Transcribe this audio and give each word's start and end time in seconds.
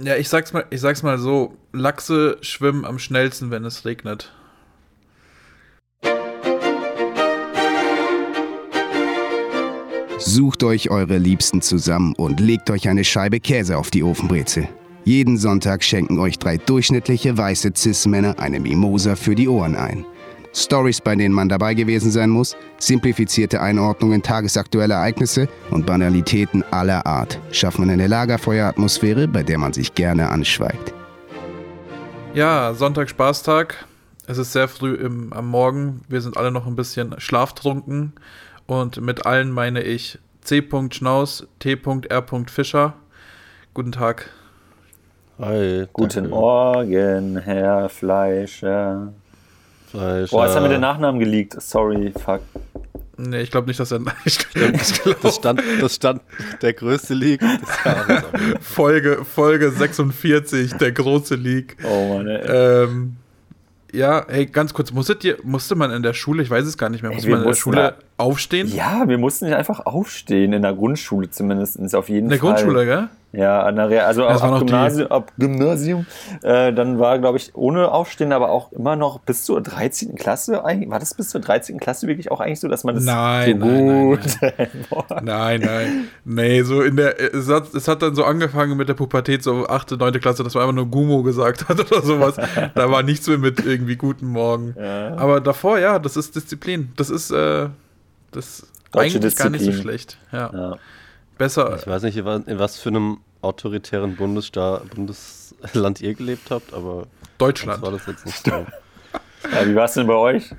Ja, 0.00 0.14
ich 0.14 0.28
sag's 0.28 0.52
mal, 0.52 0.64
ich 0.70 0.80
sag's 0.80 1.02
mal 1.02 1.18
so: 1.18 1.56
Lachse 1.72 2.38
schwimmen 2.40 2.84
am 2.84 3.00
schnellsten, 3.00 3.50
wenn 3.50 3.64
es 3.64 3.84
regnet. 3.84 4.32
Sucht 10.18 10.62
euch 10.62 10.90
eure 10.90 11.18
Liebsten 11.18 11.62
zusammen 11.62 12.14
und 12.14 12.38
legt 12.38 12.70
euch 12.70 12.88
eine 12.88 13.02
Scheibe 13.02 13.40
Käse 13.40 13.76
auf 13.76 13.90
die 13.90 14.04
Ofenbrezel. 14.04 14.68
Jeden 15.04 15.36
Sonntag 15.36 15.82
schenken 15.82 16.20
euch 16.20 16.38
drei 16.38 16.58
durchschnittliche 16.58 17.36
weiße 17.36 17.72
Cis-Männer 17.74 18.38
eine 18.38 18.60
Mimosa 18.60 19.16
für 19.16 19.34
die 19.34 19.48
Ohren 19.48 19.74
ein. 19.74 20.04
Stories, 20.54 21.00
bei 21.00 21.14
denen 21.14 21.34
man 21.34 21.48
dabei 21.48 21.74
gewesen 21.74 22.10
sein 22.10 22.30
muss, 22.30 22.56
simplifizierte 22.78 23.60
Einordnungen 23.60 24.22
tagesaktueller 24.22 24.96
Ereignisse 24.96 25.48
und 25.70 25.86
Banalitäten 25.86 26.64
aller 26.70 27.06
Art 27.06 27.38
schaffen 27.52 27.90
eine 27.90 28.06
Lagerfeueratmosphäre, 28.06 29.28
bei 29.28 29.42
der 29.42 29.58
man 29.58 29.72
sich 29.72 29.94
gerne 29.94 30.28
anschweigt. 30.28 30.92
Ja, 32.34 32.74
Sonntag 32.74 33.08
Spaßtag. 33.08 33.86
Es 34.26 34.36
ist 34.36 34.52
sehr 34.52 34.68
früh 34.68 34.94
im, 34.94 35.32
am 35.32 35.48
Morgen. 35.48 36.02
Wir 36.08 36.20
sind 36.20 36.36
alle 36.36 36.50
noch 36.50 36.66
ein 36.66 36.76
bisschen 36.76 37.18
schlaftrunken. 37.18 38.12
Und 38.66 39.00
mit 39.00 39.24
allen 39.24 39.50
meine 39.50 39.82
ich 39.82 40.18
C. 40.42 40.62
Schnaus, 40.90 41.46
T. 41.58 41.78
R. 42.08 42.24
Fischer. 42.46 42.94
Guten 43.72 43.92
Tag. 43.92 44.28
Hi. 45.38 45.86
Guten. 45.92 46.28
Morgen, 46.28 47.38
Herr 47.38 47.88
Fleischer. 47.88 49.12
Fleisch, 49.90 50.30
Boah, 50.30 50.46
jetzt 50.46 50.54
haben 50.56 50.64
wir 50.64 50.70
ja. 50.70 50.76
den 50.76 50.80
Nachnamen 50.82 51.18
geleakt. 51.20 51.60
Sorry, 51.60 52.12
fuck. 52.24 52.40
Nee, 53.16 53.40
ich 53.40 53.50
glaube 53.50 53.66
nicht, 53.66 53.80
dass 53.80 53.90
er. 53.90 54.00
Ich 54.24 54.38
glaub, 54.38 54.74
ich 54.74 55.02
glaub, 55.02 55.20
Das 55.22 55.36
stand, 55.36 55.62
das 55.80 55.94
stand 55.96 56.22
der 56.62 56.72
größte 56.72 57.14
League 57.14 57.40
des 57.40 57.50
Jahres. 57.84 58.22
Folge, 58.60 59.24
Folge 59.24 59.70
46, 59.70 60.74
der 60.74 60.92
große 60.92 61.34
League. 61.34 61.76
Oh 61.84 62.14
Mann, 62.14 62.26
ey. 62.28 62.84
Ähm, 62.84 63.16
ja, 63.92 64.26
hey, 64.28 64.46
ganz 64.46 64.74
kurz, 64.74 64.92
musstet 64.92 65.24
ihr, 65.24 65.38
musste 65.42 65.74
man 65.74 65.90
in 65.90 66.02
der 66.02 66.12
Schule, 66.12 66.42
ich 66.42 66.50
weiß 66.50 66.66
es 66.66 66.76
gar 66.76 66.90
nicht 66.90 67.02
mehr, 67.02 67.10
musste 67.10 67.30
man 67.30 67.40
in 67.40 67.46
der 67.48 67.54
Schule 67.54 67.94
aufstehen? 68.18 68.68
Ja, 68.68 69.08
wir 69.08 69.16
mussten 69.16 69.46
nicht 69.46 69.54
einfach 69.54 69.86
aufstehen, 69.86 70.52
in 70.52 70.60
der 70.62 70.74
Grundschule 70.74 71.30
zumindest, 71.30 71.94
auf 71.94 72.08
jeden 72.10 72.26
In 72.26 72.30
der 72.30 72.38
Fall. 72.38 72.50
Grundschule, 72.54 72.84
gell? 72.84 73.08
Ja, 73.30 73.62
an 73.62 73.76
der 73.76 73.90
Real, 73.90 74.06
also 74.06 74.22
Das 74.22 74.40
ab, 74.40 74.52
ab, 74.52 74.58
Gymnasium, 74.60 75.10
ab 75.12 75.32
Gymnasium, 75.36 76.06
äh, 76.42 76.72
dann 76.72 76.98
war, 76.98 77.18
glaube 77.18 77.36
ich, 77.36 77.54
ohne 77.54 77.92
Aufstehen, 77.92 78.32
aber 78.32 78.50
auch 78.50 78.72
immer 78.72 78.96
noch 78.96 79.20
bis 79.20 79.44
zur 79.44 79.60
13. 79.60 80.14
Klasse 80.14 80.64
eigentlich. 80.64 80.88
War 80.90 80.98
das 80.98 81.12
bis 81.12 81.28
zur 81.28 81.42
13. 81.42 81.78
Klasse 81.78 82.06
wirklich 82.06 82.30
auch 82.30 82.40
eigentlich 82.40 82.60
so, 82.60 82.68
dass 82.68 82.84
man 82.84 82.94
das 82.94 83.04
Nein, 83.04 83.60
so 83.60 83.66
nein, 83.66 83.86
gut. 83.86 84.20
nein, 84.40 84.68
Nein, 85.24 85.60
nein. 85.60 86.04
Nee, 86.24 86.62
so 86.62 86.80
in 86.80 86.96
der. 86.96 87.20
Es 87.34 87.50
hat, 87.50 87.74
es 87.74 87.86
hat 87.86 88.00
dann 88.00 88.14
so 88.14 88.24
angefangen 88.24 88.78
mit 88.78 88.88
der 88.88 88.94
Pubertät, 88.94 89.42
so 89.42 89.66
8., 89.66 89.90
9. 89.98 90.12
Klasse, 90.20 90.42
dass 90.42 90.54
man 90.54 90.62
einfach 90.62 90.74
nur 90.76 90.86
Gummo 90.86 91.22
gesagt 91.22 91.68
hat 91.68 91.78
oder 91.92 92.00
sowas. 92.00 92.36
da 92.74 92.90
war 92.90 93.02
nichts 93.02 93.28
mehr 93.28 93.36
mit 93.38 93.62
irgendwie 93.64 93.96
Guten 93.96 94.26
Morgen. 94.28 94.74
Ja. 94.78 95.16
Aber 95.18 95.42
davor, 95.42 95.78
ja, 95.78 95.98
das 95.98 96.16
ist 96.16 96.34
Disziplin. 96.34 96.92
Das 96.96 97.10
ist, 97.10 97.30
äh, 97.30 97.68
das 98.32 98.66
Deutsche 98.90 99.18
eigentlich 99.18 99.36
gar 99.36 99.50
nicht 99.50 99.60
so 99.64 99.66
Disziplin. 99.70 99.82
schlecht. 99.82 100.18
Ja. 100.32 100.50
Ja. 100.54 100.76
Besser. 101.38 101.76
Ich 101.78 101.86
weiß 101.86 102.02
nicht, 102.02 102.16
in 102.16 102.24
was- 102.58 102.78
für 102.78 102.88
einem 102.88 103.18
autoritären 103.42 104.16
Bundesstaat, 104.16 104.90
Bundesland 104.90 106.00
ihr 106.00 106.14
gelebt 106.14 106.50
habt, 106.50 106.74
aber 106.74 107.02
das 107.02 107.28
Deutschland. 107.38 107.80
war 107.82 107.92
das 107.92 108.06
jetzt 108.06 108.26
nicht 108.26 108.44
so. 108.44 108.50
Ja, 109.52 109.64
wie 109.66 109.74
war 109.76 109.84
es 109.84 109.94
denn 109.94 110.08
bei 110.08 110.14
euch? 110.16 110.50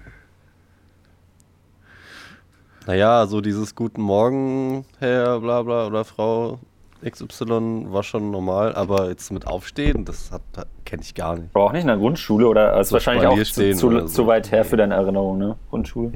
Naja, 2.87 3.27
so 3.27 3.41
dieses 3.41 3.75
Guten 3.75 4.01
Morgen, 4.01 4.85
Herr, 4.99 5.41
bla 5.41 5.61
bla 5.63 5.87
oder 5.87 6.05
Frau 6.05 6.59
XY 7.05 7.87
war 7.91 8.03
schon 8.03 8.31
normal, 8.31 8.73
aber 8.75 9.09
jetzt 9.09 9.31
mit 9.33 9.45
Aufstehen, 9.45 10.05
das 10.05 10.31
hat, 10.31 10.41
kenne 10.85 11.01
ich 11.03 11.13
gar 11.13 11.35
nicht. 11.35 11.53
War 11.53 11.63
auch 11.63 11.71
nicht 11.73 11.81
in 11.81 11.87
der 11.87 11.97
Grundschule 11.97 12.47
oder 12.47 12.79
ist 12.79 12.89
So 12.89 12.93
wahrscheinlich 12.93 13.27
auch 13.27 13.37
zu, 13.43 13.73
zu, 13.75 13.87
oder 13.87 14.01
zu 14.07 14.07
so. 14.07 14.27
weit 14.27 14.49
her 14.51 14.63
für 14.63 14.77
deine 14.77 14.95
Erinnerung, 14.95 15.37
ne? 15.37 15.55
Grundschule? 15.69 16.13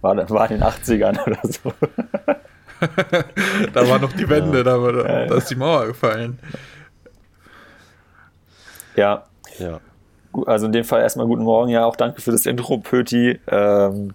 War, 0.00 0.28
war 0.28 0.50
in 0.50 0.58
den 0.58 0.68
80ern 0.68 1.24
oder 1.24 1.38
so. 1.44 1.72
Da 3.72 3.88
war 3.88 3.98
noch 3.98 4.12
die 4.12 4.28
Wende, 4.28 4.62
da, 4.64 4.80
war, 4.80 4.92
da 4.92 5.34
ist 5.34 5.50
die 5.50 5.56
Mauer 5.56 5.86
gefallen. 5.86 6.38
Ja, 8.96 9.24
Ja. 9.58 9.80
Also 10.44 10.66
in 10.66 10.72
dem 10.72 10.84
Fall 10.84 11.00
erstmal 11.00 11.26
guten 11.26 11.44
Morgen, 11.44 11.70
ja, 11.70 11.86
auch 11.86 11.96
danke 11.96 12.20
für 12.20 12.30
das 12.30 12.44
Intro, 12.44 12.76
Pöti. 12.76 13.40
Ähm, 13.46 14.12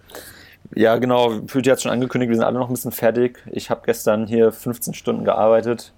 ja, 0.75 0.97
genau, 0.97 1.39
Pöti 1.47 1.69
hat 1.69 1.81
schon 1.81 1.91
angekündigt, 1.91 2.29
wir 2.29 2.35
sind 2.35 2.45
alle 2.45 2.59
noch 2.59 2.69
ein 2.69 2.73
bisschen 2.73 2.91
fertig. 2.91 3.39
Ich 3.47 3.72
habe 3.72 3.81
gestern 3.85 4.27
hier 4.27 4.51
15 4.51 4.93
Stunden 4.93 5.25
gearbeitet. 5.25 5.93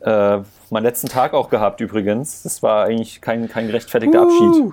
Äh, 0.00 0.38
meinen 0.70 0.84
letzten 0.84 1.08
Tag 1.08 1.34
auch 1.34 1.50
gehabt 1.50 1.80
übrigens. 1.80 2.42
Das 2.42 2.62
war 2.62 2.84
eigentlich 2.84 3.20
kein, 3.20 3.48
kein 3.48 3.66
gerechtfertigter 3.66 4.22
Abschied. 4.22 4.72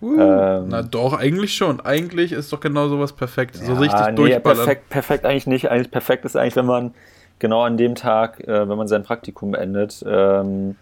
Uh. 0.00 0.20
Ähm, 0.20 0.68
Na 0.68 0.82
doch, 0.82 1.14
eigentlich 1.14 1.54
schon. 1.54 1.80
Eigentlich 1.80 2.32
ist 2.32 2.52
doch 2.52 2.60
genau 2.60 2.88
sowas 2.88 3.12
perfekt. 3.12 3.56
so 3.56 3.72
Ja, 3.72 3.78
richtig 3.78 4.00
nee, 4.08 4.14
durchballern. 4.14 4.58
perfekt, 4.58 4.88
perfekt 4.90 5.24
eigentlich 5.24 5.46
nicht. 5.46 5.70
Eigentlich 5.70 5.90
perfekt 5.90 6.24
ist 6.24 6.36
eigentlich, 6.36 6.56
wenn 6.56 6.66
man 6.66 6.94
genau 7.38 7.62
an 7.62 7.76
dem 7.76 7.94
Tag, 7.94 8.40
äh, 8.46 8.68
wenn 8.68 8.76
man 8.78 8.88
sein 8.88 9.02
Praktikum 9.02 9.52
beendet, 9.52 10.04
ähm, 10.06 10.76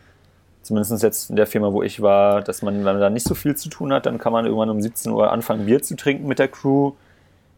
zumindest 0.63 1.03
jetzt 1.03 1.31
in 1.31 1.37
der 1.37 1.47
Firma, 1.47 1.73
wo 1.73 1.83
ich 1.83 2.01
war, 2.01 2.41
dass 2.41 2.63
man, 2.63 2.75
wenn 2.77 2.85
man 2.85 3.01
da 3.01 3.11
nicht 3.11 3.27
so 3.27 3.35
viel 3.35 3.55
zu 3.55 3.69
tun 3.69 3.93
hat, 3.93 4.07
dann 4.07 4.19
kann 4.19 4.33
man 4.33 4.47
irgendwann 4.47 4.71
um 4.71 4.81
17 4.81 5.13
Uhr 5.13 5.31
anfangen, 5.31 5.67
Bier 5.67 5.83
zu 5.83 5.97
trinken 5.97 6.27
mit 6.27 6.39
der 6.39 6.49
Crew. 6.49 6.93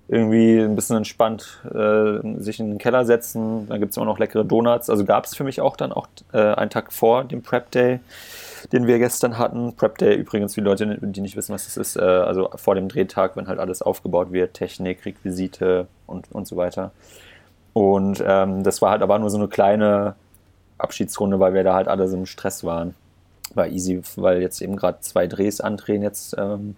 Irgendwie 0.09 0.61
ein 0.61 0.77
bisschen 0.77 0.97
entspannt 0.97 1.63
äh, 1.75 2.21
sich 2.41 2.61
in 2.61 2.69
den 2.69 2.79
Keller 2.79 3.05
setzen. 3.05 3.67
Dann 3.69 3.81
gibt 3.81 3.91
es 3.91 3.97
immer 3.97 4.07
noch 4.07 4.21
leckere 4.21 4.45
Donuts. 4.45 4.89
Also 4.89 5.05
gab 5.05 5.25
es 5.25 5.35
für 5.35 5.43
mich 5.43 5.61
auch 5.61 5.77
dann 5.77 5.91
auch 5.91 6.07
äh, 6.33 6.39
einen 6.39 6.71
Tag 6.71 6.93
vor 6.93 7.25
dem 7.25 7.43
Prep 7.43 7.73
Day, 7.73 7.99
den 8.73 8.87
wir 8.87 8.99
gestern 8.99 9.39
hatten. 9.39 9.75
Prep 9.77 9.99
Day 9.99 10.15
übrigens, 10.15 10.55
für 10.55 10.61
die 10.61 10.65
Leute, 10.67 10.99
die 11.01 11.21
nicht 11.21 11.37
wissen, 11.37 11.55
was 11.55 11.65
das 11.65 11.77
ist, 11.77 11.97
äh, 11.97 12.01
also 12.01 12.51
vor 12.57 12.75
dem 12.75 12.89
Drehtag, 12.89 13.37
wenn 13.37 13.49
halt 13.49 13.59
alles 13.59 13.83
aufgebaut 13.83 14.33
wird, 14.33 14.55
Technik, 14.55 15.05
Requisite 15.05 15.87
und, 16.07 16.31
und 16.33 16.47
so 16.47 16.57
weiter. 16.57 16.91
Und 17.73 18.23
ähm, 18.27 18.63
das 18.63 18.81
war 18.83 18.91
halt 18.91 19.03
aber 19.03 19.19
nur 19.19 19.31
so 19.31 19.37
eine 19.39 19.49
kleine 19.49 20.15
Abschiedsrunde, 20.79 21.39
weil 21.41 21.55
wir 21.55 21.65
da 21.65 21.75
halt 21.75 21.89
alle 21.89 22.09
so 22.09 22.17
im 22.17 22.27
Stress 22.27 22.65
waren. 22.65 22.95
War 23.55 23.69
easy, 23.69 24.03
weil 24.17 24.43
jetzt 24.43 24.61
eben 24.61 24.77
gerade 24.77 24.99
zwei 25.01 25.27
Drehs 25.27 25.61
andrehen 25.61 26.03
jetzt 26.03 26.35
ähm, 26.39 26.77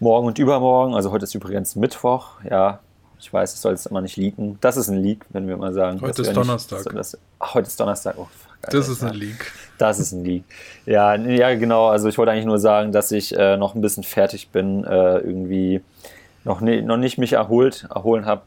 morgen 0.00 0.26
und 0.26 0.38
übermorgen. 0.38 0.94
Also 0.94 1.10
heute 1.10 1.24
ist 1.24 1.34
übrigens 1.34 1.76
Mittwoch. 1.76 2.32
Ja, 2.48 2.78
ich 3.20 3.32
weiß, 3.32 3.54
ich 3.54 3.60
soll 3.60 3.72
es 3.74 3.86
immer 3.86 4.00
nicht 4.00 4.16
leaken. 4.16 4.58
Das 4.60 4.76
ist 4.76 4.88
ein 4.88 4.98
Leak, 4.98 5.24
wenn 5.30 5.48
wir 5.48 5.56
mal 5.56 5.74
sagen. 5.74 6.00
Heute 6.00 6.22
ist 6.22 6.28
nicht- 6.28 6.36
Donnerstag. 6.36 6.80
so, 6.80 6.90
das, 6.90 7.18
ach, 7.40 7.54
heute 7.54 7.66
ist 7.66 7.78
Donnerstag. 7.80 8.14
Oh, 8.16 8.28
Das 8.62 8.88
ist 8.88 9.02
ein 9.02 9.14
Leak. 9.14 9.52
Das 9.78 10.00
ist 10.00 10.12
ein 10.12 10.24
Leak. 10.24 10.44
Ja, 10.86 11.14
ja, 11.14 11.54
genau. 11.54 11.88
Also 11.88 12.08
ich 12.08 12.18
wollte 12.18 12.32
eigentlich 12.32 12.46
nur 12.46 12.58
sagen, 12.58 12.92
dass 12.92 13.12
ich 13.12 13.36
äh, 13.36 13.56
noch 13.56 13.74
ein 13.74 13.80
bisschen 13.80 14.02
fertig 14.02 14.48
bin, 14.48 14.84
äh, 14.84 15.18
irgendwie 15.18 15.80
noch, 16.44 16.60
ne, 16.60 16.82
noch 16.82 16.96
nicht 16.96 17.18
mich 17.18 17.34
erholt, 17.34 17.86
erholen 17.94 18.26
hab, 18.26 18.46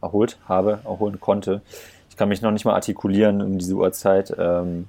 erholt 0.00 0.38
habe, 0.48 0.80
erholen 0.84 1.20
konnte. 1.20 1.60
Ich 2.08 2.16
kann 2.16 2.28
mich 2.28 2.42
noch 2.42 2.50
nicht 2.50 2.64
mal 2.64 2.74
artikulieren 2.74 3.42
um 3.42 3.58
diese 3.58 3.74
Uhrzeit. 3.74 4.34
Ähm, 4.38 4.86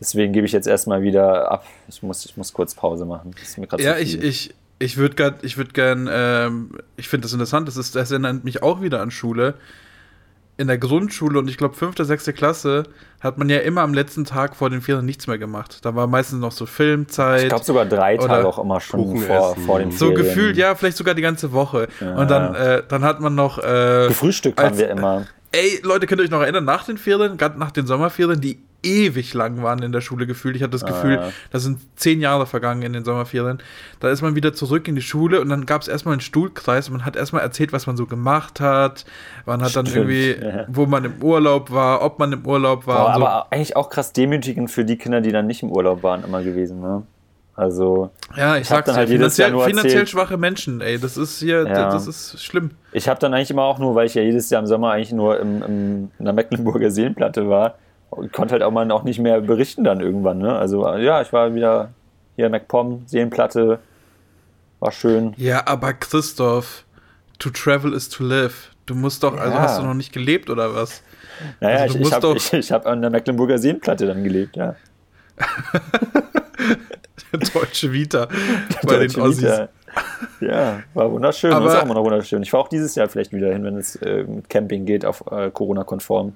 deswegen 0.00 0.32
gebe 0.32 0.46
ich 0.46 0.52
jetzt 0.52 0.66
erstmal 0.66 1.02
wieder 1.02 1.50
ab. 1.50 1.64
Ich 1.88 2.02
muss, 2.02 2.24
ich 2.24 2.36
muss 2.36 2.52
kurz 2.52 2.74
Pause 2.74 3.04
machen. 3.04 3.32
Ja, 3.78 3.96
ich, 3.98 4.20
ich, 4.20 4.54
ich 4.80 4.96
würde 4.96 5.14
gern, 5.14 5.34
ich 5.42 5.56
würde 5.56 5.72
gern, 5.72 6.08
ähm, 6.10 6.70
ich 6.96 7.08
finde 7.08 7.26
das 7.26 7.32
interessant, 7.32 7.68
das, 7.68 7.76
ist, 7.76 7.94
das 7.94 8.10
erinnert 8.10 8.44
mich 8.44 8.62
auch 8.62 8.82
wieder 8.82 9.00
an 9.00 9.10
Schule. 9.10 9.54
In 10.60 10.66
der 10.66 10.76
Grundschule 10.76 11.38
und 11.38 11.48
ich 11.48 11.56
glaube 11.56 11.74
fünfte, 11.74 12.04
sechste 12.04 12.34
Klasse 12.34 12.82
hat 13.20 13.38
man 13.38 13.48
ja 13.48 13.60
immer 13.60 13.80
am 13.80 13.94
letzten 13.94 14.26
Tag 14.26 14.54
vor 14.54 14.68
den 14.68 14.82
Ferien 14.82 15.06
nichts 15.06 15.26
mehr 15.26 15.38
gemacht. 15.38 15.78
Da 15.86 15.94
war 15.94 16.06
meistens 16.06 16.38
noch 16.38 16.52
so 16.52 16.66
Filmzeit. 16.66 17.44
Ich 17.44 17.48
glaube 17.48 17.64
sogar 17.64 17.86
drei 17.86 18.16
Oder 18.18 18.26
Tage 18.28 18.46
auch 18.46 18.58
immer 18.58 18.78
schon 18.78 19.16
vor, 19.22 19.56
vor 19.56 19.78
den 19.78 19.90
so 19.90 20.08
Ferien. 20.08 20.16
gefühlt, 20.16 20.56
ja, 20.58 20.74
vielleicht 20.74 20.98
sogar 20.98 21.14
die 21.14 21.22
ganze 21.22 21.52
Woche. 21.52 21.88
Ja. 22.00 22.14
Und 22.14 22.30
dann, 22.30 22.54
äh, 22.54 22.82
dann 22.86 23.04
hat 23.04 23.20
man 23.20 23.34
noch. 23.34 23.56
Äh, 23.58 24.08
Gefrühstückt 24.08 24.58
als- 24.58 24.72
haben 24.72 24.78
wir 24.78 24.90
immer. 24.90 25.26
Ey, 25.50 25.80
Leute, 25.82 26.06
könnt 26.06 26.20
ihr 26.20 26.24
euch 26.24 26.30
noch 26.30 26.42
erinnern, 26.42 26.64
nach 26.66 26.84
den 26.84 26.98
Ferien, 26.98 27.38
gerade 27.38 27.58
nach 27.58 27.70
den 27.70 27.86
Sommerferien, 27.86 28.40
die 28.42 28.58
ewig 28.82 29.34
lang 29.34 29.62
waren 29.62 29.82
in 29.82 29.92
der 29.92 30.00
Schule 30.00 30.26
gefühlt. 30.26 30.56
Ich 30.56 30.62
hatte 30.62 30.72
das 30.72 30.84
Gefühl, 30.84 31.18
Ah. 31.18 31.30
da 31.50 31.58
sind 31.58 31.80
zehn 31.96 32.20
Jahre 32.20 32.46
vergangen 32.46 32.82
in 32.82 32.92
den 32.92 33.04
Sommerferien. 33.04 33.58
Da 34.00 34.10
ist 34.10 34.22
man 34.22 34.34
wieder 34.36 34.52
zurück 34.54 34.88
in 34.88 34.94
die 34.94 35.02
Schule 35.02 35.40
und 35.40 35.48
dann 35.48 35.66
gab 35.66 35.82
es 35.82 35.88
erstmal 35.88 36.12
einen 36.12 36.20
Stuhlkreis 36.20 36.88
und 36.88 36.96
man 36.96 37.04
hat 37.04 37.16
erstmal 37.16 37.42
erzählt, 37.42 37.72
was 37.72 37.86
man 37.86 37.96
so 37.96 38.06
gemacht 38.06 38.60
hat. 38.60 39.04
Man 39.46 39.62
hat 39.62 39.76
dann 39.76 39.86
Stimmt, 39.86 40.10
irgendwie, 40.10 40.44
ja. 40.44 40.64
wo 40.68 40.86
man 40.86 41.04
im 41.04 41.22
Urlaub 41.22 41.70
war, 41.70 42.02
ob 42.02 42.18
man 42.18 42.32
im 42.32 42.46
Urlaub 42.46 42.86
war. 42.86 43.06
Boah, 43.06 43.14
so. 43.18 43.26
aber 43.26 43.46
eigentlich 43.52 43.76
auch 43.76 43.90
krass 43.90 44.12
demütigend 44.12 44.70
für 44.70 44.84
die 44.84 44.96
Kinder, 44.96 45.20
die 45.20 45.32
dann 45.32 45.46
nicht 45.46 45.62
im 45.62 45.70
Urlaub 45.70 46.02
waren, 46.02 46.24
immer 46.24 46.42
gewesen. 46.42 46.80
Ne? 46.80 47.02
Also, 47.56 48.10
ja, 48.36 48.54
ich, 48.54 48.62
ich 48.62 48.68
sag's 48.68 48.86
dann 48.86 48.96
halt 48.96 49.10
jedes 49.10 49.36
Jahr 49.36 49.48
finanziell, 49.48 49.50
nur 49.50 49.64
finanziell 49.64 49.92
erzählt- 50.02 50.08
schwache 50.08 50.36
Menschen, 50.38 50.80
ey, 50.80 50.98
das 50.98 51.18
ist 51.18 51.40
hier, 51.40 51.66
Ja. 51.66 51.90
das 51.90 52.06
ist 52.06 52.42
schlimm. 52.42 52.70
ich 52.92 53.06
habe 53.08 53.20
dann 53.20 53.34
eigentlich 53.34 53.50
immer 53.50 53.64
auch 53.64 53.78
nur, 53.78 53.94
weil 53.94 54.06
ich 54.06 54.14
ja 54.14 54.22
jedes 54.22 54.48
Jahr 54.48 54.62
im 54.62 54.66
Sommer 54.66 54.92
eigentlich 54.92 55.12
nur 55.12 55.38
im, 55.38 55.62
im, 55.62 56.10
in 56.18 56.24
der 56.24 56.32
Mecklenburger 56.32 56.90
Seenplatte 56.90 57.50
war, 57.50 57.74
konnte 58.10 58.52
halt 58.52 58.62
auch 58.62 58.70
mal 58.70 58.90
auch 58.90 59.02
nicht 59.04 59.18
mehr 59.18 59.40
berichten 59.40 59.84
dann 59.84 60.00
irgendwann. 60.00 60.38
Ne? 60.38 60.54
Also, 60.56 60.86
ja, 60.96 61.20
ich 61.22 61.32
war 61.32 61.54
wieder 61.54 61.90
hier 62.36 62.46
in 62.46 62.52
MacPom, 62.52 63.02
Seenplatte, 63.06 63.78
war 64.80 64.92
schön. 64.92 65.34
Ja, 65.36 65.66
aber 65.66 65.92
Christoph, 65.92 66.84
to 67.38 67.50
travel 67.50 67.92
is 67.92 68.08
to 68.08 68.24
live. 68.24 68.70
Du 68.86 68.94
musst 68.94 69.22
doch, 69.22 69.36
also 69.36 69.52
Ja. 69.52 69.60
hast 69.62 69.78
du 69.78 69.84
noch 69.84 69.94
nicht 69.94 70.12
gelebt 70.12 70.50
oder 70.50 70.74
was? 70.74 71.02
Naja, 71.60 71.82
Also 71.82 71.98
ich, 71.98 72.06
ich 72.06 72.12
habe 72.12 72.34
ich, 72.36 72.52
ich 72.52 72.72
hab 72.72 72.86
an 72.86 73.00
der 73.00 73.10
Mecklenburger 73.10 73.58
Seenplatte 73.58 74.06
dann 74.06 74.24
gelebt, 74.24 74.56
ja. 74.56 74.74
Deutsche 77.54 77.92
Vita 77.92 78.26
bei 78.82 78.96
Deutsche 78.96 79.14
den 79.16 79.22
Ossis. 79.22 79.42
Vita. 79.44 79.68
Ja, 80.40 80.82
war 80.94 81.10
wunderschön. 81.10 81.52
Aber, 81.52 81.68
ist 81.68 81.76
auch 81.76 81.82
immer 81.84 81.94
noch 81.94 82.04
wunderschön. 82.04 82.42
Ich 82.42 82.50
fahre 82.50 82.64
auch 82.64 82.68
dieses 82.68 82.94
Jahr 82.94 83.08
vielleicht 83.08 83.32
wieder 83.32 83.52
hin, 83.52 83.64
wenn 83.64 83.76
es 83.76 83.96
äh, 83.96 84.24
mit 84.24 84.48
Camping 84.48 84.84
geht, 84.84 85.04
auf 85.04 85.24
äh, 85.30 85.50
Corona-konform. 85.50 86.32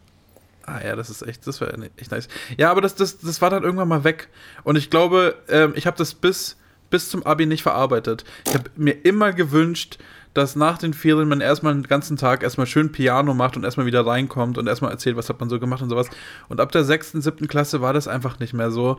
Ah 0.66 0.80
ja, 0.82 0.96
das 0.96 1.10
ist 1.10 1.22
echt, 1.22 1.46
das 1.46 1.60
wäre 1.60 1.90
echt 1.96 2.10
nice. 2.10 2.28
Ja, 2.56 2.70
aber 2.70 2.80
das, 2.80 2.94
das, 2.94 3.18
das 3.18 3.42
war 3.42 3.50
dann 3.50 3.62
irgendwann 3.64 3.88
mal 3.88 4.04
weg. 4.04 4.28
Und 4.62 4.76
ich 4.76 4.90
glaube, 4.90 5.36
ähm, 5.48 5.72
ich 5.76 5.86
habe 5.86 5.96
das 5.96 6.14
bis, 6.14 6.56
bis 6.90 7.10
zum 7.10 7.24
Abi 7.24 7.46
nicht 7.46 7.62
verarbeitet. 7.62 8.24
Ich 8.46 8.54
habe 8.54 8.70
mir 8.76 8.92
immer 8.92 9.32
gewünscht, 9.32 9.98
dass 10.32 10.56
nach 10.56 10.78
den 10.78 10.94
Ferien 10.94 11.28
man 11.28 11.40
erstmal 11.40 11.74
den 11.74 11.84
ganzen 11.84 12.16
Tag 12.16 12.42
erstmal 12.42 12.66
schön 12.66 12.92
Piano 12.92 13.34
macht 13.34 13.56
und 13.56 13.64
erstmal 13.64 13.86
wieder 13.86 14.04
reinkommt 14.06 14.58
und 14.58 14.66
erstmal 14.66 14.90
erzählt, 14.90 15.16
was 15.16 15.28
hat 15.28 15.38
man 15.38 15.48
so 15.48 15.60
gemacht 15.60 15.82
und 15.82 15.90
sowas. 15.90 16.08
Und 16.48 16.60
ab 16.60 16.72
der 16.72 16.84
sechsten, 16.84 17.22
siebten 17.22 17.46
Klasse 17.46 17.80
war 17.80 17.92
das 17.92 18.08
einfach 18.08 18.38
nicht 18.40 18.52
mehr 18.52 18.70
so. 18.70 18.98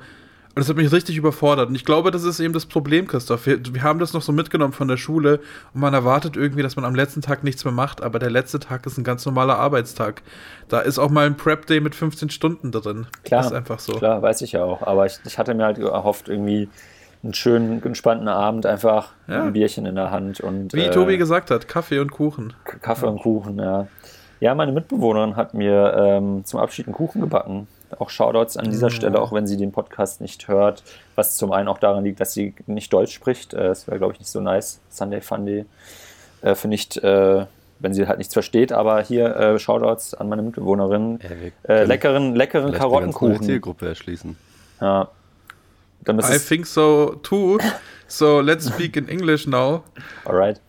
Und 0.55 0.61
das 0.61 0.69
hat 0.69 0.77
mich 0.77 0.89
richtig 0.93 1.17
überfordert. 1.17 1.67
Und 1.67 1.75
ich 1.75 1.83
glaube, 1.83 2.11
das 2.11 2.23
ist 2.23 2.39
eben 2.39 2.53
das 2.53 2.65
Problem, 2.65 3.07
Christoph. 3.07 3.45
Wir, 3.45 3.59
wir 3.73 3.83
haben 3.83 3.99
das 3.99 4.13
noch 4.13 4.21
so 4.21 4.31
mitgenommen 4.31 4.71
von 4.71 4.87
der 4.87 4.95
Schule 4.95 5.41
und 5.73 5.81
man 5.81 5.93
erwartet 5.93 6.37
irgendwie, 6.37 6.61
dass 6.63 6.77
man 6.77 6.85
am 6.85 6.95
letzten 6.95 7.21
Tag 7.21 7.43
nichts 7.43 7.65
mehr 7.65 7.73
macht, 7.73 8.01
aber 8.01 8.19
der 8.19 8.29
letzte 8.29 8.61
Tag 8.61 8.85
ist 8.85 8.97
ein 8.97 9.03
ganz 9.03 9.25
normaler 9.25 9.57
Arbeitstag. 9.57 10.21
Da 10.69 10.79
ist 10.79 10.97
auch 10.97 11.09
mal 11.09 11.25
ein 11.25 11.35
Prep-Day 11.35 11.81
mit 11.81 11.93
15 11.93 12.29
Stunden 12.29 12.71
drin. 12.71 13.05
Klar, 13.25 13.41
Das 13.41 13.47
ist 13.51 13.57
einfach 13.57 13.79
so. 13.79 13.93
Klar, 13.97 14.21
weiß 14.21 14.41
ich 14.43 14.53
ja 14.53 14.63
auch. 14.63 14.81
Aber 14.81 15.05
ich, 15.05 15.19
ich 15.25 15.37
hatte 15.37 15.53
mir 15.53 15.65
halt 15.65 15.77
erhofft, 15.77 16.29
irgendwie 16.29 16.69
einen 17.21 17.33
schönen, 17.33 17.83
entspannten 17.83 18.29
Abend, 18.29 18.65
einfach 18.65 19.09
Ja. 19.27 19.43
ein 19.43 19.51
Bierchen 19.51 19.85
in 19.85 19.95
der 19.95 20.11
Hand 20.11 20.39
und 20.39 20.73
Wie 20.73 20.83
äh, 20.83 20.89
Tobi 20.91 21.17
gesagt 21.17 21.51
hat, 21.51 21.67
Kaffee 21.67 21.99
und 21.99 22.11
Kuchen. 22.11 22.53
Kaffee 22.63 23.07
und 23.07 23.19
Kuchen, 23.19 23.59
ja. 23.59 23.87
Ja, 24.39 24.55
meine 24.55 24.71
Mitbewohnerin 24.71 25.35
hat 25.35 25.53
mir 25.53 25.93
ähm, 25.97 26.45
zum 26.45 26.61
Abschied 26.61 26.87
einen 26.87 26.93
Kuchen 26.95 27.19
gebacken. 27.19 27.67
Auch 27.99 28.09
Shoutouts 28.09 28.57
an 28.57 28.69
dieser 28.69 28.89
Stelle, 28.89 29.21
auch 29.21 29.31
wenn 29.31 29.47
sie 29.47 29.57
den 29.57 29.71
Podcast 29.71 30.21
nicht 30.21 30.47
hört, 30.47 30.83
was 31.15 31.35
zum 31.37 31.51
einen 31.51 31.67
auch 31.67 31.77
daran 31.77 32.03
liegt, 32.03 32.19
dass 32.19 32.33
sie 32.33 32.53
nicht 32.67 32.91
Deutsch 32.93 33.13
spricht. 33.13 33.53
Äh, 33.53 33.67
Das 33.69 33.87
wäre, 33.87 33.97
glaube 33.97 34.13
ich, 34.13 34.19
nicht 34.19 34.29
so 34.29 34.39
nice. 34.41 34.79
Sunday 34.89 35.21
Funday. 35.21 35.65
Äh, 36.41 36.55
für 36.55 36.67
nicht, 36.67 36.97
äh, 36.97 37.45
wenn 37.79 37.93
sie 37.93 38.07
halt 38.07 38.17
nichts 38.19 38.33
versteht, 38.33 38.71
aber 38.71 39.01
hier 39.01 39.35
äh, 39.35 39.59
Shoutouts 39.59 40.13
an 40.13 40.29
meine 40.29 40.41
Mitbewohnerin. 40.41 41.19
Äh, 41.67 41.83
leckeren, 41.85 42.35
leckeren 42.35 42.67
eine 42.69 42.77
Karottenkuchen. 42.77 43.41
Zielgruppe 43.43 43.87
erschließen. 43.87 44.37
Ja. 44.81 45.09
Dann 46.03 46.19
ist 46.19 46.29
I 46.33 46.37
think 46.37 46.67
so 46.67 47.15
too. 47.23 47.57
So 48.07 48.39
let's 48.41 48.67
speak 48.67 48.95
in 48.95 49.07
English 49.09 49.47
now. 49.47 49.83
Alright. 50.25 50.61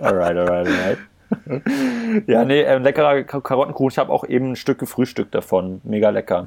alright, 0.00 0.36
alright, 0.36 0.66
alright. 0.66 0.98
Ja, 2.26 2.44
nee, 2.44 2.62
ähm, 2.62 2.82
leckerer 2.82 3.22
Ka- 3.24 3.40
Karottenkuchen. 3.40 3.90
Ich 3.90 3.98
habe 3.98 4.12
auch 4.12 4.24
eben 4.24 4.52
ein 4.52 4.56
Stück 4.56 4.78
gefrühstückt 4.78 5.34
davon. 5.34 5.80
Mega 5.84 6.10
lecker. 6.10 6.44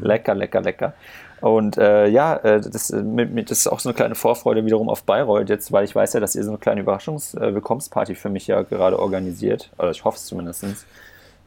Lecker, 0.00 0.34
lecker, 0.34 0.60
lecker. 0.60 0.92
Und 1.40 1.78
äh, 1.78 2.08
ja, 2.08 2.36
äh, 2.36 2.60
das, 2.60 2.90
äh, 2.90 3.02
mit, 3.02 3.32
mit, 3.32 3.50
das 3.50 3.58
ist 3.58 3.68
auch 3.68 3.78
so 3.78 3.88
eine 3.88 3.94
kleine 3.94 4.14
Vorfreude 4.16 4.64
wiederum 4.66 4.88
auf 4.88 5.04
Bayreuth 5.04 5.48
jetzt, 5.48 5.70
weil 5.70 5.84
ich 5.84 5.94
weiß 5.94 6.14
ja, 6.14 6.20
dass 6.20 6.34
ihr 6.34 6.42
so 6.42 6.50
eine 6.50 6.58
kleine 6.58 6.80
Überraschungs-Willkommensparty 6.80 8.16
für 8.16 8.28
mich 8.28 8.48
ja 8.48 8.62
gerade 8.62 8.98
organisiert. 8.98 9.70
Oder 9.78 9.90
ich 9.90 10.04
hoffe 10.04 10.16
es 10.16 10.26
zumindest. 10.26 10.64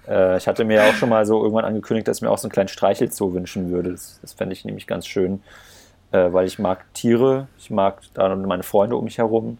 Äh, 0.07 0.37
ich 0.37 0.47
hatte 0.47 0.63
mir 0.63 0.77
ja 0.77 0.89
auch 0.89 0.93
schon 0.93 1.09
mal 1.09 1.25
so 1.25 1.41
irgendwann 1.43 1.65
angekündigt, 1.65 2.07
dass 2.07 2.17
ich 2.17 2.21
mir 2.21 2.29
auch 2.31 2.37
so 2.37 2.47
einen 2.47 2.53
kleinen 2.53 2.69
Streichelzoo 2.69 3.33
wünschen 3.33 3.69
würde. 3.69 3.91
Das, 3.91 4.19
das 4.21 4.33
fände 4.33 4.53
ich 4.53 4.63
nämlich 4.63 4.87
ganz 4.87 5.05
schön, 5.07 5.41
äh, 6.11 6.31
weil 6.31 6.47
ich 6.47 6.57
mag 6.57 6.85
Tiere, 6.93 7.47
ich 7.59 7.69
mag 7.69 7.99
da 8.13 8.33
meine 8.33 8.63
Freunde 8.63 8.95
um 8.95 9.03
mich 9.03 9.17
herum 9.17 9.57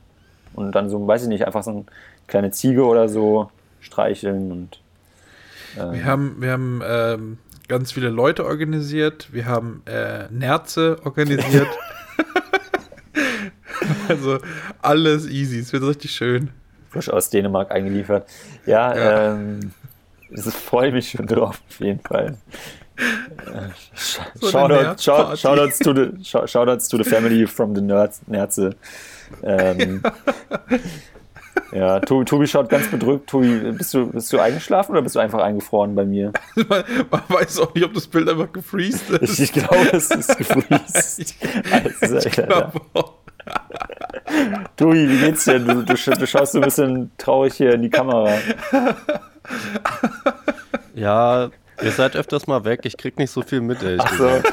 und 0.53 0.71
dann 0.73 0.89
so, 0.89 1.05
weiß 1.05 1.23
ich 1.23 1.27
nicht, 1.29 1.45
einfach 1.45 1.63
so 1.63 1.71
eine 1.71 1.83
kleine 2.31 2.51
Ziege 2.51 2.85
oder 2.85 3.09
so 3.09 3.51
streicheln 3.81 4.51
und 4.51 4.79
äh, 5.77 5.91
Wir 5.93 6.05
haben, 6.05 6.37
wir 6.39 6.51
haben 6.51 6.81
ähm, 6.83 7.37
ganz 7.67 7.91
viele 7.91 8.09
Leute 8.09 8.45
organisiert. 8.45 9.29
Wir 9.31 9.45
haben 9.45 9.83
äh, 9.85 10.25
Nerze 10.31 10.97
organisiert. 11.03 11.67
also 14.09 14.39
alles 14.81 15.27
easy. 15.27 15.59
Es 15.59 15.73
wird 15.73 15.83
richtig 15.83 16.11
schön. 16.11 16.49
frisch 16.89 17.09
aus 17.09 17.29
Dänemark 17.29 17.71
eingeliefert. 17.71 18.27
Ja, 18.65 18.95
Ja. 18.95 19.33
ähm, 19.33 19.71
ich 20.29 20.41
freue 20.43 20.91
mich 20.91 21.11
schon 21.11 21.27
drauf, 21.27 21.61
auf 21.69 21.79
jeden 21.79 21.99
Fall. 22.01 22.37
So 24.35 24.47
eine 24.47 24.51
Shoutout, 24.51 24.73
Nerdparty. 24.73 25.03
shout, 25.03 25.37
shoutouts, 25.39 25.79
to 25.79 25.93
the, 25.93 26.23
shou- 26.23 26.47
shoutouts 26.47 26.87
to 26.89 26.97
the 26.97 27.03
family 27.03 27.47
from 27.47 27.75
the 27.75 27.81
Nerds, 27.81 28.21
Nerze. 28.27 28.75
Ähm, 29.43 30.01
ja, 30.03 30.69
Tobi, 32.01 32.25
Tobi 32.25 32.47
schaut 32.47 32.69
ganz 32.69 32.89
bedrückt. 32.89 33.29
Tobi, 33.29 33.71
bist 33.71 33.93
du, 33.93 34.07
bist 34.07 34.31
du 34.33 34.39
eingeschlafen 34.39 34.91
oder 34.91 35.01
bist 35.01 35.15
du 35.15 35.19
einfach 35.19 35.39
eingefroren 35.39 35.95
bei 35.95 36.05
mir? 36.05 36.33
Man, 36.55 36.83
man 37.09 37.21
weiß 37.27 37.59
auch 37.59 37.73
nicht, 37.73 37.83
ob 37.85 37.93
das 37.93 38.07
Bild 38.07 38.29
einfach 38.29 38.51
gefreezed 38.51 39.09
ist. 39.09 39.39
Ich, 39.39 39.45
ich 39.45 39.53
glaube, 39.53 39.89
es 39.93 40.11
ist 40.11 40.37
gefreezed. 40.37 41.35
Also, 42.01 42.17
Ich 42.17 42.31
glaube 42.31 42.81
auch. 42.93 43.13
Tobi, 44.77 45.09
wie 45.09 45.17
geht's 45.17 45.45
dir? 45.45 45.59
Du, 45.59 45.83
du, 45.83 45.93
du 45.93 46.27
schaust 46.27 46.51
so 46.51 46.59
ein 46.59 46.63
bisschen 46.63 47.11
traurig 47.17 47.53
hier 47.55 47.73
in 47.73 47.81
die 47.81 47.89
Kamera. 47.89 48.33
Ja, 50.93 51.49
ihr 51.81 51.91
seid 51.91 52.15
öfters 52.15 52.47
mal 52.47 52.63
weg. 52.65 52.81
Ich 52.83 52.97
krieg 52.97 53.17
nicht 53.17 53.31
so 53.31 53.41
viel 53.41 53.61
mit, 53.61 53.81
ehrlich 53.83 54.03
So. 54.17 54.41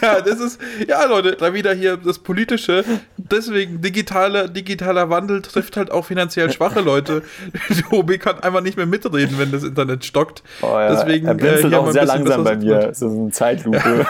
Ja, 0.00 0.20
das 0.20 0.40
ist, 0.40 0.60
ja, 0.86 1.04
Leute, 1.04 1.32
da 1.32 1.52
wieder 1.52 1.72
hier 1.74 1.96
das 1.96 2.18
Politische. 2.18 2.84
Deswegen, 3.16 3.80
digitaler, 3.80 4.48
digitaler 4.48 5.10
Wandel 5.10 5.42
trifft 5.42 5.76
halt 5.76 5.90
auch 5.90 6.04
finanziell 6.04 6.50
schwache 6.52 6.80
Leute. 6.80 7.22
Tobi 7.90 8.18
kann 8.18 8.40
einfach 8.40 8.60
nicht 8.60 8.76
mehr 8.76 8.86
mitreden, 8.86 9.38
wenn 9.38 9.50
das 9.50 9.64
Internet 9.64 10.04
stockt. 10.04 10.42
oh 10.62 10.66
ja, 10.66 10.90
Deswegen, 10.90 11.26
er 11.26 11.34
blinzelt 11.34 11.72
äh, 11.72 11.76
auch 11.76 11.90
sehr 11.90 12.06
langsam 12.06 12.44
bei 12.44 12.56
mir. 12.56 12.92
So 12.94 13.08
eine 13.08 13.30
Zeitlupe. 13.30 13.78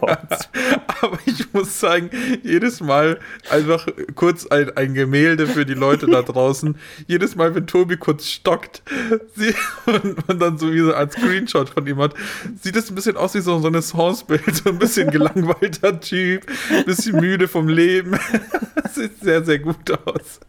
Augen. 0.00 0.28
Aber 1.00 1.18
ich 1.26 1.52
muss 1.52 1.80
sagen, 1.80 2.10
jedes 2.42 2.80
Mal 2.80 3.18
einfach 3.50 3.86
kurz 4.14 4.46
ein, 4.46 4.76
ein 4.76 4.94
Gemälde 4.94 5.46
für 5.46 5.64
die 5.66 5.74
Leute 5.74 6.06
da 6.06 6.22
draußen. 6.22 6.76
Jedes 7.06 7.36
Mal, 7.36 7.54
wenn 7.54 7.66
Tobi 7.66 7.96
kurz 7.96 8.26
stockt 8.26 8.82
sie, 9.34 9.54
und 9.86 10.26
man 10.28 10.38
dann 10.38 10.58
so 10.58 10.63
wie 10.72 10.80
so 10.80 10.94
ein 10.94 11.10
Screenshot 11.10 11.68
von 11.68 11.86
ihm 11.86 11.98
hat, 11.98 12.14
sieht 12.60 12.76
es 12.76 12.90
ein 12.90 12.94
bisschen 12.94 13.16
aus 13.16 13.34
wie 13.34 13.40
so 13.40 13.56
ein 13.56 13.62
Renaissance-Bild. 13.62 14.56
So 14.64 14.70
ein 14.70 14.78
bisschen 14.78 15.10
gelangweilter 15.10 16.00
Typ, 16.00 16.46
ein 16.70 16.84
bisschen 16.84 17.20
müde 17.20 17.48
vom 17.48 17.68
Leben. 17.68 18.18
Sieht 18.92 19.20
sehr, 19.20 19.42
sehr 19.42 19.58
gut 19.58 19.90
aus. 20.06 20.40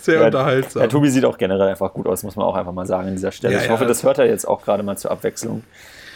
Sehr 0.00 0.20
Ja, 0.20 0.26
unterhaltsam. 0.26 0.82
Ja, 0.82 0.88
Tobi 0.88 1.10
sieht 1.10 1.24
auch 1.24 1.38
generell 1.38 1.68
einfach 1.68 1.92
gut 1.92 2.06
aus, 2.06 2.22
muss 2.22 2.36
man 2.36 2.46
auch 2.46 2.54
einfach 2.54 2.72
mal 2.72 2.86
sagen 2.86 3.08
an 3.08 3.14
dieser 3.14 3.32
Stelle. 3.32 3.54
Ja, 3.54 3.62
ich 3.62 3.70
hoffe, 3.70 3.84
das 3.84 4.04
hört 4.04 4.18
er 4.18 4.26
jetzt 4.26 4.46
auch 4.46 4.62
gerade 4.62 4.82
mal 4.82 4.96
zur 4.96 5.10
Abwechslung. 5.10 5.64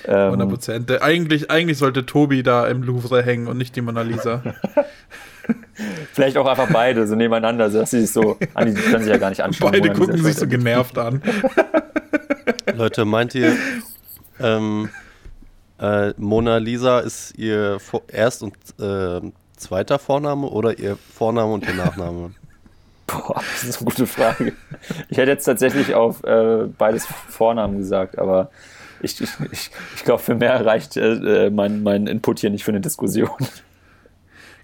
Ähm, 0.07 0.15
100 0.15 0.49
Prozent. 0.49 1.03
Eigentlich, 1.03 1.51
eigentlich 1.51 1.79
sollte 1.79 2.07
Tobi 2.07 2.43
da 2.43 2.67
im 2.69 2.83
Louvre 2.83 3.23
hängen 3.23 3.49
und 3.49 3.57
nicht 3.57 3.75
die 3.75 3.81
Mona 3.81 4.03
Lisa. 4.03 4.43
vielleicht 6.13 6.37
auch 6.37 6.47
einfach 6.47 6.69
beide 6.73 7.07
so 7.07 7.15
nebeneinander, 7.15 7.71
sodass 7.71 7.91
sie 7.91 8.01
sich 8.03 8.13
so, 8.13 8.37
die, 8.41 8.75
können 8.75 9.03
sich 9.03 9.13
ja 9.13 9.19
gar 9.19 9.31
nicht 9.31 9.43
anschauen. 9.43 9.73
Beide 9.73 9.93
gucken 9.93 10.23
sich 10.23 10.37
so 10.37 10.47
genervt 10.47 10.99
an. 10.99 11.23
Leute, 12.77 13.05
meint 13.05 13.35
ihr, 13.35 13.57
ähm, 14.41 14.89
äh, 15.79 16.13
Mona 16.17 16.57
Lisa 16.59 17.01
ist 17.01 17.39
ihr 17.39 17.79
Vor 17.79 18.03
Erst- 18.09 18.43
und 18.43 18.55
äh, 18.81 19.21
zweiter 19.57 19.99
Vorname 19.99 20.49
oder 20.49 20.79
ihr 20.79 20.97
Vorname 20.97 21.53
und 21.53 21.67
ihr 21.67 21.75
Nachname? 21.75 22.33
Boah, 23.07 23.43
das 23.53 23.65
ist 23.65 23.77
eine 23.79 23.85
gute 23.85 24.07
Frage. 24.07 24.55
Ich 25.09 25.19
hätte 25.19 25.31
jetzt 25.31 25.45
tatsächlich 25.45 25.95
auf 25.95 26.25
äh, 26.25 26.67
beides 26.67 27.07
Vornamen 27.07 27.79
gesagt, 27.79 28.19
aber 28.19 28.51
ich, 29.01 29.21
ich, 29.21 29.31
ich, 29.53 29.71
ich 29.97 30.05
glaube, 30.05 30.23
für 30.23 30.35
mehr 30.35 30.65
reicht 30.65 30.97
äh, 30.97 31.51
mein, 31.51 31.83
mein 31.83 32.07
Input 32.07 32.41
hier 32.41 32.51
nicht 32.51 32.65
für 32.65 32.73
eine 32.73 32.81
Diskussion. 32.81 33.31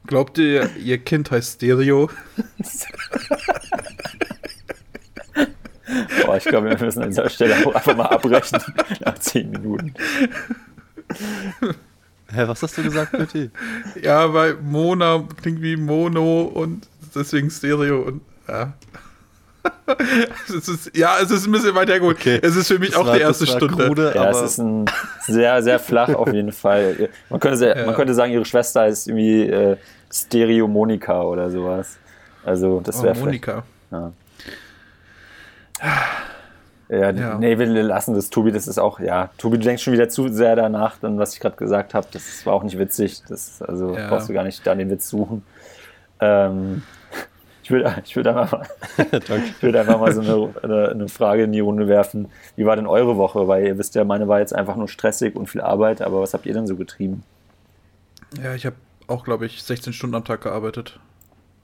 Glaubt 0.06 0.38
ihr, 0.38 0.70
ihr 0.76 0.98
Kind 0.98 1.30
heißt 1.30 1.56
Stereo? 1.56 2.10
Boah, 6.24 6.36
ich 6.36 6.44
glaube, 6.44 6.70
wir 6.70 6.78
müssen 6.78 7.02
an 7.02 7.08
dieser 7.10 7.28
Stelle 7.30 7.54
auch 7.66 7.74
einfach 7.74 7.96
mal 7.96 8.06
abbrechen 8.06 8.58
nach 9.04 9.18
zehn 9.18 9.50
Minuten. 9.50 9.94
Hä, 12.32 12.44
was 12.46 12.62
hast 12.62 12.78
du 12.78 12.82
gesagt, 12.82 13.12
Betty? 13.12 13.50
Ja, 14.00 14.32
weil 14.32 14.54
Mona 14.54 15.24
klingt 15.42 15.60
wie 15.62 15.76
Mono 15.76 16.42
und 16.42 16.86
deswegen 17.14 17.50
Stereo 17.50 18.02
und 18.02 18.20
ja. 18.48 18.72
Es 20.48 20.68
ist, 20.68 20.96
ja, 20.96 21.16
es 21.20 21.30
ist 21.30 21.46
ein 21.46 21.52
bisschen 21.52 21.74
weiter 21.74 21.98
gut. 21.98 22.16
Okay. 22.16 22.38
Es 22.42 22.54
ist 22.56 22.68
für 22.68 22.78
mich 22.78 22.90
Das 22.90 22.98
auch 22.98 23.06
war- 23.06 23.16
die 23.16 23.20
erste 23.20 23.46
Stunde. 23.46 23.84
Krude, 23.86 24.12
Ja, 24.14 24.22
aber 24.22 24.30
es 24.30 24.52
ist 24.52 24.58
ein 24.58 24.84
sehr, 25.26 25.62
sehr 25.62 25.78
flach 25.80 26.14
auf 26.14 26.32
jeden 26.32 26.52
Fall. 26.52 27.08
Man 27.28 27.40
könnte, 27.40 27.58
sehr, 27.58 27.76
Ja. 27.76 27.86
man 27.86 27.94
könnte 27.96 28.14
sagen, 28.14 28.32
ihre 28.32 28.44
Schwester 28.44 28.86
ist 28.86 29.08
irgendwie 29.08 29.42
äh, 29.48 29.76
Stereo 30.12 30.66
Monika 30.68 31.22
oder 31.22 31.50
sowas. 31.50 31.98
Also, 32.44 32.80
das 32.80 33.00
Oh, 33.00 33.02
wäre 33.02 33.14
vielleicht. 33.16 33.46
Monika. 33.46 33.64
Ja. 33.90 34.12
Ja, 36.88 37.10
Ja. 37.10 37.38
nee, 37.38 37.56
wir 37.56 37.66
lassen 37.66 38.14
das. 38.14 38.30
Tobi, 38.30 38.50
das 38.50 38.66
ist 38.66 38.78
auch, 38.78 38.98
ja, 38.98 39.30
Tobi, 39.38 39.58
du 39.58 39.64
denkst 39.64 39.82
schon 39.82 39.92
wieder 39.92 40.08
zu 40.08 40.28
sehr 40.28 40.56
danach, 40.56 40.98
dann, 40.98 41.18
was 41.18 41.34
ich 41.34 41.40
gerade 41.40 41.56
gesagt 41.56 41.94
habe. 41.94 42.08
Das 42.12 42.44
war 42.46 42.54
auch 42.54 42.64
nicht 42.64 42.78
witzig. 42.78 43.22
Das, 43.28 43.62
also 43.62 43.96
Ja. 43.96 44.08
brauchst 44.08 44.28
du 44.28 44.32
gar 44.32 44.42
nicht 44.42 44.66
da 44.66 44.74
den 44.74 44.90
Witz 44.90 45.08
suchen. 45.08 45.44
Ähm, 46.18 46.82
ich 47.62 47.70
würde 47.70 48.02
ich 48.04 48.16
würd 48.16 48.26
einfach, 48.26 48.52
mal, 48.52 48.66
ich 49.46 49.62
würd 49.62 49.76
einfach 49.76 50.00
mal 50.00 50.12
so 50.12 50.20
eine, 50.20 50.54
eine, 50.64 50.88
eine, 50.88 51.08
Frage 51.08 51.44
in 51.44 51.52
die 51.52 51.60
Runde 51.60 51.86
werfen. 51.86 52.28
Wie 52.56 52.66
war 52.66 52.74
denn 52.74 52.88
eure 52.88 53.16
Woche? 53.16 53.46
Weil 53.46 53.66
ihr 53.66 53.78
wisst 53.78 53.94
ja, 53.94 54.04
meine 54.04 54.26
war 54.26 54.40
jetzt 54.40 54.54
einfach 54.54 54.74
nur 54.74 54.88
stressig 54.88 55.36
und 55.36 55.46
viel 55.46 55.60
Arbeit, 55.60 56.02
aber 56.02 56.20
was 56.20 56.34
habt 56.34 56.46
ihr 56.46 56.54
denn 56.54 56.66
so 56.66 56.74
getrieben? 56.74 57.22
Ja, 58.42 58.54
ich 58.54 58.66
habe 58.66 58.76
auch, 59.06 59.24
glaube 59.24 59.46
ich, 59.46 59.62
16 59.62 59.92
Stunden 59.92 60.16
am 60.16 60.24
Tag 60.24 60.40
gearbeitet. 60.40 60.98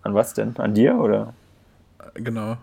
An 0.03 0.15
was 0.15 0.35
denn? 0.35 0.57
An 0.59 0.75
dir 0.75 0.97
oder? 0.99 1.35
Genau. 2.15 2.57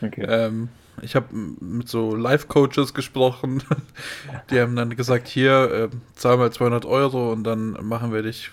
Okay. 0.00 0.24
Ähm, 0.28 0.68
ich 1.02 1.16
habe 1.16 1.26
mit 1.32 1.88
so 1.88 2.14
Live-Coaches 2.14 2.94
gesprochen. 2.94 3.62
Die 4.50 4.60
haben 4.60 4.76
dann 4.76 4.94
gesagt, 4.96 5.28
hier, 5.28 5.70
äh, 5.70 5.88
zahl 6.14 6.36
mal 6.36 6.52
200 6.52 6.84
Euro 6.84 7.32
und 7.32 7.44
dann 7.44 7.76
machen 7.82 8.12
wir 8.12 8.22
dich 8.22 8.50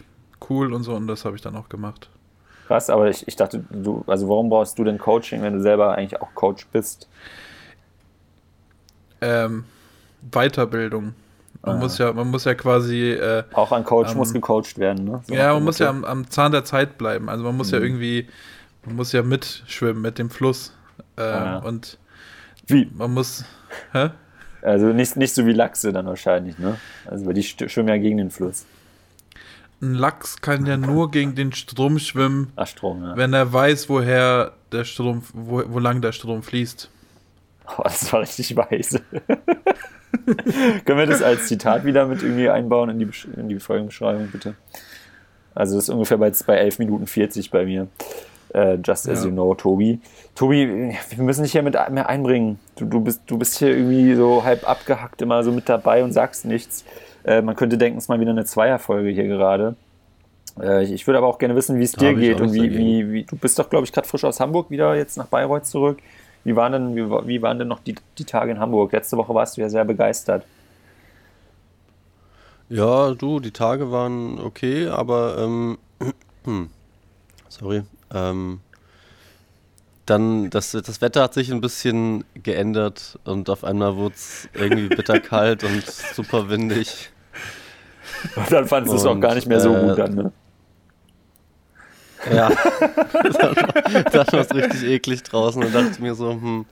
cool 0.50 0.74
und 0.74 0.84
so. 0.84 0.94
Und 0.94 1.08
das 1.08 1.26
habe 1.26 1.36
ich 1.36 1.42
dann 1.42 1.56
auch 1.56 1.70
gemacht. 1.70 2.10
Krass, 2.68 2.90
aber 2.90 3.10
ich, 3.10 3.28
ich 3.28 3.36
dachte, 3.36 3.64
du, 3.70 4.04
also 4.08 4.28
warum 4.28 4.50
brauchst 4.50 4.78
du 4.80 4.84
denn 4.84 4.98
Coaching, 4.98 5.42
wenn 5.42 5.54
du 5.54 5.62
selber 5.62 5.96
eigentlich 5.96 6.20
auch 6.22 6.34
Coach 6.34 6.66
bist? 6.72 7.08
Ähm, 9.22 9.66
Weiterbildung. 10.32 11.14
Man, 11.62 11.78
ah. 11.78 11.80
muss 11.80 11.98
ja, 11.98 12.14
man 12.14 12.30
muss 12.30 12.46
ja 12.46 12.54
quasi. 12.54 13.12
Äh, 13.12 13.44
auch 13.54 13.72
ein 13.72 13.84
Coach 13.84 14.12
ähm, 14.12 14.18
muss 14.18 14.34
gecoacht 14.34 14.78
werden, 14.78 15.06
ne? 15.06 15.22
So 15.28 15.34
ja, 15.34 15.54
man 15.54 15.64
muss 15.64 15.80
ja 15.80 15.90
am, 15.90 16.04
am, 16.04 16.30
Zahn 16.30 16.52
der 16.52 16.66
Zeit 16.66 16.98
bleiben. 16.98 17.30
Also 17.30 17.44
man 17.44 17.56
muss 17.56 17.72
mhm. 17.72 17.78
ja 17.78 17.84
irgendwie, 17.84 18.28
man 18.86 18.96
muss 18.96 19.12
ja 19.12 19.24
mitschwimmen 19.24 20.02
mit 20.02 20.18
dem 20.20 20.30
Fluss. 20.30 20.74
Äh, 21.18 21.22
ah, 21.22 21.46
ja. 21.46 21.58
Und 21.60 21.98
wie? 22.68 22.90
Man 22.94 23.14
muss. 23.14 23.46
Hä? 23.92 24.10
Also 24.62 24.88
nicht, 24.88 25.16
nicht 25.16 25.36
so 25.36 25.46
wie 25.46 25.54
Lachse 25.54 25.94
dann 25.94 26.08
wahrscheinlich, 26.08 26.58
ne? 26.58 26.78
Also 27.06 27.26
weil 27.26 27.34
die 27.36 27.44
schwimmen 27.44 27.90
ja 27.90 27.98
gegen 27.98 28.18
den 28.18 28.32
Fluss. 28.32 28.66
Ein 29.82 29.94
Lachs 29.94 30.42
kann 30.42 30.66
ja 30.66 30.78
nur 30.78 31.12
gegen 31.12 31.36
den 31.36 31.52
Strom 31.52 32.00
schwimmen, 32.00 32.52
Ach, 32.56 32.66
Strom, 32.66 33.04
ja. 33.04 33.18
wenn 33.18 33.34
er 33.34 33.52
weiß, 33.52 33.90
woher 33.90 34.54
der 34.72 34.86
Strom, 34.86 35.22
wo, 35.34 35.62
wo 35.68 35.80
lang 35.80 36.02
der 36.02 36.14
Strom 36.14 36.42
fließt. 36.42 36.90
Oh, 37.78 37.84
das 37.84 38.12
war 38.12 38.22
richtig 38.22 38.56
weise. 38.56 39.02
Können 40.86 41.00
wir 41.00 41.06
das 41.06 41.22
als 41.22 41.48
Zitat 41.48 41.84
wieder 41.86 42.08
mit 42.08 42.24
irgendwie 42.24 42.50
einbauen 42.50 42.90
in 42.90 43.00
die, 43.00 43.10
in 43.38 43.50
die 43.50 43.60
Folgenbeschreibung, 43.60 44.30
bitte? 44.32 44.56
Also 45.54 45.76
das 45.76 45.86
ist 45.86 45.90
ungefähr 45.90 46.18
bei, 46.18 46.32
bei 46.46 46.58
11 46.58 46.80
Minuten 46.80 47.08
40 47.08 47.52
bei 47.52 47.66
mir. 47.66 47.88
Uh, 48.56 48.78
just 48.82 49.10
as 49.10 49.20
ja. 49.20 49.26
you 49.26 49.32
know, 49.32 49.54
Tobi. 49.54 50.00
Tobi, 50.34 50.96
wir 51.10 51.24
müssen 51.24 51.44
dich 51.44 51.52
hier 51.52 51.62
mit 51.62 51.74
mehr 51.92 52.08
einbringen. 52.08 52.58
Du, 52.78 52.86
du, 52.86 53.02
bist, 53.02 53.24
du 53.26 53.38
bist 53.38 53.58
hier 53.58 53.76
irgendwie 53.76 54.16
so 54.16 54.46
halb 54.46 54.68
abgehackt 54.70 55.22
immer 55.22 55.44
so 55.44 55.52
mit 55.52 55.68
dabei 55.68 56.06
und 56.06 56.14
sagst 56.14 56.46
nichts. 56.46 56.86
Uh, 57.28 57.42
man 57.42 57.58
könnte 57.58 57.78
denken, 57.78 57.98
es 57.98 58.06
ist 58.06 58.08
mal 58.08 58.20
wieder 58.22 58.32
eine 58.32 58.46
Zweierfolge 58.46 59.10
hier 59.10 59.28
gerade. 59.28 59.76
Uh, 60.58 60.78
ich, 60.78 60.94
ich 60.94 61.06
würde 61.06 61.18
aber 61.18 61.28
auch 61.28 61.38
gerne 61.38 61.54
wissen, 61.56 61.80
wie 61.80 61.84
es 61.84 61.92
dir 61.92 62.14
geht 62.14 62.40
und 62.40 62.54
wie, 62.54 62.72
wie, 62.72 63.12
wie, 63.12 63.24
du 63.24 63.36
bist 63.36 63.60
doch, 63.60 63.70
glaube 63.70 63.86
ich, 63.86 63.92
gerade 63.92 64.08
frisch 64.08 64.24
aus 64.24 64.40
Hamburg 64.40 64.70
wieder 64.70 64.96
jetzt 64.96 65.18
nach 65.18 65.28
Bayreuth 65.28 65.66
zurück. 65.66 65.98
Wie 66.46 66.56
waren 66.56 66.72
denn, 66.72 66.96
wie, 66.96 67.28
wie 67.28 67.42
waren 67.42 67.60
denn 67.60 67.68
noch 67.68 67.80
die, 67.80 67.96
die 68.18 68.24
Tage 68.24 68.52
in 68.52 68.60
Hamburg? 68.60 68.94
Letzte 68.94 69.18
Woche 69.18 69.34
warst 69.34 69.58
du 69.58 69.62
ja 69.62 69.68
sehr 69.68 69.84
begeistert. 69.84 70.46
Ja, 72.70 73.14
du, 73.14 73.42
die 73.42 73.52
Tage 73.52 73.92
waren 73.92 74.40
okay, 74.40 74.88
aber 74.88 75.38
ähm, 75.40 75.78
sorry, 77.50 77.84
ähm, 78.14 78.60
dann, 80.06 80.50
das, 80.52 80.72
das 80.72 81.02
Wetter 81.02 81.24
hat 81.24 81.34
sich 81.34 81.52
ein 81.52 81.62
bisschen 81.62 82.26
geändert 82.36 83.20
und 83.24 83.50
auf 83.50 83.64
einmal 83.64 83.96
wurde 83.96 84.16
es 84.16 84.48
irgendwie 84.54 84.88
bitterkalt 84.88 85.64
und 85.64 85.84
super 85.86 86.50
windig. 86.50 87.10
Und 88.36 88.52
dann 88.52 88.68
fandest 88.68 88.94
du 88.94 88.98
es 88.98 89.06
auch 89.06 89.20
gar 89.20 89.36
nicht 89.36 89.48
mehr 89.48 89.60
so 89.60 89.76
äh, 89.76 89.80
gut 89.80 89.98
dann, 89.98 90.16
ne? 90.16 90.32
Ja, 92.32 92.50
dann, 92.90 94.28
war 94.32 94.34
es 94.34 94.54
richtig 94.54 94.84
eklig 94.84 95.24
draußen 95.24 95.64
und 95.64 95.74
dachte 95.74 96.02
mir 96.02 96.16
so, 96.16 96.32
hm, 96.32 96.66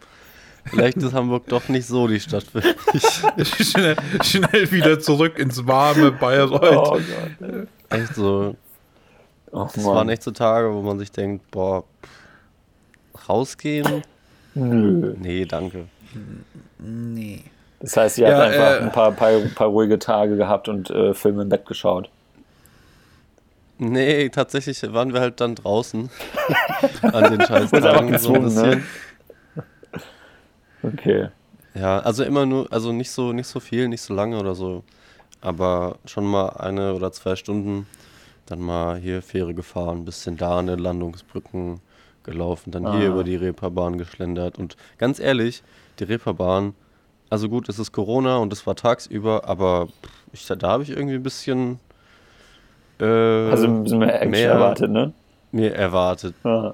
vielleicht 0.66 0.98
ist 0.98 1.14
Hamburg 1.14 1.48
doch 1.48 1.70
nicht 1.70 1.86
so 1.86 2.08
die 2.08 2.20
Stadt 2.20 2.44
für 2.44 2.62
mich. 2.62 3.68
schnell, 3.68 3.96
schnell 4.24 4.72
wieder 4.72 5.00
zurück 5.00 5.38
ins 5.38 5.66
warme 5.68 6.12
Bayreuth. 6.12 6.64
Oh 6.64 7.00
Gott. 7.40 7.68
Echt 7.90 8.16
so. 8.16 8.56
Oh, 9.54 9.68
das 9.74 9.86
waren 9.86 10.10
echt 10.10 10.24
so 10.24 10.32
Tage, 10.32 10.74
wo 10.74 10.82
man 10.82 10.98
sich 10.98 11.12
denkt, 11.12 11.50
boah, 11.52 11.84
rausgehen? 13.30 14.04
Nö. 14.56 15.16
Nee, 15.20 15.46
danke. 15.46 15.86
Nee. 16.80 17.44
Das 17.80 17.96
heißt, 17.96 18.18
ihr 18.18 18.30
ja, 18.30 18.36
habt 18.36 18.48
einfach 18.48 18.72
äh, 18.72 18.80
ein 18.80 18.92
paar, 18.92 19.12
paar, 19.12 19.40
paar, 19.54 19.68
ruhige 19.68 20.00
Tage 20.00 20.38
gehabt 20.38 20.70
und 20.70 20.90
äh, 20.90 21.14
Filme 21.14 21.44
im 21.44 21.50
Bett 21.50 21.68
geschaut. 21.68 22.10
Nee, 23.78 24.30
tatsächlich 24.30 24.82
waren 24.92 25.14
wir 25.14 25.20
halt 25.22 25.40
dann 25.40 25.54
draußen 25.54 26.10
an 27.02 27.24
den 27.38 27.42
scheiß 27.42 27.72
Tagen 27.72 28.18
so 28.18 28.34
ein 28.34 28.44
bisschen. 28.44 28.70
Ne? 28.70 28.84
Okay. 30.82 31.30
Ja, 31.76 32.00
also 32.00 32.24
immer 32.24 32.46
nur, 32.46 32.72
also 32.72 32.92
nicht 32.92 33.12
so, 33.12 33.34
nicht 33.34 33.48
so 33.48 33.60
viel, 33.60 33.88
nicht 33.88 34.02
so 34.02 34.14
lange 34.14 34.40
oder 34.40 34.56
so, 34.56 34.84
aber 35.42 35.98
schon 36.06 36.26
mal 36.26 36.50
eine 36.50 36.94
oder 36.94 37.12
zwei 37.12 37.36
Stunden 37.36 37.86
dann 38.46 38.60
mal 38.60 38.98
hier 38.98 39.22
Fähre 39.22 39.54
gefahren, 39.54 40.06
bisschen 40.06 40.38
da 40.38 40.60
an 40.60 40.68
den 40.68 40.80
Landungsbrücken 40.80 41.80
gelaufen, 42.24 42.72
dann 42.72 42.86
ah. 42.86 42.98
hier 42.98 43.10
über 43.10 43.24
die 43.24 43.36
Reeperbahn 43.36 43.98
geschlendert. 43.98 44.58
Und 44.58 44.78
ganz 44.98 45.20
ehrlich, 45.20 45.64
die 46.00 46.06
Reeperbahn, 46.06 46.74
also 47.30 47.50
gut, 47.50 47.70
es 47.70 47.80
ist 47.80 47.92
Corona 47.92 48.38
und 48.38 48.54
es 48.54 48.66
war 48.68 48.76
tagsüber, 48.76 49.48
aber 49.48 49.88
ich, 50.32 50.46
da 50.46 50.68
habe 50.68 50.84
ich 50.84 50.90
irgendwie 50.90 51.16
ein 51.16 51.24
bisschen. 51.24 51.80
Äh, 53.00 53.06
also 53.06 53.68
ein 53.68 53.84
bisschen 53.84 54.00
mehr, 54.00 54.26
mehr 54.26 54.52
erwartet, 54.52 54.92
ne? 54.92 55.14
Mir 55.52 55.74
erwartet. 55.74 56.36
Ah. 56.44 56.74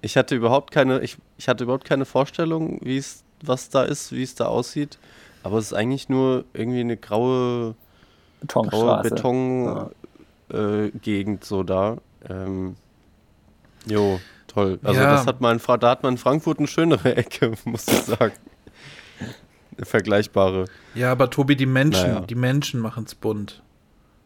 Ich 0.00 0.16
hatte 0.16 0.34
überhaupt 0.34 0.70
keine, 0.70 1.00
ich, 1.00 1.16
ich 1.36 1.48
hatte 1.48 1.64
überhaupt 1.64 1.84
keine 1.84 2.04
Vorstellung, 2.04 2.78
wie 2.82 2.96
es, 2.96 3.24
was 3.42 3.68
da 3.68 3.82
ist, 3.82 4.12
wie 4.12 4.22
es 4.22 4.34
da 4.34 4.46
aussieht. 4.46 4.98
Aber 5.42 5.58
es 5.58 5.66
ist 5.66 5.72
eigentlich 5.72 6.08
nur 6.08 6.44
irgendwie 6.52 6.80
eine 6.80 6.96
graue, 6.96 7.74
graue 8.46 9.02
Beton, 9.02 9.64
ja 9.64 9.90
äh, 10.50 10.90
Gegend 10.90 11.44
so 11.44 11.62
da. 11.62 11.98
Ähm, 12.28 12.76
jo, 13.86 14.20
toll. 14.46 14.78
Also 14.82 15.00
ja. 15.00 15.12
das 15.12 15.26
hat 15.26 15.40
man, 15.40 15.60
da 15.80 15.90
hat 15.90 16.02
man 16.02 16.14
in 16.14 16.18
Frankfurt 16.18 16.58
eine 16.58 16.68
schönere 16.68 17.16
Ecke, 17.16 17.52
muss 17.64 17.86
ich 17.88 18.02
sagen. 18.02 18.34
Eine 19.76 19.86
vergleichbare. 19.86 20.64
Ja, 20.94 21.12
aber 21.12 21.30
Tobi, 21.30 21.54
die 21.54 21.66
Menschen, 21.66 22.10
naja. 22.10 22.20
die 22.20 22.34
Menschen 22.34 22.80
machen 22.80 23.04
es 23.04 23.14
bunt. 23.14 23.62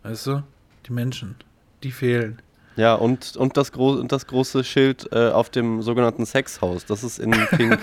Weißt 0.02 0.26
du? 0.26 0.42
Die 0.86 0.92
Menschen, 0.92 1.36
die 1.82 1.92
fehlen. 1.92 2.40
Ja, 2.76 2.94
und, 2.94 3.36
und, 3.36 3.56
das, 3.56 3.72
Gro 3.72 3.90
und 3.92 4.12
das 4.12 4.26
große 4.26 4.64
Schild 4.64 5.08
äh, 5.12 5.28
auf 5.28 5.50
dem 5.50 5.82
sogenannten 5.82 6.24
Sexhaus. 6.24 6.86
Das 6.86 7.04
ist 7.04 7.18
in 7.18 7.30
Pink. 7.30 7.78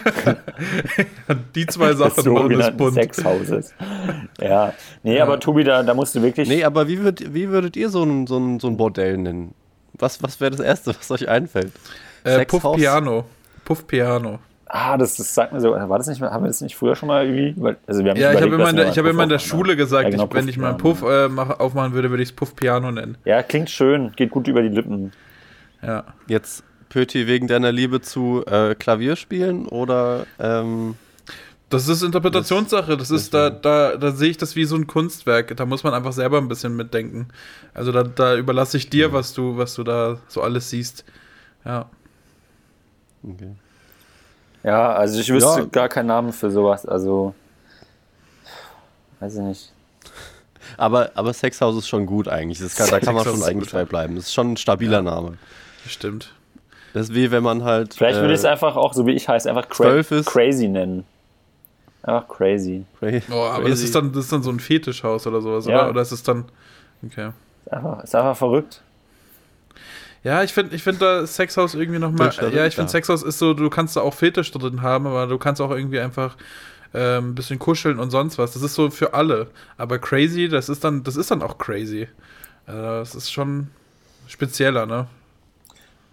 Die 1.56 1.68
zwei 1.68 1.94
Sachen 1.94 2.16
das 2.16 2.26
machen 2.26 2.58
das 2.58 2.76
bunt. 2.76 2.96
Sexhauses. 2.96 3.74
Ja. 4.42 4.74
Nee, 5.04 5.18
ja. 5.18 5.24
aber 5.24 5.40
Tobi, 5.40 5.64
da, 5.64 5.84
da 5.84 5.94
musst 5.94 6.16
du 6.16 6.22
wirklich. 6.22 6.50
Nee, 6.50 6.64
aber 6.64 6.88
wie, 6.88 7.00
würd, 7.00 7.34
wie 7.34 7.50
würdet 7.50 7.78
ihr 7.78 7.90
so 7.90 8.04
ein, 8.04 8.26
so 8.26 8.38
ein, 8.38 8.60
so 8.60 8.68
ein 8.68 8.78
Bordell 8.78 9.18
nennen? 9.18 9.54
Was, 9.94 10.24
was 10.24 10.40
wäre 10.42 10.52
das 10.52 10.60
Erste, 10.60 10.96
was 10.98 11.12
euch 11.12 11.28
einfällt? 11.28 11.74
Äh, 12.24 12.46
Puff 12.46 12.64
Piano. 12.76 13.26
Puff 13.66 13.86
Piano. 13.86 14.40
Ah, 14.72 14.98
das, 14.98 15.16
das 15.16 15.34
sagt 15.34 15.52
mir 15.52 15.60
so. 15.60 15.72
War 15.72 15.98
das 15.98 16.08
nicht, 16.08 16.22
haben 16.22 16.44
wir 16.44 16.48
das 16.48 16.62
nicht 16.62 16.76
früher 16.76 16.96
schon 16.96 17.08
mal 17.08 17.26
irgendwie? 17.26 17.76
Also 17.88 18.04
wir 18.04 18.12
haben 18.12 18.20
ja, 18.20 18.34
ich 18.34 18.42
habe 18.42 18.54
immer, 18.54 18.70
in 18.70 18.76
der, 18.76 18.92
hab 18.92 19.06
immer 19.06 19.24
in 19.24 19.30
der 19.30 19.40
Schule 19.40 19.76
gesagt, 19.76 20.04
ja, 20.06 20.10
genau, 20.12 20.26
ich, 20.26 20.34
wenn 20.34 20.48
ich 20.48 20.58
mal 20.58 20.70
einen 20.70 20.78
Puff 20.78 21.02
äh, 21.02 21.28
mach, 21.28 21.60
aufmachen 21.60 21.94
würde, 21.94 22.12
würde 22.12 22.22
ich 22.22 22.30
es 22.30 22.36
Puff 22.36 22.56
Piano 22.56 22.92
nennen. 22.92 23.18
Ja, 23.26 23.42
klingt 23.42 23.72
schön, 23.72 24.12
geht 24.16 24.30
gut 24.30 24.48
über 24.48 24.62
die 24.62 24.70
Lippen. 24.70 25.12
Ja. 25.82 26.04
Jetzt, 26.28 26.64
Pöti, 26.90 27.26
wegen 27.26 27.48
deiner 27.48 27.72
Liebe 27.72 28.00
zu 28.02 28.44
äh, 28.46 28.76
Klavierspielen 28.76 29.68
oder. 29.68 30.28
Ähm, 30.40 30.96
das 31.70 31.88
ist 31.88 32.04
Interpretationssache. 32.04 32.98
Das 32.98 33.12
ist, 33.12 33.34
da, 33.34 33.50
da, 33.50 33.96
da 33.96 34.12
sehe 34.12 34.30
ich 34.30 34.38
das 34.38 34.56
wie 34.56 34.66
so 34.66 34.76
ein 34.76 34.88
Kunstwerk. 34.88 35.56
Da 35.56 35.66
muss 35.66 35.84
man 35.84 35.94
einfach 35.94 36.14
selber 36.14 36.40
ein 36.40 36.48
bisschen 36.48 36.76
mitdenken. 36.76 37.28
Also 37.76 37.92
da, 37.92 38.04
da 38.04 38.36
überlasse 38.36 38.78
ich 38.78 38.90
dir, 38.90 39.14
was 39.14 39.34
du, 39.34 39.58
was 39.58 39.76
du 39.76 39.84
da 39.84 40.18
so 40.28 40.42
alles 40.42 40.72
siehst. 40.72 41.06
Ja. 41.66 41.90
Okay. 43.24 43.52
Ja, 44.64 44.94
also 44.94 45.20
ich 45.20 45.32
wüsste 45.32 45.62
ja. 45.62 45.66
gar 45.66 45.90
keinen 45.90 46.08
Namen 46.08 46.34
für 46.34 46.52
sowas. 46.52 46.86
Also, 46.86 47.34
weiß 49.20 49.36
ich 49.36 49.42
nicht. 49.42 49.74
Aber, 50.78 51.12
aber 51.16 51.34
Sexhaus 51.34 51.76
ist 51.78 51.88
schon 51.88 52.06
gut 52.06 52.28
eigentlich. 52.28 52.60
Das 52.60 52.76
kann, 52.76 52.90
da 52.90 53.00
kann 53.00 53.16
man 53.16 53.24
schon 53.24 53.44
eigentlich 53.44 53.72
bei 53.72 53.86
bleiben. 53.86 54.16
Das 54.16 54.26
ist 54.26 54.34
schon 54.34 54.54
ein 54.54 54.58
stabiler 54.58 54.98
ja. 54.98 55.02
Name. 55.02 55.38
Stimmt. 55.88 56.34
Das 56.94 57.10
ist 57.10 57.16
wie 57.16 57.32
wenn 57.32 57.44
man 57.44 57.64
halt. 57.64 57.94
Vielleicht 57.94 58.20
würde 58.20 58.34
ich 58.34 58.40
es 58.40 58.44
äh, 58.46 58.50
einfach 58.50 58.76
auch, 58.76 58.94
so 58.94 59.06
wie 59.06 59.14
ich 59.14 59.28
heiße, 59.28 59.50
einfach 59.50 59.70
cra 59.70 60.02
crazy 60.24 60.68
nennen. 60.68 61.06
Einfach 62.02 62.28
crazy. 62.28 62.86
crazy. 63.00 63.22
Oh, 63.32 63.36
aber 63.36 63.70
das 63.70 63.82
ist, 63.82 63.94
dann, 63.94 64.12
das 64.12 64.26
ist 64.26 64.34
dann 64.34 64.42
so 64.42 64.50
ein 64.52 64.60
Fetischhaus 64.60 65.28
oder 65.28 65.42
sowas, 65.42 65.66
ja. 65.66 65.82
oder? 65.82 65.90
Oder 65.92 66.02
ist 66.02 66.12
es 66.12 66.24
dann. 66.24 66.46
Okay. 67.06 67.32
Ist 67.66 67.74
einfach, 67.74 68.04
ist 68.04 68.16
einfach 68.16 68.38
verrückt. 68.38 68.82
Ja, 70.24 70.44
ich 70.44 70.54
finde 70.54 70.76
ich 70.76 70.84
find 70.84 71.02
da 71.02 71.26
Sexhaus 71.26 71.76
irgendwie 71.76 72.00
nochmal. 72.00 72.32
Ja, 72.52 72.66
ich 72.66 72.76
finde 72.76 72.92
Sexhaus 72.92 73.24
ist 73.24 73.40
so, 73.40 73.54
du 73.54 73.70
kannst 73.70 73.96
da 73.96 74.02
auch 74.02 74.14
Fetisch 74.14 74.52
drin 74.52 74.82
haben, 74.82 75.08
aber 75.08 75.28
du 75.28 75.38
kannst 75.38 75.62
auch 75.62 75.72
irgendwie 75.72 76.00
einfach 76.00 76.36
äh, 76.94 77.18
ein 77.18 77.36
bisschen 77.36 77.60
kuscheln 77.60 78.00
und 78.00 78.10
sonst 78.10 78.38
was. 78.38 78.52
Das 78.54 78.62
ist 78.62 78.76
so 78.76 78.90
für 78.90 79.14
alle. 79.14 79.48
Aber 79.78 79.98
crazy, 80.00 80.50
das 80.50 80.68
ist 80.70 80.84
dann, 80.84 81.04
das 81.04 81.16
ist 81.16 81.32
dann 81.32 81.42
auch 81.42 81.58
crazy. 81.58 82.02
Äh, 82.02 82.08
das 82.68 83.16
ist 83.16 83.32
schon 83.32 83.70
spezieller, 84.28 84.86
ne? 84.86 85.08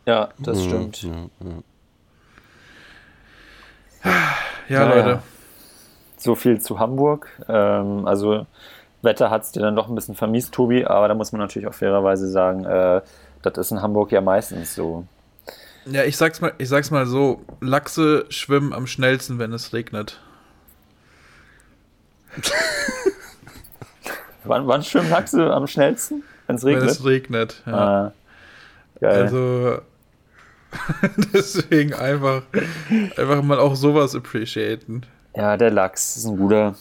Ja, 0.06 0.28
das 0.38 0.58
mhm, 0.58 0.92
stimmt. 0.92 1.02
Ja, 1.02 1.10
ja. 4.04 4.22
Ja. 4.68 4.88
Leute. 4.94 5.22
So 6.16 6.34
viel 6.34 6.60
zu 6.60 6.78
Hamburg. 6.78 7.28
Ähm, 7.48 8.06
also 8.06 8.46
Wetter 9.02 9.30
hat 9.30 9.42
es 9.42 9.52
dir 9.52 9.60
dann 9.60 9.76
doch 9.76 9.88
ein 9.88 9.94
bisschen 9.94 10.14
vermisst, 10.14 10.52
Tobi, 10.52 10.84
aber 10.84 11.08
da 11.08 11.14
muss 11.14 11.32
man 11.32 11.40
natürlich 11.40 11.68
auch 11.68 11.74
fairerweise 11.74 12.28
sagen, 12.28 12.64
äh, 12.64 13.00
das 13.42 13.58
ist 13.58 13.70
in 13.70 13.82
Hamburg 13.82 14.12
ja 14.12 14.20
meistens 14.20 14.74
so. 14.74 15.06
Ja, 15.86 16.02
ich 16.02 16.16
sag's 16.16 16.40
mal, 16.40 16.52
ich 16.58 16.68
sag's 16.68 16.90
mal 16.90 17.06
so: 17.06 17.40
Lachse 17.60 18.26
schwimmen 18.28 18.72
am 18.72 18.86
schnellsten, 18.86 19.38
wenn 19.38 19.52
es 19.52 19.72
regnet. 19.72 20.20
wann, 24.44 24.66
wann 24.66 24.82
schwimmen 24.82 25.10
Lachse 25.10 25.52
am 25.52 25.66
schnellsten? 25.66 26.24
Wenn's 26.48 26.64
regnet? 26.64 26.82
Wenn 26.82 26.90
es 26.90 27.04
regnet, 27.04 27.62
ja. 27.66 27.72
Ah, 27.72 28.12
geil. 29.00 29.22
Also, 29.22 29.78
deswegen 31.32 31.94
einfach, 31.94 32.42
einfach 33.16 33.42
mal 33.42 33.58
auch 33.58 33.76
sowas 33.76 34.14
appreciaten. 34.14 35.02
Ja, 35.34 35.56
der 35.56 35.70
Lachs 35.70 36.16
ist 36.16 36.26
ein 36.26 36.36
guter. 36.36 36.74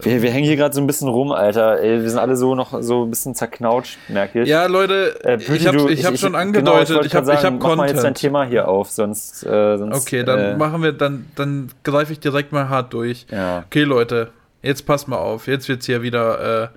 Wir, 0.00 0.22
wir 0.22 0.30
hängen 0.30 0.46
hier 0.46 0.56
gerade 0.56 0.74
so 0.74 0.80
ein 0.80 0.86
bisschen 0.86 1.08
rum, 1.08 1.32
Alter. 1.32 1.80
Ey, 1.80 2.02
wir 2.02 2.08
sind 2.08 2.18
alle 2.18 2.36
so 2.36 2.54
noch 2.54 2.82
so 2.82 3.04
ein 3.04 3.10
bisschen 3.10 3.34
zerknautscht, 3.34 3.98
merke 4.08 4.42
ich. 4.42 4.48
Ja, 4.48 4.66
Leute, 4.66 5.18
äh, 5.24 5.36
ich 5.36 5.66
habe 5.66 5.92
ich 5.92 6.04
hab 6.04 6.16
schon 6.16 6.34
angedeutet, 6.34 6.88
genau, 6.88 7.00
ich, 7.00 7.06
ich 7.06 7.14
habe 7.14 7.32
hab 7.32 7.42
Content. 7.42 7.62
Mach 7.62 7.76
mal 7.76 7.88
jetzt 7.88 8.04
dein 8.04 8.14
Thema 8.14 8.44
hier 8.44 8.68
auf, 8.68 8.90
sonst. 8.90 9.44
Äh, 9.44 9.76
sonst 9.76 9.96
okay, 9.96 10.24
dann 10.24 10.38
äh, 10.38 10.56
machen 10.56 10.82
wir, 10.82 10.92
dann, 10.92 11.26
dann 11.34 11.70
greife 11.84 12.12
ich 12.12 12.20
direkt 12.20 12.52
mal 12.52 12.68
hart 12.68 12.92
durch. 12.92 13.26
Ja. 13.30 13.64
Okay, 13.66 13.82
Leute, 13.82 14.30
jetzt 14.62 14.86
passt 14.86 15.08
mal 15.08 15.18
auf. 15.18 15.46
Jetzt 15.46 15.68
wird's 15.68 15.86
hier 15.86 16.02
wieder 16.02 16.64
äh, 16.64 16.68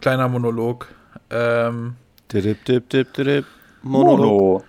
kleiner 0.00 0.28
Monolog. 0.28 0.88
Ähm, 1.30 1.96
dip, 2.32 2.64
dip, 2.64 2.88
dip, 2.90 3.14
dip, 3.14 3.46
Monolog. 3.82 4.18
Mono. 4.18 4.64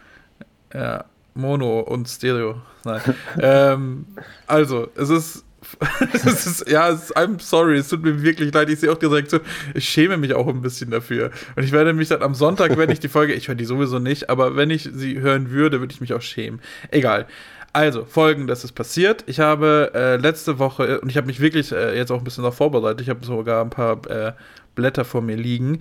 Ja, 0.73 1.05
Mono 1.33 1.81
und 1.81 2.07
Stereo. 2.07 2.61
Nein. 2.83 3.01
ähm, 3.41 4.05
also, 4.47 4.87
es 4.95 5.09
ist 5.09 5.44
es 6.13 6.45
ist, 6.45 6.69
ja, 6.69 6.89
ist, 6.89 7.15
I'm 7.17 7.39
sorry, 7.41 7.77
es 7.77 7.89
tut 7.89 8.03
mir 8.03 8.21
wirklich 8.21 8.53
leid. 8.53 8.69
Ich 8.69 8.79
sehe 8.79 8.91
auch 8.91 8.97
die 8.97 9.05
Reaktion. 9.05 9.41
Ich 9.73 9.87
schäme 9.87 10.17
mich 10.17 10.33
auch 10.33 10.47
ein 10.47 10.61
bisschen 10.61 10.91
dafür. 10.91 11.31
Und 11.55 11.63
ich 11.63 11.71
werde 11.71 11.93
mich 11.93 12.09
dann 12.09 12.21
am 12.21 12.35
Sonntag, 12.35 12.77
wenn 12.77 12.89
ich 12.89 12.99
die 12.99 13.09
Folge, 13.09 13.33
ich 13.33 13.47
höre 13.47 13.55
die 13.55 13.65
sowieso 13.65 13.99
nicht, 13.99 14.29
aber 14.29 14.55
wenn 14.55 14.69
ich 14.69 14.89
sie 14.93 15.19
hören 15.19 15.51
würde, 15.51 15.79
würde 15.79 15.93
ich 15.93 16.01
mich 16.01 16.13
auch 16.13 16.21
schämen. 16.21 16.61
Egal. 16.91 17.27
Also, 17.73 18.05
folgendes 18.05 18.63
ist 18.63 18.71
passiert. 18.71 19.23
Ich 19.27 19.41
habe 19.41 19.91
äh, 19.93 20.15
letzte 20.15 20.59
Woche, 20.59 21.01
und 21.01 21.09
ich 21.09 21.17
habe 21.17 21.27
mich 21.27 21.41
wirklich 21.41 21.71
äh, 21.73 21.97
jetzt 21.97 22.11
auch 22.11 22.19
ein 22.19 22.23
bisschen 22.23 22.43
darauf 22.43 22.55
vorbereitet, 22.55 23.01
ich 23.01 23.09
habe 23.09 23.25
sogar 23.25 23.61
ein 23.61 23.69
paar 23.69 23.99
äh, 24.09 24.31
Blätter 24.75 25.03
vor 25.03 25.21
mir 25.21 25.35
liegen 25.35 25.79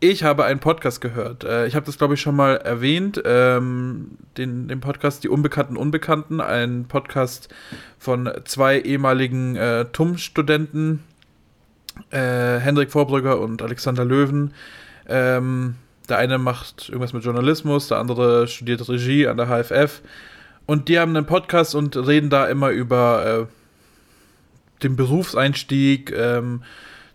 ich 0.00 0.24
habe 0.24 0.44
einen 0.46 0.60
Podcast 0.60 1.00
gehört. 1.00 1.44
Äh, 1.44 1.66
ich 1.66 1.74
habe 1.74 1.86
das, 1.86 1.98
glaube 1.98 2.14
ich, 2.14 2.20
schon 2.20 2.34
mal 2.34 2.56
erwähnt. 2.56 3.22
Ähm, 3.24 4.12
den, 4.38 4.66
den 4.66 4.80
Podcast 4.80 5.22
Die 5.22 5.28
Unbekannten 5.28 5.76
Unbekannten. 5.76 6.40
Ein 6.40 6.86
Podcast 6.88 7.50
von 7.98 8.30
zwei 8.44 8.80
ehemaligen 8.80 9.56
äh, 9.56 9.84
TUM-Studenten, 9.84 11.04
äh, 12.10 12.58
Hendrik 12.58 12.90
Vorbrügger 12.90 13.38
und 13.40 13.60
Alexander 13.60 14.06
Löwen. 14.06 14.54
Ähm, 15.06 15.74
der 16.08 16.16
eine 16.16 16.38
macht 16.38 16.88
irgendwas 16.88 17.12
mit 17.12 17.24
Journalismus, 17.24 17.88
der 17.88 17.98
andere 17.98 18.48
studiert 18.48 18.88
Regie 18.88 19.28
an 19.28 19.36
der 19.36 19.46
HFF. 19.48 20.00
Und 20.64 20.88
die 20.88 20.98
haben 20.98 21.14
einen 21.14 21.26
Podcast 21.26 21.74
und 21.74 21.96
reden 21.96 22.30
da 22.30 22.46
immer 22.46 22.70
über 22.70 23.48
äh, 23.48 24.82
den 24.82 24.96
Berufseinstieg, 24.96 26.10
ähm, 26.16 26.62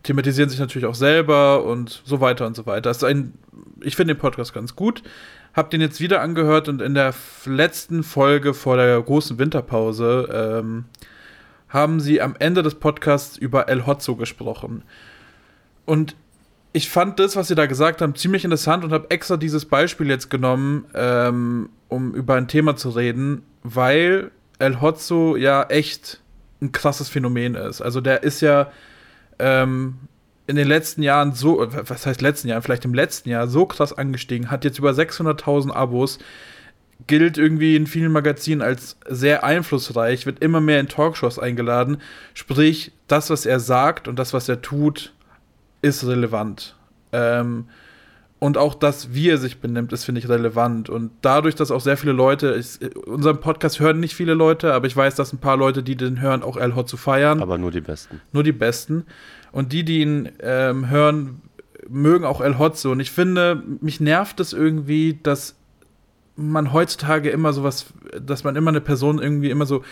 thematisieren 0.05 0.49
sich 0.49 0.59
natürlich 0.59 0.85
auch 0.85 0.95
selber 0.95 1.63
und 1.63 2.01
so 2.05 2.21
weiter 2.21 2.45
und 2.45 2.55
so 2.55 2.65
weiter. 2.65 2.81
Das 2.81 2.97
ist 2.97 3.03
ein, 3.03 3.33
ich 3.81 3.95
finde 3.95 4.13
den 4.13 4.19
Podcast 4.19 4.53
ganz 4.53 4.75
gut. 4.75 5.03
Hab 5.53 5.69
den 5.69 5.81
jetzt 5.81 5.99
wieder 5.99 6.21
angehört 6.21 6.69
und 6.69 6.81
in 6.81 6.93
der 6.93 7.13
letzten 7.45 8.03
Folge 8.03 8.53
vor 8.53 8.77
der 8.77 9.01
großen 9.01 9.39
Winterpause 9.39 10.61
ähm, 10.61 10.85
haben 11.69 11.99
sie 11.99 12.21
am 12.21 12.35
Ende 12.37 12.61
des 12.61 12.75
Podcasts 12.75 13.37
über 13.37 13.67
El 13.67 13.85
Hotzo 13.85 14.15
gesprochen. 14.15 14.83
Und 15.85 16.15
ich 16.71 16.89
fand 16.89 17.19
das, 17.19 17.35
was 17.35 17.47
sie 17.47 17.55
da 17.55 17.65
gesagt 17.65 18.01
haben, 18.01 18.15
ziemlich 18.15 18.43
interessant 18.43 18.83
und 18.83 18.91
habe 18.91 19.09
extra 19.09 19.37
dieses 19.37 19.65
Beispiel 19.65 20.09
jetzt 20.09 20.29
genommen, 20.29 20.85
ähm, 20.93 21.69
um 21.87 22.13
über 22.13 22.35
ein 22.35 22.47
Thema 22.47 22.75
zu 22.75 22.89
reden, 22.89 23.43
weil 23.63 24.31
El 24.59 24.81
Hotzo 24.81 25.35
ja 25.35 25.63
echt 25.63 26.21
ein 26.61 26.71
krasses 26.71 27.09
Phänomen 27.09 27.55
ist. 27.55 27.81
Also 27.81 28.01
der 28.01 28.23
ist 28.23 28.41
ja 28.41 28.71
ähm, 29.39 29.99
in 30.47 30.55
den 30.55 30.67
letzten 30.67 31.01
Jahren 31.01 31.33
so, 31.33 31.65
was 31.71 32.05
heißt 32.05 32.21
letzten 32.21 32.47
Jahren, 32.47 32.61
vielleicht 32.61 32.85
im 32.85 32.93
letzten 32.93 33.29
Jahr 33.29 33.47
so 33.47 33.65
krass 33.65 33.93
angestiegen, 33.93 34.51
hat 34.51 34.63
jetzt 34.63 34.79
über 34.79 34.91
600.000 34.91 35.71
Abos, 35.71 36.19
gilt 37.07 37.37
irgendwie 37.37 37.75
in 37.75 37.87
vielen 37.87 38.11
Magazinen 38.11 38.61
als 38.61 38.97
sehr 39.07 39.43
einflussreich, 39.43 40.25
wird 40.25 40.41
immer 40.41 40.61
mehr 40.61 40.79
in 40.79 40.87
Talkshows 40.87 41.39
eingeladen. 41.39 41.97
Sprich, 42.33 42.91
das, 43.07 43.29
was 43.29 43.45
er 43.45 43.59
sagt 43.59 44.07
und 44.07 44.17
das, 44.17 44.33
was 44.33 44.47
er 44.47 44.61
tut, 44.61 45.13
ist 45.81 46.05
relevant. 46.05 46.75
Ähm, 47.11 47.65
und 48.39 48.57
auch 48.57 48.75
das, 48.75 49.13
wie 49.13 49.29
er 49.29 49.37
sich 49.37 49.59
benimmt, 49.59 49.93
ist, 49.93 50.03
finde 50.03 50.19
ich, 50.19 50.27
relevant. 50.27 50.89
Und 50.89 51.11
dadurch, 51.21 51.55
dass 51.55 51.71
auch 51.71 51.79
sehr 51.79 51.97
viele 51.97 52.11
Leute, 52.11 52.55
ich, 52.55 52.79
unseren 53.07 53.39
Podcast 53.39 53.79
hören 53.79 53.99
nicht 53.99 54.13
viele 54.13 54.33
Leute, 54.33 54.73
aber 54.73 54.87
ich 54.87 54.95
weiß, 54.95 55.15
dass 55.15 55.31
ein 55.31 55.39
paar 55.39 55.57
Leute, 55.57 55.83
die 55.83 55.95
den 55.95 56.21
hören, 56.21 56.43
auch 56.43 56.57
El 56.57 56.75
Hot 56.75 56.89
zu 56.89 56.97
feiern. 56.97 57.41
Aber 57.41 57.57
nur 57.57 57.71
die 57.71 57.81
Besten. 57.81 58.21
Nur 58.33 58.43
die 58.43 58.51
Besten. 58.51 59.05
Und 59.51 59.71
die, 59.71 59.85
die 59.85 60.01
ihn 60.01 60.29
ähm, 60.41 60.89
hören, 60.89 61.41
mögen 61.87 62.25
auch 62.25 62.41
El 62.41 62.59
Hotzo. 62.59 62.91
Und 62.91 62.99
ich 62.99 63.11
finde, 63.11 63.63
mich 63.81 63.99
nervt 63.99 64.39
es 64.39 64.53
irgendwie, 64.53 65.17
dass 65.21 65.55
man 66.35 66.73
heutzutage 66.73 67.29
immer 67.29 67.53
sowas, 67.53 67.85
dass 68.21 68.43
man 68.43 68.55
immer 68.55 68.69
eine 68.69 68.81
Person 68.81 69.21
irgendwie 69.21 69.49
immer 69.49 69.65
so, 69.65 69.83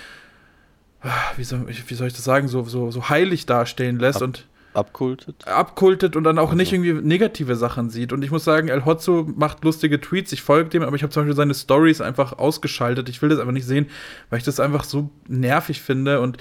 ah, 1.02 1.10
wie 1.38 1.44
soll, 1.44 1.66
wie 1.68 1.94
soll 1.94 2.08
ich 2.08 2.14
das 2.14 2.24
sagen, 2.26 2.48
so, 2.48 2.64
so, 2.64 2.92
so 2.92 3.10
heilig 3.10 3.46
darstellen 3.46 4.00
lässt 4.00 4.18
Ab 4.18 4.24
und 4.24 4.48
abkultet. 4.74 5.48
Abkultet 5.48 6.16
und 6.16 6.24
dann 6.24 6.38
auch 6.38 6.50
also. 6.50 6.56
nicht 6.56 6.74
irgendwie 6.74 6.94
negative 6.94 7.56
Sachen 7.56 7.90
sieht. 7.90 8.14
Und 8.14 8.24
ich 8.24 8.32
muss 8.32 8.44
sagen, 8.44 8.68
El 8.68 8.86
Hotzo 8.86 9.28
macht 9.36 9.64
lustige 9.64 10.00
Tweets, 10.02 10.32
ich 10.32 10.42
folge 10.42 10.70
dem, 10.70 10.84
aber 10.84 10.96
ich 10.96 11.04
habe 11.04 11.12
zum 11.12 11.24
Beispiel 11.24 11.36
seine 11.36 11.54
Stories 11.54 12.02
einfach 12.02 12.34
ausgeschaltet. 12.34 13.10
Ich 13.10 13.22
will 13.22 13.30
das 13.30 13.40
einfach 13.40 13.54
nicht 13.54 13.68
sehen, 13.68 13.88
weil 14.30 14.40
ich 14.40 14.46
das 14.46 14.60
einfach 14.60 14.84
so 14.84 15.10
nervig 15.28 15.82
finde 15.82 16.22
und 16.22 16.38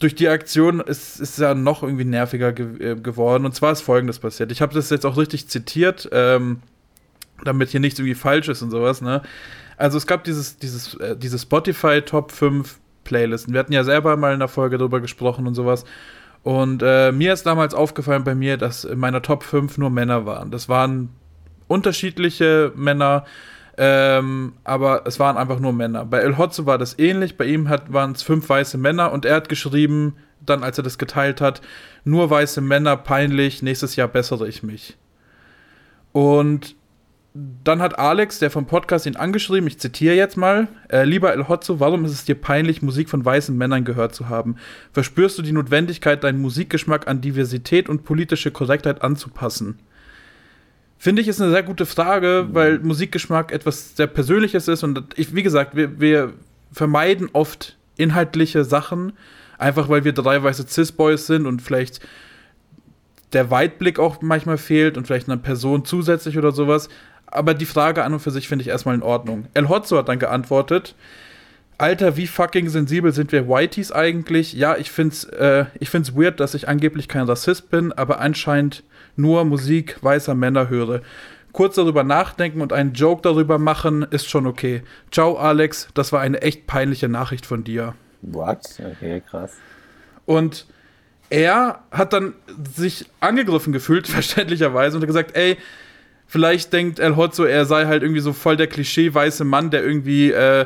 durch 0.00 0.14
die 0.14 0.28
Aktion 0.28 0.80
ist 0.80 1.20
es 1.20 1.36
ja 1.36 1.54
noch 1.54 1.82
irgendwie 1.82 2.06
nerviger 2.06 2.52
ge 2.52 2.92
äh, 2.92 2.96
geworden. 2.96 3.44
Und 3.44 3.54
zwar 3.54 3.72
ist 3.72 3.82
folgendes 3.82 4.18
passiert. 4.18 4.50
Ich 4.50 4.62
habe 4.62 4.74
das 4.74 4.88
jetzt 4.90 5.04
auch 5.04 5.18
richtig 5.18 5.48
zitiert, 5.48 6.08
ähm, 6.10 6.60
damit 7.44 7.68
hier 7.68 7.80
nichts 7.80 7.98
irgendwie 7.98 8.14
falsch 8.14 8.48
ist 8.48 8.62
und 8.62 8.70
sowas, 8.70 9.02
ne? 9.02 9.22
Also 9.76 9.96
es 9.98 10.06
gab 10.06 10.24
dieses, 10.24 10.56
dieses, 10.58 10.94
äh, 10.94 11.16
diese 11.16 11.38
Spotify 11.38 12.02
Top 12.02 12.32
5 12.32 12.78
Playlisten. 13.04 13.52
Wir 13.54 13.60
hatten 13.60 13.72
ja 13.72 13.84
selber 13.84 14.16
mal 14.16 14.32
in 14.32 14.38
der 14.38 14.48
Folge 14.48 14.78
darüber 14.78 15.00
gesprochen 15.00 15.46
und 15.46 15.54
sowas. 15.54 15.84
Und 16.42 16.82
äh, 16.82 17.12
mir 17.12 17.32
ist 17.32 17.44
damals 17.44 17.74
aufgefallen 17.74 18.24
bei 18.24 18.34
mir, 18.34 18.56
dass 18.56 18.84
in 18.84 18.98
meiner 18.98 19.22
Top 19.22 19.42
5 19.42 19.76
nur 19.78 19.90
Männer 19.90 20.24
waren. 20.24 20.50
Das 20.50 20.68
waren 20.68 21.10
unterschiedliche 21.68 22.72
Männer, 22.74 23.24
ähm, 23.76 24.54
aber 24.64 25.06
es 25.06 25.20
waren 25.20 25.36
einfach 25.36 25.60
nur 25.60 25.72
Männer. 25.72 26.04
Bei 26.04 26.18
El 26.18 26.38
Hotzo 26.38 26.66
war 26.66 26.78
das 26.78 26.98
ähnlich. 26.98 27.36
Bei 27.36 27.44
ihm 27.44 27.68
waren 27.88 28.12
es 28.12 28.22
fünf 28.22 28.48
weiße 28.48 28.78
Männer 28.78 29.12
und 29.12 29.24
er 29.24 29.36
hat 29.36 29.48
geschrieben, 29.48 30.16
dann 30.44 30.64
als 30.64 30.78
er 30.78 30.84
das 30.84 30.98
geteilt 30.98 31.40
hat, 31.40 31.60
nur 32.04 32.30
weiße 32.30 32.62
Männer, 32.62 32.96
peinlich, 32.96 33.62
nächstes 33.62 33.96
Jahr 33.96 34.08
bessere 34.08 34.48
ich 34.48 34.62
mich. 34.62 34.96
Und 36.12 36.74
dann 37.32 37.80
hat 37.80 37.98
Alex, 37.98 38.40
der 38.40 38.50
vom 38.50 38.66
Podcast, 38.66 39.06
ihn 39.06 39.14
angeschrieben, 39.14 39.68
ich 39.68 39.78
zitiere 39.78 40.16
jetzt 40.16 40.36
mal, 40.36 40.66
äh, 40.90 41.04
lieber 41.04 41.32
El 41.32 41.48
Hotzo, 41.48 41.78
warum 41.78 42.04
ist 42.04 42.12
es 42.12 42.24
dir 42.24 42.34
peinlich, 42.34 42.82
Musik 42.82 43.08
von 43.08 43.24
weißen 43.24 43.56
Männern 43.56 43.84
gehört 43.84 44.14
zu 44.14 44.28
haben? 44.28 44.56
Verspürst 44.92 45.38
du 45.38 45.42
die 45.42 45.52
Notwendigkeit, 45.52 46.24
deinen 46.24 46.40
Musikgeschmack 46.40 47.06
an 47.06 47.20
Diversität 47.20 47.88
und 47.88 48.04
politische 48.04 48.50
Korrektheit 48.50 49.02
anzupassen? 49.02 49.78
Finde 50.98 51.22
ich, 51.22 51.28
ist 51.28 51.40
eine 51.40 51.52
sehr 51.52 51.62
gute 51.62 51.86
Frage, 51.86 52.48
weil 52.50 52.80
Musikgeschmack 52.80 53.52
etwas 53.52 53.96
sehr 53.96 54.08
Persönliches 54.08 54.66
ist 54.66 54.82
und 54.82 55.02
ich, 55.16 55.34
wie 55.34 55.42
gesagt, 55.42 55.76
wir, 55.76 56.00
wir 56.00 56.32
vermeiden 56.72 57.30
oft 57.32 57.76
inhaltliche 57.96 58.64
Sachen, 58.64 59.12
einfach 59.56 59.88
weil 59.88 60.04
wir 60.04 60.12
drei 60.12 60.42
weiße 60.42 60.66
Cis-Boys 60.66 61.26
sind 61.26 61.46
und 61.46 61.62
vielleicht 61.62 62.00
der 63.32 63.50
Weitblick 63.50 63.98
auch 63.98 64.20
manchmal 64.20 64.58
fehlt 64.58 64.96
und 64.96 65.06
vielleicht 65.06 65.28
eine 65.28 65.38
Person 65.38 65.84
zusätzlich 65.84 66.36
oder 66.36 66.52
sowas. 66.52 66.88
Aber 67.30 67.54
die 67.54 67.66
Frage 67.66 68.04
an 68.04 68.12
und 68.12 68.20
für 68.20 68.30
sich 68.30 68.48
finde 68.48 68.62
ich 68.62 68.68
erstmal 68.68 68.94
in 68.94 69.02
Ordnung. 69.02 69.46
El 69.54 69.68
Hotzo 69.68 69.98
hat 69.98 70.08
dann 70.08 70.18
geantwortet, 70.18 70.94
Alter, 71.78 72.18
wie 72.18 72.26
fucking 72.26 72.68
sensibel 72.68 73.10
sind 73.12 73.32
wir 73.32 73.48
Whiteys 73.48 73.90
eigentlich? 73.90 74.52
Ja, 74.52 74.76
ich 74.76 74.90
find's, 74.90 75.24
äh, 75.24 75.64
ich 75.78 75.88
find's 75.88 76.14
weird, 76.14 76.38
dass 76.38 76.54
ich 76.54 76.68
angeblich 76.68 77.08
kein 77.08 77.24
Rassist 77.24 77.70
bin, 77.70 77.92
aber 77.92 78.20
anscheinend 78.20 78.82
nur 79.16 79.44
Musik 79.46 79.96
weißer 80.02 80.34
Männer 80.34 80.68
höre. 80.68 81.00
Kurz 81.52 81.76
darüber 81.76 82.04
nachdenken 82.04 82.60
und 82.60 82.74
einen 82.74 82.92
Joke 82.92 83.22
darüber 83.22 83.58
machen, 83.58 84.02
ist 84.10 84.28
schon 84.28 84.46
okay. 84.46 84.82
Ciao, 85.10 85.38
Alex, 85.38 85.88
das 85.94 86.12
war 86.12 86.20
eine 86.20 86.42
echt 86.42 86.66
peinliche 86.66 87.08
Nachricht 87.08 87.46
von 87.46 87.64
dir. 87.64 87.94
What? 88.20 88.60
Okay, 88.78 89.22
krass. 89.28 89.56
Und 90.26 90.66
er 91.30 91.80
hat 91.90 92.12
dann 92.12 92.34
sich 92.76 93.06
angegriffen 93.20 93.72
gefühlt, 93.72 94.06
verständlicherweise, 94.08 94.96
und 94.96 95.02
hat 95.02 95.08
gesagt, 95.08 95.34
ey, 95.34 95.56
vielleicht 96.30 96.72
denkt 96.72 97.00
El 97.00 97.16
Hotzo, 97.16 97.44
er 97.44 97.66
sei 97.66 97.86
halt 97.86 98.02
irgendwie 98.02 98.20
so 98.20 98.32
voll 98.32 98.56
der 98.56 98.68
Klischee-weiße 98.68 99.44
Mann, 99.44 99.70
der 99.70 99.84
irgendwie 99.84 100.30
äh, 100.30 100.64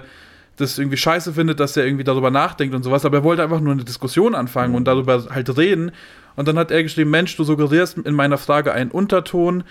das 0.57 0.79
irgendwie 0.79 0.99
scheiße 0.99 1.33
findet, 1.33 1.59
dass 1.59 1.77
er 1.77 1.87
irgendwie 1.87 2.05
darüber 2.05 2.31
nachdenkt 2.31 2.75
und 2.75 2.83
sowas, 2.83 3.05
aber 3.05 3.19
er 3.19 3.25
wollte 3.25 3.43
einfach 3.43 3.61
nur 3.61 3.73
eine 3.73 3.85
Diskussion 3.85 4.35
anfangen 4.35 4.75
und 4.75 4.85
darüber 4.85 5.25
halt 5.31 5.57
reden. 5.57 5.91
Und 6.37 6.47
dann 6.49 6.59
hat 6.59 6.71
er 6.71 6.83
geschrieben, 6.83 7.11
Mensch, 7.11 7.37
du 7.37 7.45
suggerierst 7.45 7.99
in 7.99 8.15
meiner 8.15 8.39
Frage 8.39 8.73
einen 8.73 8.91
Unterton, 8.91 9.65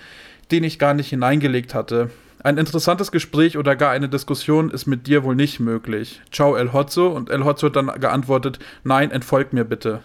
den 0.50 0.64
ich 0.64 0.78
gar 0.78 0.94
nicht 0.94 1.10
hineingelegt 1.10 1.74
hatte. 1.74 2.10
Ein 2.42 2.58
interessantes 2.58 3.12
Gespräch 3.12 3.56
oder 3.56 3.76
gar 3.76 3.92
eine 3.92 4.08
Diskussion 4.08 4.70
ist 4.70 4.86
mit 4.86 5.06
dir 5.06 5.24
wohl 5.24 5.36
nicht 5.36 5.60
möglich. 5.60 6.20
Ciao 6.30 6.56
El 6.56 6.72
Hotzo. 6.72 7.08
Und 7.08 7.30
El 7.30 7.44
Hotzo 7.44 7.68
hat 7.68 7.76
dann 7.76 7.86
geantwortet, 8.00 8.58
nein, 8.82 9.10
entfolg 9.10 9.52
mir 9.52 9.64
bitte. 9.64 10.00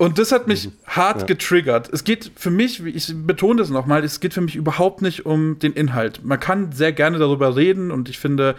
Und 0.00 0.18
das 0.18 0.32
hat 0.32 0.48
mich 0.48 0.68
mhm. 0.68 0.72
hart 0.86 1.20
ja. 1.20 1.26
getriggert. 1.26 1.90
Es 1.92 2.04
geht 2.04 2.32
für 2.34 2.50
mich, 2.50 2.82
ich 2.86 3.12
betone 3.14 3.60
das 3.60 3.68
nochmal, 3.68 4.02
es 4.02 4.18
geht 4.18 4.32
für 4.32 4.40
mich 4.40 4.56
überhaupt 4.56 5.02
nicht 5.02 5.26
um 5.26 5.58
den 5.58 5.74
Inhalt. 5.74 6.24
Man 6.24 6.40
kann 6.40 6.72
sehr 6.72 6.92
gerne 6.92 7.18
darüber 7.18 7.54
reden 7.54 7.90
und 7.90 8.08
ich 8.08 8.18
finde, 8.18 8.54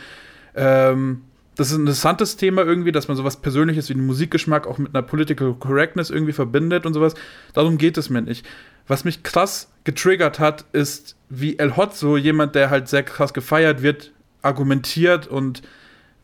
ähm, 0.53 1.23
das 1.55 1.71
ist 1.71 1.77
ein 1.77 1.81
interessantes 1.81 2.37
Thema 2.37 2.61
irgendwie, 2.63 2.91
dass 2.91 3.07
man 3.07 3.17
sowas 3.17 3.41
Persönliches 3.41 3.89
wie 3.89 3.95
den 3.95 4.05
Musikgeschmack 4.05 4.67
auch 4.67 4.77
mit 4.77 4.93
einer 4.93 5.01
Political 5.01 5.55
Correctness 5.55 6.11
irgendwie 6.11 6.33
verbindet 6.33 6.85
und 6.85 6.93
sowas. 6.93 7.15
Darum 7.55 7.79
geht 7.79 7.97
es 7.97 8.11
mir 8.11 8.21
nicht. 8.21 8.45
Was 8.87 9.03
mich 9.03 9.23
krass 9.23 9.71
getriggert 9.83 10.39
hat, 10.39 10.65
ist, 10.73 11.15
wie 11.29 11.57
El 11.57 11.75
Hotzo, 11.75 12.17
jemand, 12.17 12.53
der 12.53 12.69
halt 12.69 12.87
sehr 12.87 13.01
krass 13.01 13.33
gefeiert 13.33 13.81
wird, 13.81 14.11
argumentiert 14.43 15.25
und 15.25 15.63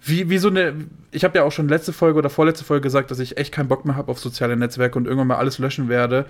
wie, 0.07 0.29
wie 0.29 0.37
so 0.37 0.49
eine. 0.49 0.73
Ich 1.11 1.23
habe 1.23 1.37
ja 1.37 1.43
auch 1.43 1.51
schon 1.51 1.67
letzte 1.67 1.93
Folge 1.93 2.17
oder 2.17 2.29
vorletzte 2.29 2.63
Folge 2.63 2.81
gesagt, 2.81 3.11
dass 3.11 3.19
ich 3.19 3.37
echt 3.37 3.53
keinen 3.53 3.67
Bock 3.67 3.85
mehr 3.85 3.95
habe 3.95 4.11
auf 4.11 4.19
soziale 4.19 4.55
Netzwerke 4.55 4.97
und 4.97 5.05
irgendwann 5.05 5.27
mal 5.27 5.37
alles 5.37 5.59
löschen 5.59 5.89
werde. 5.89 6.25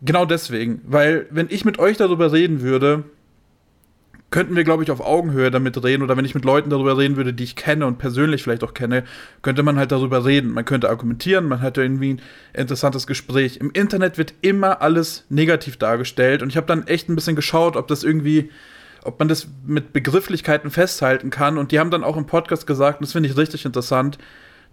Genau 0.00 0.24
deswegen. 0.24 0.80
Weil, 0.84 1.26
wenn 1.30 1.46
ich 1.50 1.64
mit 1.64 1.78
euch 1.78 1.96
darüber 1.96 2.32
reden 2.32 2.60
würde, 2.60 3.04
könnten 4.30 4.56
wir, 4.56 4.64
glaube 4.64 4.82
ich, 4.82 4.90
auf 4.90 5.00
Augenhöhe 5.00 5.50
damit 5.50 5.82
reden. 5.84 6.02
Oder 6.02 6.16
wenn 6.16 6.24
ich 6.24 6.34
mit 6.34 6.44
Leuten 6.44 6.70
darüber 6.70 6.98
reden 6.98 7.16
würde, 7.16 7.32
die 7.32 7.44
ich 7.44 7.54
kenne 7.54 7.86
und 7.86 7.98
persönlich 7.98 8.42
vielleicht 8.42 8.64
auch 8.64 8.74
kenne, 8.74 9.04
könnte 9.42 9.62
man 9.62 9.76
halt 9.76 9.92
darüber 9.92 10.24
reden. 10.24 10.50
Man 10.52 10.64
könnte 10.64 10.88
argumentieren, 10.88 11.46
man 11.46 11.60
hätte 11.60 11.82
irgendwie 11.82 12.14
ein 12.14 12.22
interessantes 12.54 13.06
Gespräch. 13.06 13.58
Im 13.58 13.70
Internet 13.70 14.18
wird 14.18 14.34
immer 14.40 14.82
alles 14.82 15.24
negativ 15.28 15.76
dargestellt. 15.76 16.42
Und 16.42 16.48
ich 16.48 16.56
habe 16.56 16.66
dann 16.66 16.86
echt 16.86 17.08
ein 17.08 17.14
bisschen 17.14 17.36
geschaut, 17.36 17.76
ob 17.76 17.86
das 17.86 18.02
irgendwie 18.02 18.50
ob 19.04 19.18
man 19.18 19.28
das 19.28 19.48
mit 19.66 19.92
Begrifflichkeiten 19.92 20.70
festhalten 20.70 21.30
kann. 21.30 21.58
Und 21.58 21.72
die 21.72 21.78
haben 21.78 21.90
dann 21.90 22.04
auch 22.04 22.16
im 22.16 22.26
Podcast 22.26 22.66
gesagt, 22.66 23.00
und 23.00 23.06
das 23.06 23.12
finde 23.12 23.28
ich 23.28 23.36
richtig 23.36 23.64
interessant, 23.64 24.18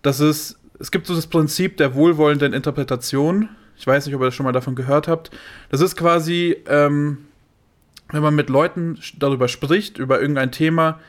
dass 0.02 0.20
es, 0.20 0.60
es 0.80 0.92
gibt 0.92 1.08
so 1.08 1.15
das 1.15 1.28
Prinzip 1.28 1.78
der 1.78 1.96
wohlwollenden 1.96 2.54
Interpretation. 2.54 3.50
Ich 3.78 3.88
weiß 3.88 4.06
nicht, 4.06 4.15
ob 4.15 4.22
ihr 4.22 4.26
das 4.26 4.36
schon 4.36 4.46
mal 4.46 4.52
davon 4.52 4.76
gehört 4.76 5.08
habt. 5.08 5.32
Das 5.70 5.82
ist 5.82 5.96
quasi, 5.96 6.58
ähm, 6.68 7.20
wenn 8.12 8.22
man 8.22 8.36
mit 8.36 8.50
Leuten 8.50 9.00
darüber 9.18 9.48
spricht, 9.48 9.98
über 9.98 10.20
irgendein 10.22 10.52
Thema, 10.52 11.00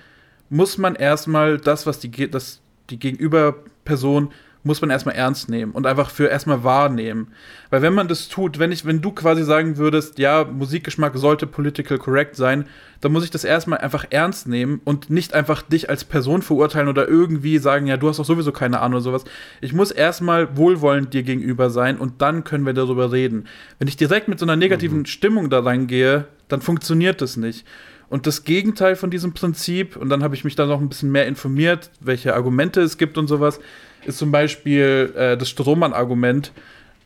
muss 0.49 0.79
man 0.79 0.95
erstmal 0.95 1.59
das, 1.59 1.87
was 1.87 2.01
die, 2.01 2.31
das, 2.31 2.61
die 2.91 2.99
Gegenüberperson 2.99 4.33
muss 4.63 4.81
man 4.81 4.91
erstmal 4.91 5.15
ernst 5.15 5.49
nehmen 5.49 5.73
und 5.73 5.87
einfach 5.87 6.11
für 6.11 6.27
erstmal 6.27 6.65
wahrnehmen. 6.65 7.29
Weil 7.71 7.83
wenn 7.83 7.95
man 7.95 8.09
das 8.09 8.29
tut, 8.29 8.59
wenn 8.59 8.73
ich, 8.73 8.85
wenn 8.85 9.01
du 9.01 9.13
quasi 9.13 9.43
sagen 9.43 9.79
würdest, 9.79 10.19
ja, 10.19 10.45
Musikgeschmack 10.45 11.17
sollte 11.17 11.47
political 11.47 11.99
correct 11.99 12.37
sein, 12.37 12.67
dann 13.01 13.13
muss 13.13 13.25
ich 13.25 13.31
das 13.31 13.45
erstmal 13.45 13.79
einfach 13.79 14.05
ernst 14.11 14.47
nehmen 14.47 14.81
und 14.85 15.09
nicht 15.09 15.33
einfach 15.33 15.63
dich 15.63 15.89
als 15.89 16.05
Person 16.05 16.43
verurteilen 16.43 16.89
oder 16.89 17.09
irgendwie 17.09 17.59
sagen, 17.59 17.87
ja, 17.87 17.97
du 17.97 18.09
hast 18.09 18.19
doch 18.19 18.25
sowieso 18.25 18.53
keine 18.53 18.81
Ahnung 18.81 18.97
oder 18.97 19.05
sowas. 19.05 19.25
Ich 19.61 19.73
muss 19.73 19.91
erstmal 19.91 20.57
wohlwollend 20.57 21.15
dir 21.15 21.23
gegenüber 21.23 21.71
sein 21.71 21.97
und 21.97 22.21
dann 22.21 22.45
können 22.45 22.67
wir 22.67 22.75
darüber 22.75 23.13
reden. 23.13 23.47
Wenn 23.79 23.89
ich 23.89 23.97
direkt 23.97 24.29
mit 24.29 24.39
so 24.39 24.45
einer 24.45 24.57
negativen 24.57 25.01
mhm. 25.01 25.07
Stimmung 25.07 25.49
da 25.49 25.61
reingehe, 25.61 26.27
dann 26.49 26.61
funktioniert 26.61 27.23
das 27.23 27.37
nicht. 27.37 27.67
Und 28.11 28.27
das 28.27 28.43
Gegenteil 28.43 28.97
von 28.97 29.11
diesem 29.11 29.35
Prinzip, 29.35 29.97
und 29.97 30.09
dann 30.09 30.25
habe 30.25 30.35
ich 30.35 30.45
mich 30.45 30.57
da 30.57 30.67
noch 30.67 30.81
ein 30.81 30.89
bisschen 30.89 31.13
mehr 31.13 31.29
informiert, 31.29 31.91
welche 32.01 32.35
Argumente 32.35 32.81
es 32.81 32.99
gibt 32.99 33.17
und 33.17 33.29
sowas, 33.29 33.61
ist 34.05 34.19
zum 34.19 34.31
Beispiel 34.31 35.13
äh, 35.17 35.37
das 35.37 35.49
Strohmann-Argument, 35.51 36.53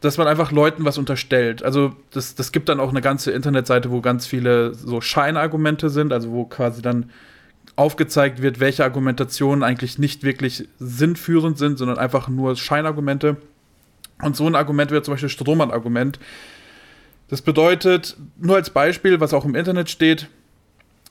dass 0.01 0.19
man 0.19 0.27
einfach 0.27 0.53
Leuten 0.53 0.85
was 0.85 0.99
unterstellt. 0.99 1.63
Also 1.63 1.95
das, 2.11 2.35
das 2.35 2.53
gibt 2.53 2.69
dann 2.69 2.81
auch 2.81 2.91
eine 2.91 3.01
ganze 3.01 3.31
Internetseite, 3.33 3.91
wo 3.91 4.01
ganz 4.01 4.27
viele 4.27 4.75
so 4.75 5.01
Scheinargumente 5.01 5.89
sind, 5.89 6.13
also 6.13 6.31
wo 6.31 6.45
quasi 6.45 6.83
dann 6.83 7.11
aufgezeigt 7.77 8.43
wird, 8.43 8.61
welche 8.61 8.85
Argumentationen 8.85 9.65
eigentlich 9.65 9.99
nicht 9.99 10.23
wirklich 10.23 10.69
sinnführend 10.79 11.59
sind, 11.59 11.79
sondern 11.79 11.99
einfach 11.99 12.29
nur 12.29 12.55
Scheinargumente. 12.57 13.37
Und 14.23 14.37
so 14.37 14.47
ein 14.47 14.55
Argument 14.55 14.91
wäre 14.91 15.03
zum 15.03 15.15
Beispiel 15.15 15.29
Strohmann-Argument. 15.29 16.21
Das 17.29 17.43
bedeutet, 17.43 18.17
nur 18.39 18.57
als 18.57 18.71
Beispiel, 18.71 19.21
was 19.21 19.33
auch 19.33 19.45
im 19.45 19.55
Internet 19.55 19.91
steht, 19.91 20.29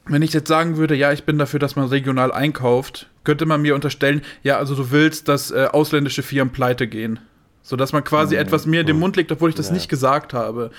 wenn 0.06 0.22
ich 0.22 0.34
jetzt 0.34 0.48
sagen 0.48 0.78
würde, 0.78 0.96
ja, 0.96 1.12
ich 1.13 1.24
bin 1.24 1.38
dafür, 1.38 1.60
dass 1.60 1.76
man 1.76 1.88
regional 1.88 2.32
einkauft, 2.32 3.08
könnte 3.24 3.46
man 3.46 3.62
mir 3.62 3.76
unterstellen, 3.76 4.22
ja, 4.42 4.58
also 4.58 4.76
du 4.76 4.92
willst, 4.92 5.28
dass 5.28 5.52
äh, 5.52 5.68
ausländische 5.72 6.24
Firmen 6.24 6.52
pleite 6.52 6.88
gehen. 6.88 7.20
So 7.62 7.78
dass 7.78 7.94
man 7.94 8.04
quasi 8.04 8.36
mhm. 8.36 8.42
etwas 8.42 8.66
mir 8.66 8.82
in 8.82 8.88
den 8.88 9.00
Mund 9.00 9.16
legt, 9.16 9.32
obwohl 9.32 9.50
ich 9.50 9.56
das 9.56 9.68
ja. 9.68 9.74
nicht 9.74 9.88
gesagt 9.88 10.34
habe. 10.34 10.72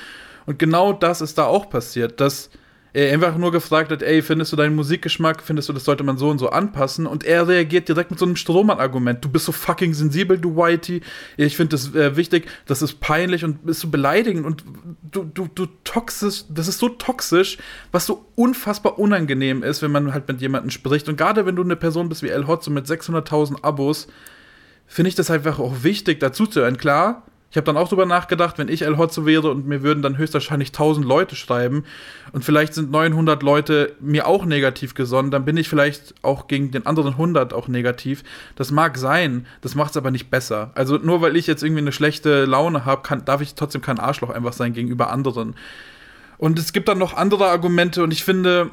Und 0.44 0.58
genau 0.58 0.92
das 0.92 1.22
ist 1.22 1.38
da 1.38 1.44
auch 1.44 1.70
passiert, 1.70 2.20
dass 2.20 2.50
er 2.94 3.12
einfach 3.12 3.36
nur 3.36 3.50
gefragt 3.50 3.90
hat, 3.90 4.02
ey, 4.02 4.22
findest 4.22 4.52
du 4.52 4.56
deinen 4.56 4.76
Musikgeschmack, 4.76 5.42
findest 5.42 5.68
du, 5.68 5.72
das 5.72 5.84
sollte 5.84 6.04
man 6.04 6.16
so 6.16 6.30
und 6.30 6.38
so 6.38 6.50
anpassen? 6.50 7.06
Und 7.06 7.24
er 7.24 7.48
reagiert 7.48 7.88
direkt 7.88 8.10
mit 8.10 8.20
so 8.20 8.24
einem 8.24 8.36
Strohmann-Argument. 8.36 9.22
Du 9.24 9.28
bist 9.28 9.46
so 9.46 9.52
fucking 9.52 9.92
sensibel, 9.94 10.38
du 10.38 10.56
Whitey. 10.56 11.02
Ich 11.36 11.56
finde 11.56 11.70
das 11.70 11.92
äh, 11.96 12.16
wichtig, 12.16 12.46
das 12.66 12.82
ist 12.82 13.00
peinlich 13.00 13.44
und 13.44 13.66
bist 13.66 13.80
so 13.80 13.88
beleidigend 13.88 14.46
und 14.46 14.64
du, 15.10 15.24
du, 15.24 15.48
du 15.52 15.66
toxisch, 15.82 16.44
das 16.48 16.68
ist 16.68 16.78
so 16.78 16.88
toxisch, 16.88 17.58
was 17.90 18.06
so 18.06 18.26
unfassbar 18.36 18.96
unangenehm 18.96 19.64
ist, 19.64 19.82
wenn 19.82 19.90
man 19.90 20.14
halt 20.14 20.28
mit 20.28 20.40
jemandem 20.40 20.70
spricht. 20.70 21.08
Und 21.08 21.16
gerade 21.16 21.46
wenn 21.46 21.56
du 21.56 21.62
eine 21.62 21.76
Person 21.76 22.08
bist 22.08 22.22
wie 22.22 22.28
El 22.28 22.46
Hot, 22.46 22.62
so 22.62 22.70
mit 22.70 22.86
600.000 22.86 23.64
Abos, 23.64 24.06
finde 24.86 25.08
ich 25.08 25.16
das 25.16 25.32
einfach 25.32 25.58
auch 25.58 25.82
wichtig, 25.82 26.20
dazu 26.20 26.46
zu 26.46 26.60
hören. 26.60 26.76
Klar, 26.76 27.24
ich 27.54 27.56
habe 27.56 27.66
dann 27.66 27.76
auch 27.76 27.88
drüber 27.88 28.04
nachgedacht, 28.04 28.58
wenn 28.58 28.66
ich 28.66 28.82
El 28.82 28.98
Hotzo 28.98 29.26
wäre 29.26 29.48
und 29.48 29.64
mir 29.64 29.84
würden 29.84 30.02
dann 30.02 30.18
höchstwahrscheinlich 30.18 30.70
1000 30.70 31.06
Leute 31.06 31.36
schreiben 31.36 31.84
und 32.32 32.44
vielleicht 32.44 32.74
sind 32.74 32.90
900 32.90 33.44
Leute 33.44 33.94
mir 34.00 34.26
auch 34.26 34.44
negativ 34.44 34.94
gesonnen, 34.94 35.30
dann 35.30 35.44
bin 35.44 35.56
ich 35.56 35.68
vielleicht 35.68 36.16
auch 36.22 36.48
gegen 36.48 36.72
den 36.72 36.84
anderen 36.84 37.12
100 37.12 37.52
auch 37.52 37.68
negativ. 37.68 38.24
Das 38.56 38.72
mag 38.72 38.98
sein, 38.98 39.46
das 39.60 39.76
macht 39.76 39.92
es 39.92 39.96
aber 39.96 40.10
nicht 40.10 40.32
besser. 40.32 40.72
Also 40.74 40.96
nur 40.96 41.20
weil 41.20 41.36
ich 41.36 41.46
jetzt 41.46 41.62
irgendwie 41.62 41.82
eine 41.82 41.92
schlechte 41.92 42.44
Laune 42.44 42.84
habe, 42.84 43.22
darf 43.22 43.40
ich 43.40 43.54
trotzdem 43.54 43.82
kein 43.82 44.00
Arschloch 44.00 44.30
einfach 44.30 44.52
sein 44.52 44.72
gegenüber 44.72 45.10
anderen. 45.10 45.54
Und 46.38 46.58
es 46.58 46.72
gibt 46.72 46.88
dann 46.88 46.98
noch 46.98 47.14
andere 47.14 47.46
Argumente 47.46 48.02
und 48.02 48.12
ich 48.12 48.24
finde, 48.24 48.72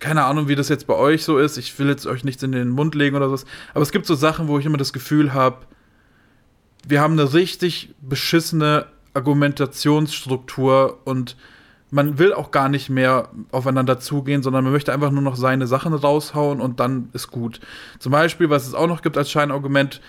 keine 0.00 0.24
Ahnung, 0.24 0.48
wie 0.48 0.56
das 0.56 0.68
jetzt 0.68 0.88
bei 0.88 0.94
euch 0.94 1.22
so 1.22 1.38
ist. 1.38 1.58
Ich 1.58 1.78
will 1.78 1.86
jetzt 1.86 2.08
euch 2.08 2.24
nichts 2.24 2.42
in 2.42 2.50
den 2.50 2.70
Mund 2.70 2.96
legen 2.96 3.14
oder 3.14 3.30
was. 3.30 3.44
Aber 3.72 3.82
es 3.82 3.92
gibt 3.92 4.06
so 4.06 4.16
Sachen, 4.16 4.48
wo 4.48 4.58
ich 4.58 4.66
immer 4.66 4.78
das 4.78 4.92
Gefühl 4.92 5.32
habe, 5.32 5.58
wir 6.86 7.00
haben 7.00 7.18
eine 7.18 7.32
richtig 7.32 7.94
beschissene 8.00 8.86
Argumentationsstruktur 9.14 11.00
und 11.04 11.36
man 11.90 12.18
will 12.18 12.32
auch 12.32 12.50
gar 12.50 12.68
nicht 12.68 12.88
mehr 12.88 13.28
aufeinander 13.50 13.98
zugehen, 13.98 14.42
sondern 14.42 14.64
man 14.64 14.72
möchte 14.72 14.92
einfach 14.92 15.10
nur 15.10 15.22
noch 15.22 15.36
seine 15.36 15.66
Sachen 15.66 15.92
raushauen 15.92 16.60
und 16.60 16.78
dann 16.80 17.08
ist 17.12 17.30
gut. 17.30 17.60
Zum 17.98 18.12
Beispiel, 18.12 18.48
was 18.48 18.66
es 18.66 18.74
auch 18.74 18.86
noch 18.86 19.02
gibt 19.02 19.18
als 19.18 19.30
Scheinargument, 19.30 20.00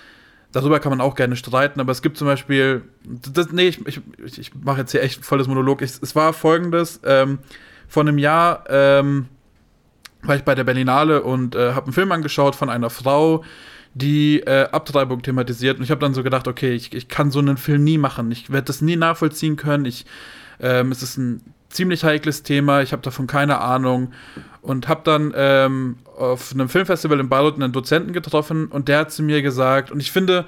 darüber 0.51 0.79
kann 0.79 0.91
man 0.91 1.01
auch 1.01 1.15
gerne 1.15 1.36
streiten, 1.36 1.79
aber 1.79 1.91
es 1.91 2.01
gibt 2.01 2.17
zum 2.17 2.27
Beispiel, 2.27 2.84
das, 3.03 3.51
nee, 3.51 3.69
ich, 3.69 3.86
ich, 3.88 4.01
ich 4.38 4.55
mache 4.55 4.81
jetzt 4.81 4.91
hier 4.91 5.01
echt 5.01 5.25
volles 5.25 5.47
Monolog. 5.47 5.81
Ich, 5.81 5.93
es 6.01 6.15
war 6.15 6.34
folgendes, 6.34 6.99
ähm, 7.03 7.39
vor 7.88 8.01
einem 8.03 8.17
Jahr 8.17 8.63
ähm, 8.69 9.27
war 10.21 10.36
ich 10.36 10.43
bei 10.43 10.53
der 10.53 10.63
Berlinale 10.63 11.23
und 11.23 11.55
äh, 11.55 11.73
habe 11.73 11.88
einen 11.88 11.93
Film 11.93 12.12
angeschaut 12.12 12.55
von 12.55 12.69
einer 12.69 12.89
Frau, 12.89 13.43
die 13.93 14.39
äh, 14.41 14.67
Abtreibung 14.71 15.21
thematisiert. 15.21 15.77
Und 15.77 15.84
ich 15.84 15.91
habe 15.91 16.01
dann 16.01 16.13
so 16.13 16.23
gedacht, 16.23 16.47
okay, 16.47 16.73
ich, 16.73 16.93
ich 16.93 17.08
kann 17.08 17.32
so 17.32 17.39
einen 17.39 17.58
Film 17.58 17.84
nie 17.84 17.97
machen. 17.97 18.32
Ich 18.32 18.51
werde 18.51 18.65
das 18.65 18.82
nie 18.82 18.95
nachvollziehen 18.95 19.56
können. 19.56 19.86
Ich, 19.86 20.06
ähm, 20.60 20.91
es 20.91 21.04
ist 21.04 21.17
ein 21.17 21.41
ziemlich 21.69 22.04
heikles 22.04 22.43
Thema. 22.43 22.82
Ich 22.82 22.91
habe 22.91 23.01
davon 23.01 23.27
keine 23.27 23.60
Ahnung. 23.60 24.13
Und 24.62 24.88
habe 24.88 25.01
dann 25.04 25.34
ähm, 25.36 25.97
auf 26.17 26.54
einem 26.54 26.69
Filmfestival 26.69 27.19
in 27.19 27.30
Bayreuth 27.30 27.56
einen 27.56 27.73
Dozenten 27.73 28.13
getroffen 28.13 28.67
und 28.67 28.88
der 28.88 28.99
hat 28.99 29.12
zu 29.12 29.23
mir 29.23 29.41
gesagt, 29.41 29.91
und 29.91 29.99
ich 29.99 30.12
finde, 30.12 30.45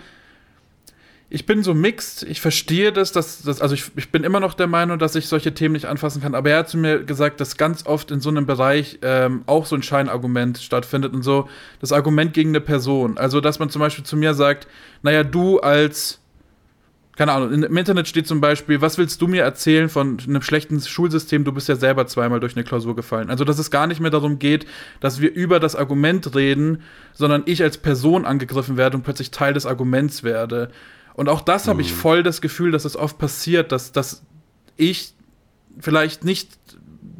ich 1.33 1.47
bin 1.47 1.63
so 1.63 1.73
mixed, 1.73 2.21
ich 2.21 2.39
verstehe 2.41 2.93
das, 2.93 3.11
dass, 3.11 3.41
dass 3.41 3.59
also 3.59 3.73
ich, 3.73 3.85
ich 3.95 4.11
bin 4.11 4.23
immer 4.23 4.39
noch 4.39 4.53
der 4.53 4.67
Meinung, 4.67 4.99
dass 4.99 5.15
ich 5.15 5.27
solche 5.27 5.51
Themen 5.51 5.73
nicht 5.73 5.87
anfassen 5.87 6.21
kann, 6.21 6.35
aber 6.35 6.51
er 6.51 6.59
hat 6.59 6.69
zu 6.69 6.77
mir 6.77 7.03
gesagt, 7.03 7.41
dass 7.41 7.57
ganz 7.57 7.87
oft 7.87 8.11
in 8.11 8.21
so 8.21 8.29
einem 8.29 8.45
Bereich 8.45 8.99
ähm, 9.01 9.41
auch 9.47 9.65
so 9.65 9.75
ein 9.75 9.81
Scheinargument 9.81 10.59
stattfindet 10.59 11.11
und 11.11 11.23
so 11.23 11.49
das 11.81 11.91
Argument 11.91 12.35
gegen 12.35 12.49
eine 12.49 12.61
Person. 12.61 13.17
Also, 13.17 13.41
dass 13.41 13.57
man 13.57 13.71
zum 13.71 13.79
Beispiel 13.79 14.03
zu 14.03 14.15
mir 14.15 14.35
sagt, 14.35 14.67
naja, 15.01 15.23
du 15.23 15.57
als, 15.59 16.19
keine 17.15 17.31
Ahnung, 17.31 17.51
im 17.51 17.77
Internet 17.77 18.07
steht 18.07 18.27
zum 18.27 18.39
Beispiel, 18.39 18.81
was 18.81 18.99
willst 18.99 19.19
du 19.19 19.27
mir 19.27 19.41
erzählen 19.41 19.89
von 19.89 20.19
einem 20.19 20.43
schlechten 20.43 20.79
Schulsystem, 20.81 21.45
du 21.45 21.51
bist 21.51 21.67
ja 21.67 21.75
selber 21.75 22.05
zweimal 22.05 22.41
durch 22.41 22.55
eine 22.55 22.63
Klausur 22.63 22.95
gefallen. 22.95 23.31
Also, 23.31 23.43
dass 23.43 23.57
es 23.57 23.71
gar 23.71 23.87
nicht 23.87 24.01
mehr 24.01 24.11
darum 24.11 24.37
geht, 24.37 24.67
dass 24.99 25.19
wir 25.19 25.33
über 25.33 25.59
das 25.59 25.75
Argument 25.75 26.35
reden, 26.35 26.83
sondern 27.11 27.41
ich 27.47 27.63
als 27.63 27.79
Person 27.79 28.23
angegriffen 28.23 28.77
werde 28.77 28.97
und 28.97 29.03
plötzlich 29.03 29.31
Teil 29.31 29.55
des 29.55 29.65
Arguments 29.65 30.21
werde. 30.21 30.69
Und 31.13 31.29
auch 31.29 31.41
das 31.41 31.67
habe 31.67 31.81
ich 31.81 31.91
mhm. 31.91 31.95
voll 31.95 32.23
das 32.23 32.41
Gefühl, 32.41 32.71
dass 32.71 32.85
es 32.85 32.95
oft 32.95 33.17
passiert, 33.17 33.71
dass, 33.71 33.91
dass 33.91 34.23
ich 34.77 35.13
vielleicht 35.79 36.23
nicht 36.23 36.57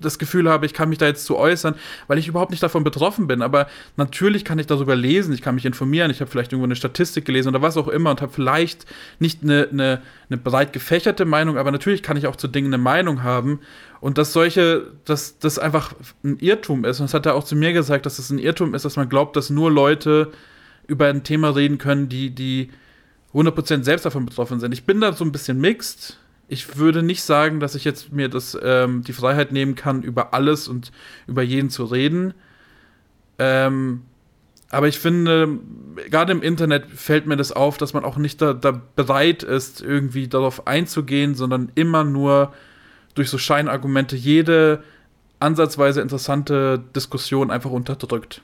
das 0.04 0.20
Gefühl 0.20 0.50
habe, 0.50 0.66
ich 0.66 0.74
kann 0.74 0.90
mich 0.90 0.98
da 0.98 1.06
jetzt 1.06 1.26
zu 1.26 1.38
äußern, 1.38 1.76
weil 2.08 2.18
ich 2.18 2.28
überhaupt 2.28 2.52
nicht 2.52 2.62
davon 2.62 2.84
betroffen 2.84 3.28
bin. 3.28 3.42
Aber 3.42 3.68
natürlich 3.96 4.46
kann 4.46 4.60
ich 4.60 4.68
darüber 4.68 4.96
lesen, 4.96 5.34
ich 5.34 5.42
kann 5.42 5.56
mich 5.56 5.66
informieren, 5.66 6.12
ich 6.12 6.22
habe 6.22 6.30
vielleicht 6.30 6.52
irgendwo 6.52 6.66
eine 6.66 6.76
Statistik 6.76 7.26
gelesen 7.26 7.50
oder 7.50 7.62
was 7.62 7.78
auch 7.78 7.88
immer 7.88 8.12
und 8.12 8.22
habe 8.22 8.32
vielleicht 8.32 8.86
nicht 9.20 9.44
eine, 9.44 9.70
eine, 9.72 10.02
eine 10.30 10.38
breit 10.38 10.74
gefächerte 10.74 11.26
Meinung, 11.26 11.58
aber 11.58 11.72
natürlich 11.72 12.04
kann 12.04 12.18
ich 12.18 12.28
auch 12.28 12.36
zu 12.36 12.48
Dingen 12.48 12.74
eine 12.74 12.84
Meinung 12.84 13.24
haben. 13.24 13.62
Und 14.00 14.18
dass 14.18 14.34
solche, 14.34 14.92
dass 15.06 15.40
das 15.40 15.58
einfach 15.58 15.94
ein 16.24 16.38
Irrtum 16.40 16.84
ist. 16.84 17.00
Und 17.00 17.06
das 17.06 17.14
hat 17.14 17.26
er 17.26 17.36
auch 17.36 17.46
zu 17.46 17.56
mir 17.56 17.72
gesagt, 17.72 18.06
dass 18.06 18.20
es 18.20 18.28
das 18.28 18.32
ein 18.32 18.40
Irrtum 18.40 18.76
ist, 18.76 18.84
dass 18.84 18.98
man 18.98 19.08
glaubt, 19.08 19.38
dass 19.38 19.50
nur 19.50 19.72
Leute 19.72 20.32
über 20.88 21.08
ein 21.08 21.24
Thema 21.24 21.56
reden 21.56 21.78
können, 21.78 22.10
die, 22.10 22.30
die 22.30 22.70
100% 23.34 23.84
selbst 23.84 24.06
davon 24.06 24.26
betroffen 24.26 24.60
sind. 24.60 24.72
Ich 24.74 24.86
bin 24.86 25.02
da 25.02 25.14
so 25.14 25.26
ein 25.26 25.32
bisschen 25.32 25.60
mixed 25.60 26.18
ich 26.48 26.78
würde 26.78 27.04
nicht 27.04 27.24
sagen, 27.24 27.60
dass 27.60 27.76
ich 27.76 27.84
jetzt 27.84 28.12
mir 28.12 28.30
das, 28.30 28.58
ähm, 28.62 29.04
die 29.04 29.14
Freiheit 29.14 29.52
nehmen 29.52 29.76
kann, 29.76 30.04
über 30.04 30.34
alles 30.34 30.68
und 30.68 30.92
über 31.26 31.42
jeden 31.42 31.70
zu 31.70 31.86
reden. 31.86 32.34
Ähm, 33.40 34.04
aber 34.70 34.88
ich 34.88 35.00
finde, 35.00 35.60
gerade 36.10 36.32
im 36.32 36.42
Internet 36.42 36.86
fällt 36.92 37.28
mir 37.28 37.38
das 37.38 37.52
auf, 37.52 37.78
dass 37.78 37.94
man 37.94 38.04
auch 38.04 38.18
nicht 38.18 38.42
da, 38.42 38.54
da, 38.54 38.82
bereit 38.96 39.44
ist, 39.44 39.82
irgendwie 39.82 40.28
darauf 40.28 40.68
einzugehen, 40.68 41.36
sondern 41.36 41.72
immer 41.76 42.04
nur 42.04 42.54
durch 43.14 43.30
so 43.30 43.38
Scheinargumente 43.38 44.16
jede 44.16 44.84
ansatzweise 45.40 46.02
interessante 46.02 46.84
Diskussion 46.96 47.52
einfach 47.52 47.72
unterdrückt. 47.72 48.42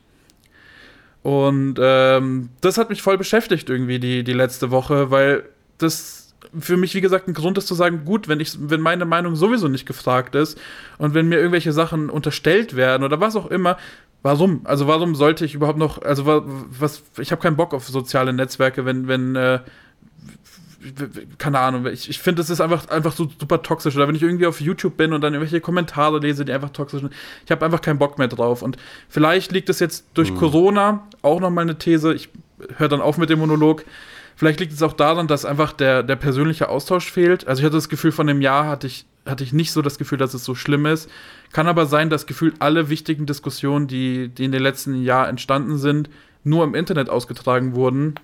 Und 1.21 1.75
ähm, 1.81 2.49
das 2.61 2.77
hat 2.77 2.89
mich 2.89 3.01
voll 3.01 3.17
beschäftigt 3.17 3.69
irgendwie 3.69 3.99
die, 3.99 4.23
die 4.23 4.33
letzte 4.33 4.71
Woche, 4.71 5.11
weil 5.11 5.43
das 5.77 6.33
für 6.57 6.77
mich, 6.77 6.95
wie 6.95 7.01
gesagt, 7.01 7.27
ein 7.27 7.33
Grund 7.33 7.57
ist 7.57 7.67
zu 7.67 7.75
sagen, 7.75 8.05
gut, 8.05 8.27
wenn 8.27 8.39
ich, 8.39 8.57
wenn 8.59 8.81
meine 8.81 9.05
Meinung 9.05 9.35
sowieso 9.35 9.67
nicht 9.67 9.85
gefragt 9.85 10.35
ist 10.35 10.59
und 10.97 11.13
wenn 11.13 11.27
mir 11.27 11.37
irgendwelche 11.37 11.73
Sachen 11.73 12.09
unterstellt 12.09 12.75
werden 12.75 13.03
oder 13.03 13.19
was 13.19 13.35
auch 13.35 13.47
immer, 13.47 13.77
warum? 14.23 14.61
Also 14.63 14.87
warum 14.87 15.15
sollte 15.15 15.45
ich 15.45 15.53
überhaupt 15.53 15.77
noch, 15.77 16.01
also 16.01 16.25
was, 16.25 17.03
ich 17.17 17.31
habe 17.31 17.41
keinen 17.41 17.57
Bock 17.57 17.73
auf 17.73 17.87
soziale 17.87 18.33
Netzwerke, 18.33 18.85
wenn, 18.85 19.07
wenn, 19.07 19.35
äh, 19.35 19.59
keine 21.37 21.59
Ahnung, 21.59 21.85
ich, 21.87 22.09
ich 22.09 22.19
finde, 22.19 22.41
das 22.41 22.49
ist 22.49 22.61
einfach, 22.61 22.87
einfach 22.89 23.11
so 23.11 23.29
super 23.39 23.61
toxisch. 23.61 23.95
Oder 23.95 24.07
wenn 24.07 24.15
ich 24.15 24.23
irgendwie 24.23 24.45
auf 24.45 24.61
YouTube 24.61 24.97
bin 24.97 25.13
und 25.13 25.21
dann 25.21 25.33
irgendwelche 25.33 25.61
Kommentare 25.61 26.19
lese, 26.19 26.45
die 26.45 26.53
einfach 26.53 26.69
toxisch 26.69 27.01
sind, 27.01 27.13
ich 27.45 27.51
habe 27.51 27.65
einfach 27.65 27.81
keinen 27.81 27.99
Bock 27.99 28.17
mehr 28.17 28.27
drauf. 28.27 28.61
Und 28.61 28.77
vielleicht 29.09 29.51
liegt 29.51 29.69
es 29.69 29.79
jetzt 29.79 30.05
durch 30.13 30.31
mhm. 30.31 30.37
Corona 30.37 31.07
auch 31.21 31.39
nochmal 31.39 31.63
eine 31.63 31.77
These, 31.77 32.13
ich 32.13 32.29
höre 32.77 32.89
dann 32.89 33.01
auf 33.01 33.17
mit 33.17 33.29
dem 33.29 33.39
Monolog, 33.39 33.83
Vielleicht 34.39 34.61
liegt 34.61 34.71
es 34.71 34.81
auch 34.81 34.93
daran, 34.93 35.27
dass 35.27 35.43
einfach 35.43 35.73
der, 35.73 36.01
der 36.01 36.15
persönliche 36.15 36.69
Austausch 36.69 37.11
fehlt. 37.11 37.45
Also 37.45 37.59
ich 37.59 37.65
hatte 37.65 37.75
das 37.75 37.89
Gefühl, 37.89 38.13
von 38.13 38.25
dem 38.25 38.39
Jahr 38.39 38.67
hatte 38.67 38.87
ich, 38.87 39.05
hatte 39.25 39.43
ich 39.43 39.51
nicht 39.51 39.73
so 39.73 39.81
das 39.81 39.97
Gefühl, 39.97 40.17
dass 40.17 40.33
es 40.33 40.45
so 40.45 40.55
schlimm 40.55 40.85
ist. 40.85 41.09
Kann 41.51 41.67
aber 41.67 41.87
sein, 41.87 42.09
dass 42.09 42.25
gefühlt 42.25 42.55
alle 42.59 42.87
wichtigen 42.87 43.25
Diskussionen, 43.25 43.87
die, 43.87 44.29
die 44.29 44.45
in 44.45 44.53
den 44.53 44.63
letzten 44.63 45.03
Jahren 45.03 45.31
entstanden 45.31 45.77
sind, 45.77 46.09
nur 46.45 46.63
im 46.63 46.73
Internet 46.73 47.09
ausgetragen 47.09 47.75
wurden. 47.75 48.15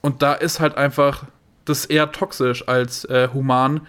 Und 0.00 0.22
da 0.22 0.34
ist 0.34 0.58
halt 0.58 0.76
einfach 0.76 1.26
das 1.64 1.86
eher 1.86 2.12
toxisch 2.12 2.68
als 2.68 3.04
äh, 3.06 3.28
human. 3.32 3.82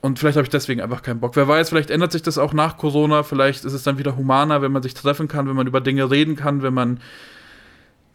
Und 0.00 0.18
vielleicht 0.18 0.36
habe 0.36 0.44
ich 0.44 0.50
deswegen 0.50 0.80
einfach 0.80 1.02
keinen 1.02 1.20
Bock. 1.20 1.34
Wer 1.36 1.48
weiß, 1.48 1.68
vielleicht 1.68 1.90
ändert 1.90 2.12
sich 2.12 2.22
das 2.22 2.38
auch 2.38 2.52
nach 2.52 2.76
Corona. 2.76 3.22
Vielleicht 3.22 3.64
ist 3.64 3.72
es 3.72 3.82
dann 3.82 3.98
wieder 3.98 4.16
humaner, 4.16 4.62
wenn 4.62 4.72
man 4.72 4.82
sich 4.82 4.94
treffen 4.94 5.26
kann, 5.26 5.48
wenn 5.48 5.56
man 5.56 5.66
über 5.66 5.80
Dinge 5.80 6.10
reden 6.10 6.36
kann, 6.36 6.62
wenn 6.62 6.74
man 6.74 7.00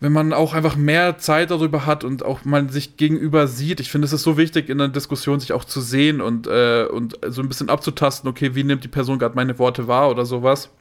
wenn 0.01 0.13
man 0.13 0.33
auch 0.33 0.55
einfach 0.55 0.75
mehr 0.75 1.19
Zeit 1.19 1.51
darüber 1.51 1.85
hat 1.85 2.03
und 2.03 2.25
auch 2.25 2.43
man 2.43 2.69
sich 2.69 2.97
gegenüber 2.97 3.45
sieht. 3.45 3.79
Ich 3.79 3.91
finde, 3.91 4.07
es 4.07 4.13
ist 4.13 4.23
so 4.23 4.35
wichtig, 4.35 4.67
in 4.67 4.81
einer 4.81 4.91
Diskussion 4.91 5.39
sich 5.39 5.53
auch 5.53 5.63
zu 5.63 5.79
sehen 5.79 6.21
und, 6.21 6.47
äh, 6.47 6.87
und 6.91 7.19
so 7.27 7.43
ein 7.43 7.47
bisschen 7.47 7.69
abzutasten, 7.69 8.27
okay, 8.27 8.55
wie 8.55 8.63
nimmt 8.63 8.83
die 8.83 8.87
Person 8.87 9.19
gerade 9.19 9.35
meine 9.35 9.59
Worte 9.59 9.87
wahr 9.87 10.09
oder 10.09 10.25
sowas. 10.25 10.71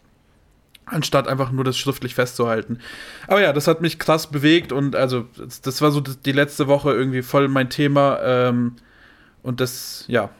Anstatt 0.90 1.28
einfach 1.28 1.52
nur 1.52 1.64
das 1.64 1.78
schriftlich 1.78 2.14
festzuhalten. 2.14 2.80
Aber 3.28 3.40
ja, 3.40 3.52
das 3.52 3.68
hat 3.68 3.80
mich 3.80 3.98
krass 3.98 4.26
bewegt 4.26 4.72
und 4.72 4.96
also 4.96 5.24
das, 5.62 5.80
war 5.80 5.92
so 5.92 6.00
die 6.00 6.32
letzte 6.32 6.66
Woche 6.66 6.92
irgendwie 6.92 7.22
voll 7.22 7.48
mein 7.48 7.70
Thema. 7.70 8.18
Ähm, 8.22 8.76
und 9.42 9.60
das, 9.60 10.04
ja, 10.08 10.30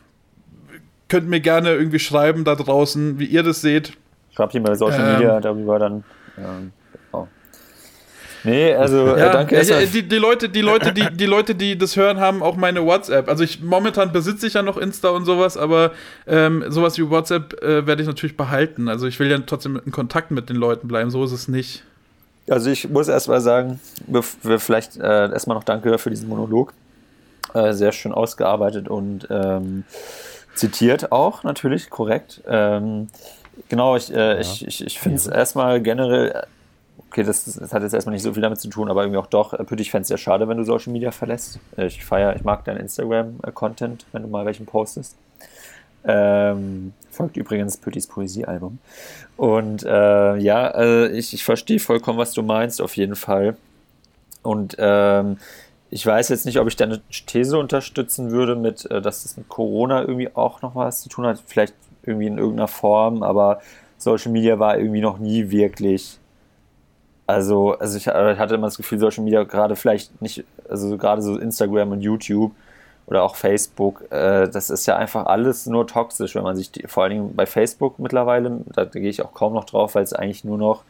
könnt 1.09 1.29
mir 1.29 1.41
gerne 1.41 1.71
irgendwie 1.71 1.99
schreiben 1.99 2.45
da 2.45 2.55
draußen, 2.55 3.19
wie 3.19 3.27
ihr 3.27 3.43
das 3.43 3.61
seht. 3.61 3.97
Schreibt 4.35 4.55
ihr 4.55 4.61
mal 4.61 4.75
Social 4.77 5.15
Media 5.15 5.37
ähm, 5.37 5.43
darüber 5.43 5.79
dann. 5.79 6.05
Ähm, 6.39 6.73
Nee, 8.45 8.75
also 8.75 9.09
ja, 9.09 9.29
äh, 9.29 9.33
danke. 9.33 9.63
Ja, 9.63 9.81
die, 9.81 10.03
die, 10.03 10.17
Leute, 10.17 10.49
die 10.49 10.61
Leute, 10.63 10.93
die, 10.93 11.07
die 11.13 11.27
Leute, 11.27 11.55
die 11.55 11.77
das 11.77 11.97
hören, 11.97 12.21
haben 12.21 12.43
auch 12.43 12.57
meine 12.57 12.85
WhatsApp. 12.85 13.29
Also 13.29 13.45
ich 13.45 13.61
momentan 13.61 14.13
besitze 14.13 14.47
ich 14.47 14.55
ja 14.55 14.63
noch 14.63 14.77
Insta 14.77 15.11
und 15.11 15.25
sowas, 15.25 15.57
aber 15.57 15.93
ähm, 16.27 16.65
sowas 16.69 16.97
wie 16.99 17.09
WhatsApp 17.09 17.63
äh, 17.63 17.87
werde 17.87 18.03
ich 18.03 18.09
natürlich 18.09 18.37
behalten. 18.37 18.89
Also 18.89 19.07
ich 19.07 19.19
will 19.21 19.31
ja 19.31 19.39
trotzdem 19.39 19.81
in 19.85 19.93
Kontakt 19.93 20.31
mit 20.31 20.49
den 20.49 20.57
Leuten 20.57 20.89
bleiben, 20.89 21.11
so 21.11 21.25
ist 21.25 21.33
es 21.33 21.49
nicht. 21.49 21.85
Also 22.49 22.71
ich 22.71 22.89
muss 22.89 23.09
erst 23.09 23.29
mal 23.29 23.41
sagen, 23.41 23.81
vielleicht 24.59 24.97
äh, 24.97 25.31
erstmal 25.31 25.57
noch 25.57 25.65
danke 25.65 25.99
für 25.99 26.11
diesen 26.11 26.29
Monolog. 26.29 26.73
Äh, 27.55 27.73
sehr 27.73 27.93
schön 27.93 28.13
ausgearbeitet 28.13 28.89
und 28.89 29.27
ähm, 29.31 29.85
zitiert 30.55 31.11
auch, 31.13 31.43
natürlich, 31.43 31.91
korrekt. 31.91 32.43
Ähm, 32.47 33.09
genau, 33.69 33.97
ich, 33.97 34.13
äh, 34.13 34.35
ja. 34.35 34.41
ich, 34.41 34.67
ich, 34.67 34.87
ich 34.87 34.99
finde 34.99 35.17
es 35.17 35.27
erstmal 35.27 35.81
generell 35.81 36.45
okay, 37.09 37.23
das, 37.23 37.45
das, 37.45 37.73
hat 37.73 37.83
jetzt 37.83 37.95
erstmal 37.95 38.15
nicht 38.15 38.23
so 38.23 38.33
viel 38.33 38.43
damit 38.43 38.61
zu 38.61 38.69
tun, 38.69 38.91
aber 38.91 39.03
irgendwie 39.03 39.19
auch 39.19 39.27
doch, 39.27 39.53
äh, 39.53 39.65
Pütti, 39.65 39.83
ich 39.83 39.91
fände 39.91 40.03
es 40.03 40.09
sehr 40.09 40.19
schade, 40.19 40.49
wenn 40.49 40.57
du 40.57 40.65
Social 40.65 40.93
Media 40.93 41.11
verlässt. 41.11 41.59
Äh, 41.77 41.87
ich 41.87 42.05
feiere, 42.05 42.37
ich 42.37 42.45
mag 42.45 42.65
deinen 42.65 42.79
Instagram-Content, 42.79 44.07
wenn 44.13 44.23
du 44.23 44.29
mal 44.29 44.47
welchen 44.47 44.67
postest. 44.67 45.17
Ähm, 46.05 46.95
folgt 47.11 47.37
übrigens 47.37 47.77
Püttis 47.77 48.07
Poesiealbum. 48.07 48.79
Und 49.37 49.85
äh, 49.85 50.37
ja, 50.37 50.69
äh, 50.69 51.09
ich, 51.09 51.35
ich 51.35 51.45
verstehe 51.45 51.79
vollkommen, 51.79 52.19
was 52.19 52.33
du 52.33 52.43
meinst, 52.43 52.81
auf 52.81 52.97
jeden 52.97 53.17
Fall. 53.17 53.57
Und 54.43 54.77
ähm, 54.79 55.37
ich 55.91 56.07
weiß 56.07 56.29
jetzt 56.31 56.47
nicht, 56.47 56.59
ob 56.59 56.69
ich 56.69 56.77
deine 56.77 57.03
These 57.27 57.59
unterstützen 57.59 58.31
würde, 58.31 58.57
mit, 58.57 58.89
dass 58.89 59.25
es 59.25 59.37
mit 59.37 59.49
Corona 59.49 60.03
irgendwie 60.03 60.35
auch 60.35 60.63
noch 60.63 60.77
was 60.77 61.03
zu 61.03 61.09
tun 61.09 61.27
hat. 61.27 61.43
Vielleicht 61.45 61.75
irgendwie 62.05 62.29
in 62.29 62.39
irgendeiner 62.39 62.69
Form, 62.69 63.23
aber 63.23 63.61
Social 63.99 64.33
Media 64.33 64.59
war 64.59 64.79
irgendwie 64.79 65.01
noch 65.01 65.19
nie 65.19 65.51
wirklich 65.51 66.20
also, 67.31 67.79
also 67.79 67.97
ich, 67.97 68.09
hatte 68.09 68.55
immer 68.55 68.67
das 68.67 68.77
Gefühl, 68.77 68.99
Social 68.99 69.23
Media 69.23 69.45
gerade 69.45 69.77
vielleicht 69.77 70.21
nicht, 70.21 70.45
also 70.69 70.97
gerade 70.99 71.23
so 71.23 71.39
Instagram 71.39 71.93
und 71.93 72.01
YouTube 72.01 72.53
oder 73.07 73.23
auch 73.23 73.37
Facebook, 73.37 74.03
äh, 74.11 74.49
das 74.49 74.69
ist 74.69 74.87
ja 74.87 74.97
einfach 74.97 75.27
alles 75.27 75.67
nur 75.67 75.87
toxisch, 75.87 76.35
wenn 76.35 76.43
man 76.43 76.57
sich, 76.57 76.73
die, 76.73 76.87
vor 76.87 77.05
allen 77.05 77.13
Dingen 77.13 77.37
bei 77.37 77.47
Facebook 77.47 77.99
mittlerweile, 77.99 78.61
da, 78.75 78.85
da 78.85 78.99
gehe 78.99 79.09
ich 79.09 79.23
auch 79.23 79.33
kaum 79.33 79.53
noch 79.53 79.65
drauf, 79.65 79.95
weil 79.95 80.03
es 80.03 80.13
eigentlich 80.13 80.45
nur 80.45 80.59
noch, 80.59 80.83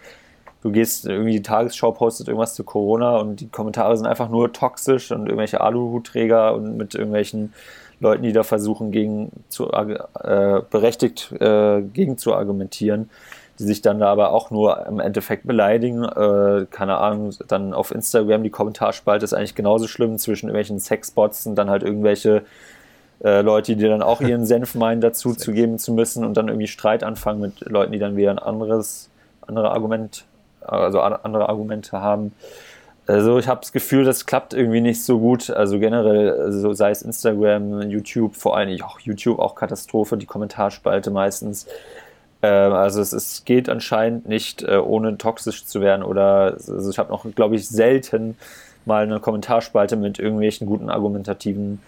du 0.62 0.70
gehst 0.70 1.06
irgendwie 1.06 1.32
die 1.32 1.42
Tagesschau 1.42 1.92
postet 1.92 2.28
irgendwas 2.28 2.54
zu 2.54 2.64
Corona 2.64 3.18
und 3.18 3.40
die 3.40 3.48
Kommentare 3.48 3.96
sind 3.96 4.06
einfach 4.06 4.28
nur 4.28 4.52
toxisch 4.52 5.10
und 5.12 5.26
irgendwelche 5.26 5.60
Aluhutträger 5.60 6.54
und 6.54 6.76
mit 6.76 6.94
irgendwelchen 6.94 7.52
Leuten, 8.00 8.22
die 8.22 8.32
da 8.32 8.44
versuchen, 8.44 8.92
gegen 8.92 9.30
zu, 9.50 9.70
äh, 9.70 10.62
berechtigt 10.70 11.32
äh, 11.38 11.82
gegen 11.82 12.16
zu 12.16 12.34
argumentieren 12.34 13.10
die 13.60 13.64
sich 13.64 13.82
dann 13.82 14.00
da 14.00 14.10
aber 14.10 14.32
auch 14.32 14.50
nur 14.50 14.86
im 14.86 15.00
Endeffekt 15.00 15.46
beleidigen. 15.46 16.02
Äh, 16.04 16.66
keine 16.70 16.96
Ahnung, 16.96 17.34
dann 17.46 17.74
auf 17.74 17.90
Instagram 17.90 18.42
die 18.42 18.50
Kommentarspalte 18.50 19.24
ist 19.24 19.34
eigentlich 19.34 19.54
genauso 19.54 19.86
schlimm 19.86 20.18
zwischen 20.18 20.46
irgendwelchen 20.46 20.80
Sexbots 20.80 21.46
und 21.46 21.56
dann 21.56 21.68
halt 21.68 21.82
irgendwelche 21.82 22.42
äh, 23.22 23.42
Leute, 23.42 23.76
die 23.76 23.86
dann 23.86 24.02
auch 24.02 24.20
ihren 24.20 24.46
Senf 24.46 24.74
meinen, 24.74 25.00
dazu 25.00 25.34
zu 25.34 25.52
geben 25.52 25.78
zu 25.78 25.92
müssen 25.92 26.24
und 26.24 26.36
dann 26.36 26.48
irgendwie 26.48 26.66
Streit 26.66 27.04
anfangen 27.04 27.40
mit 27.40 27.60
Leuten, 27.60 27.92
die 27.92 27.98
dann 27.98 28.16
wieder 28.16 28.30
ein 28.30 28.38
anderes, 28.38 29.10
andere 29.46 29.70
Argument, 29.70 30.24
also 30.62 31.00
andere 31.00 31.48
Argumente 31.48 32.00
haben. 32.00 32.32
Also 33.06 33.38
ich 33.38 33.48
habe 33.48 33.60
das 33.60 33.72
Gefühl, 33.72 34.04
das 34.04 34.24
klappt 34.24 34.54
irgendwie 34.54 34.80
nicht 34.80 35.04
so 35.04 35.18
gut. 35.18 35.50
Also 35.50 35.78
generell, 35.78 36.30
also 36.30 36.72
sei 36.74 36.90
es 36.90 37.02
Instagram, 37.02 37.82
YouTube, 37.90 38.36
vor 38.36 38.56
allem 38.56 38.80
auch 38.82 39.00
YouTube, 39.00 39.40
auch 39.40 39.54
Katastrophe, 39.54 40.16
die 40.16 40.26
Kommentarspalte 40.26 41.10
meistens. 41.10 41.66
Ähm, 42.42 42.72
also 42.72 43.00
es, 43.00 43.12
es, 43.12 43.44
geht 43.44 43.68
anscheinend 43.68 44.28
nicht, 44.28 44.62
äh, 44.62 44.76
ohne 44.76 45.18
toxisch 45.18 45.64
zu 45.66 45.80
werden. 45.80 46.02
Oder 46.02 46.54
also 46.54 46.90
ich 46.90 46.98
habe 46.98 47.10
noch, 47.10 47.24
glaube 47.34 47.56
ich, 47.56 47.68
selten 47.68 48.36
mal 48.84 49.02
eine 49.02 49.20
Kommentarspalte 49.20 49.96
mit 49.96 50.18
irgendwelchen 50.18 50.66
guten 50.66 50.88
argumentativen 50.88 51.80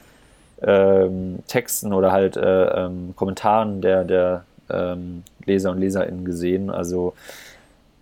ähm, 0.62 1.38
Texten 1.48 1.92
oder 1.92 2.12
halt 2.12 2.36
äh, 2.36 2.84
ähm, 2.84 3.14
Kommentaren 3.16 3.80
der, 3.80 4.04
der 4.04 4.44
ähm, 4.70 5.24
Leser 5.44 5.70
und 5.70 5.80
Leserinnen 5.80 6.24
gesehen. 6.24 6.70
Also 6.70 7.14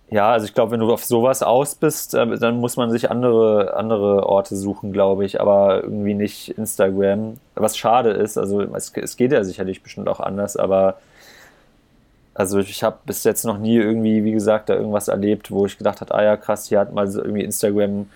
ja, 0.09 0.29
also 0.29 0.45
ich 0.45 0.53
glaube, 0.53 0.71
wenn 0.71 0.81
du 0.81 0.91
auf 0.91 1.05
sowas 1.05 1.41
aus 1.41 1.75
bist, 1.75 2.13
äh, 2.15 2.37
dann 2.37 2.59
muss 2.59 2.75
man 2.75 2.91
sich 2.91 3.09
andere, 3.09 3.75
andere 3.75 4.27
Orte 4.27 4.57
suchen, 4.57 4.91
glaube 4.91 5.25
ich, 5.25 5.39
aber 5.39 5.83
irgendwie 5.83 6.13
nicht 6.13 6.49
Instagram. 6.49 7.37
Was 7.55 7.77
schade 7.77 8.09
ist, 8.11 8.37
also 8.37 8.61
es, 8.61 8.91
es 8.95 9.15
geht 9.15 9.31
ja 9.31 9.43
sicherlich 9.45 9.81
bestimmt 9.81 10.09
auch 10.09 10.19
anders, 10.19 10.57
aber 10.57 10.97
also 12.41 12.57
ich 12.57 12.81
habe 12.81 12.97
bis 13.05 13.23
jetzt 13.23 13.45
noch 13.45 13.59
nie 13.59 13.77
irgendwie, 13.77 14.23
wie 14.23 14.31
gesagt, 14.31 14.69
da 14.69 14.73
irgendwas 14.73 15.07
erlebt, 15.07 15.51
wo 15.51 15.67
ich 15.67 15.77
gedacht 15.77 16.01
habe, 16.01 16.11
ah 16.15 16.23
ja, 16.23 16.37
krass, 16.37 16.67
hier 16.67 16.79
hat 16.79 16.91
mal 16.91 17.07
irgendwie 17.07 17.43
Instagram 17.43 18.07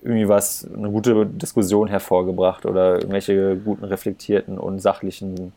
irgendwie 0.00 0.28
was, 0.28 0.64
eine 0.72 0.88
gute 0.92 1.26
Diskussion 1.26 1.88
hervorgebracht 1.88 2.66
oder 2.66 2.98
irgendwelche 2.98 3.56
guten, 3.56 3.84
reflektierten 3.84 4.58
und 4.58 4.78
sachlichen 4.78 5.52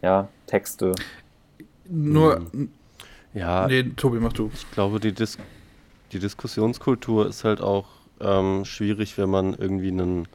ja, 0.00 0.28
Texte. 0.46 0.92
Nur. 1.90 2.40
Hm. 2.52 2.70
Ja. 3.34 3.66
Nee, 3.66 3.82
Tobi, 3.94 4.18
mach 4.18 4.32
du. 4.32 4.50
Ich 4.54 4.70
glaube, 4.70 4.98
die, 4.98 5.12
Dis 5.12 5.36
die 6.12 6.18
Diskussionskultur 6.18 7.28
ist 7.28 7.44
halt 7.44 7.60
auch 7.60 7.88
ähm, 8.22 8.64
schwierig, 8.64 9.18
wenn 9.18 9.28
man 9.28 9.52
irgendwie 9.52 9.88
einen, 9.88 10.26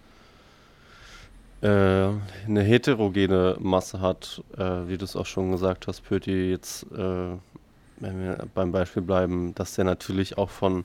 äh, 1.63 2.09
eine 2.47 2.61
heterogene 2.61 3.55
Masse 3.59 4.01
hat, 4.01 4.43
äh, 4.57 4.87
wie 4.87 4.97
du 4.97 5.05
es 5.05 5.15
auch 5.15 5.25
schon 5.25 5.51
gesagt 5.51 5.87
hast, 5.87 6.01
Pöti, 6.01 6.51
jetzt, 6.51 6.83
äh, 6.91 7.37
wenn 7.99 8.21
wir 8.21 8.45
beim 8.53 8.73
Beispiel 8.73 9.01
bleiben, 9.01 9.55
dass 9.55 9.75
der 9.75 9.85
natürlich 9.85 10.37
auch 10.37 10.49
von 10.49 10.83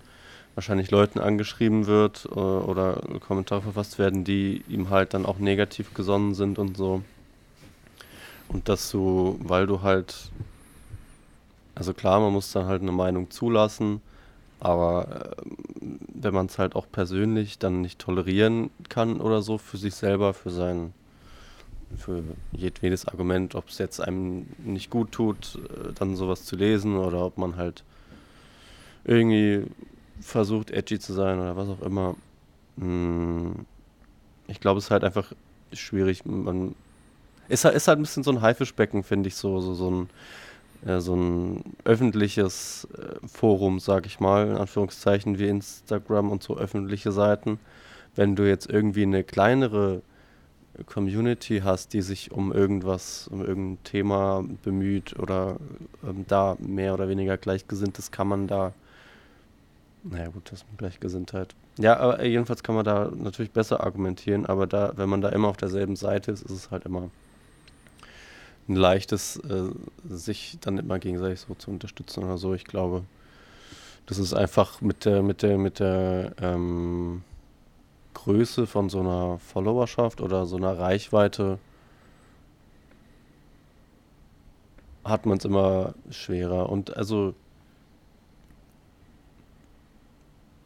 wahrscheinlich 0.54 0.92
Leuten 0.92 1.18
angeschrieben 1.18 1.86
wird 1.86 2.26
äh, 2.26 2.38
oder 2.38 3.02
Kommentare 3.26 3.62
verfasst 3.62 3.98
werden, 3.98 4.22
die 4.22 4.62
ihm 4.68 4.88
halt 4.90 5.14
dann 5.14 5.26
auch 5.26 5.38
negativ 5.38 5.94
gesonnen 5.94 6.34
sind 6.34 6.60
und 6.60 6.76
so. 6.76 7.02
Und 8.48 8.68
dass 8.68 8.90
du, 8.90 9.38
weil 9.42 9.66
du 9.66 9.82
halt, 9.82 10.30
also 11.74 11.92
klar, 11.92 12.20
man 12.20 12.32
muss 12.32 12.52
dann 12.52 12.66
halt 12.66 12.82
eine 12.82 12.92
Meinung 12.92 13.30
zulassen, 13.30 14.00
aber 14.60 15.32
äh, 15.38 15.42
wenn 16.14 16.34
man 16.34 16.46
es 16.46 16.58
halt 16.58 16.74
auch 16.74 16.86
persönlich 16.90 17.58
dann 17.58 17.80
nicht 17.80 17.98
tolerieren 17.98 18.70
kann 18.88 19.20
oder 19.20 19.42
so 19.42 19.58
für 19.58 19.76
sich 19.76 19.94
selber, 19.94 20.34
für 20.34 20.50
sein, 20.50 20.92
für 21.96 22.22
jedwedes 22.52 23.06
Argument, 23.06 23.54
ob 23.54 23.68
es 23.68 23.78
jetzt 23.78 24.00
einem 24.00 24.46
nicht 24.58 24.90
gut 24.90 25.12
tut, 25.12 25.56
äh, 25.56 25.92
dann 25.94 26.16
sowas 26.16 26.44
zu 26.44 26.56
lesen 26.56 26.96
oder 26.96 27.24
ob 27.24 27.38
man 27.38 27.56
halt 27.56 27.84
irgendwie 29.04 29.64
versucht, 30.20 30.70
edgy 30.70 30.98
zu 30.98 31.12
sein 31.12 31.38
oder 31.38 31.56
was 31.56 31.68
auch 31.68 31.82
immer. 31.82 32.16
Hm, 32.78 33.64
ich 34.48 34.60
glaube, 34.60 34.78
es 34.78 34.86
ist 34.86 34.90
halt 34.90 35.04
einfach 35.04 35.32
schwierig. 35.72 36.24
Man 36.24 36.74
ist 37.48 37.64
halt, 37.64 37.74
ist 37.74 37.88
halt 37.88 37.98
ein 37.98 38.02
bisschen 38.02 38.22
so 38.24 38.30
ein 38.30 38.42
Haifischbecken, 38.42 39.02
finde 39.02 39.28
ich, 39.28 39.36
so, 39.36 39.60
so, 39.60 39.74
so 39.74 39.90
ein, 39.90 40.10
äh, 40.86 41.00
so 41.00 41.14
ein 41.14 41.62
öffentliches 41.84 42.88
äh, 42.96 43.26
Forum, 43.26 43.80
sag 43.80 44.06
ich 44.06 44.20
mal, 44.20 44.48
in 44.48 44.56
Anführungszeichen, 44.56 45.38
wie 45.38 45.48
Instagram 45.48 46.30
und 46.30 46.42
so 46.42 46.56
öffentliche 46.56 47.12
Seiten. 47.12 47.58
Wenn 48.14 48.36
du 48.36 48.48
jetzt 48.48 48.68
irgendwie 48.68 49.02
eine 49.02 49.24
kleinere 49.24 50.02
Community 50.86 51.60
hast, 51.64 51.92
die 51.92 52.02
sich 52.02 52.30
um 52.30 52.52
irgendwas, 52.52 53.28
um 53.28 53.44
irgendein 53.44 53.82
Thema 53.84 54.44
bemüht 54.62 55.18
oder 55.18 55.56
ähm, 56.04 56.24
da 56.28 56.56
mehr 56.60 56.94
oder 56.94 57.08
weniger 57.08 57.36
gleichgesinnt 57.36 57.98
ist, 57.98 58.12
kann 58.12 58.28
man 58.28 58.46
da 58.46 58.72
naja, 60.04 60.28
gut, 60.28 60.50
das 60.52 60.64
mit 60.70 60.78
Gleichgesinntheit. 60.78 61.54
Ja, 61.78 61.98
aber 61.98 62.24
jedenfalls 62.24 62.62
kann 62.62 62.74
man 62.74 62.84
da 62.84 63.10
natürlich 63.14 63.50
besser 63.50 63.84
argumentieren, 63.84 64.46
aber 64.46 64.66
da, 64.66 64.92
wenn 64.96 65.08
man 65.08 65.20
da 65.20 65.28
immer 65.30 65.48
auf 65.48 65.56
derselben 65.56 65.96
Seite 65.96 66.32
ist, 66.32 66.42
ist 66.42 66.50
es 66.50 66.70
halt 66.70 66.86
immer 66.86 67.10
ein 68.68 68.76
leichtes, 68.76 69.36
äh, 69.36 69.70
sich 70.08 70.58
dann 70.60 70.78
immer 70.78 70.98
gegenseitig 70.98 71.40
so 71.40 71.54
zu 71.54 71.70
unterstützen 71.70 72.24
oder 72.24 72.38
so. 72.38 72.54
Ich 72.54 72.64
glaube, 72.64 73.04
das 74.06 74.18
ist 74.18 74.34
einfach 74.34 74.80
mit 74.80 75.04
der, 75.04 75.22
mit 75.22 75.42
der, 75.42 75.58
mit 75.58 75.80
der 75.80 76.32
ähm, 76.40 77.22
Größe 78.14 78.66
von 78.66 78.88
so 78.88 79.00
einer 79.00 79.38
Followerschaft 79.38 80.20
oder 80.20 80.46
so 80.46 80.56
einer 80.56 80.78
Reichweite 80.78 81.58
hat 85.04 85.26
man 85.26 85.38
es 85.38 85.44
immer 85.44 85.94
schwerer. 86.10 86.68
Und 86.68 86.96
also 86.96 87.34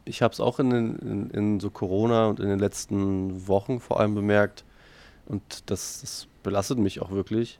ich 0.05 0.21
habe 0.21 0.33
es 0.33 0.39
auch 0.39 0.59
in, 0.59 0.71
in, 0.71 1.29
in, 1.29 1.59
so 1.59 1.69
Corona 1.69 2.27
und 2.27 2.39
in 2.39 2.49
den 2.49 2.59
letzten 2.59 3.47
Wochen 3.47 3.79
vor 3.79 3.99
allem 3.99 4.15
bemerkt, 4.15 4.63
und 5.25 5.41
das, 5.67 6.01
das 6.01 6.27
belastet 6.43 6.77
mich 6.77 7.01
auch 7.01 7.11
wirklich, 7.11 7.59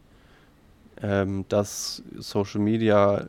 ähm, 1.01 1.45
dass 1.49 2.03
Social 2.17 2.61
Media 2.61 3.25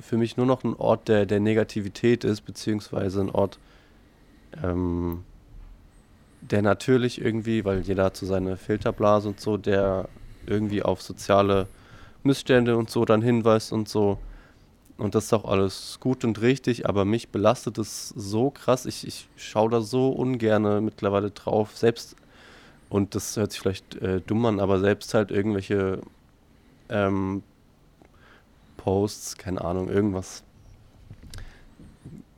für 0.00 0.16
mich 0.16 0.36
nur 0.36 0.46
noch 0.46 0.64
ein 0.64 0.74
Ort 0.74 1.08
der, 1.08 1.26
der 1.26 1.40
Negativität 1.40 2.24
ist, 2.24 2.42
beziehungsweise 2.42 3.20
ein 3.20 3.30
Ort, 3.30 3.58
ähm, 4.62 5.24
der 6.40 6.62
natürlich 6.62 7.20
irgendwie, 7.20 7.64
weil 7.64 7.80
jeder 7.80 8.04
hat 8.04 8.16
so 8.16 8.26
seine 8.26 8.56
Filterblase 8.56 9.28
und 9.28 9.40
so, 9.40 9.56
der 9.56 10.08
irgendwie 10.46 10.82
auf 10.82 11.02
soziale 11.02 11.68
Missstände 12.22 12.76
und 12.76 12.90
so 12.90 13.04
dann 13.04 13.22
hinweist 13.22 13.72
und 13.72 13.88
so. 13.88 14.18
Und 14.96 15.14
das 15.14 15.26
ist 15.26 15.32
auch 15.32 15.44
alles 15.44 15.98
gut 16.00 16.24
und 16.24 16.40
richtig, 16.40 16.88
aber 16.88 17.04
mich 17.04 17.28
belastet 17.28 17.78
es 17.78 18.08
so 18.08 18.50
krass. 18.50 18.84
Ich, 18.84 19.06
ich 19.06 19.28
schaue 19.36 19.70
da 19.70 19.80
so 19.80 20.08
ungern 20.08 20.84
mittlerweile 20.84 21.30
drauf. 21.30 21.76
Selbst, 21.76 22.16
und 22.88 23.14
das 23.14 23.36
hört 23.36 23.52
sich 23.52 23.60
vielleicht 23.60 23.94
äh, 23.96 24.20
dumm 24.20 24.44
an, 24.46 24.58
aber 24.58 24.80
selbst 24.80 25.14
halt 25.14 25.30
irgendwelche 25.30 26.00
ähm, 26.88 27.42
Posts, 28.76 29.36
keine 29.36 29.62
Ahnung, 29.62 29.88
irgendwas 29.88 30.42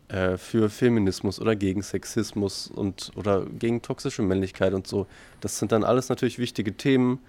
äh, 0.08 0.36
für 0.36 0.70
Feminismus 0.70 1.40
oder 1.40 1.56
gegen 1.56 1.82
Sexismus 1.82 2.68
und 2.68 3.12
oder 3.16 3.44
gegen 3.46 3.82
toxische 3.82 4.22
Männlichkeit 4.22 4.74
und 4.74 4.86
so. 4.86 5.06
Das 5.40 5.58
sind 5.58 5.72
dann 5.72 5.84
alles 5.84 6.08
natürlich 6.08 6.38
wichtige 6.38 6.76
Themen 6.76 7.20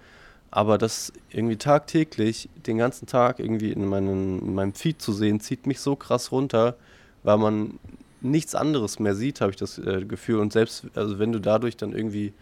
aber 0.52 0.76
das 0.76 1.14
irgendwie 1.30 1.56
tagtäglich, 1.56 2.50
den 2.66 2.76
ganzen 2.76 3.06
Tag 3.06 3.38
irgendwie 3.40 3.72
in, 3.72 3.86
meinen, 3.86 4.38
in 4.38 4.54
meinem 4.54 4.74
Feed 4.74 5.00
zu 5.00 5.14
sehen, 5.14 5.40
zieht 5.40 5.66
mich 5.66 5.80
so 5.80 5.96
krass 5.96 6.30
runter, 6.30 6.76
weil 7.22 7.38
man 7.38 7.78
nichts 8.20 8.54
anderes 8.54 8.98
mehr 8.98 9.14
sieht, 9.14 9.40
habe 9.40 9.50
ich 9.50 9.56
das 9.56 9.78
äh, 9.78 10.04
Gefühl. 10.04 10.40
Und 10.40 10.52
selbst, 10.52 10.84
also 10.94 11.18
wenn 11.18 11.32
du 11.32 11.38
dadurch 11.38 11.78
dann 11.78 11.94
irgendwie 11.94 12.34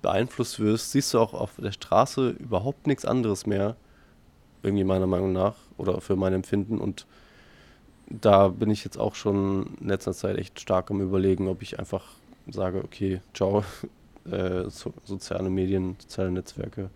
beeinflusst 0.00 0.60
wirst, 0.60 0.92
siehst 0.92 1.12
du 1.12 1.18
auch 1.18 1.34
auf 1.34 1.50
der 1.58 1.72
Straße 1.72 2.36
überhaupt 2.38 2.86
nichts 2.86 3.04
anderes 3.04 3.46
mehr. 3.46 3.74
Irgendwie 4.62 4.84
meiner 4.84 5.06
Meinung 5.06 5.32
nach 5.32 5.56
oder 5.78 6.00
für 6.00 6.16
mein 6.16 6.34
Empfinden. 6.34 6.78
Und 6.78 7.06
da 8.08 8.48
bin 8.48 8.70
ich 8.70 8.84
jetzt 8.84 8.98
auch 8.98 9.14
schon 9.14 9.76
in 9.80 9.88
letzter 9.88 10.12
Zeit 10.12 10.36
echt 10.36 10.60
stark 10.60 10.90
am 10.90 11.00
Überlegen, 11.00 11.48
ob 11.48 11.62
ich 11.62 11.78
einfach 11.78 12.04
sage, 12.48 12.82
okay, 12.84 13.20
ciao, 13.34 13.64
äh, 14.30 14.68
so, 14.68 14.92
soziale 15.04 15.50
Medien, 15.50 15.96
soziale 15.98 16.30
Netzwerke 16.30 16.90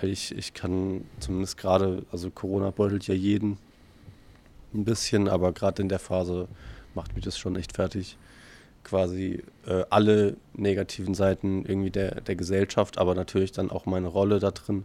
weil 0.00 0.10
ich, 0.10 0.36
ich 0.36 0.54
kann 0.54 1.04
zumindest 1.20 1.56
gerade, 1.56 2.02
also 2.12 2.30
Corona 2.30 2.70
beutelt 2.70 3.06
ja 3.06 3.14
jeden 3.14 3.58
ein 4.74 4.84
bisschen, 4.84 5.28
aber 5.28 5.52
gerade 5.52 5.82
in 5.82 5.88
der 5.88 5.98
Phase 5.98 6.48
macht 6.94 7.14
mich 7.14 7.24
das 7.24 7.38
schon 7.38 7.56
echt 7.56 7.74
fertig. 7.74 8.16
Quasi 8.84 9.42
äh, 9.66 9.84
alle 9.90 10.36
negativen 10.54 11.14
Seiten 11.14 11.64
irgendwie 11.66 11.90
der, 11.90 12.20
der 12.20 12.36
Gesellschaft, 12.36 12.98
aber 12.98 13.14
natürlich 13.14 13.52
dann 13.52 13.70
auch 13.70 13.86
meine 13.86 14.08
Rolle 14.08 14.38
da 14.38 14.50
drin, 14.50 14.84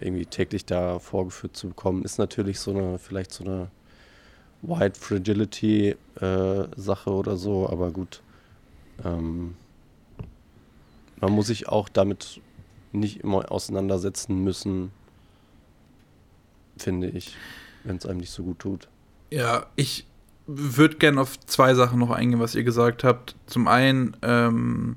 irgendwie 0.00 0.26
täglich 0.26 0.64
da 0.64 0.98
vorgeführt 0.98 1.56
zu 1.56 1.68
bekommen, 1.68 2.04
ist 2.04 2.18
natürlich 2.18 2.60
so 2.60 2.70
eine, 2.70 2.98
vielleicht 2.98 3.32
so 3.32 3.44
eine 3.44 3.70
White 4.62 4.98
Fragility 4.98 5.96
äh, 6.20 6.64
Sache 6.76 7.10
oder 7.10 7.36
so, 7.36 7.68
aber 7.68 7.90
gut. 7.90 8.22
Ähm, 9.04 9.56
man 11.20 11.32
muss 11.32 11.48
sich 11.48 11.68
auch 11.68 11.88
damit 11.88 12.40
nicht 12.92 13.20
immer 13.20 13.50
auseinandersetzen 13.50 14.42
müssen, 14.42 14.92
finde 16.76 17.08
ich, 17.08 17.36
wenn 17.84 17.96
es 17.96 18.06
einem 18.06 18.20
nicht 18.20 18.30
so 18.30 18.42
gut 18.44 18.58
tut. 18.60 18.88
Ja, 19.30 19.66
ich 19.76 20.06
würde 20.46 20.96
gerne 20.96 21.20
auf 21.20 21.38
zwei 21.40 21.74
Sachen 21.74 21.98
noch 21.98 22.10
eingehen, 22.10 22.40
was 22.40 22.54
ihr 22.54 22.64
gesagt 22.64 23.04
habt. 23.04 23.36
Zum 23.46 23.68
einen, 23.68 24.16
ähm, 24.22 24.96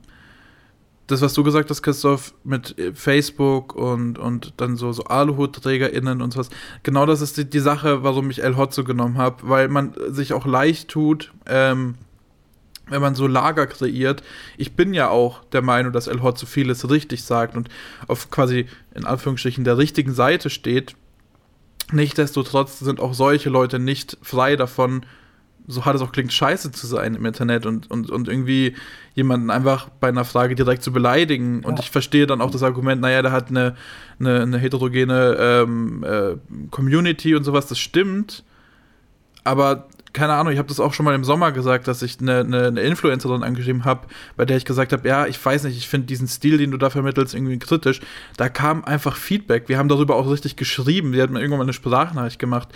das, 1.12 1.22
was 1.22 1.34
du 1.34 1.44
gesagt 1.44 1.70
hast, 1.70 1.82
Christoph, 1.82 2.34
mit 2.44 2.76
Facebook 2.94 3.76
und, 3.76 4.18
und 4.18 4.54
dann 4.58 4.78
so, 4.78 4.92
so 4.94 5.04
AluhutträgerInnen 5.04 6.22
und 6.22 6.34
sowas. 6.34 6.50
Genau 6.84 7.06
das 7.06 7.22
ist 7.22 7.38
die, 7.38 7.50
die 7.50 7.60
Sache, 7.60 8.04
warum 8.04 8.30
ich 8.30 8.44
El 8.44 8.58
Hotzo 8.58 8.84
genommen 8.84 9.18
habe, 9.18 9.38
weil 9.50 9.68
man 9.68 9.94
sich 10.10 10.34
auch 10.34 10.46
leicht 10.46 10.90
tut, 10.90 11.34
ähm, 11.46 11.96
wenn 12.88 13.02
man 13.02 13.16
so 13.16 13.28
Lager 13.28 13.68
kreiert. 13.68 14.24
Ich 14.58 14.76
bin 14.76 14.94
ja 14.94 15.10
auch 15.10 15.44
der 15.46 15.62
Meinung, 15.62 15.94
dass 15.94 16.08
El 16.08 16.22
Hot 16.22 16.38
so 16.38 16.46
vieles 16.46 16.90
richtig 16.90 17.24
sagt 17.24 17.56
und 17.56 17.70
auf 18.08 18.32
quasi 18.32 18.68
in 18.94 19.06
Anführungsstrichen 19.06 19.64
der 19.64 19.78
richtigen 19.78 20.14
Seite 20.14 20.50
steht. 20.50 20.96
Nichtsdestotrotz 21.92 22.80
sind 22.80 23.00
auch 23.00 23.14
solche 23.14 23.50
Leute 23.50 23.80
nicht 23.80 24.18
frei 24.22 24.56
davon, 24.56 25.06
so 25.72 25.86
hart 25.86 25.96
es 25.96 26.02
auch 26.02 26.12
klingt, 26.12 26.34
scheiße 26.34 26.72
zu 26.72 26.88
sein 26.88 27.16
im 27.16 27.26
Internet 27.26 27.66
und, 27.66 27.90
und, 27.90 28.10
und 28.10 28.28
irgendwie 28.28 28.76
jemanden 29.16 29.50
einfach 29.50 29.90
bei 30.00 30.10
einer 30.10 30.26
Frage 30.26 30.56
direkt 30.56 30.84
zu 30.84 30.92
beleidigen. 30.92 31.64
Und 31.64 31.80
ich 31.80 31.90
verstehe 31.90 32.28
dann 32.28 32.42
auch 32.42 32.52
das 32.52 32.64
Argument, 32.64 33.02
naja, 33.02 33.22
der 33.22 33.32
hat 33.32 33.50
eine, 33.50 33.76
eine, 34.20 34.42
eine 34.42 34.58
heterogene 34.58 35.38
ähm, 35.40 36.04
äh, 36.04 36.36
Community 36.70 37.36
und 37.36 37.44
sowas, 37.44 37.68
das 37.68 37.80
stimmt. 37.80 38.44
Aber 39.44 39.88
keine 40.14 40.34
Ahnung, 40.34 40.52
ich 40.52 40.60
habe 40.60 40.68
das 40.68 40.80
auch 40.80 40.94
schon 40.94 41.06
mal 41.06 41.16
im 41.16 41.24
Sommer 41.24 41.52
gesagt, 41.52 41.88
dass 41.88 42.02
ich 42.02 42.20
eine, 42.20 42.40
eine, 42.40 42.68
eine 42.68 42.82
Influencerin 42.82 43.44
angeschrieben 43.44 43.86
habe, 43.86 44.08
bei 44.36 44.46
der 44.46 44.58
ich 44.58 44.66
gesagt 44.66 44.92
habe, 44.94 45.08
ja, 45.08 45.26
ich 45.26 45.44
weiß 45.44 45.64
nicht, 45.64 45.78
ich 45.78 45.88
finde 45.88 46.08
diesen 46.08 46.28
Stil, 46.28 46.58
den 46.58 46.72
du 46.72 46.78
da 46.78 46.90
vermittelst, 46.90 47.34
irgendwie 47.34 47.60
kritisch. 47.60 48.02
Da 48.38 48.50
kam 48.50 48.84
einfach 48.84 49.16
Feedback. 49.16 49.70
Wir 49.70 49.78
haben 49.78 49.88
darüber 49.88 50.16
auch 50.16 50.30
richtig 50.30 50.56
geschrieben. 50.56 51.14
Die 51.14 51.22
hat 51.22 51.30
mir 51.30 51.40
irgendwann 51.40 51.60
mal 51.60 51.66
eine 51.66 51.74
Sprachnachricht 51.74 52.40
gemacht. 52.40 52.70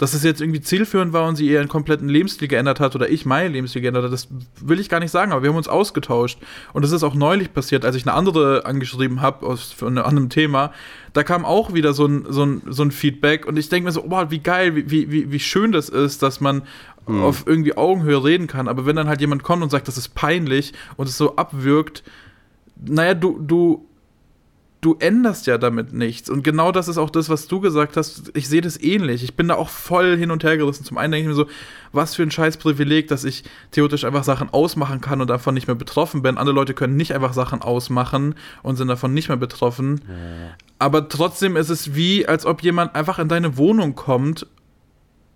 Dass 0.00 0.14
es 0.14 0.24
jetzt 0.24 0.40
irgendwie 0.40 0.62
zielführend 0.62 1.12
war 1.12 1.28
und 1.28 1.36
sie 1.36 1.46
ihren 1.46 1.68
kompletten 1.68 2.08
Lebensstil 2.08 2.48
geändert 2.48 2.80
hat 2.80 2.94
oder 2.94 3.10
ich 3.10 3.26
meinen 3.26 3.52
Lebensstil 3.52 3.82
geändert 3.82 4.04
hat, 4.04 4.12
das 4.12 4.28
will 4.58 4.80
ich 4.80 4.88
gar 4.88 4.98
nicht 4.98 5.10
sagen, 5.10 5.30
aber 5.30 5.42
wir 5.42 5.50
haben 5.50 5.58
uns 5.58 5.68
ausgetauscht. 5.68 6.38
Und 6.72 6.82
das 6.82 6.90
ist 6.90 7.02
auch 7.02 7.14
neulich 7.14 7.52
passiert, 7.52 7.84
als 7.84 7.96
ich 7.96 8.06
eine 8.06 8.14
andere 8.14 8.64
angeschrieben 8.64 9.20
habe 9.20 9.46
aus 9.46 9.72
von 9.72 9.88
einem 9.88 10.06
anderen 10.06 10.30
Thema. 10.30 10.72
Da 11.12 11.22
kam 11.22 11.44
auch 11.44 11.74
wieder 11.74 11.92
so 11.92 12.06
ein, 12.06 12.24
so 12.30 12.46
ein, 12.46 12.62
so 12.66 12.82
ein 12.82 12.92
Feedback 12.92 13.44
und 13.44 13.58
ich 13.58 13.68
denke 13.68 13.84
mir 13.88 13.92
so, 13.92 14.02
oh, 14.08 14.24
wie 14.30 14.38
geil, 14.38 14.74
wie, 14.74 15.10
wie, 15.10 15.30
wie 15.30 15.40
schön 15.40 15.70
das 15.70 15.90
ist, 15.90 16.22
dass 16.22 16.40
man 16.40 16.62
mhm. 17.06 17.22
auf 17.22 17.44
irgendwie 17.46 17.76
Augenhöhe 17.76 18.24
reden 18.24 18.46
kann. 18.46 18.68
Aber 18.68 18.86
wenn 18.86 18.96
dann 18.96 19.06
halt 19.06 19.20
jemand 19.20 19.42
kommt 19.42 19.62
und 19.62 19.68
sagt, 19.68 19.86
das 19.86 19.98
ist 19.98 20.14
peinlich 20.14 20.72
und 20.96 21.10
es 21.10 21.18
so 21.18 21.36
abwirkt, 21.36 22.02
naja, 22.82 23.12
du, 23.12 23.38
du 23.38 23.86
du 24.80 24.96
änderst 24.98 25.46
ja 25.46 25.58
damit 25.58 25.92
nichts. 25.92 26.30
Und 26.30 26.42
genau 26.42 26.72
das 26.72 26.88
ist 26.88 26.96
auch 26.96 27.10
das, 27.10 27.28
was 27.28 27.46
du 27.48 27.60
gesagt 27.60 27.96
hast. 27.96 28.30
Ich 28.34 28.48
sehe 28.48 28.62
das 28.62 28.80
ähnlich. 28.80 29.22
Ich 29.22 29.34
bin 29.34 29.48
da 29.48 29.56
auch 29.56 29.68
voll 29.68 30.16
hin 30.16 30.30
und 30.30 30.42
her 30.42 30.56
gerissen. 30.56 30.84
Zum 30.84 30.96
einen 30.96 31.12
denke 31.12 31.24
ich 31.24 31.28
mir 31.28 31.34
so, 31.34 31.46
was 31.92 32.14
für 32.14 32.22
ein 32.22 32.30
scheiß 32.30 32.56
Privileg, 32.56 33.08
dass 33.08 33.24
ich 33.24 33.44
theoretisch 33.72 34.04
einfach 34.04 34.24
Sachen 34.24 34.48
ausmachen 34.50 35.00
kann 35.00 35.20
und 35.20 35.28
davon 35.28 35.54
nicht 35.54 35.66
mehr 35.66 35.76
betroffen 35.76 36.22
bin. 36.22 36.38
Andere 36.38 36.54
Leute 36.54 36.72
können 36.72 36.96
nicht 36.96 37.14
einfach 37.14 37.34
Sachen 37.34 37.60
ausmachen 37.60 38.34
und 38.62 38.76
sind 38.76 38.88
davon 38.88 39.12
nicht 39.12 39.28
mehr 39.28 39.36
betroffen. 39.36 40.00
Ja. 40.08 40.56
Aber 40.78 41.08
trotzdem 41.08 41.56
ist 41.56 41.68
es 41.68 41.94
wie, 41.94 42.26
als 42.26 42.46
ob 42.46 42.62
jemand 42.62 42.94
einfach 42.94 43.18
in 43.18 43.28
deine 43.28 43.58
Wohnung 43.58 43.94
kommt 43.94 44.46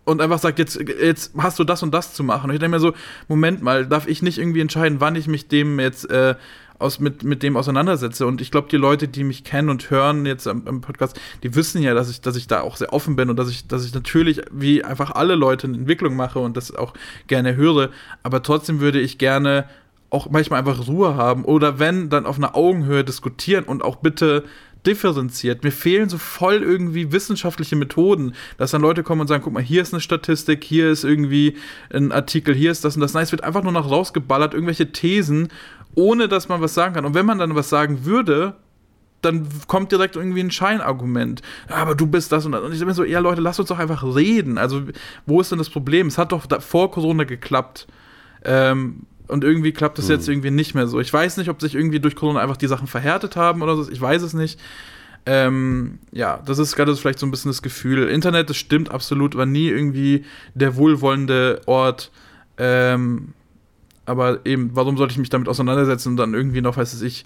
und 0.05 0.21
einfach 0.21 0.39
sagt, 0.39 0.59
jetzt, 0.59 0.79
jetzt 0.81 1.33
hast 1.37 1.59
du 1.59 1.65
das 1.65 1.83
und 1.83 1.93
das 1.93 2.15
zu 2.15 2.25
machen. 2.25 2.49
Und 2.49 2.57
ich 2.57 2.61
denke 2.61 2.77
mir 2.77 2.81
so, 2.81 2.95
Moment 3.29 3.63
mal, 3.63 3.87
darf 3.87 4.07
ich 4.07 4.23
nicht 4.23 4.39
irgendwie 4.39 4.61
entscheiden, 4.61 5.01
wann 5.01 5.17
ich 5.17 5.27
mich 5.27 5.49
dem 5.49 5.81
jetzt 5.81 6.09
äh, 6.11 6.35
aus, 6.79 7.01
mit, 7.01 7.23
mit 7.23 7.43
dem 7.43 7.57
auseinandersetze. 7.57 8.27
Und 8.27 8.41
ich 8.41 8.51
glaube, 8.51 8.69
die 8.71 8.77
Leute, 8.77 9.09
die 9.09 9.25
mich 9.25 9.45
kennen 9.45 9.69
und 9.69 9.91
hören 9.91 10.27
jetzt 10.27 10.47
am, 10.47 10.63
am, 10.67 10.81
Podcast, 10.81 11.19
die 11.43 11.55
wissen 11.55 11.83
ja, 11.83 11.95
dass 11.95 12.11
ich, 12.11 12.21
dass 12.21 12.37
ich 12.37 12.47
da 12.47 12.61
auch 12.63 12.77
sehr 12.77 12.93
offen 12.93 13.17
bin 13.17 13.31
und 13.31 13.37
dass 13.37 13.49
ich, 13.49 13.67
dass 13.67 13.85
ich 13.85 13.95
natürlich, 13.95 14.43
wie 14.51 14.85
einfach 14.85 15.13
alle 15.13 15.35
Leute, 15.35 15.67
eine 15.67 15.77
Entwicklung 15.77 16.17
mache 16.17 16.39
und 16.39 16.57
das 16.57 16.75
auch 16.75 16.95
gerne 17.27 17.57
höre. 17.57 17.91
Aber 18.23 18.43
trotzdem 18.43 18.81
würde 18.81 19.01
ich 19.01 19.19
gerne 19.19 19.67
auch 20.11 20.31
manchmal 20.31 20.61
einfach 20.61 20.87
Ruhe 20.87 21.17
haben 21.17 21.45
oder 21.45 21.79
wenn, 21.79 22.09
dann 22.09 22.27
auf 22.27 22.37
einer 22.37 22.55
Augenhöhe 22.55 23.03
diskutieren 23.03 23.65
und 23.65 23.83
auch 23.83 23.97
bitte 23.97 24.45
differenziert. 24.87 25.65
Mir 25.65 25.73
fehlen 25.73 26.09
so 26.09 26.19
voll 26.19 26.63
irgendwie 26.63 27.11
wissenschaftliche 27.11 27.77
Methoden, 27.77 28.35
dass 28.59 28.71
dann 28.71 28.83
Leute 28.83 29.03
kommen 29.03 29.23
und 29.23 29.29
sagen, 29.29 29.43
guck 29.43 29.53
mal, 29.53 29.63
hier 29.63 29.83
ist 29.83 29.95
eine 29.95 30.01
Statistik, 30.01 30.63
hier 30.63 30.91
ist 30.91 31.05
irgendwie 31.05 31.57
ein 31.91 32.13
Artikel, 32.13 32.55
hier 32.55 32.71
ist 32.71 32.85
das 32.85 32.95
und 32.95 33.01
das. 33.01 33.15
Nein, 33.15 33.25
es 33.25 33.33
wird 33.33 33.45
einfach 33.45 33.63
nur 33.63 33.73
noch 33.73 33.91
rausgeballert, 33.91 34.55
irgendwelche 34.55 34.93
Thesen 34.93 35.49
ohne 35.95 36.29
dass 36.29 36.49
man 36.49 36.61
was 36.61 36.75
sagen 36.75 36.95
kann. 36.95 37.05
Und 37.05 37.15
wenn 37.15 37.27
man 37.27 37.39
dann 37.39 37.55
was 37.55 37.69
sagen 37.69 38.05
würde, 38.05 38.55
dann 39.23 39.49
kommt 39.67 39.91
direkt 39.91 40.17
irgendwie 40.17 40.41
ein 40.41 40.51
Scheinargument. 40.51 41.43
aber 41.69 41.95
du 41.95 42.07
bist 42.07 42.31
das 42.33 42.45
und 42.47 42.53
das. 42.53 42.63
Und 42.63 42.73
ich 42.73 42.81
bin 42.81 42.93
so, 42.93 43.05
ja 43.05 43.21
Leute, 43.21 43.41
lasst 43.41 43.61
uns 43.61 43.69
doch 43.69 43.79
einfach 43.79 44.03
reden. 44.03 44.59
Also, 44.59 44.83
wo 45.27 45.41
ist 45.41 45.51
denn 45.51 45.59
das 45.59 45.71
Problem? 45.71 46.09
Es 46.09 46.19
hat 46.19 46.33
doch 46.33 46.47
vor 46.61 46.91
Corona 46.91 47.25
geklappt. 47.25 47.87
Ähm, 48.45 49.07
und 49.27 49.43
irgendwie 49.43 49.73
klappt 49.73 49.99
es 49.99 50.09
hm. 50.09 50.17
jetzt 50.17 50.29
irgendwie 50.29 50.51
nicht 50.51 50.75
mehr 50.75 50.87
so. 50.87 51.01
Ich 51.01 51.13
weiß 51.13 51.39
nicht, 51.39 51.49
ob 51.49 51.61
sich 51.61 51.75
irgendwie 51.75 52.01
durch 52.01 52.15
Corona 52.15 52.41
einfach 52.41 52.59
die 52.59 52.67
Sachen 52.67 52.87
verhärtet 52.87 53.37
haben 53.37 53.63
oder 53.63 53.77
so. 53.77 53.91
Ich 53.91 54.01
weiß 54.01 54.23
es 54.23 54.35
nicht. 54.35 54.61
Ähm, 55.27 56.01
ja, 56.13 56.43
das 56.45 56.59
ist 56.59 56.77
gerade 56.77 56.95
vielleicht 56.95 57.19
so 57.19 57.27
ein 57.27 57.31
bisschen 57.31 57.51
das 57.51 57.63
Gefühl. 57.63 58.09
Internet, 58.09 58.51
das 58.51 58.59
stimmt 58.59 58.91
absolut, 58.91 59.35
war 59.37 59.47
nie 59.47 59.69
irgendwie 59.69 60.25
der 60.55 60.77
wohlwollende 60.77 61.63
Ort. 61.65 62.11
Ähm, 62.59 63.33
aber 64.07 64.45
eben, 64.45 64.71
warum 64.75 64.97
sollte 64.97 65.13
ich 65.13 65.19
mich 65.19 65.31
damit 65.31 65.49
auseinandersetzen 65.49 66.11
und 66.11 66.17
dann 66.17 66.35
irgendwie 66.35 66.61
noch, 66.61 66.77
weiß 66.77 67.01
ich, 67.03 67.25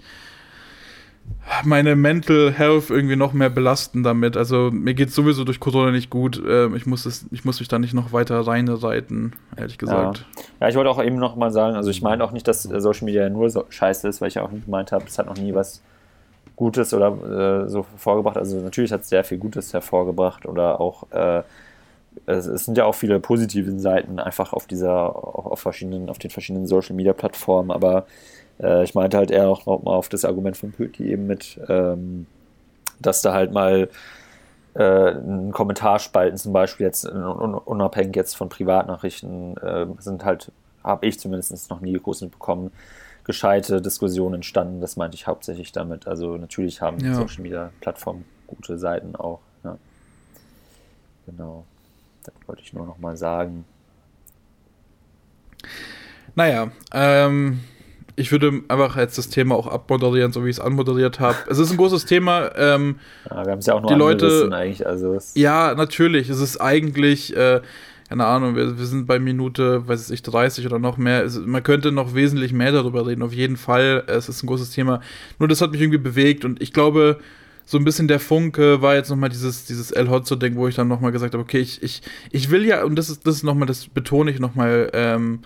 meine 1.63 1.95
Mental 1.95 2.51
Health 2.51 2.89
irgendwie 2.89 3.15
noch 3.15 3.33
mehr 3.33 3.49
belasten 3.49 4.03
damit. 4.03 4.37
Also 4.37 4.69
mir 4.71 4.93
geht 4.93 5.11
sowieso 5.11 5.43
durch 5.43 5.59
Corona 5.59 5.91
nicht 5.91 6.09
gut. 6.09 6.41
Ähm, 6.47 6.75
ich, 6.75 6.85
muss 6.85 7.05
es, 7.05 7.25
ich 7.31 7.45
muss 7.45 7.59
mich 7.59 7.67
da 7.67 7.79
nicht 7.79 7.93
noch 7.93 8.13
weiter 8.13 8.39
reinreiten, 8.39 9.33
ehrlich 9.55 9.77
gesagt. 9.77 10.25
Ja. 10.35 10.43
ja, 10.61 10.69
ich 10.69 10.75
wollte 10.75 10.89
auch 10.89 11.03
eben 11.03 11.17
noch 11.17 11.35
mal 11.35 11.51
sagen, 11.51 11.75
also 11.75 11.89
ich 11.89 12.01
meine 12.01 12.23
auch 12.23 12.31
nicht, 12.31 12.47
dass 12.47 12.63
Social 12.63 13.05
Media 13.05 13.29
nur 13.29 13.49
so 13.49 13.65
scheiße 13.69 14.07
ist, 14.07 14.21
weil 14.21 14.29
ich 14.29 14.39
auch 14.39 14.51
nicht 14.51 14.65
gemeint 14.65 14.91
habe, 14.91 15.05
es 15.07 15.17
hat 15.17 15.25
noch 15.25 15.37
nie 15.37 15.53
was 15.53 15.81
Gutes 16.55 16.93
oder 16.93 17.63
äh, 17.65 17.69
so 17.69 17.85
hervorgebracht. 17.91 18.37
Also 18.37 18.59
natürlich 18.61 18.91
hat 18.91 19.01
es 19.01 19.09
sehr 19.09 19.23
viel 19.23 19.37
Gutes 19.37 19.73
hervorgebracht 19.73 20.45
oder 20.45 20.81
auch 20.81 21.09
äh, 21.11 21.43
es, 22.25 22.45
es, 22.45 22.65
sind 22.65 22.77
ja 22.77 22.85
auch 22.85 22.95
viele 22.95 23.19
positive 23.19 23.79
Seiten 23.79 24.19
einfach 24.19 24.53
auf 24.53 24.67
dieser, 24.67 25.15
auf 25.15 25.59
verschiedenen, 25.59 26.09
auf 26.09 26.19
den 26.19 26.31
verschiedenen 26.31 26.67
Social 26.67 26.95
Media 26.95 27.13
Plattformen, 27.13 27.71
aber 27.71 28.05
äh, 28.61 28.83
ich 28.83 28.95
meinte 28.95 29.17
halt 29.17 29.31
eher 29.31 29.47
auch 29.47 29.65
noch 29.65 29.83
mal 29.83 29.95
auf 29.95 30.09
das 30.09 30.25
Argument 30.25 30.57
von 30.57 30.71
Pöti 30.71 31.11
eben 31.11 31.27
mit, 31.27 31.59
ähm, 31.67 32.25
dass 32.99 33.21
da 33.21 33.33
halt 33.33 33.51
mal 33.51 33.89
äh, 34.75 35.11
ein 35.11 35.51
Kommentarspalten 35.51 36.37
zum 36.37 36.53
Beispiel 36.53 36.85
jetzt 36.85 37.05
unabhängig 37.05 38.15
jetzt 38.15 38.35
von 38.35 38.49
Privatnachrichten 38.49 39.57
äh, 39.57 39.87
sind 39.99 40.25
halt, 40.25 40.51
habe 40.83 41.05
ich 41.05 41.19
zumindest 41.19 41.69
noch 41.69 41.81
nie 41.81 41.93
groß 41.93 42.21
mitbekommen, 42.21 42.71
gescheite 43.23 43.81
Diskussionen 43.81 44.35
entstanden. 44.35 44.81
Das 44.81 44.95
meinte 44.95 45.15
ich 45.15 45.27
hauptsächlich 45.27 45.71
damit. 45.71 46.07
Also 46.07 46.37
natürlich 46.37 46.81
haben 46.81 46.99
ja. 46.99 47.13
Social 47.13 47.43
Media 47.43 47.71
Plattformen 47.81 48.25
gute 48.47 48.77
Seiten 48.77 49.15
auch. 49.15 49.39
Ja. 49.63 49.77
Genau. 51.25 51.65
Das 52.23 52.33
wollte 52.47 52.61
ich 52.61 52.73
nur 52.73 52.85
noch 52.85 52.99
mal 52.99 53.17
sagen. 53.17 53.65
Naja, 56.35 56.71
ähm, 56.93 57.59
ich 58.19 58.31
würde 58.31 58.63
einfach 58.67 58.97
jetzt 58.97 59.17
das 59.17 59.29
Thema 59.29 59.55
auch 59.55 59.67
abmoderieren, 59.67 60.33
so 60.33 60.43
wie 60.43 60.49
ich 60.49 60.57
es 60.57 60.59
anmoderiert 60.59 61.19
habe. 61.19 61.37
Es 61.49 61.57
ist 61.57 61.71
ein 61.71 61.77
großes 61.77 62.05
Thema. 62.05 62.51
Ähm, 62.57 62.99
ja, 63.29 63.45
wir 63.45 63.51
haben 63.51 63.59
es 63.59 63.65
ja 63.65 63.73
auch 63.75 63.81
noch 63.81 63.89
die 63.89 63.95
Leute, 63.95 64.49
eigentlich. 64.51 64.85
Also 64.85 65.17
ja, 65.35 65.73
natürlich. 65.75 66.29
Es 66.29 66.41
ist 66.41 66.59
eigentlich, 66.59 67.35
äh, 67.35 67.61
keine 68.09 68.25
Ahnung, 68.25 68.55
wir, 68.55 68.77
wir, 68.77 68.85
sind 68.85 69.05
bei 69.05 69.19
Minute, 69.19 69.87
weiß 69.87 70.09
ich, 70.11 70.21
30 70.21 70.65
oder 70.65 70.79
noch 70.79 70.97
mehr. 70.97 71.23
Es, 71.23 71.39
man 71.39 71.63
könnte 71.63 71.93
noch 71.93 72.13
wesentlich 72.13 72.51
mehr 72.51 72.73
darüber 72.73 73.07
reden, 73.07 73.21
auf 73.21 73.33
jeden 73.33 73.55
Fall. 73.55 74.03
Es 74.07 74.27
ist 74.27 74.43
ein 74.43 74.47
großes 74.47 74.71
Thema. 74.71 74.99
Nur 75.39 75.47
das 75.47 75.61
hat 75.61 75.71
mich 75.71 75.79
irgendwie 75.79 75.97
bewegt 75.97 76.43
und 76.43 76.61
ich 76.61 76.73
glaube, 76.73 77.19
so 77.69 77.77
ein 77.77 77.83
bisschen 77.83 78.07
der 78.07 78.19
Funke 78.19 78.81
war 78.81 78.95
jetzt 78.95 79.11
nochmal 79.11 79.29
dieses, 79.29 79.65
dieses 79.65 79.91
El 79.91 80.09
Hotzo-Ding, 80.09 80.55
wo 80.55 80.67
ich 80.67 80.73
dann 80.73 80.87
nochmal 80.87 81.11
gesagt 81.11 81.35
habe, 81.35 81.43
okay, 81.43 81.59
ich, 81.59 81.83
ich, 81.83 82.01
ich 82.31 82.49
will 82.49 82.65
ja, 82.65 82.83
und 82.83 82.95
das 82.95 83.11
ist, 83.11 83.27
das 83.27 83.35
ist 83.35 83.43
nochmal, 83.43 83.67
das 83.67 83.87
betone 83.87 84.31
ich 84.31 84.39
nochmal, 84.39 84.89
ähm, 84.93 85.41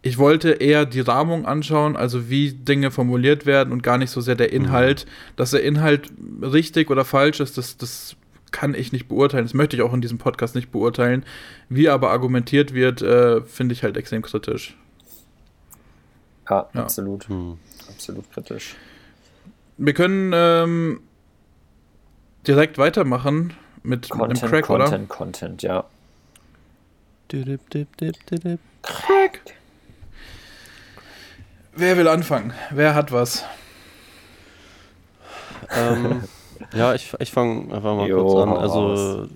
ich 0.00 0.16
wollte 0.16 0.52
eher 0.52 0.86
die 0.86 1.00
Rahmung 1.00 1.46
anschauen, 1.46 1.96
also 1.96 2.30
wie 2.30 2.52
Dinge 2.52 2.92
formuliert 2.92 3.44
werden 3.44 3.72
und 3.72 3.82
gar 3.82 3.98
nicht 3.98 4.10
so 4.10 4.20
sehr 4.20 4.36
der 4.36 4.50
mhm. 4.50 4.66
Inhalt. 4.66 5.04
Mhm. 5.04 5.10
Dass 5.34 5.50
der 5.50 5.64
Inhalt 5.64 6.12
richtig 6.42 6.90
oder 6.90 7.04
falsch 7.04 7.40
ist, 7.40 7.58
das, 7.58 7.76
das 7.76 8.14
kann 8.52 8.76
ich 8.76 8.92
nicht 8.92 9.08
beurteilen. 9.08 9.44
Das 9.44 9.54
möchte 9.54 9.74
ich 9.74 9.82
auch 9.82 9.92
in 9.92 10.00
diesem 10.00 10.18
Podcast 10.18 10.54
nicht 10.54 10.70
beurteilen. 10.70 11.24
Wie 11.68 11.88
aber 11.88 12.10
argumentiert 12.10 12.72
wird, 12.72 13.02
äh, 13.02 13.40
finde 13.40 13.72
ich 13.72 13.82
halt 13.82 13.96
extrem 13.96 14.22
kritisch. 14.22 14.76
Ja, 16.48 16.68
ja. 16.72 16.82
absolut. 16.82 17.28
Hm. 17.28 17.58
Absolut 17.88 18.30
kritisch. 18.30 18.76
Wir 19.76 19.92
können 19.92 20.30
ähm, 20.32 21.00
direkt 22.46 22.78
weitermachen 22.78 23.54
mit, 23.82 24.08
Content, 24.08 24.34
mit 24.34 24.42
dem 24.42 24.48
Crack, 24.50 24.64
Content, 24.64 24.88
oder? 24.88 25.06
Content, 25.06 25.08
Content, 25.08 25.62
ja. 25.62 25.84
Crack. 28.82 29.40
Wer 31.74 31.96
will 31.96 32.08
anfangen? 32.08 32.52
Wer 32.70 32.94
hat 32.94 33.10
was? 33.10 33.44
Ähm, 35.70 36.22
ja, 36.74 36.94
ich, 36.94 37.12
ich 37.18 37.32
fange 37.32 37.74
einfach 37.74 37.96
mal 37.96 38.08
jo, 38.08 38.24
kurz 38.24 38.48
an. 38.48 38.56
Also 38.56 39.28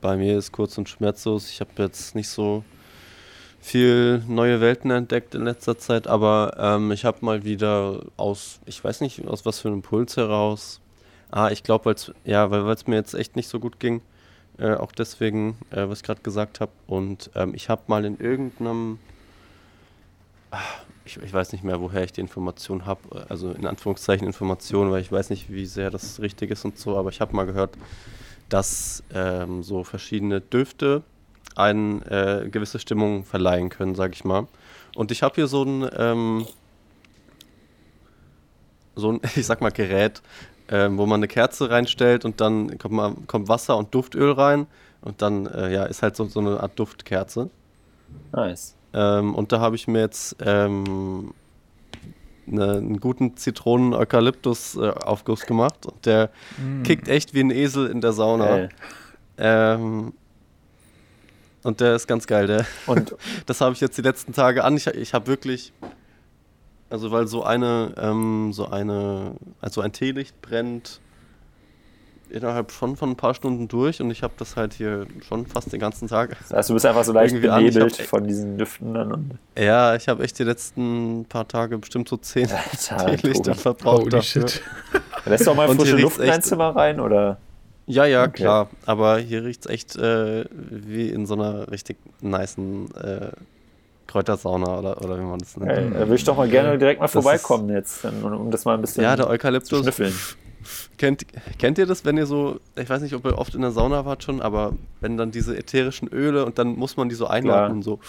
bei 0.00 0.16
mir 0.16 0.38
ist 0.38 0.52
kurz 0.52 0.78
und 0.78 0.88
schmerzlos. 0.88 1.50
Ich 1.50 1.60
habe 1.60 1.70
jetzt 1.78 2.14
nicht 2.14 2.28
so 2.28 2.62
viel 3.60 4.22
neue 4.28 4.60
Welten 4.60 4.90
entdeckt 4.90 5.34
in 5.34 5.44
letzter 5.44 5.78
Zeit, 5.78 6.06
aber 6.06 6.56
ähm, 6.58 6.92
ich 6.92 7.04
habe 7.04 7.18
mal 7.22 7.44
wieder 7.44 8.00
aus, 8.16 8.60
ich 8.66 8.82
weiß 8.82 9.00
nicht 9.00 9.26
aus 9.26 9.44
was 9.44 9.58
für 9.60 9.68
einem 9.68 9.78
Impuls 9.78 10.16
heraus, 10.16 10.80
Ah, 11.30 11.50
ich 11.50 11.62
glaube, 11.62 11.94
ja, 12.24 12.50
weil 12.50 12.66
es 12.70 12.86
mir 12.86 12.96
jetzt 12.96 13.14
echt 13.14 13.36
nicht 13.36 13.48
so 13.48 13.60
gut 13.60 13.80
ging. 13.80 14.00
Äh, 14.58 14.74
auch 14.74 14.92
deswegen, 14.92 15.56
äh, 15.70 15.88
was 15.88 15.98
ich 15.98 16.04
gerade 16.04 16.22
gesagt 16.22 16.60
habe. 16.60 16.72
Und 16.86 17.30
ähm, 17.34 17.54
ich 17.54 17.68
habe 17.68 17.82
mal 17.86 18.04
in 18.04 18.18
irgendeinem, 18.18 18.98
ach, 20.50 20.82
ich, 21.04 21.16
ich, 21.18 21.32
weiß 21.32 21.52
nicht 21.52 21.64
mehr, 21.64 21.80
woher 21.80 22.02
ich 22.02 22.12
die 22.12 22.20
Information 22.20 22.84
habe, 22.86 23.26
also 23.28 23.52
in 23.52 23.66
Anführungszeichen 23.66 24.26
Informationen, 24.26 24.90
weil 24.90 25.00
ich 25.00 25.12
weiß 25.12 25.30
nicht, 25.30 25.50
wie 25.50 25.66
sehr 25.66 25.90
das 25.90 26.20
richtig 26.20 26.50
ist 26.50 26.64
und 26.64 26.78
so, 26.78 26.96
aber 26.96 27.10
ich 27.10 27.20
habe 27.20 27.36
mal 27.36 27.46
gehört, 27.46 27.76
dass 28.48 29.04
ähm, 29.14 29.62
so 29.62 29.84
verschiedene 29.84 30.40
Düfte 30.40 31.02
eine 31.54 32.44
äh, 32.44 32.48
gewisse 32.48 32.78
Stimmung 32.78 33.24
verleihen 33.24 33.68
können, 33.68 33.94
sage 33.94 34.14
ich 34.14 34.24
mal. 34.24 34.48
Und 34.94 35.10
ich 35.12 35.22
habe 35.22 35.34
hier 35.36 35.46
so 35.46 35.62
ein, 35.62 35.88
ähm, 35.96 36.46
so 38.96 39.12
ein, 39.12 39.20
ich 39.36 39.46
sag 39.46 39.60
mal, 39.60 39.70
Gerät, 39.70 40.22
ähm, 40.68 40.98
wo 40.98 41.06
man 41.06 41.20
eine 41.20 41.28
Kerze 41.28 41.70
reinstellt 41.70 42.24
und 42.24 42.40
dann 42.40 42.78
kommt, 42.78 42.94
mal, 42.94 43.14
kommt 43.26 43.48
Wasser 43.48 43.76
und 43.76 43.94
Duftöl 43.94 44.32
rein 44.32 44.66
und 45.00 45.22
dann 45.22 45.46
äh, 45.46 45.72
ja, 45.72 45.84
ist 45.84 46.02
halt 46.02 46.16
so, 46.16 46.24
so 46.26 46.40
eine 46.40 46.60
Art 46.60 46.78
Duftkerze. 46.78 47.50
Nice. 48.32 48.74
Ähm, 48.92 49.34
und 49.34 49.52
da 49.52 49.60
habe 49.60 49.76
ich 49.76 49.86
mir 49.86 50.00
jetzt 50.00 50.36
ähm, 50.40 51.32
ne, 52.46 52.72
einen 52.72 53.00
guten 53.00 53.36
Zitronen-Eukalyptus-Aufguss 53.36 55.46
gemacht. 55.46 55.86
Und 55.86 56.06
der 56.06 56.30
Mm. 56.58 56.82
kickt 56.82 57.08
echt 57.08 57.34
wie 57.34 57.40
ein 57.40 57.50
Esel 57.50 57.86
in 57.88 58.00
der 58.00 58.12
Sauna. 58.12 58.68
Ähm, 59.36 60.12
und 61.62 61.80
der 61.80 61.96
ist 61.96 62.06
ganz 62.06 62.26
geil. 62.26 62.46
Der, 62.46 62.66
Und 62.86 63.14
das 63.46 63.60
habe 63.60 63.74
ich 63.74 63.80
jetzt 63.80 63.98
die 63.98 64.02
letzten 64.02 64.32
Tage 64.32 64.64
an. 64.64 64.76
Ich, 64.76 64.86
ich 64.86 65.14
habe 65.14 65.26
wirklich, 65.26 65.72
also 66.90 67.10
weil 67.10 67.26
so 67.26 67.42
eine, 67.44 67.92
ähm, 68.00 68.52
so 68.52 68.68
eine, 68.68 69.32
also 69.60 69.80
ein 69.80 69.92
Teelicht 69.92 70.40
brennt 70.42 71.00
innerhalb 72.30 72.72
schon 72.72 72.96
von 72.96 73.10
ein 73.10 73.16
paar 73.16 73.34
Stunden 73.34 73.68
durch 73.68 74.02
und 74.02 74.10
ich 74.10 74.22
habe 74.22 74.34
das 74.36 74.54
halt 74.56 74.74
hier 74.74 75.06
schon 75.26 75.46
fast 75.46 75.72
den 75.72 75.80
ganzen 75.80 76.08
Tag. 76.08 76.36
das 76.40 76.52
heißt, 76.52 76.68
du 76.70 76.74
bist 76.74 76.84
einfach 76.84 77.04
so 77.04 77.12
leicht 77.12 77.40
benebelt 77.40 77.98
hab- 77.98 78.06
von 78.06 78.24
diesen 78.26 78.58
Düften 78.58 78.92
dann 78.92 79.12
und 79.12 79.38
Ja, 79.58 79.94
ich 79.94 80.08
habe 80.08 80.22
echt 80.24 80.38
die 80.38 80.44
letzten 80.44 81.24
paar 81.26 81.48
Tage 81.48 81.78
bestimmt 81.78 82.06
so 82.08 82.18
zehn 82.18 82.46
Alter, 82.50 83.06
Teelichter 83.16 83.52
Tobi. 83.52 83.58
verbraucht. 83.58 84.00
Holy 84.00 84.10
dafür. 84.10 84.48
shit. 84.48 84.62
Lässt 85.24 85.46
du 85.46 85.50
auch 85.52 85.56
mal 85.56 85.74
frische 85.74 85.96
Luft 85.96 86.18
in 86.18 86.26
dein 86.26 86.42
Zimmer 86.42 86.76
rein 86.76 87.00
oder? 87.00 87.38
Ja, 87.86 88.04
ja, 88.04 88.24
Okay. 88.24 88.32
klar. 88.42 88.68
Aber 88.84 89.16
hier 89.18 89.44
riecht 89.44 89.64
es 89.64 89.70
echt 89.72 89.96
äh, 89.96 90.44
wie 90.50 91.08
in 91.08 91.24
so 91.24 91.32
einer 91.32 91.70
richtig 91.70 91.96
nicen 92.20 92.94
äh, 92.96 93.30
Kräutersauna 94.08 94.78
oder, 94.80 95.00
oder 95.04 95.16
wie 95.18 95.22
man 95.22 95.38
das 95.38 95.56
nennt. 95.56 95.70
Ey, 95.70 95.90
da 95.90 96.00
würde 96.00 96.14
ich 96.16 96.24
doch 96.24 96.36
mal 96.36 96.48
gerne 96.48 96.76
direkt 96.78 96.98
mal 97.00 97.04
Das 97.06 97.12
vorbeikommen 97.12 97.68
jetzt, 97.68 98.02
dann, 98.04 98.22
um, 98.24 98.50
das 98.50 98.64
mal 98.64 98.74
ein 98.74 98.80
bisschen 98.80 99.04
Ja, 99.04 99.14
der 99.14 99.26
zu 99.26 99.30
Eukalyptus. 99.30 99.82
schnüffeln. 99.82 100.12
Kennt, 100.98 101.24
kennt 101.58 101.78
ihr 101.78 101.86
das, 101.86 102.04
wenn 102.04 102.16
ihr 102.18 102.26
so, 102.26 102.58
ich 102.76 102.90
weiß 102.90 103.00
nicht, 103.02 103.14
ob 103.14 103.24
ihr 103.24 103.38
oft 103.38 103.54
in 103.54 103.60
der 103.62 103.70
Sauna 103.70 104.04
wart 104.04 104.24
schon, 104.24 104.42
aber 104.42 104.72
wenn 105.00 105.16
dann 105.16 105.30
diese 105.30 105.56
ätherischen 105.56 106.08
Öle 106.08 106.44
und 106.44 106.58
dann 106.58 106.74
muss 106.76 106.96
man 106.96 107.08
die 107.08 107.14
so 107.14 107.26
einatmen 107.26 107.78
und 107.78 107.82
so. 107.84 108.00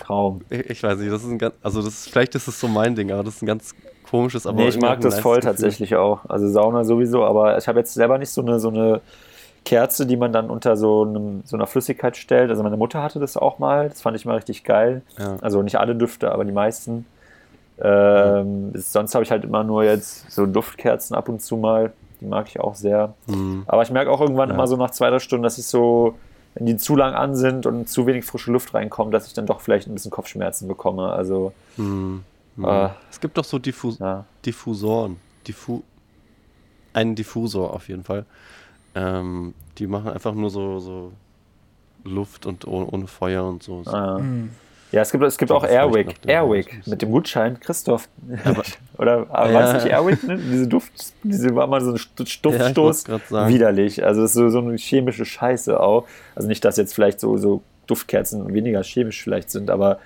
Traum. 0.00 0.40
Ich, 0.48 0.70
ich 0.70 0.82
weiß 0.82 0.98
nicht, 0.98 1.12
das 1.12 1.22
ist 1.22 1.28
ein 1.30 1.38
ganz, 1.38 1.54
also 1.62 1.80
das 1.82 1.88
ist, 1.94 2.08
vielleicht 2.10 2.34
ist 2.34 2.48
es 2.48 2.58
so 2.58 2.66
mein 2.66 2.94
Ding, 2.96 3.12
aber 3.12 3.22
das 3.22 3.36
ist 3.36 3.42
ein 3.42 3.46
ganz 3.46 3.74
komisches, 4.08 4.46
aber 4.46 4.56
Nee, 4.62 4.68
ich 4.68 4.78
mag 4.80 5.00
das 5.00 5.20
voll 5.20 5.36
Gefühl. 5.36 5.50
tatsächlich 5.50 5.94
auch. 5.96 6.24
Also 6.28 6.48
Sauna 6.48 6.82
sowieso, 6.84 7.24
aber 7.24 7.58
ich 7.58 7.68
habe 7.68 7.78
jetzt 7.80 7.94
selber 7.94 8.18
nicht 8.18 8.30
so 8.30 8.40
eine, 8.42 8.58
so 8.58 8.68
eine 8.68 9.00
Kerze, 9.66 10.06
die 10.06 10.16
man 10.16 10.32
dann 10.32 10.48
unter 10.48 10.76
so, 10.78 11.02
einem, 11.04 11.42
so 11.44 11.56
einer 11.56 11.66
Flüssigkeit 11.66 12.16
stellt. 12.16 12.48
Also 12.50 12.62
meine 12.62 12.78
Mutter 12.78 13.02
hatte 13.02 13.18
das 13.20 13.36
auch 13.36 13.58
mal, 13.58 13.88
das 13.90 14.00
fand 14.00 14.16
ich 14.16 14.24
mal 14.24 14.36
richtig 14.36 14.64
geil. 14.64 15.02
Ja. 15.18 15.36
Also 15.42 15.60
nicht 15.62 15.76
alle 15.78 15.94
Düfte, 15.94 16.32
aber 16.32 16.44
die 16.46 16.52
meisten. 16.52 17.04
Ähm, 17.78 18.72
Sonst 18.74 19.14
habe 19.14 19.24
ich 19.24 19.30
halt 19.30 19.44
immer 19.44 19.62
nur 19.64 19.84
jetzt 19.84 20.30
so 20.30 20.46
Duftkerzen 20.46 21.14
ab 21.14 21.28
und 21.28 21.42
zu 21.42 21.56
mal. 21.56 21.92
Die 22.20 22.24
mag 22.26 22.46
ich 22.48 22.58
auch 22.60 22.74
sehr. 22.74 23.12
Hm. 23.26 23.64
Aber 23.66 23.82
ich 23.82 23.90
merke 23.90 24.10
auch 24.10 24.20
irgendwann 24.22 24.48
Ja. 24.48 24.54
immer 24.54 24.66
so 24.66 24.76
nach 24.76 24.90
zwei, 24.92 25.10
drei 25.10 25.18
Stunden, 25.18 25.42
dass 25.42 25.58
ich 25.58 25.66
so, 25.66 26.14
wenn 26.54 26.64
die 26.64 26.76
zu 26.78 26.96
lang 26.96 27.14
an 27.14 27.34
sind 27.36 27.66
und 27.66 27.88
zu 27.90 28.06
wenig 28.06 28.24
frische 28.24 28.50
Luft 28.50 28.72
reinkommt, 28.72 29.12
dass 29.12 29.26
ich 29.26 29.34
dann 29.34 29.44
doch 29.44 29.60
vielleicht 29.60 29.88
ein 29.88 29.92
bisschen 29.94 30.10
Kopfschmerzen 30.10 30.66
bekomme. 30.68 31.12
Also, 31.12 31.52
Hm. 31.76 32.22
Hm. 32.56 32.64
äh, 32.64 32.88
Es 33.10 33.20
gibt 33.20 33.36
doch 33.36 33.44
so 33.44 33.58
Diffus 33.58 33.98
ja. 33.98 34.24
Diffusoren. 34.46 35.16
Diffu 35.46 35.82
einen 36.94 37.14
Diffusor 37.14 37.74
auf 37.74 37.88
jeden 37.90 38.04
Fall. 38.04 38.24
Ähm, 38.96 39.54
die 39.78 39.86
machen 39.86 40.10
einfach 40.10 40.34
nur 40.34 40.50
so, 40.50 40.80
so 40.80 41.12
Luft 42.04 42.46
und 42.46 42.66
ohne, 42.66 42.86
ohne 42.86 43.06
Feuer 43.06 43.44
und 43.44 43.62
so. 43.62 43.82
Ah. 43.86 44.18
Mm. 44.18 44.50
Ja, 44.92 45.02
es 45.02 45.10
gibt, 45.10 45.22
es 45.24 45.36
gibt 45.36 45.50
Ja, 45.50 45.56
auch 45.56 45.62
das 45.62 45.70
Airwick. 45.72 46.14
Airwick 46.26 46.86
mit 46.86 47.02
dem 47.02 47.10
Gutschein, 47.10 47.58
Christoph. 47.60 48.08
Oder 48.98 49.26
aber 49.30 49.50
Ja. 49.50 49.54
war 49.54 49.74
es 49.76 49.84
nicht 49.84 49.92
Airwick, 49.92 50.22
ne? 50.26 50.38
Diese 50.38 50.68
Duft, 50.68 50.92
diese 51.24 51.54
war 51.54 51.66
mal 51.66 51.80
so 51.82 51.90
ein 51.90 51.96
Ja, 51.96 52.24
Duftstoß. 52.42 53.04
sagen. 53.28 53.52
Widerlich. 53.52 54.04
Also 54.04 54.22
es 54.22 54.30
ist 54.30 54.34
so, 54.36 54.48
so 54.48 54.60
eine 54.60 54.76
chemische 54.76 55.24
Scheiße 55.24 55.78
auch. 55.80 56.06
Also 56.36 56.48
nicht, 56.48 56.64
dass 56.64 56.76
jetzt 56.76 56.94
vielleicht 56.94 57.18
so, 57.20 57.36
so 57.36 57.62
Duftkerzen 57.88 58.54
weniger 58.54 58.82
chemisch 58.82 59.22
vielleicht 59.22 59.50
sind, 59.50 59.70
aber 59.70 59.98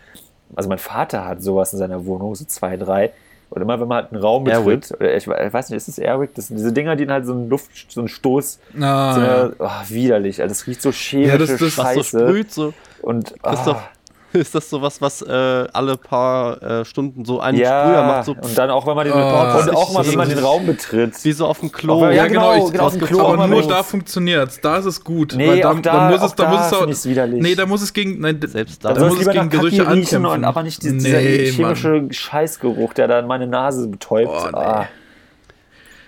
also 0.57 0.69
mein 0.69 0.79
Vater 0.79 1.27
hat 1.27 1.43
sowas 1.43 1.73
in 1.73 1.79
seiner 1.79 2.05
Wohnung, 2.07 2.35
so 2.35 2.45
zwei, 2.47 2.77
drei. 2.77 3.13
Und 3.51 3.61
immer 3.63 3.81
wenn 3.81 3.89
man 3.89 4.03
halt 4.05 4.13
einen 4.13 4.23
Raum 4.23 4.47
Airwick. 4.47 4.81
betritt, 4.83 5.01
oder 5.01 5.17
ich, 5.17 5.27
ich 5.27 5.53
weiß 5.53 5.71
nicht, 5.71 5.77
ist 5.77 5.89
es 5.89 5.99
Airwick? 5.99 6.35
Das 6.35 6.47
sind 6.49 6.57
diese 6.57 6.73
Dinger, 6.73 6.95
die 6.97 7.07
halt 7.09 7.27
so 7.27 7.33
einen 7.33 7.49
Duft, 7.51 7.71
so 7.91 8.01
einen 8.01 8.09
Stoß, 8.09 8.61
Ah, 8.81 9.15
so 9.15 9.21
ja. 9.21 9.41
eine, 9.43 9.53
oh, 9.59 9.71
widerlich. 9.89 10.41
Also 10.41 10.53
das 10.55 10.67
riecht 10.67 10.81
so 10.83 10.93
chemische 10.93 11.33
Ja, 11.33 11.37
das- 11.39 11.51
das- 11.51 11.61
Was 11.61 11.75
so 11.75 11.83
Scheiße. 11.83 12.19
sprüht, 12.29 12.53
so. 12.53 12.73
und 13.03 13.35
Christoph, 13.43 13.77
ah, 13.79 13.89
ist 14.33 14.55
das 14.55 14.71
sowas, 14.71 15.01
was 15.01 15.23
äh, 15.23 15.33
alle 15.73 15.97
paar 15.97 16.63
äh, 16.63 16.85
Stunden 16.85 17.25
so 17.25 17.41
einen 17.41 17.59
Sprüher 17.59 17.69
ja, 17.71 18.07
macht, 18.07 18.25
so 18.27 18.33
und 18.33 18.57
dann 18.57 18.71
auch 18.71 18.87
wenn 18.87 18.95
man 18.97 19.05
den, 19.05 19.13
Oh, 19.15 19.17
und 19.17 19.77
auch 19.77 19.93
mal, 19.93 20.07
wenn 20.07 20.15
man 20.17 20.29
den 20.29 20.39
Raum 20.39 20.67
betritt. 20.67 21.15
wie 21.25 21.33
so 21.33 21.47
auf 21.47 21.61
dem 21.61 21.73
Klo. 21.73 21.95
Auch 21.95 22.03
Ja, 22.03 22.11
Ja, 22.13 22.27
genau, 22.27 22.53
genau, 22.53 22.67
ich, 22.67 22.73
genau, 22.73 22.85
auf 22.87 22.93
dem 22.93 23.03
Klo 23.07 23.27
aber 23.27 23.47
nur 23.47 23.67
da 23.67 23.83
funktioniert's. 23.83 24.61
Da 24.61 24.77
ist 24.79 24.85
es 24.87 25.03
gut. 25.03 25.35
Nee, 25.37 25.49
weil 25.49 25.61
da, 25.61 25.71
auch 25.73 25.81
da- 25.81 26.09
muss 26.11 26.17
es, 26.19 26.23
auch 26.33 26.35
da, 26.37 26.69
da 26.71 26.87
muss 26.87 26.99
es 26.99 27.07
widerlich. 27.07 27.43
Nee, 27.43 27.55
da 27.55 27.67
muss 27.67 27.83
es 27.83 27.93
gegen, 27.93 28.21
nein, 28.21 28.41
Selbst 28.47 28.85
da 28.85 28.93
da. 28.93 29.05
Muss 29.05 29.21
es 29.21 29.27
es 29.27 29.33
gegen 29.33 29.49
Gerüche 29.51 29.87
ankämpfen. 29.87 30.27
und 30.27 30.45
aber 30.45 30.63
nicht 30.63 30.83
dieser, 30.83 30.95
Nee, 30.95 31.39
dieser 31.39 31.53
chemische 31.57 32.07
Scheißgeruch, 32.11 32.93
der 32.95 33.09
dann 33.09 33.27
meine 33.27 33.47
Nase 33.47 33.89
betäubt. 33.89 34.31
Oh, 34.33 34.47
nee. 34.47 34.57
ah, 34.59 34.89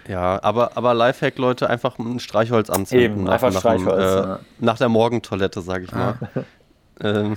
Ja, 0.08 0.42
aber, 0.42 0.76
aber 0.76 0.94
Lifehack, 0.94 1.38
Leute, 1.38 1.68
einfach 1.70 1.98
ein 1.98 2.18
Streichholz 2.20 2.70
anzünden. 2.70 3.04
Eben, 3.12 3.24
nach, 3.24 3.34
einfach 3.34 3.52
nach 3.52 3.60
Streichholz, 3.60 3.96
Dem, 4.14 4.24
äh, 4.24 4.28
ja. 4.28 4.38
Nach 4.60 4.78
der 4.78 4.88
Morgentoilette, 4.88 5.60
sag 5.60 5.82
ich 5.82 5.92
mal. 5.92 6.14
Ähm, 7.00 7.36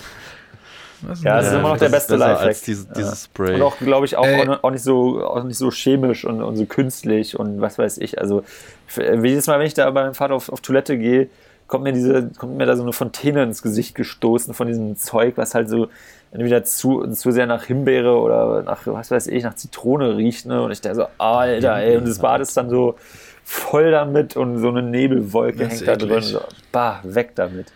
Ja, 1.21 1.37
das 1.37 1.47
ist 1.47 1.53
äh, 1.53 1.59
immer 1.59 1.69
noch 1.69 1.77
der 1.77 1.89
beste 1.89 2.15
Lifehack. 2.15 2.47
als 2.47 2.61
diese, 2.61 2.87
dieses 2.95 3.25
Spray. 3.25 3.55
Und 3.55 3.61
auch, 3.61 3.77
glaube 3.77 4.05
ich, 4.05 4.15
auch, 4.17 4.25
Ey. 4.25 4.47
auch 4.61 4.71
nicht 4.71 4.83
so, 4.83 5.23
auch 5.25 5.43
nicht 5.43 5.57
so 5.57 5.69
chemisch 5.71 6.25
und, 6.25 6.41
und 6.41 6.55
so 6.55 6.65
künstlich 6.65 7.37
und 7.39 7.61
was 7.61 7.77
weiß 7.77 7.97
ich. 7.99 8.19
Also 8.19 8.43
f- 8.87 9.23
jedes 9.23 9.47
Mal, 9.47 9.59
wenn 9.59 9.67
ich 9.67 9.73
da 9.73 9.89
bei 9.91 10.03
meinem 10.03 10.13
Vater 10.13 10.33
auf, 10.35 10.49
auf 10.49 10.61
Toilette 10.61 10.97
gehe, 10.97 11.27
kommt 11.67 11.83
mir 11.83 11.93
diese, 11.93 12.29
kommt 12.37 12.57
mir 12.57 12.65
da 12.65 12.75
so 12.75 12.83
eine 12.83 12.93
Fontäne 12.93 13.43
ins 13.43 13.61
Gesicht 13.61 13.95
gestoßen 13.95 14.53
von 14.53 14.67
diesem 14.67 14.95
Zeug, 14.97 15.33
was 15.37 15.55
halt 15.55 15.67
so 15.69 15.87
entweder 16.31 16.63
zu, 16.63 17.05
zu 17.07 17.31
sehr 17.31 17.47
nach 17.47 17.63
Himbeere 17.63 18.17
oder 18.19 18.61
nach, 18.63 18.81
was 18.85 19.09
weiß 19.09 19.27
ich, 19.27 19.43
nach 19.43 19.55
Zitrone 19.55 20.17
riecht. 20.17 20.45
Ne? 20.45 20.61
Und 20.61 20.71
ich 20.71 20.81
dachte 20.81 20.95
so, 20.97 21.07
Alter, 21.17 21.77
ey, 21.77 21.97
und 21.97 22.07
das 22.07 22.19
Bad 22.19 22.41
ist 22.41 22.55
dann 22.57 22.69
so 22.69 22.95
voll 23.43 23.91
damit 23.91 24.35
und 24.35 24.57
so 24.59 24.69
eine 24.69 24.81
Nebelwolke 24.81 25.59
Das 25.65 25.73
hängt 25.77 25.87
da 25.87 25.95
drin. 25.95 26.21
So, 26.21 26.41
bah, 26.71 26.99
weg 27.03 27.31
damit. 27.35 27.67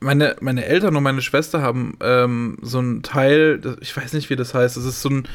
Meine, 0.00 0.36
meine 0.40 0.64
Eltern 0.64 0.96
und 0.96 1.02
meine 1.02 1.22
Schwester 1.22 1.62
haben 1.62 1.96
ähm, 2.00 2.58
so 2.62 2.80
ein 2.80 3.02
Teil, 3.02 3.60
ich 3.80 3.96
weiß 3.96 4.12
nicht, 4.12 4.30
wie 4.30 4.36
das 4.36 4.54
heißt, 4.54 4.76
das 4.76 4.84
ist 4.84 5.02
so 5.02 5.10
ein, 5.10 5.28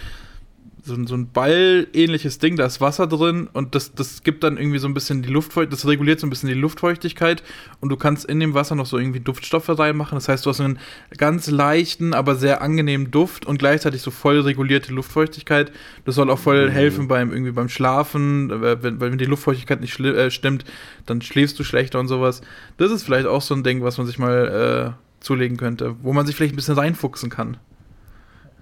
so 0.85 0.95
ein, 0.95 1.07
so 1.07 1.15
ein 1.15 1.29
Ball-ähnliches 1.31 2.39
Ding, 2.39 2.57
da 2.57 2.65
ist 2.65 2.81
Wasser 2.81 3.07
drin 3.07 3.47
und 3.53 3.73
das, 3.73 3.93
das 3.93 4.21
gibt 4.21 4.43
dann 4.43 4.57
irgendwie 4.57 4.79
so 4.79 4.87
ein 4.87 4.93
bisschen 4.93 5.21
die 5.21 5.29
Luftfeuchtigkeit, 5.29 5.71
das 5.71 5.87
reguliert 5.87 6.19
so 6.19 6.27
ein 6.27 6.29
bisschen 6.29 6.49
die 6.49 6.55
Luftfeuchtigkeit 6.55 7.41
und 7.79 7.87
du 7.87 7.95
kannst 7.95 8.25
in 8.25 8.41
dem 8.41 8.53
Wasser 8.53 8.75
noch 8.75 8.85
so 8.85 8.97
irgendwie 8.97 9.21
Duftstoffe 9.21 9.69
reinmachen. 9.69 10.17
Das 10.17 10.27
heißt, 10.27 10.45
du 10.45 10.49
hast 10.49 10.59
einen 10.59 10.79
ganz 11.17 11.49
leichten, 11.49 12.13
aber 12.13 12.35
sehr 12.35 12.61
angenehmen 12.61 13.11
Duft 13.11 13.45
und 13.45 13.59
gleichzeitig 13.59 14.01
so 14.01 14.11
voll 14.11 14.41
regulierte 14.41 14.93
Luftfeuchtigkeit. 14.93 15.71
Das 16.03 16.15
soll 16.15 16.29
auch 16.29 16.39
voll 16.39 16.69
helfen 16.69 17.07
beim 17.07 17.31
irgendwie 17.31 17.51
beim 17.51 17.69
Schlafen, 17.69 18.49
wenn, 18.61 18.99
wenn 18.99 19.17
die 19.17 19.25
Luftfeuchtigkeit 19.25 19.79
nicht 19.79 19.97
äh, 20.01 20.31
stimmt, 20.31 20.65
dann 21.05 21.21
schläfst 21.21 21.57
du 21.57 21.63
schlechter 21.63 21.99
und 22.01 22.09
sowas. 22.09 22.41
Das 22.75 22.91
ist 22.91 23.03
vielleicht 23.03 23.27
auch 23.27 23.41
so 23.41 23.55
ein 23.55 23.63
Ding, 23.63 23.83
was 23.83 23.97
man 23.97 24.05
sich 24.05 24.19
mal 24.19 24.95
äh, 24.97 25.23
zulegen 25.23 25.55
könnte, 25.55 25.95
wo 26.01 26.11
man 26.11 26.25
sich 26.25 26.35
vielleicht 26.35 26.53
ein 26.53 26.57
bisschen 26.57 26.75
reinfuchsen 26.75 27.29
kann. 27.29 27.55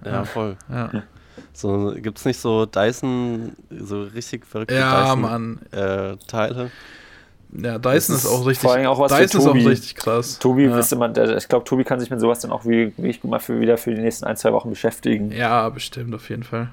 ja, 0.04 0.24
voll. 0.24 0.56
Ja, 0.70 1.02
So, 1.54 1.94
gibt's 1.96 2.24
nicht 2.24 2.40
so 2.40 2.66
Dyson, 2.66 3.52
so 3.70 4.02
richtig 4.02 4.46
verrückte 4.46 4.74
ja 4.74 5.02
Dyson 5.04 5.20
Mann. 5.20 5.58
äh, 5.70 6.16
Teile? 6.26 6.70
Ja, 7.52 7.78
Dyson 7.78 8.16
ist 8.16 8.24
ist 8.24 8.26
auch 8.26 8.46
richtig. 8.46 8.62
vor 8.62 8.72
allem 8.72 8.86
auch 8.86 8.98
was 8.98 9.12
für 9.12 9.22
Dyson 9.22 9.40
ist 9.40 9.46
auch 9.46 9.52
Tobi. 9.52 9.66
richtig 9.66 9.94
krass. 9.94 10.38
Tobi, 10.38 10.64
ja. 10.64 10.74
wüsste 10.74 10.96
man, 10.96 11.12
der, 11.12 11.36
ich 11.36 11.48
glaube, 11.48 11.64
Tobi 11.64 11.84
kann 11.84 12.00
sich 12.00 12.10
mit 12.10 12.20
sowas 12.20 12.40
dann 12.40 12.50
auch 12.50 12.64
wie, 12.64 12.92
wie 12.96 13.10
ich 13.10 13.22
mal 13.24 13.38
für, 13.38 13.60
wieder 13.60 13.76
für 13.76 13.94
die 13.94 14.00
nächsten 14.00 14.24
ein, 14.24 14.36
zwei 14.36 14.52
Wochen 14.52 14.70
beschäftigen. 14.70 15.30
Ja, 15.32 15.68
bestimmt, 15.68 16.14
auf 16.14 16.30
jeden 16.30 16.44
Fall. 16.44 16.70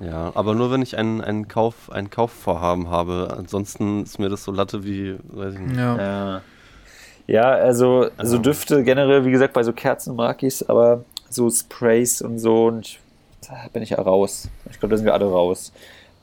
Ja, 0.00 0.32
aber 0.34 0.54
nur 0.54 0.70
wenn 0.70 0.82
ich 0.82 0.98
einen, 0.98 1.20
einen, 1.20 1.48
Kauf, 1.48 1.90
ein 1.90 2.10
Kaufvorhaben 2.10 2.90
habe. 2.90 3.34
Ansonsten 3.36 4.02
ist 4.02 4.18
mir 4.18 4.28
das 4.28 4.44
so 4.44 4.52
Latte 4.52 4.84
wie, 4.84 5.16
weiß 5.22 5.54
ich 5.54 5.60
nicht. 5.60 5.76
Ja. 5.76 5.96
Ja, 5.96 6.42
ja 7.26 7.42
also, 7.42 8.08
also 8.16 8.38
Düfte 8.38 8.82
generell, 8.82 9.24
wie 9.24 9.30
gesagt, 9.30 9.54
bei 9.54 9.62
so 9.62 9.72
Kerzen 9.72 10.14
mag 10.14 10.42
ich 10.42 10.54
es, 10.54 10.68
aber 10.68 11.04
so 11.30 11.48
Sprays 11.48 12.20
und 12.20 12.38
so, 12.38 12.66
und 12.66 12.86
ich, 12.86 13.00
da 13.48 13.68
bin 13.72 13.82
ich 13.82 13.90
ja 13.90 14.00
raus. 14.00 14.48
Ich 14.70 14.78
glaube, 14.78 14.90
da 14.90 14.96
sind 14.96 15.06
wir 15.06 15.14
alle 15.14 15.26
raus. 15.26 15.72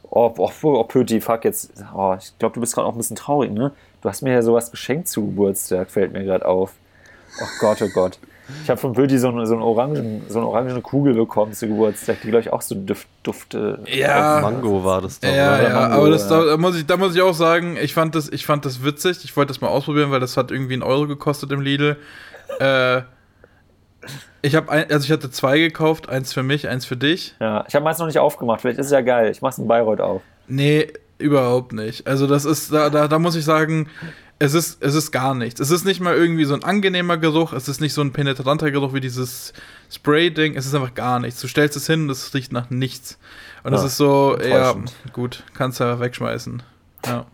Oh, 0.10 0.34
oh, 0.38 0.52
oh 0.64 0.84
Pöti, 0.86 1.22
fuck 1.22 1.46
jetzt. 1.46 1.72
Oh, 1.96 2.16
ich 2.18 2.38
glaube, 2.40 2.56
du 2.56 2.62
bist 2.62 2.74
gerade 2.74 2.88
auch 2.88 2.94
ein 2.94 2.98
bisschen 2.98 3.16
traurig, 3.16 3.52
ne? 3.52 3.72
Du 4.02 4.10
hast 4.10 4.22
mir 4.22 4.34
ja 4.34 4.42
sowas 4.42 4.72
geschenkt 4.72 5.08
zu 5.08 5.26
Geburtstag, 5.26 5.92
fällt 5.92 6.14
mir 6.14 6.24
gerade 6.24 6.46
auf. 6.46 6.72
Oh 7.42 7.48
Gott, 7.60 7.82
oh 7.82 7.90
Gott. 7.94 8.18
Ich 8.64 8.70
habe 8.70 8.80
von 8.80 8.94
Pöti 8.94 9.20
so 9.20 9.30
eine, 9.30 9.46
so, 9.46 9.56
Orangen, 9.58 10.24
so 10.28 10.40
eine 10.40 10.48
orangene 10.48 10.82
Kugel 10.82 11.14
bekommen 11.14 11.54
zu 11.54 11.68
Geburtstag, 11.68 12.22
die, 12.22 12.30
glaube 12.30 12.42
ich, 12.42 12.52
auch 12.52 12.64
so 12.64 12.74
Duft, 12.74 13.08
Dufte. 13.22 13.80
Ja. 13.86 14.40
Mango 14.42 14.84
war 14.84 15.02
das 15.02 15.20
doch, 15.20 15.30
Ja, 15.30 15.56
oder? 15.56 15.64
ja, 15.64 15.74
Mango, 15.80 15.96
aber 15.96 16.10
das, 16.10 16.30
ja. 16.30 16.40
Da, 16.40 16.46
da, 16.46 16.58
muss 16.58 16.76
ich, 16.76 16.88
da 16.88 16.98
muss 16.98 17.16
ich 17.16 17.22
auch 17.22 17.36
sagen, 17.36 17.78
ich 17.80 17.94
fand 17.94 18.16
das, 18.16 18.28
ich 18.30 18.48
fand 18.48 18.66
das 18.66 18.84
witzig. 18.84 19.24
Ich 19.24 19.38
wollte 19.38 19.50
das 19.50 19.62
mal 19.62 19.68
ausprobieren, 19.68 20.10
weil 20.10 20.20
das 20.20 20.36
hat 20.38 20.50
irgendwie 20.50 20.74
einen 20.74 20.84
Euro 20.84 21.06
gekostet 21.06 21.52
im 21.52 21.62
Lidl. 21.62 21.98
Äh, 22.60 23.02
ich 24.42 24.56
habe 24.56 24.72
also 24.72 25.06
ich 25.06 25.12
hatte 25.12 25.30
zwei 25.32 25.60
gekauft, 25.60 26.10
eins 26.10 26.34
für 26.34 26.44
mich, 26.44 26.68
eins 26.68 26.86
für 26.86 26.98
dich. 26.98 27.36
Ja, 27.40 27.66
ich 27.68 27.76
habe 27.76 27.84
meins 27.84 27.98
noch 28.00 28.08
nicht 28.08 28.20
aufgemacht, 28.20 28.62
vielleicht 28.62 28.80
ist 28.80 28.88
es 28.88 28.92
ja 28.92 29.02
geil. 29.02 29.30
Ich 29.32 29.42
mach's 29.42 29.58
in 29.58 29.68
Bayreuth 29.68 30.02
auf. 30.02 30.22
Nee, 30.48 30.92
überhaupt 31.18 31.74
nicht. 31.74 32.08
Also 32.08 32.28
das 32.28 32.46
ist, 32.46 32.72
da, 32.74 32.90
da, 32.90 33.08
da 33.08 33.20
muss 33.20 33.36
ich 33.36 33.46
sagen, 33.46 33.90
Es 34.42 34.54
ist, 34.54 34.82
es 34.82 34.96
ist 34.96 35.12
gar 35.12 35.36
nichts. 35.36 35.60
Es 35.60 35.70
ist 35.70 35.84
nicht 35.84 36.00
mal 36.00 36.16
irgendwie 36.16 36.46
so 36.46 36.54
ein 36.54 36.64
angenehmer 36.64 37.18
Geruch, 37.18 37.52
es 37.52 37.68
ist 37.68 37.82
nicht 37.82 37.94
so 37.94 38.00
ein 38.02 38.14
penetranter 38.14 38.72
Geruch 38.72 38.94
wie 38.94 39.02
dieses 39.02 39.52
Spray-Ding, 39.92 40.56
es 40.56 40.66
ist 40.66 40.74
einfach 40.74 40.94
gar 40.94 41.20
nichts. 41.20 41.42
Du 41.42 41.48
stellst 41.50 41.76
es 41.76 41.88
hin 41.88 42.04
und 42.04 42.10
es 42.10 42.34
riecht 42.34 42.54
nach 42.54 42.70
nichts. 42.70 43.20
Und 43.64 43.74
es 43.74 43.82
Ja, 43.82 43.88
ist 43.88 43.98
so, 43.98 44.38
ja, 44.40 44.76
gut, 45.12 45.44
kannst 45.56 45.82
ja 45.82 46.00
wegschmeißen. 46.00 46.64
Ja. 47.06 47.26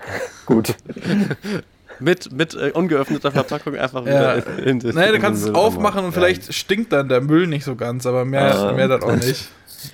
Gut. 0.46 0.74
Mit, 2.00 2.32
mit 2.32 2.54
äh, 2.54 2.70
ungeöffneter 2.72 3.30
Verpackung 3.30 3.76
einfach 3.76 4.04
Ja. 4.06 4.36
wieder 4.36 4.58
in, 4.66 4.80
in, 4.80 4.94
Naja, 4.94 5.12
du 5.12 5.18
kannst 5.18 5.44
es 5.46 5.54
aufmachen 5.54 6.04
und 6.04 6.12
vielleicht 6.12 6.52
stinkt 6.52 6.92
dann 6.92 7.08
der 7.08 7.20
Müll 7.20 7.46
nicht 7.46 7.64
so 7.64 7.76
ganz, 7.76 8.06
aber 8.06 8.24
mehr, 8.24 8.54
Ah. 8.54 8.72
mehr 8.72 8.88
dann 8.88 9.02
auch 9.02 9.16
nicht. 9.16 9.48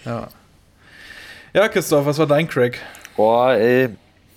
Ja. 0.04 0.28
Ja, 1.52 1.68
Christoph, 1.68 2.06
was 2.06 2.18
war 2.18 2.26
dein 2.26 2.48
Crack? 2.48 2.78
Boah, 3.16 3.52
ey, 3.52 3.88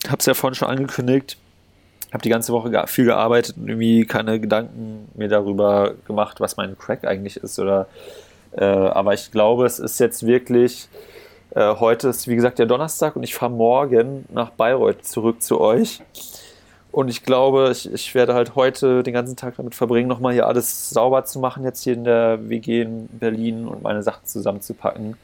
hab's 0.09 0.25
ja 0.25 0.33
vorhin 0.33 0.55
schon 0.55 0.69
angekündigt. 0.69 1.37
Hab 2.11 2.21
die 2.23 2.29
ganze 2.29 2.51
Woche 2.53 2.71
viel 2.87 3.05
gearbeitet 3.05 3.57
und 3.57 3.67
irgendwie 3.67 4.05
keine 4.05 4.39
Gedanken 4.39 5.07
mir 5.15 5.27
darüber 5.27 5.93
gemacht, 6.07 6.39
was 6.39 6.57
mein 6.57 6.77
Crack 6.77 7.05
eigentlich 7.05 7.37
ist. 7.37 7.59
Oder, 7.59 7.87
äh, 8.57 8.63
aber 8.65 9.13
ich 9.13 9.31
glaube, 9.31 9.65
es 9.65 9.77
ist 9.79 9.99
jetzt 9.99 10.25
wirklich. 10.25 10.87
Äh, 11.55 11.75
heute 11.75 12.09
ist, 12.09 12.27
wie 12.27 12.35
gesagt, 12.35 12.57
der 12.59 12.67
Donnerstag 12.67 13.15
und 13.15 13.23
ich 13.23 13.35
fahre 13.35 13.51
morgen 13.51 14.25
nach 14.31 14.51
Bayreuth 14.51 15.03
zurück 15.05 15.41
zu 15.43 15.59
euch. 15.59 16.01
Und 16.91 17.07
ich 17.07 17.23
glaube, 17.23 17.69
ich, 17.71 17.91
ich 17.91 18.15
werde 18.15 18.33
halt 18.33 18.55
heute 18.55 19.03
den 19.03 19.13
ganzen 19.13 19.35
Tag 19.35 19.57
damit 19.57 19.75
verbringen, 19.75 20.07
nochmal 20.07 20.33
hier 20.33 20.47
alles 20.47 20.89
sauber 20.89 21.23
zu 21.25 21.39
machen, 21.39 21.63
jetzt 21.63 21.83
hier 21.83 21.93
in 21.93 22.03
der 22.03 22.49
WG 22.49 22.81
in 22.81 23.07
Berlin 23.07 23.67
und 23.67 23.83
meine 23.83 24.01
Sachen 24.01 24.25
zusammenzupacken. 24.25 25.15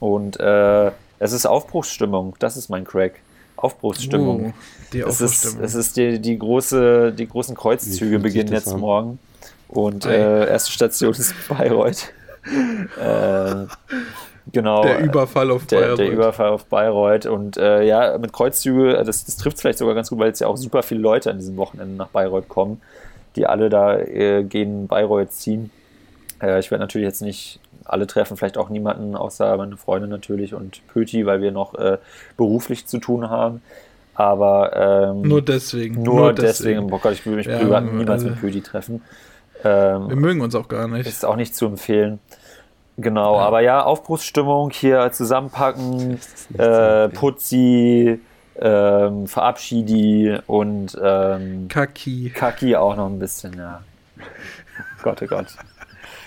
Und 0.00 0.40
äh, 0.40 0.90
es 1.18 1.32
ist 1.32 1.46
Aufbruchsstimmung, 1.46 2.34
das 2.38 2.56
ist 2.56 2.68
mein 2.70 2.84
Crack. 2.84 3.20
Aufbruchsstimmung. 3.56 4.54
Oh, 4.56 4.88
die 4.92 5.00
es 5.00 5.20
ist, 5.20 5.22
Aufbruchsstimmung. 5.22 5.64
es 5.64 5.74
ist 5.74 5.96
die, 5.96 6.18
die, 6.20 6.38
große, 6.38 7.12
die 7.12 7.28
großen 7.28 7.54
Kreuzzüge 7.54 8.18
beginnen 8.18 8.52
jetzt 8.52 8.72
an? 8.72 8.80
morgen. 8.80 9.18
Und 9.68 10.06
äh, 10.06 10.48
erste 10.48 10.72
Station 10.72 11.12
ist 11.12 11.34
Bayreuth. 11.48 12.12
äh, 13.00 13.66
genau. 14.52 14.82
der 14.82 15.00
Überfall 15.00 15.50
auf 15.50 15.66
Der, 15.66 15.80
der 15.80 15.96
Bayreuth. 15.96 16.12
Überfall 16.12 16.48
auf 16.50 16.64
Bayreuth. 16.66 17.26
Und 17.26 17.56
äh, 17.56 17.82
ja, 17.84 18.16
mit 18.18 18.32
Kreuzzüge, 18.32 18.96
äh, 18.96 19.04
das, 19.04 19.24
das 19.24 19.36
trifft 19.36 19.58
vielleicht 19.60 19.78
sogar 19.78 19.94
ganz 19.94 20.10
gut, 20.10 20.18
weil 20.18 20.28
jetzt 20.28 20.40
ja 20.40 20.46
auch 20.46 20.56
super 20.56 20.82
viele 20.82 21.00
Leute 21.00 21.30
an 21.30 21.38
diesem 21.38 21.56
Wochenende 21.56 21.94
nach 21.96 22.08
Bayreuth 22.08 22.48
kommen, 22.48 22.80
die 23.36 23.46
alle 23.46 23.68
da 23.68 23.98
äh, 23.98 24.44
gegen 24.44 24.86
Bayreuth 24.88 25.32
ziehen. 25.32 25.70
Äh, 26.42 26.58
ich 26.60 26.70
werde 26.70 26.82
natürlich 26.82 27.06
jetzt 27.06 27.22
nicht 27.22 27.60
alle 27.84 28.06
treffen, 28.06 28.36
vielleicht 28.36 28.56
auch 28.56 28.70
niemanden, 28.70 29.14
außer 29.14 29.56
meine 29.58 29.76
Freundin 29.76 30.08
natürlich 30.10 30.54
und 30.54 30.80
Pöti, 30.88 31.26
weil 31.26 31.42
wir 31.42 31.52
noch 31.52 31.74
äh, 31.74 31.98
beruflich 32.36 32.86
zu 32.86 32.98
tun 32.98 33.28
haben. 33.28 33.60
Aber 34.14 35.10
ähm, 35.12 35.22
Nur 35.22 35.42
deswegen. 35.42 36.02
nur 36.02 36.32
deswegen, 36.32 36.86
boah 36.86 37.00
Gott, 37.00 37.12
ich 37.14 37.26
würde 37.26 37.36
mich 37.38 37.46
Ja, 37.46 37.58
privat 37.58 37.84
niemals 37.84 38.22
also- 38.22 38.26
mit 38.28 38.40
Pöti 38.40 38.60
treffen. 38.62 39.02
Ähm, 39.64 40.08
Wir 40.08 40.16
mögen 40.16 40.40
uns 40.40 40.54
auch 40.54 40.68
gar 40.68 40.86
nicht. 40.88 41.06
ist 41.06 41.24
auch 41.24 41.36
nicht 41.36 41.56
zu 41.56 41.66
empfehlen. 41.66 42.20
Genau, 42.96 43.36
Ja. 43.36 43.42
aber 43.46 43.60
ja, 43.60 43.82
Aufbruchsstimmung 43.82 44.70
hier 44.70 45.10
zusammenpacken, 45.12 46.20
äh. 46.58 47.08
Putzi, 47.08 48.20
ähm, 48.60 49.26
Verabschiedi 49.26 50.38
und 50.46 50.96
ähm, 51.02 51.66
Kaki. 51.68 52.30
Kaki 52.34 52.76
auch 52.76 52.94
noch 52.96 53.06
ein 53.08 53.18
bisschen, 53.18 53.54
ja. 53.58 53.82
Gott, 55.02 55.20
oh 55.22 55.26
Gott. 55.26 55.46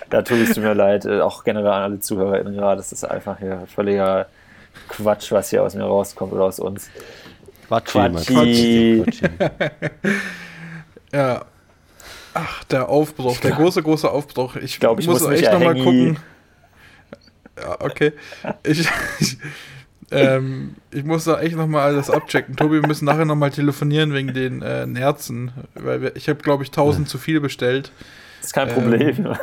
Da 0.10 0.22
tut 0.22 0.38
es 0.40 0.58
mir 0.58 0.74
leid, 0.74 1.06
äh, 1.06 1.22
auch 1.22 1.44
generell 1.44 1.72
an 1.72 1.84
alle 1.84 2.00
ZuhörerInnen 2.00 2.54
gerade, 2.56 2.78
das 2.78 2.92
ist 2.92 3.04
einfach 3.06 3.40
hier 3.40 3.64
völliger 3.74 4.28
Quatsch, 4.90 5.32
was 5.32 5.50
hier 5.50 5.64
aus 5.64 5.74
mir 5.74 5.84
rauskommt 5.84 6.34
oder 6.34 6.44
aus 6.46 6.60
uns. 6.60 6.90
Quatschi, 7.68 7.98
mein 7.98 8.16
Quatschi. 8.16 9.04
Quatschi. 9.06 9.30
Ja. 11.14 11.46
Ach, 12.34 12.64
der 12.66 12.90
Aufbruch, 12.90 13.38
der 13.40 13.52
große, 13.52 13.82
große 13.82 14.12
Aufbruch. 14.12 14.58
Ich, 14.58 14.80
glaub, 14.80 15.00
ich 15.00 15.08
muss, 15.08 15.22
muss 15.22 15.32
echt 15.32 15.52
nochmal 15.52 15.74
gucken. 15.76 16.20
Ja, 17.62 17.78
okay. 17.80 18.14
Ich, 18.64 18.88
ich, 19.20 19.38
ähm, 20.12 20.76
ich 20.92 21.04
muss 21.04 21.24
da 21.26 21.40
echt 21.40 21.56
nochmal 21.56 21.84
alles 21.92 22.10
abchecken. 22.10 22.56
Tobi, 22.56 22.82
wir 22.82 22.88
müssen 22.88 23.06
nachher 23.06 23.26
nochmal 23.26 23.52
telefonieren 23.52 24.14
wegen 24.14 24.34
den 24.34 24.62
äh, 24.62 24.86
Nerzen. 24.86 25.52
Weil 25.76 26.02
wir, 26.02 26.16
ich 26.16 26.30
habe, 26.30 26.40
glaube 26.42 26.64
ich, 26.64 26.70
1000 26.70 27.10
zu 27.10 27.18
viel 27.18 27.40
bestellt. 27.40 27.92
Das 28.40 28.48
ist 28.48 28.54
kein 28.54 28.70
Ähm. 28.70 28.76
Problem. 28.76 29.36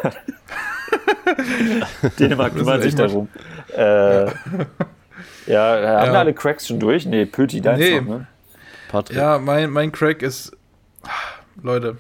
Dänemark 2.19 2.55
kümmert 2.55 2.83
sich 2.83 2.95
darum. 2.95 3.29
Äh, 3.77 4.25
ja, 4.27 4.31
haben 4.31 4.47
Ja. 5.47 6.13
wir 6.13 6.19
alle 6.19 6.35
Cracks 6.35 6.67
schon 6.69 6.79
durch? 6.81 7.07
Nee, 7.07 7.27
Pöti, 7.27 7.61
deins 7.61 7.79
Nee. 7.81 8.01
noch, 8.01 8.09
ne? 8.19 8.27
Patrick. 8.89 9.17
Ja, 9.17 9.39
mein, 9.39 9.71
mein 9.71 9.91
Crack 9.93 10.23
ist. 10.23 10.53
Leute. 11.63 11.97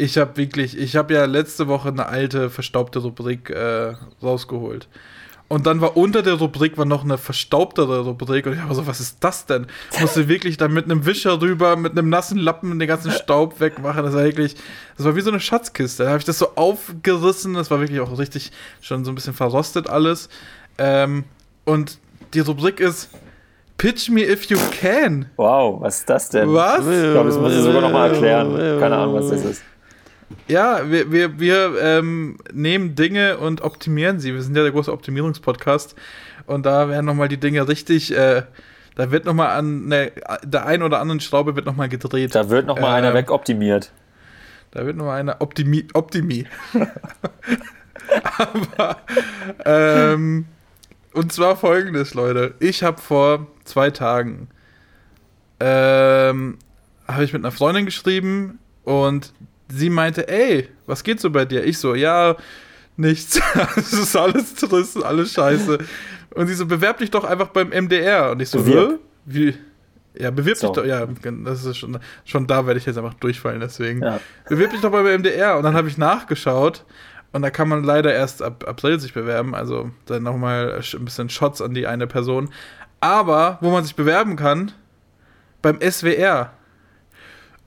Ich 0.00 0.16
habe 0.16 0.38
wirklich, 0.38 0.78
ich 0.78 0.96
habe 0.96 1.12
ja 1.12 1.26
letzte 1.26 1.68
Woche 1.68 1.90
eine 1.90 2.06
alte 2.06 2.48
verstaubte 2.48 3.00
Rubrik 3.00 3.50
äh, 3.50 3.92
rausgeholt. 4.22 4.88
Und 5.46 5.66
dann 5.66 5.82
war 5.82 5.94
unter 5.94 6.22
der 6.22 6.34
Rubrik 6.34 6.78
war 6.78 6.86
noch 6.86 7.04
eine 7.04 7.18
verstaubtere 7.18 8.00
Rubrik 8.00 8.46
und 8.46 8.54
ich 8.54 8.66
war 8.66 8.74
so, 8.74 8.86
was 8.86 8.98
ist 9.00 9.18
das 9.20 9.44
denn? 9.44 9.66
Ich 9.92 10.00
musste 10.00 10.26
wirklich 10.28 10.56
da 10.56 10.68
mit 10.68 10.86
einem 10.86 11.04
Wischer 11.04 11.42
rüber, 11.42 11.76
mit 11.76 11.92
einem 11.98 12.08
nassen 12.08 12.38
Lappen 12.38 12.78
den 12.78 12.88
ganzen 12.88 13.10
Staub 13.10 13.60
wegmachen. 13.60 14.02
Das 14.02 14.14
war 14.14 14.24
wirklich, 14.24 14.56
das 14.96 15.04
war 15.04 15.16
wie 15.16 15.20
so 15.20 15.30
eine 15.30 15.40
Schatzkiste. 15.40 16.04
Da 16.04 16.08
habe 16.08 16.18
ich 16.20 16.24
das 16.24 16.38
so 16.38 16.54
aufgerissen, 16.54 17.52
das 17.52 17.70
war 17.70 17.80
wirklich 17.80 18.00
auch 18.00 18.18
richtig 18.18 18.52
schon 18.80 19.04
so 19.04 19.12
ein 19.12 19.16
bisschen 19.16 19.34
verrostet 19.34 19.86
alles. 19.86 20.30
Ähm, 20.78 21.24
und 21.66 21.98
die 22.32 22.40
Rubrik 22.40 22.80
ist 22.80 23.10
Pitch 23.76 24.08
me 24.08 24.22
if 24.22 24.46
you 24.46 24.56
can. 24.80 25.26
Wow, 25.36 25.78
was 25.82 25.98
ist 25.98 26.08
das 26.08 26.30
denn? 26.30 26.50
Was? 26.54 26.86
Ich 26.86 27.12
glaube, 27.12 27.28
das 27.28 27.38
muss 27.38 27.52
ich 27.52 27.60
sogar 27.60 27.82
nochmal 27.82 28.12
erklären. 28.12 28.80
Keine 28.80 28.96
Ahnung, 28.96 29.16
was 29.16 29.28
das 29.28 29.44
ist. 29.44 29.62
Ja, 30.48 30.90
wir, 30.90 31.12
wir, 31.12 31.38
wir 31.38 31.80
ähm, 31.80 32.38
nehmen 32.52 32.94
Dinge 32.94 33.38
und 33.38 33.62
optimieren 33.62 34.20
sie. 34.20 34.34
Wir 34.34 34.42
sind 34.42 34.56
ja 34.56 34.62
der 34.62 34.72
große 34.72 34.92
Optimierungspodcast. 34.92 35.94
Und 36.46 36.66
da 36.66 36.88
werden 36.88 37.06
nochmal 37.06 37.28
die 37.28 37.38
Dinge 37.38 37.68
richtig, 37.68 38.16
äh, 38.16 38.42
da 38.96 39.10
wird 39.10 39.24
nochmal 39.24 39.50
an 39.50 39.86
ne, 39.86 40.12
der 40.42 40.66
ein 40.66 40.82
oder 40.82 41.00
anderen 41.00 41.20
Schraube 41.20 41.54
wird 41.56 41.66
nochmal 41.66 41.88
gedreht. 41.88 42.34
Da 42.34 42.50
wird 42.50 42.66
nochmal 42.66 42.98
Ähm, 42.98 43.04
einer 43.04 43.14
wegoptimiert. 43.14 43.92
Da 44.72 44.84
wird 44.84 44.96
nochmal 44.96 45.20
einer 45.20 45.40
Optimi. 45.40 45.86
Optimi. 45.94 46.46
Aber, 48.38 48.96
ähm, 49.64 50.46
und 51.12 51.32
zwar 51.32 51.56
folgendes, 51.56 52.14
Leute. 52.14 52.54
Ich 52.60 52.82
habe 52.82 53.00
vor 53.00 53.46
zwei 53.64 53.90
Tagen, 53.90 54.48
ähm, 55.60 56.58
habe 57.06 57.24
ich 57.24 57.32
mit 57.32 57.42
einer 57.42 57.52
Freundin 57.52 57.84
geschrieben 57.84 58.58
und 58.84 59.32
sie 59.72 59.90
meinte, 59.90 60.28
ey, 60.28 60.68
was 60.86 61.02
geht 61.04 61.20
so 61.20 61.30
bei 61.30 61.44
dir? 61.44 61.64
Ich 61.64 61.78
so, 61.78 61.94
ja, 61.94 62.36
nichts. 62.96 63.40
Es 63.76 63.92
ist 63.92 64.16
alles 64.16 64.54
Triss, 64.54 64.96
alles 65.00 65.32
scheiße. 65.32 65.78
Und 66.34 66.46
sie 66.46 66.54
so, 66.54 66.66
bewerb 66.66 66.98
dich 66.98 67.10
doch 67.10 67.24
einfach 67.24 67.48
beim 67.48 67.68
MDR. 67.70 68.30
Und 68.32 68.40
ich 68.42 68.48
so, 68.48 68.58
Bewirb. 68.62 68.90
"Hä? 68.92 68.96
wie? 69.26 69.54
Ja, 70.14 70.30
bewirb 70.30 70.56
So. 70.56 70.66
dich 70.68 70.76
doch, 70.76 70.84
ja, 70.84 71.06
das 71.44 71.64
ist 71.64 71.76
schon, 71.78 71.98
schon 72.24 72.46
da 72.46 72.66
werde 72.66 72.78
ich 72.78 72.86
jetzt 72.86 72.98
einfach 72.98 73.14
durchfallen, 73.14 73.60
deswegen. 73.60 74.02
Ja. 74.02 74.20
Bewirb 74.48 74.70
dich 74.72 74.80
doch 74.80 74.90
beim 74.90 75.06
MDR. 75.06 75.56
Und 75.56 75.62
dann 75.62 75.74
habe 75.74 75.88
ich 75.88 75.98
nachgeschaut 75.98 76.84
und 77.32 77.42
da 77.42 77.50
kann 77.50 77.68
man 77.68 77.84
leider 77.84 78.12
erst 78.12 78.42
ab 78.42 78.64
April 78.66 78.98
sich 78.98 79.14
bewerben. 79.14 79.54
Also 79.54 79.90
dann 80.06 80.24
nochmal 80.24 80.82
ein 80.94 81.04
bisschen 81.04 81.28
Shots 81.30 81.62
an 81.62 81.74
die 81.74 81.86
eine 81.86 82.06
Person. 82.08 82.50
Aber 83.00 83.58
wo 83.60 83.70
man 83.70 83.84
sich 83.84 83.94
bewerben 83.94 84.34
kann, 84.36 84.72
beim 85.62 85.78
SWR. 85.80 86.52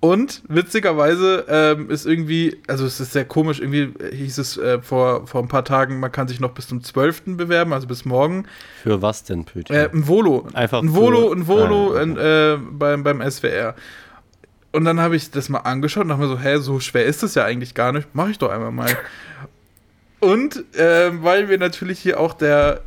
Und 0.04 0.42
witzigerweise 0.50 1.46
ähm, 1.48 1.90
ist 1.90 2.06
irgendwie, 2.06 2.58
also 2.68 2.86
es 2.86 3.00
ist 3.00 3.14
sehr 3.14 3.24
komisch, 3.24 3.62
irgendwie 3.62 3.94
hieß 4.14 4.38
es 4.38 4.58
äh, 4.58 4.82
vor, 4.82 5.28
vor 5.28 5.42
ein 5.42 5.48
paar 5.48 5.64
Tagen, 5.64 6.02
man 6.02 6.12
kann 6.12 6.28
sich 6.28 6.42
noch 6.42 6.52
bis 6.52 6.68
zum 6.68 6.84
12. 6.84 7.38
bewerben, 7.38 7.72
also 7.72 7.88
bis 7.88 8.04
morgen. 8.04 8.46
Für 8.82 9.02
was 9.02 9.24
denn, 9.24 9.46
Pöti? 9.46 9.72
Äh, 9.72 9.90
ein 9.94 10.06
Volo. 10.06 10.46
Einfach 10.52 10.84
ein 10.84 10.94
Volo, 10.94 11.32
ein 11.32 11.48
Volo 11.48 11.96
Ah, 11.96 12.02
ein, 12.02 12.18
äh, 12.18 12.58
beim, 12.72 13.04
beim 13.04 13.22
SWR. 13.22 13.76
Und 14.74 14.84
dann 14.84 15.00
habe 15.00 15.16
ich 15.16 15.32
das 15.32 15.48
mal 15.48 15.60
angeschaut 15.60 16.04
und 16.04 16.10
dachte 16.10 16.24
mir 16.24 16.28
so, 16.28 16.38
hä, 16.38 16.58
so 16.58 16.82
schwer 16.82 17.06
ist 17.06 17.24
das 17.24 17.36
ja 17.36 17.46
eigentlich 17.46 17.74
gar 17.74 17.94
nicht. 17.94 18.10
Mach 18.12 18.28
ich 18.28 18.38
doch 18.38 18.52
einmal 18.52 18.74
mal. 18.74 18.92
und 20.20 20.66
ähm, 20.78 21.24
weil 21.24 21.48
wir 21.48 21.58
natürlich 21.58 22.00
hier 22.00 22.20
auch 22.20 22.34
der, 22.34 22.82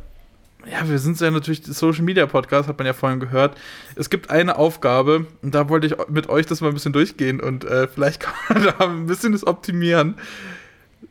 ja, 0.71 0.87
wir 0.87 0.99
sind 0.99 1.19
ja 1.19 1.31
natürlich 1.31 1.63
Social 1.65 2.03
Media 2.03 2.25
Podcast, 2.25 2.67
hat 2.67 2.77
man 2.77 2.87
ja 2.87 2.93
vorhin 2.93 3.19
gehört. 3.19 3.57
Es 3.95 4.09
gibt 4.09 4.29
eine 4.29 4.57
Aufgabe 4.57 5.25
und 5.41 5.55
da 5.55 5.69
wollte 5.69 5.87
ich 5.87 5.95
mit 6.09 6.29
euch 6.29 6.45
das 6.45 6.61
mal 6.61 6.69
ein 6.69 6.73
bisschen 6.73 6.93
durchgehen 6.93 7.39
und 7.39 7.63
äh, 7.65 7.87
vielleicht 7.87 8.19
kann 8.21 8.33
man 8.49 8.63
da 8.63 8.85
ein 8.85 9.05
bisschen 9.05 9.31
das 9.31 9.45
optimieren. 9.45 10.15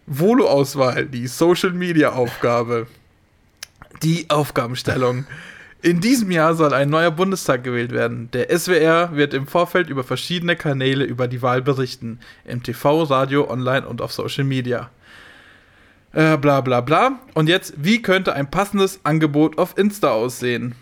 Volo-Auswahl, 0.06 1.06
die 1.06 1.26
Social 1.26 1.72
Media 1.72 2.12
Aufgabe. 2.12 2.86
Die 4.02 4.28
Aufgabenstellung. 4.28 5.26
In 5.82 6.00
diesem 6.00 6.30
Jahr 6.30 6.54
soll 6.54 6.74
ein 6.74 6.90
neuer 6.90 7.10
Bundestag 7.10 7.64
gewählt 7.64 7.92
werden. 7.92 8.30
Der 8.32 8.56
SWR 8.56 9.14
wird 9.14 9.34
im 9.34 9.46
Vorfeld 9.46 9.88
über 9.88 10.04
verschiedene 10.04 10.56
Kanäle 10.56 11.04
über 11.04 11.28
die 11.28 11.42
Wahl 11.42 11.62
berichten. 11.62 12.18
Im 12.44 12.62
TV, 12.62 13.04
Radio, 13.04 13.48
online 13.50 13.86
und 13.86 14.00
auf 14.02 14.12
Social 14.12 14.44
Media. 14.44 14.90
Äh, 16.12 16.36
bla 16.36 16.60
bla 16.60 16.80
bla. 16.80 17.18
Und 17.34 17.48
jetzt, 17.48 17.74
wie 17.76 18.02
könnte 18.02 18.34
ein 18.34 18.50
passendes 18.50 19.00
Angebot 19.04 19.58
auf 19.58 19.76
Insta 19.76 20.10
aussehen? 20.10 20.74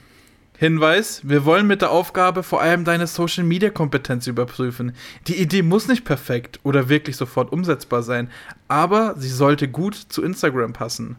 Hinweis, 0.57 1.21
wir 1.25 1.45
wollen 1.45 1.67
mit 1.67 1.83
der 1.83 1.91
Aufgabe 1.91 2.45
vor 2.45 2.63
allem 2.63 2.85
deine 2.85 3.09
Social-Media-Kompetenz 3.09 4.29
überprüfen. 4.29 4.93
Die 5.27 5.35
Idee 5.35 5.63
muss 5.63 5.89
nicht 5.89 6.05
perfekt 6.05 6.61
oder 6.63 6.89
wirklich 6.89 7.17
sofort 7.17 7.53
umsetzbar 7.53 8.05
sein, 8.05 8.31
aber 8.69 9.17
sie 9.19 9.29
sollte 9.29 9.67
gut 9.67 9.97
zu 9.97 10.23
Instagram 10.23 10.73
passen. 10.73 11.17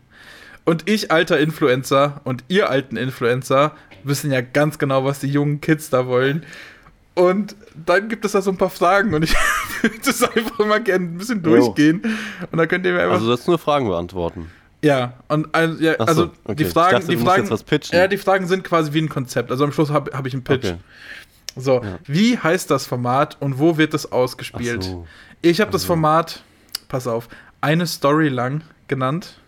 Und 0.64 0.90
ich, 0.90 1.12
alter 1.12 1.38
Influencer, 1.38 2.22
und 2.24 2.46
ihr 2.48 2.70
alten 2.70 2.96
Influencer, 2.96 3.76
wissen 4.06 4.32
ja 4.32 4.40
ganz 4.42 4.80
genau, 4.80 5.04
was 5.04 5.20
die 5.20 5.28
jungen 5.28 5.60
Kids 5.60 5.90
da 5.90 6.08
wollen. 6.08 6.46
Und 7.16 7.56
dann 7.86 8.10
gibt 8.10 8.26
es 8.26 8.34
da 8.34 8.42
so 8.42 8.52
ein 8.52 8.58
paar 8.58 8.70
Fragen 8.70 9.14
und 9.14 9.24
ich 9.24 9.34
würde 9.82 9.96
das 10.06 10.22
einfach 10.22 10.66
mal 10.66 10.84
gerne 10.84 11.06
ein 11.06 11.18
bisschen 11.18 11.42
durchgehen. 11.42 12.02
Und 12.52 12.58
dann 12.58 12.68
könnt 12.68 12.86
ihr 12.86 12.92
mir 12.94 13.02
einfach. 13.02 13.16
Also, 13.16 13.28
sollst 13.28 13.48
nur 13.48 13.58
Fragen 13.58 13.88
beantworten. 13.88 14.52
Ja, 14.84 15.14
und 15.30 15.48
also, 15.56 15.82
ja, 15.82 15.94
so, 15.94 16.04
also 16.04 16.32
okay. 16.44 16.56
die 16.56 16.66
Fragen, 16.66 17.00
dachte, 17.00 17.08
die 17.08 17.18
Fragen, 17.18 17.50
ja, 17.92 18.08
die 18.08 18.18
Fragen 18.18 18.48
sind 18.48 18.64
quasi 18.64 18.94
wie 18.94 19.02
ein 19.02 19.10
Konzept. 19.10 19.50
Also 19.50 19.64
am 19.64 19.72
Schluss 19.72 19.90
habe 19.90 20.12
hab 20.16 20.28
ich 20.28 20.34
einen 20.34 20.44
Pitch. 20.44 20.66
Okay. 20.66 20.78
So, 21.56 21.82
Ja. 21.82 22.00
wie 22.06 22.38
heißt 22.38 22.70
das 22.70 22.86
Format 22.86 23.38
und 23.40 23.58
wo 23.58 23.78
wird 23.78 23.94
es 23.94 24.12
ausgespielt? 24.12 24.84
So. 24.84 25.08
Ich 25.42 25.62
habe 25.62 25.72
das 25.72 25.84
Also. 25.84 25.94
Format, 25.94 26.44
pass 26.90 27.08
auf, 27.08 27.30
eine 27.62 27.88
Story 27.88 28.28
lang 28.28 28.62
genannt. 28.88 29.40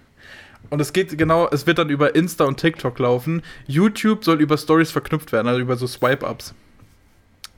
Und 0.69 0.79
es 0.79 0.91
geht 0.91 1.17
genau, 1.17 1.47
es 1.49 1.67
wird 1.67 1.77
dann 1.77 1.89
über 1.89 2.15
Insta 2.15 2.45
und 2.45 2.57
TikTok 2.59 2.97
laufen. 2.99 3.41
YouTube 3.67 4.23
soll 4.23 4.41
über 4.41 4.57
Stories 4.57 4.91
verknüpft 4.91 5.31
werden, 5.31 5.47
also 5.47 5.59
über 5.59 5.75
so 5.75 5.85
Swipe-Ups. 5.85 6.53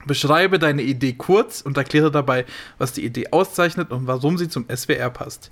Beschreibe 0.05 0.59
deine 0.59 0.81
Idee 0.81 1.13
kurz 1.13 1.61
und 1.61 1.77
erkläre 1.77 2.11
dabei, 2.11 2.45
was 2.77 2.93
die 2.93 3.05
Idee 3.05 3.27
auszeichnet 3.31 3.91
und 3.91 4.07
warum 4.07 4.37
sie 4.37 4.49
zum 4.49 4.65
SWR 4.73 5.09
passt. 5.09 5.51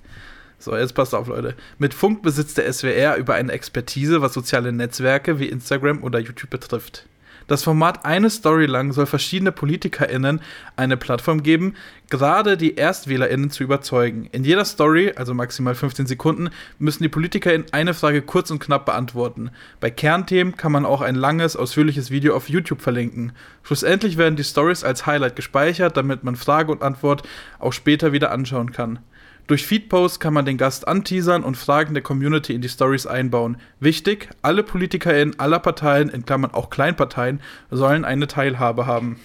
So, 0.59 0.75
jetzt 0.75 0.95
passt 0.95 1.13
auf, 1.13 1.27
Leute. 1.27 1.55
Mit 1.77 1.93
Funk 1.93 2.23
besitzt 2.23 2.57
der 2.57 2.71
SWR 2.71 3.15
über 3.17 3.35
eine 3.35 3.51
Expertise, 3.51 4.21
was 4.21 4.33
soziale 4.33 4.71
Netzwerke 4.71 5.39
wie 5.39 5.49
Instagram 5.49 6.03
oder 6.03 6.19
YouTube 6.19 6.49
betrifft. 6.49 7.05
Das 7.47 7.63
Format 7.63 8.05
eine 8.05 8.29
Story 8.29 8.65
lang 8.65 8.91
soll 8.91 9.05
verschiedene 9.05 9.53
PolitikerInnen 9.53 10.41
eine 10.75 10.97
Plattform 10.97 11.43
geben, 11.43 11.75
gerade 12.09 12.57
die 12.57 12.77
ErstwählerInnen 12.77 13.49
zu 13.49 13.63
überzeugen. 13.63 14.27
In 14.33 14.43
jeder 14.43 14.65
Story, 14.65 15.13
also 15.15 15.33
maximal 15.33 15.73
15 15.73 16.07
Sekunden, 16.07 16.49
müssen 16.77 17.03
die 17.03 17.09
PolitikerInnen 17.09 17.67
eine 17.71 17.93
Frage 17.93 18.21
kurz 18.21 18.51
und 18.51 18.59
knapp 18.59 18.85
beantworten. 18.85 19.51
Bei 19.79 19.89
Kernthemen 19.89 20.57
kann 20.57 20.73
man 20.73 20.85
auch 20.85 21.01
ein 21.01 21.15
langes, 21.15 21.55
ausführliches 21.55 22.11
Video 22.11 22.35
auf 22.35 22.49
YouTube 22.49 22.81
verlinken. 22.81 23.31
Schlussendlich 23.63 24.17
werden 24.17 24.35
die 24.35 24.43
Stories 24.43 24.83
als 24.83 25.05
Highlight 25.05 25.37
gespeichert, 25.37 25.95
damit 25.95 26.25
man 26.25 26.35
Frage 26.35 26.71
und 26.71 26.83
Antwort 26.83 27.23
auch 27.59 27.73
später 27.73 28.11
wieder 28.11 28.31
anschauen 28.31 28.73
kann. 28.73 28.99
Durch 29.47 29.65
Feedposts 29.65 30.19
kann 30.19 30.33
man 30.33 30.45
den 30.45 30.57
Gast 30.57 30.87
anteasern 30.87 31.43
und 31.43 31.55
Fragen 31.55 31.93
der 31.93 32.03
Community 32.03 32.53
in 32.53 32.61
die 32.61 32.67
Stories 32.67 33.07
einbauen. 33.07 33.57
Wichtig, 33.79 34.29
alle 34.41 34.61
PolitikerInnen 34.61 35.39
aller 35.39 35.59
Parteien, 35.59 36.09
in 36.09 36.25
Klammern 36.25 36.51
auch 36.51 36.69
Kleinparteien, 36.69 37.39
sollen 37.71 38.03
eine 38.03 38.27
Teilhabe 38.27 38.85
haben. 38.85 39.19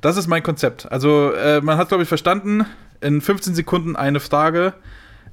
Das 0.00 0.16
ist 0.16 0.26
mein 0.26 0.42
Konzept. 0.42 0.90
Also, 0.90 1.32
äh, 1.32 1.60
man 1.60 1.78
hat, 1.78 1.88
glaube 1.88 2.02
ich, 2.02 2.08
verstanden, 2.08 2.66
in 3.00 3.20
15 3.20 3.54
Sekunden 3.54 3.94
eine 3.94 4.18
Frage. 4.18 4.74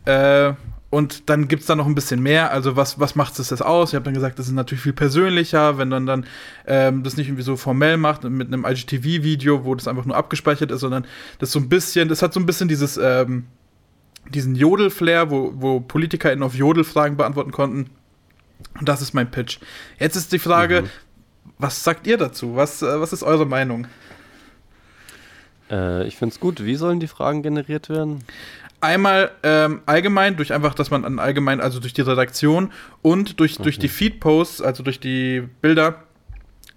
Äh, 0.05 0.53
und 0.91 1.27
dann 1.31 1.47
gibt 1.47 1.61
es 1.61 1.67
da 1.67 1.75
noch 1.75 1.87
ein 1.87 1.95
bisschen 1.95 2.21
mehr. 2.21 2.51
Also, 2.51 2.75
was, 2.75 2.99
was 2.99 3.15
macht 3.15 3.39
es 3.39 3.47
das 3.47 3.63
aus? 3.63 3.89
Ich 3.89 3.95
habe 3.95 4.05
dann 4.05 4.13
gesagt, 4.13 4.37
das 4.37 4.45
ist 4.45 4.53
natürlich 4.53 4.83
viel 4.83 4.93
persönlicher, 4.93 5.79
wenn 5.79 5.89
man 5.89 6.05
dann 6.05 6.25
ähm, 6.67 7.01
das 7.01 7.17
nicht 7.17 7.29
irgendwie 7.29 7.43
so 7.43 7.55
formell 7.55 7.97
macht 7.97 8.23
mit 8.25 8.47
einem 8.47 8.63
IGTV-Video, 8.63 9.65
wo 9.65 9.73
das 9.73 9.87
einfach 9.87 10.05
nur 10.05 10.15
abgespeichert 10.15 10.69
ist, 10.69 10.81
sondern 10.81 11.05
das 11.39 11.51
so 11.51 11.57
ein 11.57 11.67
bisschen, 11.67 12.09
das 12.09 12.21
hat 12.21 12.31
so 12.31 12.39
ein 12.39 12.45
bisschen 12.45 12.67
dieses, 12.67 12.97
ähm, 12.97 13.45
diesen 14.29 14.55
Jodel-Flair, 14.55 15.29
wo, 15.29 15.53
wo 15.55 15.79
PolitikerInnen 15.79 16.43
auf 16.43 16.55
Jodel-Fragen 16.55 17.17
beantworten 17.17 17.51
konnten. 17.51 17.89
Und 18.79 18.89
das 18.89 19.01
ist 19.01 19.13
mein 19.13 19.29
Pitch. 19.29 19.59
Jetzt 19.99 20.15
ist 20.15 20.31
die 20.31 20.39
Frage, 20.39 20.85
was 21.57 21.83
sagt 21.83 22.07
ihr 22.07 22.17
dazu? 22.17 22.55
Was, 22.55 22.81
äh, 22.81 22.99
was 22.99 23.13
ist 23.13 23.23
eure 23.23 23.45
Meinung? 23.45 23.87
Äh, 25.69 26.07
ich 26.07 26.15
finde 26.15 26.33
es 26.33 26.39
gut. 26.39 26.63
Wie 26.63 26.75
sollen 26.75 26.99
die 26.99 27.07
Fragen 27.07 27.43
generiert 27.43 27.89
werden? 27.89 28.23
Einmal 28.81 29.31
ähm, 29.43 29.81
allgemein, 29.85 30.35
durch 30.35 30.51
einfach, 30.51 30.73
dass 30.73 30.91
man 30.91 31.05
an 31.05 31.19
allgemein, 31.19 31.61
also 31.61 31.79
durch 31.79 31.93
die 31.93 32.01
Redaktion 32.01 32.71
und 33.01 33.39
durch, 33.39 33.57
durch 33.57 33.79
die 33.79 33.87
Feed-Posts, 33.87 34.61
also 34.61 34.83
durch 34.83 34.99
die 34.99 35.41
Bilder, 35.61 36.02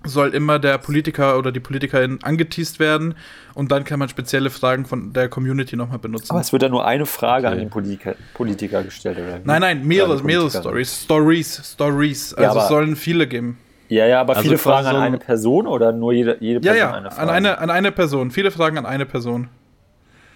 soll 0.09 0.35
immer 0.35 0.59
der 0.59 0.79
Politiker 0.79 1.39
oder 1.39 1.53
die 1.53 1.61
Politikerin 1.61 2.19
angeteased 2.23 2.79
werden 2.81 3.15
und 3.55 3.71
dann 3.73 3.85
kann 3.85 3.99
man 3.99 4.09
spezielle 4.09 4.51
Fragen 4.51 4.87
von 4.87 5.13
der 5.13 5.29
Community 5.29 5.77
nochmal 5.77 5.99
benutzen. 5.99 6.31
Aber 6.31 6.41
es 6.41 6.53
wird 6.53 6.63
dann 6.63 6.71
nur 6.71 6.87
eine 6.87 7.07
Frage 7.07 7.47
an 7.49 7.55
Okay. 7.55 7.63
den 7.63 7.71
Politiker, 7.71 8.15
Politiker 8.35 8.83
gestellt, 8.83 9.19
oder? 9.19 9.41
nein, 9.45 9.61
nein, 9.61 9.87
mehrere, 9.87 10.23
mehrere. 10.23 10.51
Stories. 10.51 11.03
Stories, 11.05 11.73
Stories. 11.75 12.35
Also 12.35 12.57
Ja, 12.59 12.63
es 12.63 12.69
sollen 12.69 12.97
viele 12.97 13.27
geben. 13.27 13.59
Ja, 13.89 14.07
ja, 14.07 14.21
aber 14.21 14.35
Also 14.37 14.43
viele 14.49 14.59
Fragen 14.59 14.87
an 14.89 14.97
eine 14.97 15.19
Person 15.19 15.67
oder 15.67 15.93
nur 15.93 16.13
jede, 16.13 16.37
jede 16.41 16.65
Ja, 16.67 16.73
Person 16.73 16.77
ja, 16.77 16.93
eine 16.95 17.11
Frage? 17.11 17.23
an 17.23 17.29
eine, 17.37 17.59
an 17.59 17.71
eine 17.71 17.93
Person. 17.93 18.31
Viele 18.31 18.51
Fragen 18.51 18.79
an 18.79 18.87
eine 18.87 19.07
Person. 19.07 19.49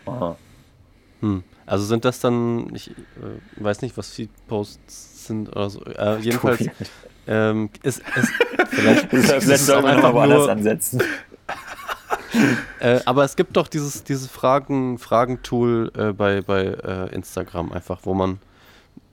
Aha. 0.06 0.36
Hm. 1.20 1.42
Also 1.66 1.84
sind 1.84 2.04
das 2.04 2.20
dann, 2.20 2.74
ich 2.74 2.90
äh, 2.90 2.94
weiß 3.56 3.82
nicht, 3.82 3.96
was 3.96 4.10
Feed-Posts 4.10 5.26
sind 5.26 5.48
oder 5.50 5.70
so. 5.70 5.84
Äh, 5.84 6.18
jedenfalls. 6.20 6.68
Ähm, 7.26 7.70
ist 7.82 8.02
es 8.16 8.28
vielleicht, 8.70 9.08
Vielleicht 9.10 9.48
ist 9.48 9.68
wir 9.68 9.76
noch 9.76 9.84
einfach 9.84 10.12
woanders 10.12 10.48
ansetzen. 10.48 11.02
äh, 12.80 13.00
aber 13.04 13.24
es 13.24 13.36
gibt 13.36 13.56
doch 13.56 13.68
dieses, 13.68 14.04
dieses 14.04 14.28
Fragen, 14.28 14.98
Fragentool 14.98 15.92
äh, 15.96 16.12
bei, 16.12 16.40
bei 16.42 16.64
äh, 16.64 17.14
Instagram 17.14 17.72
einfach, 17.72 18.00
wo 18.04 18.14
man 18.14 18.38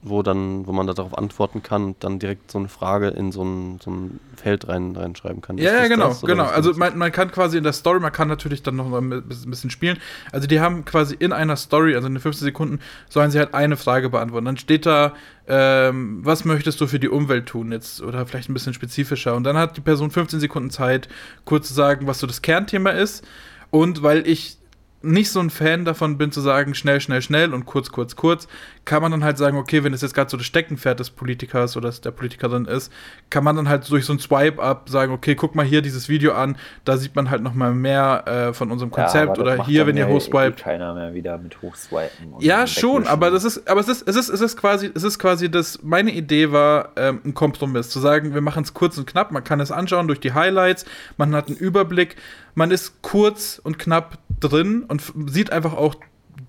wo 0.00 0.22
dann, 0.22 0.66
wo 0.66 0.72
man 0.72 0.86
da 0.86 0.94
darauf 0.94 1.18
antworten 1.18 1.62
kann 1.62 1.84
und 1.84 2.04
dann 2.04 2.20
direkt 2.20 2.52
so 2.52 2.58
eine 2.58 2.68
Frage 2.68 3.08
in 3.08 3.32
so 3.32 3.42
ein, 3.42 3.80
so 3.82 3.90
ein 3.90 4.20
Feld 4.36 4.68
rein, 4.68 4.94
reinschreiben 4.94 5.40
kann. 5.40 5.58
Ja, 5.58 5.74
ja, 5.74 5.88
genau, 5.88 6.08
das, 6.08 6.20
genau. 6.22 6.44
Also 6.44 6.72
man, 6.74 6.96
man 6.96 7.10
kann 7.10 7.32
quasi 7.32 7.58
in 7.58 7.64
der 7.64 7.72
Story, 7.72 7.98
man 7.98 8.12
kann 8.12 8.28
natürlich 8.28 8.62
dann 8.62 8.76
noch 8.76 8.88
mal 8.88 9.00
ein 9.00 9.22
bisschen 9.26 9.70
spielen. 9.70 9.98
Also 10.30 10.46
die 10.46 10.60
haben 10.60 10.84
quasi 10.84 11.16
in 11.18 11.32
einer 11.32 11.56
Story, 11.56 11.96
also 11.96 12.06
in 12.06 12.14
den 12.14 12.20
15 12.20 12.44
Sekunden, 12.44 12.78
sollen 13.08 13.32
sie 13.32 13.40
halt 13.40 13.54
eine 13.54 13.76
Frage 13.76 14.08
beantworten. 14.08 14.46
Dann 14.46 14.56
steht 14.56 14.86
da, 14.86 15.14
ähm, 15.48 16.20
was 16.22 16.44
möchtest 16.44 16.80
du 16.80 16.86
für 16.86 17.00
die 17.00 17.08
Umwelt 17.08 17.46
tun 17.46 17.72
jetzt? 17.72 18.00
Oder 18.00 18.24
vielleicht 18.24 18.48
ein 18.50 18.54
bisschen 18.54 18.74
spezifischer. 18.74 19.34
Und 19.34 19.42
dann 19.44 19.56
hat 19.56 19.76
die 19.76 19.80
Person 19.80 20.12
15 20.12 20.38
Sekunden 20.38 20.70
Zeit, 20.70 21.08
kurz 21.44 21.68
zu 21.68 21.74
sagen, 21.74 22.06
was 22.06 22.20
so 22.20 22.28
das 22.28 22.42
Kernthema 22.42 22.90
ist. 22.90 23.26
Und 23.70 24.02
weil 24.04 24.28
ich 24.28 24.58
nicht 25.00 25.30
so 25.30 25.38
ein 25.38 25.50
Fan 25.50 25.84
davon 25.84 26.18
bin 26.18 26.32
zu 26.32 26.40
sagen, 26.40 26.74
schnell, 26.74 27.00
schnell, 27.00 27.22
schnell 27.22 27.54
und 27.54 27.66
kurz, 27.66 27.92
kurz, 27.92 28.16
kurz, 28.16 28.48
kann 28.84 29.00
man 29.00 29.12
dann 29.12 29.22
halt 29.22 29.38
sagen, 29.38 29.56
okay, 29.56 29.84
wenn 29.84 29.92
es 29.92 30.02
jetzt 30.02 30.14
gerade 30.14 30.28
so 30.28 30.36
das 30.36 30.46
Steckenpferd 30.46 30.98
des 30.98 31.10
Politikers 31.10 31.76
oder 31.76 31.90
der 31.90 32.10
Politikerin 32.10 32.64
ist, 32.64 32.92
kann 33.30 33.44
man 33.44 33.54
dann 33.54 33.68
halt 33.68 33.88
durch 33.90 34.04
so 34.04 34.12
ein 34.12 34.18
Swipe-Up 34.18 34.88
sagen, 34.88 35.12
okay, 35.12 35.36
guck 35.36 35.54
mal 35.54 35.64
hier 35.64 35.82
dieses 35.82 36.08
Video 36.08 36.32
an, 36.32 36.56
da 36.84 36.96
sieht 36.96 37.14
man 37.14 37.30
halt 37.30 37.42
noch 37.42 37.54
mal 37.54 37.74
mehr 37.74 38.24
äh, 38.26 38.52
von 38.52 38.72
unserem 38.72 38.90
Konzept 38.90 39.32
das 39.32 39.38
oder 39.38 39.64
hier, 39.64 39.86
wenn 39.86 39.96
ihr 39.96 40.04
ja 40.04 40.08
eh 40.08 40.12
hochswiped. 40.12 40.58
keiner 40.58 40.94
mehr 40.94 41.14
wieder 41.14 41.38
mit 41.38 41.62
hochswipen. 41.62 42.34
Ja, 42.40 42.66
schon, 42.66 43.06
aber 43.06 43.30
das 43.30 43.44
ist, 43.44 43.68
aber 43.68 43.80
es 43.80 43.88
ist, 43.88 44.08
es 44.08 44.16
ist, 44.16 44.30
es 44.30 44.40
ist 44.40 44.56
quasi, 44.56 44.90
es 44.92 45.04
ist 45.04 45.18
quasi 45.18 45.48
das, 45.48 45.80
meine 45.82 46.10
Idee 46.10 46.50
war, 46.50 46.90
ähm, 46.96 47.20
ein 47.24 47.34
Kompromiss, 47.34 47.90
zu 47.90 48.00
sagen, 48.00 48.34
wir 48.34 48.40
machen 48.40 48.64
es 48.64 48.74
kurz 48.74 48.98
und 48.98 49.06
knapp, 49.06 49.30
man 49.30 49.44
kann 49.44 49.60
es 49.60 49.70
anschauen 49.70 50.08
durch 50.08 50.20
die 50.20 50.32
Highlights, 50.32 50.84
man 51.18 51.34
hat 51.36 51.46
einen 51.46 51.56
Überblick, 51.56 52.16
man 52.54 52.72
ist 52.72 53.02
kurz 53.02 53.60
und 53.62 53.78
knapp 53.78 54.18
drin 54.40 54.84
und 54.84 55.02
sieht 55.26 55.52
einfach 55.52 55.74
auch, 55.74 55.96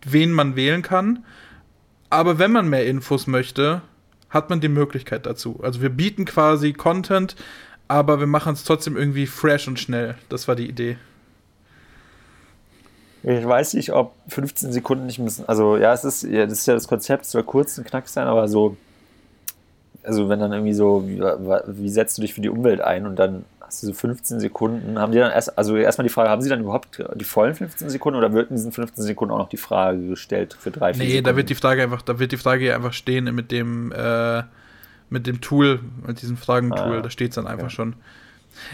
wen 0.06 0.32
man 0.32 0.56
wählen 0.56 0.82
kann. 0.82 1.26
Aber 2.10 2.40
wenn 2.40 2.52
man 2.52 2.70
mehr 2.70 2.86
Infos 2.86 3.28
möchte, 3.28 3.82
hat 4.30 4.50
man 4.50 4.62
die 4.62 4.70
Möglichkeit 4.70 5.26
dazu. 5.26 5.60
Also 5.64 5.82
wir 5.82 5.90
bieten 5.90 6.26
quasi 6.26 6.74
Content, 6.74 7.36
aber 7.88 8.20
wir 8.20 8.28
machen 8.28 8.54
es 8.54 8.64
trotzdem 8.64 8.98
irgendwie 8.98 9.28
fresh 9.28 9.68
und 9.68 9.80
schnell. 9.80 10.16
Das 10.30 10.48
war 10.48 10.56
die 10.56 10.68
Idee. 10.68 10.98
Ich 13.24 13.46
weiß 13.46 13.74
nicht, 13.74 13.92
ob 13.92 14.14
15 14.30 14.72
Sekunden 14.72 15.06
nicht 15.06 15.20
müssen. 15.20 15.44
Also, 15.48 15.76
ja, 15.76 15.94
es 15.94 16.06
ist, 16.06 16.24
ja, 16.24 16.46
das 16.46 16.60
ist 16.60 16.68
ja 16.68 16.74
das 16.74 16.88
Konzept, 16.88 17.26
es 17.26 17.32
soll 17.32 17.44
kurz 17.44 17.78
und 17.78 17.86
knack 17.86 18.08
sein, 18.08 18.28
aber 18.28 18.48
so. 18.48 18.78
Also, 20.04 20.30
wenn 20.30 20.40
dann 20.40 20.54
irgendwie 20.54 20.74
so, 20.74 21.04
wie, 21.06 21.20
wie 21.20 21.90
setzt 21.90 22.18
du 22.18 22.22
dich 22.22 22.34
für 22.34 22.40
die 22.40 22.50
Umwelt 22.50 22.80
ein 22.80 23.06
und 23.06 23.18
dann 23.18 23.44
hast 23.70 23.84
du 23.84 23.88
so 23.88 23.94
15 23.94 24.40
Sekunden, 24.40 24.98
haben 25.00 25.12
die 25.12 25.20
dann 25.20 25.32
erst, 25.32 25.58
also 25.58 25.76
erstmal 25.76 26.08
die 26.08 26.14
Frage, 26.14 26.30
haben 26.30 26.42
sie 26.42 26.50
dann 26.50 26.62
überhaupt 26.62 27.04
die 27.16 27.24
vollen 27.24 27.54
15 27.56 27.90
Sekunden 27.90 28.18
oder 28.18 28.34
wird 28.34 28.50
in 28.50 28.56
diesen 28.56 28.72
15 28.72 29.04
Sekunden 29.04 29.34
auch 29.34 29.38
noch 29.38 29.50
die 29.50 29.58
Frage 29.58 30.08
gestellt 30.08 30.58
für 30.60 30.72
drei, 30.72 30.94
vier 30.94 31.04
Nee, 31.04 31.10
Sekunden? 31.12 31.26
da 31.26 31.36
wird 31.36 31.50
die 31.50 31.56
Frage 31.56 31.84
einfach, 31.84 32.02
da 32.02 32.20
wird 32.20 32.32
die 32.32 32.38
Frage 32.38 32.74
einfach 32.76 32.94
stehen 32.94 33.26
mit 33.36 33.52
dem, 33.52 33.92
äh, 33.92 34.44
mit 35.10 35.28
dem 35.28 35.40
Tool, 35.42 35.80
mit 36.06 36.22
diesem 36.22 36.38
Fragentool, 36.38 36.98
Ah, 36.98 37.02
da 37.02 37.10
steht 37.10 37.30
es 37.32 37.36
dann 37.36 37.48
einfach 37.48 37.66
Okay. 37.66 37.76
schon. 37.76 37.96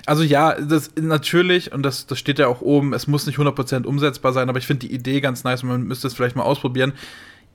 Also 0.05 0.23
ja, 0.23 0.53
das 0.59 0.91
natürlich, 0.99 1.71
und 1.73 1.83
das, 1.83 2.07
das 2.07 2.17
steht 2.17 2.39
ja 2.39 2.47
auch 2.47 2.61
oben, 2.61 2.93
es 2.93 3.07
muss 3.07 3.27
nicht 3.27 3.37
100% 3.37 3.85
umsetzbar 3.85 4.33
sein, 4.33 4.49
aber 4.49 4.57
ich 4.57 4.65
finde 4.67 4.87
die 4.87 4.93
Idee 4.93 5.21
ganz 5.21 5.43
nice 5.43 5.61
und 5.63 5.69
man 5.69 5.83
müsste 5.83 6.07
es 6.07 6.13
vielleicht 6.13 6.35
mal 6.35 6.43
ausprobieren. 6.43 6.93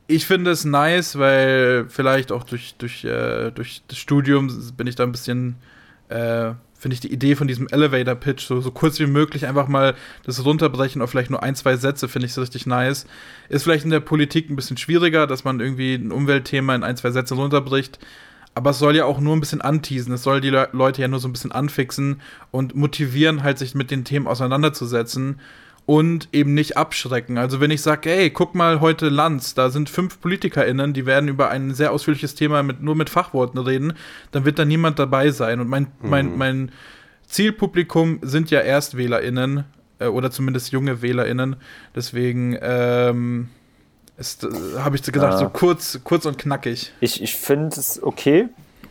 Ich 0.07 0.26
finde 0.26 0.51
es 0.51 0.64
nice, 0.64 1.18
weil 1.18 1.86
vielleicht 1.88 2.32
auch 2.32 2.45
durch, 2.45 2.74
durch, 2.78 3.05
äh, 3.05 3.51
durch 3.53 3.82
das 3.88 3.99
Studium 3.99 4.49
bin 4.76 4.86
ich 4.86 4.95
da 4.97 5.05
ein 5.05 5.12
bisschen, 5.12 5.57
äh, 6.09 6.53
finde 6.81 6.95
ich 6.95 7.01
die 7.01 7.12
Idee 7.12 7.37
von 7.37 7.47
diesem 7.47 7.68
Elevator-Pitch 7.68 8.47
so, 8.47 8.61
so 8.62 8.70
kurz 8.70 8.99
wie 8.99 9.07
möglich 9.07 9.47
einfach 9.47 9.68
mal 9.68 9.95
das 10.24 10.43
runterbrechen 10.45 11.03
auf 11.03 11.11
vielleicht 11.11 11.31
nur 11.31 11.43
ein, 11.43 11.55
zwei 11.55 11.76
Sätze, 11.76 12.09
finde 12.09 12.26
ich 12.26 12.33
so 12.33 12.41
richtig 12.41 12.66
nice. 12.66 13.07
Ist 13.51 13.64
vielleicht 13.64 13.85
in 13.85 13.91
der 13.91 14.01
Politik 14.01 14.49
ein 14.49 14.57
bisschen 14.57 14.78
schwieriger, 14.78 15.26
dass 15.26 15.45
man 15.45 15.61
irgendwie 15.61 15.95
ein 15.95 16.11
Umweltthema 16.11 16.74
in 16.74 16.83
ein, 16.83 16.97
zwei 16.97 17.11
Sätze 17.11 17.35
runterbricht. 17.35 17.99
aber 18.55 18.70
es 18.70 18.78
soll 18.78 18.97
ja 18.97 19.05
auch 19.05 19.20
nur 19.20 19.37
ein 19.37 19.41
bisschen 19.41 19.61
anteasen. 19.61 20.12
Es 20.14 20.22
soll 20.22 20.41
die 20.41 20.51
Le 20.51 20.68
Leute 20.72 21.03
ja 21.03 21.09
nur 21.09 21.20
so 21.20 21.28
ein 21.28 21.33
bisschen 21.33 21.53
anfixen 21.53 22.20
und 22.51 22.74
motivieren, 22.74 23.43
halt 23.43 23.59
sich 23.59 23.74
mit 23.74 23.91
den 23.91 24.05
Themen 24.05 24.26
auseinanderzusetzen 24.26 25.39
und 25.91 26.28
eben 26.30 26.55
nicht 26.55 26.76
abschrecken. 26.76 27.36
Also 27.36 27.59
wenn 27.59 27.72
ich 27.72 27.82
sage, 27.82 28.12
ey, 28.12 28.30
guck 28.30 28.55
mal 28.55 28.78
heute 28.78 29.09
Lanz, 29.09 29.55
da 29.55 29.70
sind 29.70 29.91
fünf 29.91 30.20
PolitikerInnen, 30.20 30.93
die 30.93 31.05
werden 31.05 31.28
über 31.28 31.51
ein 31.51 31.74
sehr 31.74 31.91
ausführliches 31.91 32.36
Thema 32.36 32.62
mit, 32.62 32.80
nur 32.80 32.95
mit 32.95 33.11
Fachworten 33.11 33.59
reden, 33.59 33.95
dann 34.30 34.45
wird 34.45 34.61
da 34.61 34.64
niemand 34.64 35.01
dabei 35.01 35.32
sein. 35.32 35.59
Und 35.59 35.66
mein, 35.66 35.88
mhm. 36.01 36.09
mein, 36.09 36.38
mein 36.38 36.72
Zielpublikum 37.26 38.20
sind 38.22 38.53
ja 38.53 38.61
ErstwählerInnen 38.61 39.64
äh, 39.99 40.07
oder 40.07 40.30
zumindest 40.30 40.70
junge 40.70 41.03
WählerInnen. 41.03 41.57
Deswegen 41.93 42.57
ähm, 42.62 43.49
äh, 44.16 44.22
habe 44.78 44.95
ich 44.95 45.03
gedacht, 45.03 45.32
ja. 45.32 45.38
so 45.38 45.49
kurz, 45.49 45.99
kurz 46.05 46.24
und 46.24 46.38
knackig. 46.38 46.93
Ich, 47.01 47.20
ich 47.20 47.34
finde 47.34 47.80
es 47.80 48.01
okay. 48.01 48.49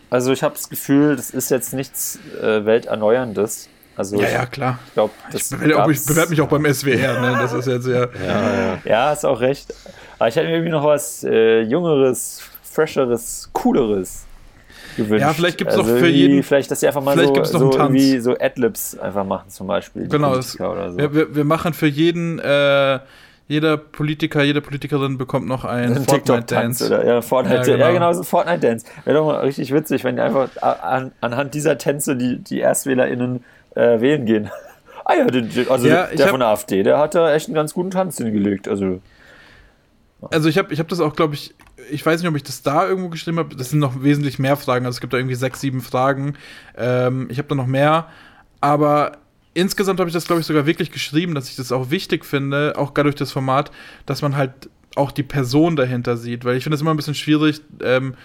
Also 0.09 0.33
ich 0.33 0.43
habe 0.43 0.55
das 0.55 0.67
Gefühl, 0.67 1.15
das 1.15 1.29
ist 1.29 1.49
jetzt 1.49 1.73
nichts 1.73 2.19
äh, 2.41 2.65
Welterneuerndes. 2.65 3.69
Also 3.99 4.15
ja, 4.15 4.29
ja, 4.29 4.45
klar. 4.45 4.79
Ich 4.87 4.93
glaube, 4.93 5.11
ich 5.33 5.49
bewerbe 5.49 5.93
bewerte 5.93 6.29
mich 6.29 6.39
auch 6.39 6.47
beim 6.47 6.73
SWR, 6.73 7.19
ne? 7.19 7.37
Das 7.41 7.51
ist 7.51 7.67
jetzt 7.67 7.83
sehr. 7.83 8.09
ja, 8.25 8.53
ja. 8.53 8.79
ja, 8.85 9.11
ist 9.11 9.25
auch 9.25 9.41
recht. 9.41 9.73
Aber 10.17 10.29
ich 10.29 10.37
hätte 10.37 10.47
mir 10.47 10.53
irgendwie 10.53 10.71
noch 10.71 10.85
was 10.85 11.25
äh, 11.25 11.63
Jüngeres, 11.63 12.41
Fresheres, 12.63 13.49
Cooleres 13.51 14.25
gewünscht. 14.95 15.21
Ja, 15.21 15.33
vielleicht 15.33 15.57
gibt 15.57 15.71
es 15.71 15.77
also 15.77 15.91
noch 15.91 15.99
für 15.99 16.07
jeden. 16.07 16.43
Vielleicht, 16.43 16.71
dass 16.71 16.79
sie 16.79 16.87
einfach 16.87 17.03
mal 17.03 17.17
so, 17.17 17.43
so, 17.43 17.73
irgendwie 17.73 18.19
so 18.19 18.37
Adlibs 18.39 18.97
einfach 18.97 19.25
machen, 19.25 19.49
zum 19.49 19.67
Beispiel. 19.67 20.07
Genau, 20.07 20.33
das, 20.33 20.53
so. 20.53 20.97
wir, 20.97 21.35
wir, 21.35 21.43
machen 21.43 21.73
für 21.73 21.87
jeden. 21.87 22.39
Äh, 22.39 22.99
jeder 23.49 23.75
Politiker, 23.77 24.43
jede 24.43 24.61
Politikerin 24.61 25.17
bekommt 25.17 25.47
noch 25.47 25.65
einen 25.65 26.05
Fortnite-Dance. 26.05 27.03
Ja, 27.05 27.21
Fortnite, 27.21 27.71
ja, 27.71 27.75
genau. 27.75 27.85
ja, 27.87 27.91
genau, 27.91 28.13
so 28.13 28.23
Fortnite-Dance. 28.23 28.85
Wäre 29.03 29.17
doch 29.17 29.25
mal 29.25 29.39
richtig 29.41 29.73
witzig, 29.73 30.05
wenn 30.05 30.15
die 30.15 30.21
einfach 30.21 30.49
an, 30.61 31.11
anhand 31.19 31.53
dieser 31.53 31.77
Tänze 31.77 32.15
die, 32.15 32.37
die 32.37 32.61
ErstwählerInnen 32.61 33.37
äh, 33.37 33.39
wählen 34.01 34.25
gehen. 34.25 34.49
ah 35.05 35.13
ja, 35.13 35.25
also 35.69 35.87
ja, 35.87 36.07
der 36.07 36.25
hab, 36.25 36.31
von 36.31 36.39
der 36.39 36.49
AfD, 36.49 36.83
der 36.83 36.97
hat 36.97 37.15
da 37.15 37.33
echt 37.33 37.47
einen 37.47 37.55
ganz 37.55 37.73
guten 37.73 37.91
Tanz 37.91 38.17
hingelegt. 38.17 38.67
Also, 38.67 39.01
also 40.31 40.49
ich 40.49 40.57
habe 40.57 40.73
ich 40.73 40.79
hab 40.79 40.87
das 40.87 40.99
auch, 40.99 41.15
glaube 41.15 41.35
ich, 41.35 41.55
ich 41.91 42.05
weiß 42.05 42.21
nicht, 42.21 42.29
ob 42.29 42.35
ich 42.35 42.43
das 42.43 42.61
da 42.61 42.87
irgendwo 42.87 43.09
geschrieben 43.09 43.39
habe. 43.39 43.55
Das 43.55 43.69
sind 43.69 43.79
noch 43.79 44.03
wesentlich 44.03 44.39
mehr 44.39 44.57
Fragen. 44.57 44.85
Also 44.85 44.97
es 44.97 45.01
gibt 45.01 45.13
da 45.13 45.17
irgendwie 45.17 45.35
sechs, 45.35 45.61
sieben 45.61 45.81
Fragen. 45.81 46.35
Ähm, 46.77 47.27
ich 47.31 47.37
habe 47.37 47.47
da 47.47 47.55
noch 47.55 47.67
mehr. 47.67 48.07
Aber 48.61 49.13
insgesamt 49.53 49.99
habe 49.99 50.09
ich 50.09 50.13
das, 50.13 50.25
glaube 50.25 50.41
ich, 50.41 50.47
sogar 50.47 50.65
wirklich 50.65 50.91
geschrieben, 50.91 51.35
dass 51.35 51.49
ich 51.49 51.55
das 51.55 51.71
auch 51.71 51.89
wichtig 51.89 52.25
finde, 52.25 52.73
auch 52.77 52.93
gerade 52.93 53.09
durch 53.09 53.15
das 53.15 53.31
Format, 53.31 53.71
dass 54.05 54.21
man 54.21 54.35
halt 54.35 54.69
auch 54.95 55.11
die 55.11 55.23
Person 55.23 55.75
dahinter 55.75 56.17
sieht. 56.17 56.45
Weil 56.45 56.57
ich 56.57 56.63
finde 56.63 56.75
es 56.75 56.81
immer 56.81 56.91
ein 56.91 56.97
bisschen 56.97 57.15
schwierig, 57.15 57.61
ähm, 57.83 58.15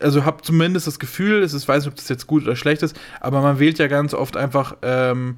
also 0.00 0.24
habe 0.24 0.42
zumindest 0.42 0.86
das 0.86 0.98
Gefühl, 0.98 1.42
es 1.42 1.52
ist, 1.54 1.68
weiß 1.68 1.84
nicht, 1.84 1.92
ob 1.92 1.96
das 1.96 2.08
jetzt 2.08 2.26
gut 2.26 2.44
oder 2.44 2.56
schlecht 2.56 2.82
ist, 2.82 2.98
aber 3.20 3.40
man 3.40 3.58
wählt 3.58 3.78
ja 3.78 3.86
ganz 3.86 4.14
oft 4.14 4.36
einfach 4.36 4.76
ähm, 4.82 5.36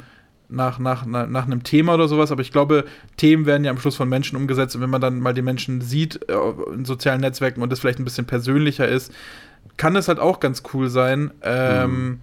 nach, 0.48 0.78
nach, 0.78 1.06
nach, 1.06 1.26
nach, 1.26 1.46
einem 1.46 1.62
Thema 1.62 1.94
oder 1.94 2.08
sowas, 2.08 2.32
aber 2.32 2.42
ich 2.42 2.52
glaube, 2.52 2.84
Themen 3.16 3.46
werden 3.46 3.64
ja 3.64 3.70
am 3.70 3.78
Schluss 3.78 3.96
von 3.96 4.08
Menschen 4.08 4.36
umgesetzt 4.36 4.74
und 4.74 4.82
wenn 4.82 4.90
man 4.90 5.00
dann 5.00 5.20
mal 5.20 5.34
die 5.34 5.42
Menschen 5.42 5.80
sieht 5.80 6.28
äh, 6.28 6.34
in 6.74 6.84
sozialen 6.84 7.20
Netzwerken 7.20 7.62
und 7.62 7.70
das 7.70 7.80
vielleicht 7.80 8.00
ein 8.00 8.04
bisschen 8.04 8.26
persönlicher 8.26 8.88
ist, 8.88 9.12
kann 9.76 9.96
es 9.96 10.08
halt 10.08 10.18
auch 10.18 10.40
ganz 10.40 10.62
cool 10.72 10.88
sein. 10.88 11.30
Ähm, 11.42 11.90
mhm 11.90 12.20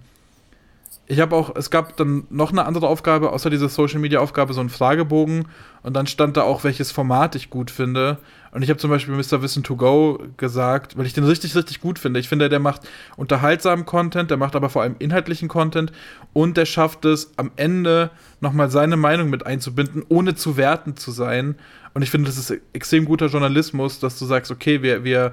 ich 1.10 1.20
habe 1.20 1.34
auch, 1.34 1.56
es 1.56 1.70
gab 1.70 1.96
dann 1.96 2.26
noch 2.28 2.52
eine 2.52 2.66
andere 2.66 2.86
Aufgabe, 2.86 3.32
außer 3.32 3.48
dieser 3.48 3.70
Social 3.70 3.98
Media 3.98 4.20
Aufgabe, 4.20 4.52
so 4.52 4.60
einen 4.60 4.68
Fragebogen. 4.68 5.46
Und 5.82 5.96
dann 5.96 6.06
stand 6.06 6.36
da 6.36 6.42
auch, 6.42 6.64
welches 6.64 6.92
Format 6.92 7.34
ich 7.34 7.48
gut 7.48 7.70
finde. 7.70 8.18
Und 8.52 8.60
ich 8.60 8.68
habe 8.68 8.78
zum 8.78 8.90
Beispiel 8.90 9.14
Mr. 9.14 9.40
Wissen 9.40 9.62
to 9.62 9.76
Go 9.76 10.18
gesagt, 10.36 10.98
weil 10.98 11.06
ich 11.06 11.14
den 11.14 11.24
richtig, 11.24 11.56
richtig 11.56 11.80
gut 11.80 11.98
finde. 11.98 12.20
Ich 12.20 12.28
finde, 12.28 12.50
der 12.50 12.58
macht 12.58 12.82
unterhaltsamen 13.16 13.86
Content, 13.86 14.30
der 14.30 14.36
macht 14.36 14.54
aber 14.54 14.68
vor 14.68 14.82
allem 14.82 14.96
inhaltlichen 14.98 15.48
Content 15.48 15.92
und 16.34 16.58
der 16.58 16.66
schafft 16.66 17.06
es 17.06 17.32
am 17.36 17.52
Ende 17.56 18.10
nochmal 18.40 18.70
seine 18.70 18.98
Meinung 18.98 19.30
mit 19.30 19.46
einzubinden, 19.46 20.04
ohne 20.10 20.34
zu 20.34 20.58
werten 20.58 20.96
zu 20.96 21.10
sein. 21.10 21.54
Und 21.94 22.02
ich 22.02 22.10
finde, 22.10 22.28
das 22.28 22.36
ist 22.36 22.60
extrem 22.74 23.06
guter 23.06 23.26
Journalismus, 23.26 23.98
dass 23.98 24.18
du 24.18 24.26
sagst, 24.26 24.50
okay, 24.50 24.82
wir, 24.82 25.04
wir 25.04 25.32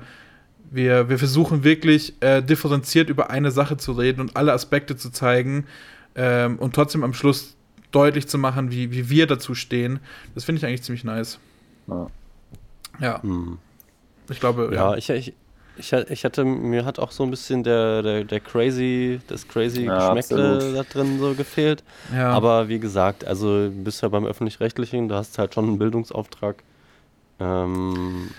wir, 0.71 1.09
wir 1.09 1.17
versuchen 1.17 1.63
wirklich 1.63 2.13
äh, 2.21 2.41
differenziert 2.41 3.09
über 3.09 3.29
eine 3.29 3.51
Sache 3.51 3.77
zu 3.77 3.93
reden 3.93 4.21
und 4.21 4.35
alle 4.35 4.53
Aspekte 4.53 4.95
zu 4.95 5.09
zeigen 5.09 5.65
ähm, 6.15 6.57
und 6.57 6.75
trotzdem 6.75 7.03
am 7.03 7.13
Schluss 7.13 7.55
deutlich 7.91 8.27
zu 8.27 8.37
machen, 8.37 8.71
wie, 8.71 8.91
wie 8.91 9.09
wir 9.09 9.27
dazu 9.27 9.55
stehen. 9.55 9.99
Das 10.33 10.43
finde 10.43 10.59
ich 10.59 10.65
eigentlich 10.65 10.83
ziemlich 10.83 11.03
nice. 11.03 11.39
Ja. 11.87 12.07
Ja. 12.99 13.23
Hm. 13.23 13.57
Ich 14.29 14.39
glaube, 14.39 14.69
ja. 14.73 14.91
ja. 14.91 14.97
Ich, 14.97 15.09
ich, 15.09 15.33
ich, 15.77 15.93
ich 15.93 16.25
hatte, 16.25 16.45
mir 16.45 16.85
hat 16.85 16.99
auch 16.99 17.11
so 17.11 17.23
ein 17.23 17.29
bisschen 17.29 17.63
der, 17.63 18.01
der, 18.01 18.23
der 18.23 18.39
crazy, 18.39 19.19
das 19.27 19.47
crazy 19.47 19.85
ja, 19.85 20.13
Geschmäckle 20.13 20.73
da 20.73 20.83
drin 20.83 21.19
so 21.19 21.33
gefehlt. 21.33 21.83
Ja. 22.13 22.31
Aber 22.31 22.67
wie 22.69 22.79
gesagt, 22.79 23.25
also 23.25 23.67
du 23.67 23.83
bist 23.83 24.01
ja 24.01 24.09
beim 24.09 24.25
Öffentlich-Rechtlichen, 24.25 25.09
da 25.09 25.17
hast 25.17 25.37
halt 25.37 25.53
schon 25.53 25.65
einen 25.65 25.77
Bildungsauftrag. 25.77 26.63
Ähm, 27.39 28.29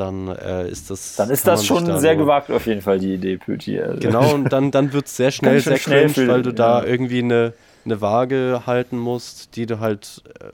dann 0.00 0.28
äh, 0.28 0.68
ist 0.68 0.90
das. 0.90 1.16
Dann 1.16 1.30
ist 1.30 1.46
das 1.46 1.64
schon 1.64 2.00
sehr 2.00 2.16
gewagt, 2.16 2.50
auf 2.50 2.66
jeden 2.66 2.80
Fall, 2.80 2.98
die 2.98 3.14
Idee, 3.14 3.36
Pöti. 3.36 3.78
Also. 3.78 4.00
Genau, 4.00 4.34
und 4.34 4.52
dann, 4.52 4.70
dann 4.70 4.92
wird 4.92 5.06
es 5.06 5.16
sehr 5.16 5.30
schnell 5.30 5.60
sehr 5.60 5.76
schnell 5.76 6.10
cringe, 6.10 6.28
weil 6.28 6.42
du 6.42 6.52
da 6.52 6.82
irgendwie 6.82 7.20
eine, 7.20 7.52
eine 7.84 8.00
Waage 8.00 8.62
halten 8.66 8.98
musst, 8.98 9.56
die 9.56 9.66
du 9.66 9.78
halt 9.78 10.22
äh, 10.40 10.46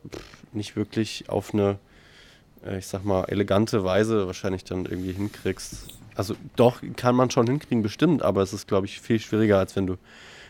nicht 0.53 0.77
wirklich 0.77 1.29
auf 1.29 1.55
eine, 1.55 1.79
äh, 2.67 2.79
ich 2.79 2.89
sag 2.89 3.05
mal, 3.05 3.25
elegante 3.25 3.85
Weise 3.85 4.27
wahrscheinlich 4.27 4.65
dann 4.65 4.85
irgendwie 4.85 5.13
hinkriegst. 5.13 5.89
Also 6.17 6.35
doch, 6.57 6.83
kann 6.97 7.15
man 7.15 7.31
schon 7.31 7.47
hinkriegen, 7.47 7.83
bestimmt, 7.83 8.23
aber 8.23 8.43
es 8.43 8.53
ist, 8.53 8.67
glaube 8.67 8.87
ich, 8.87 9.01
viel 9.01 9.21
schwieriger, 9.21 9.59
als 9.59 9.77
wenn 9.77 9.87
du 9.87 9.97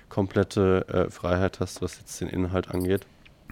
komplette 0.09 0.87
äh, 0.89 1.11
Freiheit 1.11 1.61
hast, 1.61 1.83
was 1.83 1.99
jetzt 1.99 2.21
den 2.21 2.29
Inhalt 2.29 2.71
angeht. 2.71 3.03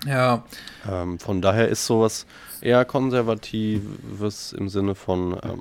Ja. 0.07 0.45
Ähm, 0.90 1.18
von 1.18 1.40
daher 1.40 1.68
ist 1.68 1.86
sowas 1.86 2.26
eher 2.61 2.84
konservatives 2.84 4.53
im 4.53 4.68
Sinne 4.68 4.95
von, 4.95 5.38
ähm, 5.42 5.61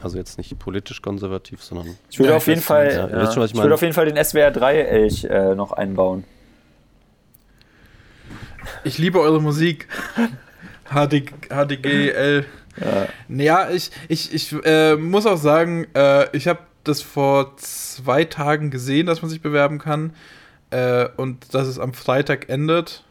also 0.00 0.18
jetzt 0.18 0.38
nicht 0.38 0.58
politisch 0.58 1.02
konservativ, 1.02 1.62
sondern. 1.62 1.96
Ich 2.10 2.18
würde 2.18 2.30
ja, 2.30 2.36
auf 2.36 2.46
jeden 2.46 2.62
Fall, 2.62 2.88
ja, 2.88 3.08
ja. 3.08 3.32
Schon, 3.32 3.44
ich, 3.44 3.52
ich 3.52 3.60
würde 3.60 3.74
auf 3.74 3.82
jeden 3.82 3.94
Fall 3.94 4.06
den 4.06 4.22
SWR 4.22 4.50
3 4.50 4.78
Elch 4.78 5.24
äh, 5.24 5.54
noch 5.54 5.72
einbauen. 5.72 6.24
Ich 8.84 8.98
liebe 8.98 9.20
eure 9.20 9.40
Musik. 9.40 9.88
HD, 10.90 11.24
HDGL. 11.48 12.44
Ja, 12.80 13.06
ja 13.28 13.70
ich, 13.70 13.90
ich, 14.08 14.34
ich 14.34 14.54
äh, 14.64 14.96
muss 14.96 15.26
auch 15.26 15.36
sagen, 15.36 15.86
äh, 15.94 16.34
ich 16.36 16.48
habe 16.48 16.60
das 16.84 17.02
vor 17.02 17.56
zwei 17.56 18.24
Tagen 18.24 18.70
gesehen, 18.70 19.06
dass 19.06 19.22
man 19.22 19.30
sich 19.30 19.42
bewerben 19.42 19.78
kann. 19.78 20.14
Äh, 20.70 21.08
und 21.16 21.54
dass 21.54 21.66
es 21.66 21.78
am 21.78 21.92
Freitag 21.92 22.48
endet 22.48 23.04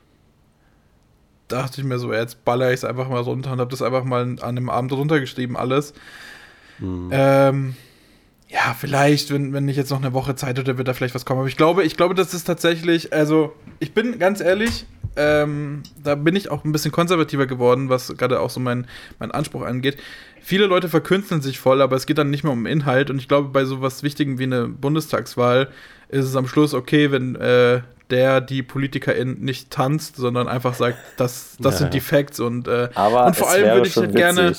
dachte 1.52 1.82
ich 1.82 1.88
mir 1.88 2.00
so, 2.00 2.14
jetzt 2.14 2.46
baller 2.46 2.70
ich 2.70 2.76
es 2.76 2.86
einfach 2.86 3.10
mal 3.10 3.22
runter 3.22 3.52
und 3.52 3.60
habe 3.60 3.72
das 3.72 3.82
einfach 3.82 4.04
mal 4.04 4.22
an 4.22 4.40
einem 4.40 4.70
Abend 4.70 4.92
runtergeschrieben, 4.94 5.56
alles. 5.56 5.94
Mhm. 6.80 7.10
Ähm, 7.12 7.76
ja, 8.50 8.76
vielleicht, 8.78 9.32
wenn, 9.32 9.54
wenn 9.54 9.70
ich 9.70 9.78
jetzt 9.78 9.92
noch 9.92 10.02
eine 10.02 10.14
Woche 10.14 10.36
Zeit 10.36 10.58
hätte, 10.58 10.78
wird 10.78 10.88
da 10.88 10.94
vielleicht 10.94 11.16
was 11.16 11.26
kommen. 11.26 11.40
Aber 11.40 11.48
ich 11.48 11.56
glaube, 11.56 11.84
ich 11.84 11.96
glaube, 11.96 12.16
das 12.16 12.34
ist 12.34 12.44
tatsächlich, 12.44 13.14
also 13.14 13.54
ich 13.80 13.94
bin 13.94 14.20
ganz 14.20 14.42
ehrlich, 14.42 14.86
ähm, 15.16 15.84
da 16.04 16.16
bin 16.16 16.36
ich 16.36 16.52
auch 16.52 16.66
ein 16.66 16.72
bisschen 16.72 16.92
konservativer 16.92 17.46
geworden, 17.46 17.90
was 17.90 18.16
gerade 18.18 18.40
auch 18.40 18.50
so 18.50 18.60
mein, 18.60 18.88
mein 19.20 19.32
Anspruch 19.32 19.62
angeht. 19.64 19.98
Viele 20.42 20.66
Leute 20.66 20.90
verkünsteln 20.90 21.42
sich 21.42 21.60
voll, 21.60 21.82
aber 21.82 21.96
es 21.96 22.06
geht 22.06 22.18
dann 22.18 22.30
nicht 22.30 22.44
mehr 22.44 22.52
um 22.52 22.66
Inhalt. 22.66 23.10
Und 23.10 23.20
ich 23.20 23.28
glaube, 23.28 23.50
bei 23.50 23.64
so 23.64 23.82
was 23.82 24.04
Wichtigem 24.04 24.38
wie 24.38 24.44
eine 24.44 24.68
Bundestagswahl 24.68 25.70
ist 26.10 26.26
es 26.26 26.36
am 26.36 26.48
Schluss 26.48 26.74
okay, 26.74 27.12
wenn 27.12 27.36
äh, 27.36 27.82
der 28.12 28.42
die 28.42 28.62
Politikerin 28.62 29.40
nicht 29.40 29.72
tanzt, 29.72 30.18
sondern 30.18 30.48
einfach 30.48 30.74
sagt, 30.76 30.98
das, 31.18 31.56
das 31.60 31.76
ja, 31.76 31.80
sind 31.80 31.94
die 31.94 32.00
Facts 32.02 32.40
und, 32.40 32.68
äh, 32.68 32.90
Aber 32.94 33.26
und 33.26 33.36
vor 33.36 33.50
allem 33.50 33.74
würde 33.76 33.88
ich 33.88 33.96
halt 33.96 34.16
gerne. 34.16 34.54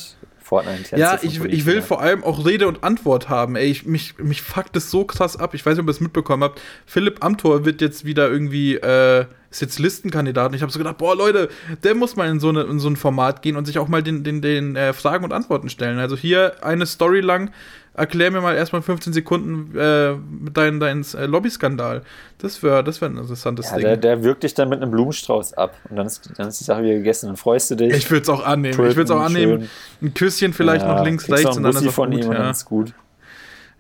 Fortnite 0.53 0.97
ja, 0.99 1.19
ich, 1.23 1.43
ich 1.43 1.65
will 1.65 1.81
vor 1.81 2.03
allem 2.03 2.25
auch 2.25 2.45
Rede 2.45 2.69
und 2.69 2.85
Antwort 2.85 3.31
haben. 3.31 3.57
Ey, 3.57 3.71
ich, 3.71 3.87
mich, 3.87 4.19
mich 4.19 4.43
fuckt 4.43 4.77
es 4.77 4.91
so 4.91 5.05
krass 5.05 5.39
ab. 5.39 5.55
Ich 5.55 5.65
weiß 5.65 5.77
nicht, 5.77 5.83
ob 5.83 5.89
ihr 5.89 5.93
es 5.93 6.01
mitbekommen 6.01 6.43
habt. 6.43 6.61
Philipp 6.85 7.25
Amthor 7.25 7.65
wird 7.65 7.81
jetzt 7.81 8.05
wieder 8.05 8.29
irgendwie, 8.29 8.75
äh, 8.75 9.25
ist 9.53 9.61
jetzt 9.61 9.79
Listenkandidat. 9.79 10.49
Und 10.49 10.55
ich 10.55 10.63
habe 10.63 10.73
so 10.73 10.79
gedacht, 10.79 10.99
boah, 10.99 11.15
Leute, 11.15 11.49
der 11.83 11.95
muss 11.95 12.17
mal 12.17 12.29
in 12.29 12.41
so, 12.41 12.49
eine, 12.49 12.63
in 12.63 12.79
so 12.81 12.89
ein 12.89 12.97
Format 12.97 13.43
gehen 13.43 13.57
und 13.57 13.67
sich 13.67 13.79
auch 13.79 13.89
mal 13.89 14.03
den, 14.03 14.25
den, 14.25 14.43
den 14.43 14.77
äh, 14.77 14.93
Fragen 14.93 15.25
und 15.25 15.33
Antworten 15.33 15.69
stellen. 15.69 15.99
Also 15.99 16.17
hier 16.17 16.65
eine 16.65 16.87
Story 16.87 17.21
lang 17.21 17.51
erklär 17.95 18.31
mir 18.31 18.41
mal 18.41 18.57
erstmal 18.57 18.81
15 18.81 19.13
Sekunden 19.13 19.77
äh, 19.77 20.15
deinen 20.51 20.81
dein, 20.81 21.05
äh, 21.15 21.27
Lobby-Skandal. 21.27 22.03
Das 22.39 22.63
wäre 22.63 22.83
das 22.83 23.01
wär 23.01 23.11
ein 23.11 23.19
interessantes 23.19 23.71
ja, 23.71 23.77
Ding. 23.77 23.85
Der, 23.85 23.97
der 23.99 24.25
wirkt 24.25 24.43
dich 24.45 24.55
dann 24.55 24.69
mit 24.69 24.81
einem 24.81 24.91
Blumenstrauß 24.91 25.55
ab 25.55 25.77
und 25.91 25.97
dann 25.97 26.07
ist, 26.07 26.31
dann 26.37 26.49
ist 26.49 26.61
die 26.61 26.65
Sache 26.65 26.83
wieder 26.83 26.95
gegessen. 26.95 27.27
Dann 27.27 27.37
freust 27.37 27.71
du 27.71 27.75
dich. 27.75 27.93
Ich 27.93 28.11
würde 28.11 28.23
es 28.23 28.29
auch 28.29 28.45
annehmen. 28.45 28.73
ich 28.73 28.97
würde 28.97 29.03
es 29.03 29.11
auch 29.11 29.21
annehmen. 29.21 29.61
Schön. 29.61 30.09
Ein 30.09 30.15
Küsschen 30.15 30.53
vielleicht 30.53 30.85
ja, 30.85 30.95
noch 30.95 31.05
links, 31.05 31.31
rechts 31.31 31.57
und 31.57 31.63
dann 31.63 31.75
ist 31.75 31.83
es 31.83 31.95
von 31.95 32.11
gut. 32.11 32.19
Ihm 32.19 32.25
ja. 32.25 32.31
und 32.31 32.39
dann 32.39 32.51
ist 32.51 32.65
gut. 32.65 32.95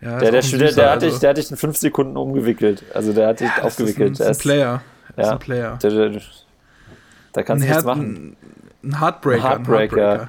Ja, 0.03 0.19
der, 0.19 0.33
der, 0.33 0.43
der, 0.43 0.73
der, 0.73 0.91
hat 0.91 1.03
dich, 1.03 1.09
also. 1.11 1.21
der 1.21 1.31
hat 1.31 1.37
dich 1.37 1.51
in 1.51 1.57
fünf 1.57 1.77
Sekunden 1.77 2.17
umgewickelt. 2.17 2.83
Also 2.93 3.13
der 3.13 3.29
hat 3.29 3.41
dich 3.41 3.51
ja, 3.57 3.63
aufgewickelt. 3.63 4.19
Das 4.19 4.21
ist 4.21 4.27
ein, 4.27 4.31
ist 4.33 4.39
ein 4.39 4.43
Player. 4.43 4.83
Das 5.17 5.27
ja. 5.27 5.33
ist 5.33 5.33
ein 5.33 5.39
Player. 5.39 5.79
Da 7.33 7.43
kannst 7.43 7.65
du 7.65 7.69
nichts 7.69 7.85
machen. 7.85 8.37
Ein 8.83 9.01
Heartbreaker. 9.01 9.45
Ein 9.45 9.51
Heartbreaker. 9.51 10.21
Ein 10.21 10.29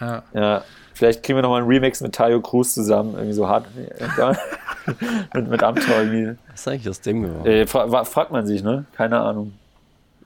Heartbreaker. 0.00 0.22
Ja. 0.34 0.40
ja. 0.40 0.64
Vielleicht 0.94 1.22
kriegen 1.22 1.36
wir 1.36 1.42
nochmal 1.42 1.60
einen 1.60 1.68
Remix 1.68 2.00
mit 2.00 2.14
Tayo 2.14 2.40
Cruz 2.40 2.72
zusammen. 2.74 3.14
Irgendwie 3.14 3.34
so 3.34 3.48
hart. 3.48 3.66
mit, 5.34 5.48
mit 5.48 5.62
Amtor 5.62 5.96
irgendwie. 5.96 6.38
Was 6.50 6.60
ist 6.60 6.68
eigentlich 6.68 6.88
aus 6.88 7.00
dem 7.00 7.22
geworden? 7.22 7.46
Äh, 7.46 7.66
fra 7.66 8.04
fragt 8.04 8.30
man 8.30 8.46
sich, 8.46 8.62
ne? 8.62 8.86
Keine 8.96 9.20
Ahnung. 9.20 9.52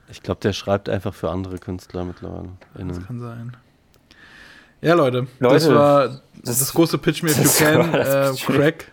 Ich 0.09 0.21
glaube, 0.23 0.41
der 0.41 0.53
schreibt 0.53 0.89
einfach 0.89 1.13
für 1.13 1.29
andere 1.29 1.57
Künstler 1.57 2.03
mittlerweile. 2.03 2.49
Das 2.75 3.05
kann 3.05 3.19
sein. 3.19 3.57
Ja, 4.81 4.95
Leute, 4.95 5.27
Leute, 5.39 5.53
das 5.55 5.69
war 5.69 6.07
das, 6.43 6.59
das- 6.59 6.73
große 6.73 6.97
Pitch 6.97 7.21
Me 7.23 7.29
If 7.29 7.37
das 7.41 7.59
You 7.59 7.65
Can, 7.65 7.91
das 7.91 8.41
äh. 8.41 8.45
Crack. 8.45 8.91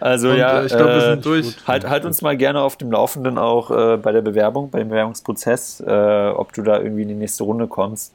Also 0.00 0.30
Und, 0.30 0.36
ja, 0.36 0.60
äh, 0.62 0.66
ich 0.66 0.72
glaube, 0.72 0.90
wir 0.92 0.96
äh, 0.96 1.10
sind 1.10 1.24
durch. 1.24 1.56
Halt, 1.66 1.88
halt 1.88 2.04
uns 2.04 2.22
mal 2.22 2.36
gerne 2.36 2.60
auf 2.60 2.76
dem 2.76 2.90
Laufenden 2.92 3.38
auch 3.38 3.70
äh, 3.70 3.96
bei 3.96 4.12
der 4.12 4.22
Bewerbung, 4.22 4.70
bei 4.70 4.78
dem 4.80 4.88
Bewerbungsprozess, 4.88 5.80
äh, 5.86 6.28
ob 6.34 6.52
du 6.52 6.62
da 6.62 6.78
irgendwie 6.80 7.02
in 7.02 7.08
die 7.08 7.14
nächste 7.14 7.44
Runde 7.44 7.66
kommst. 7.66 8.12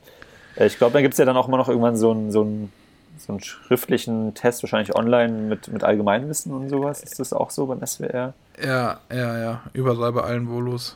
Äh, 0.56 0.68
ich 0.68 0.78
glaube, 0.78 0.94
da 0.94 1.02
gibt 1.02 1.14
es 1.14 1.18
ja 1.18 1.26
dann 1.26 1.38
auch 1.38 1.48
immer 1.48 1.58
noch 1.58 1.70
irgendwann 1.70 1.98
so 1.98 2.12
einen 2.12 2.32
so 2.32 2.42
einen- 2.42 2.72
so 3.20 3.34
einen 3.34 3.42
schriftlichen 3.42 4.36
Test, 4.36 4.62
wahrscheinlich 4.62 4.96
online 4.96 5.34
mit, 5.34 5.68
mit 5.70 5.84
Allgemeinwissen 5.84 6.54
und 6.54 6.70
sowas. 6.70 7.02
Ist 7.02 7.20
das 7.20 7.34
auch 7.34 7.50
so 7.50 7.66
beim 7.66 7.82
SWR? 7.86 8.34
Ja, 8.64 9.00
ja, 9.12 9.38
ja. 9.40 9.62
Überall 9.74 10.12
bei 10.14 10.22
allen 10.22 10.48
Volos. 10.48 10.96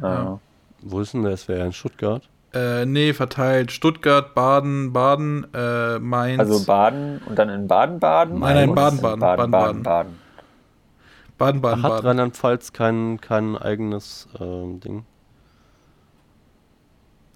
Ja. 0.00 0.38
Wo 0.80 1.00
ist 1.00 1.12
denn 1.12 1.24
der 1.24 1.36
SWR 1.36 1.66
in 1.66 1.72
Stuttgart? 1.74 2.22
Äh, 2.54 2.86
nee, 2.86 3.12
verteilt. 3.12 3.72
Stuttgart, 3.72 4.34
Baden, 4.34 4.92
Baden, 4.92 5.46
äh, 5.52 5.98
Mainz. 5.98 6.40
Also 6.40 6.64
Baden 6.64 7.20
und 7.26 7.38
dann 7.38 7.50
in 7.50 7.68
Baden-Baden? 7.68 8.38
Nein, 8.38 8.54
nein, 8.54 8.68
Und 8.70 8.74
Baden, 8.74 8.98
in 8.98 9.00
Baden, 9.00 9.20
Baden, 9.20 9.50
Baden, 9.50 9.50
Baden, 9.50 9.82
Baden. 9.82 10.22
Baden, 11.36 11.60
Baden, 11.60 11.82
Hat 11.82 11.90
Baden. 11.90 12.06
Rheinland-Pfalz 12.06 12.72
kein, 12.72 13.20
kein 13.20 13.56
eigenes 13.56 14.28
ähm, 14.40 14.80
Ding? 14.80 15.04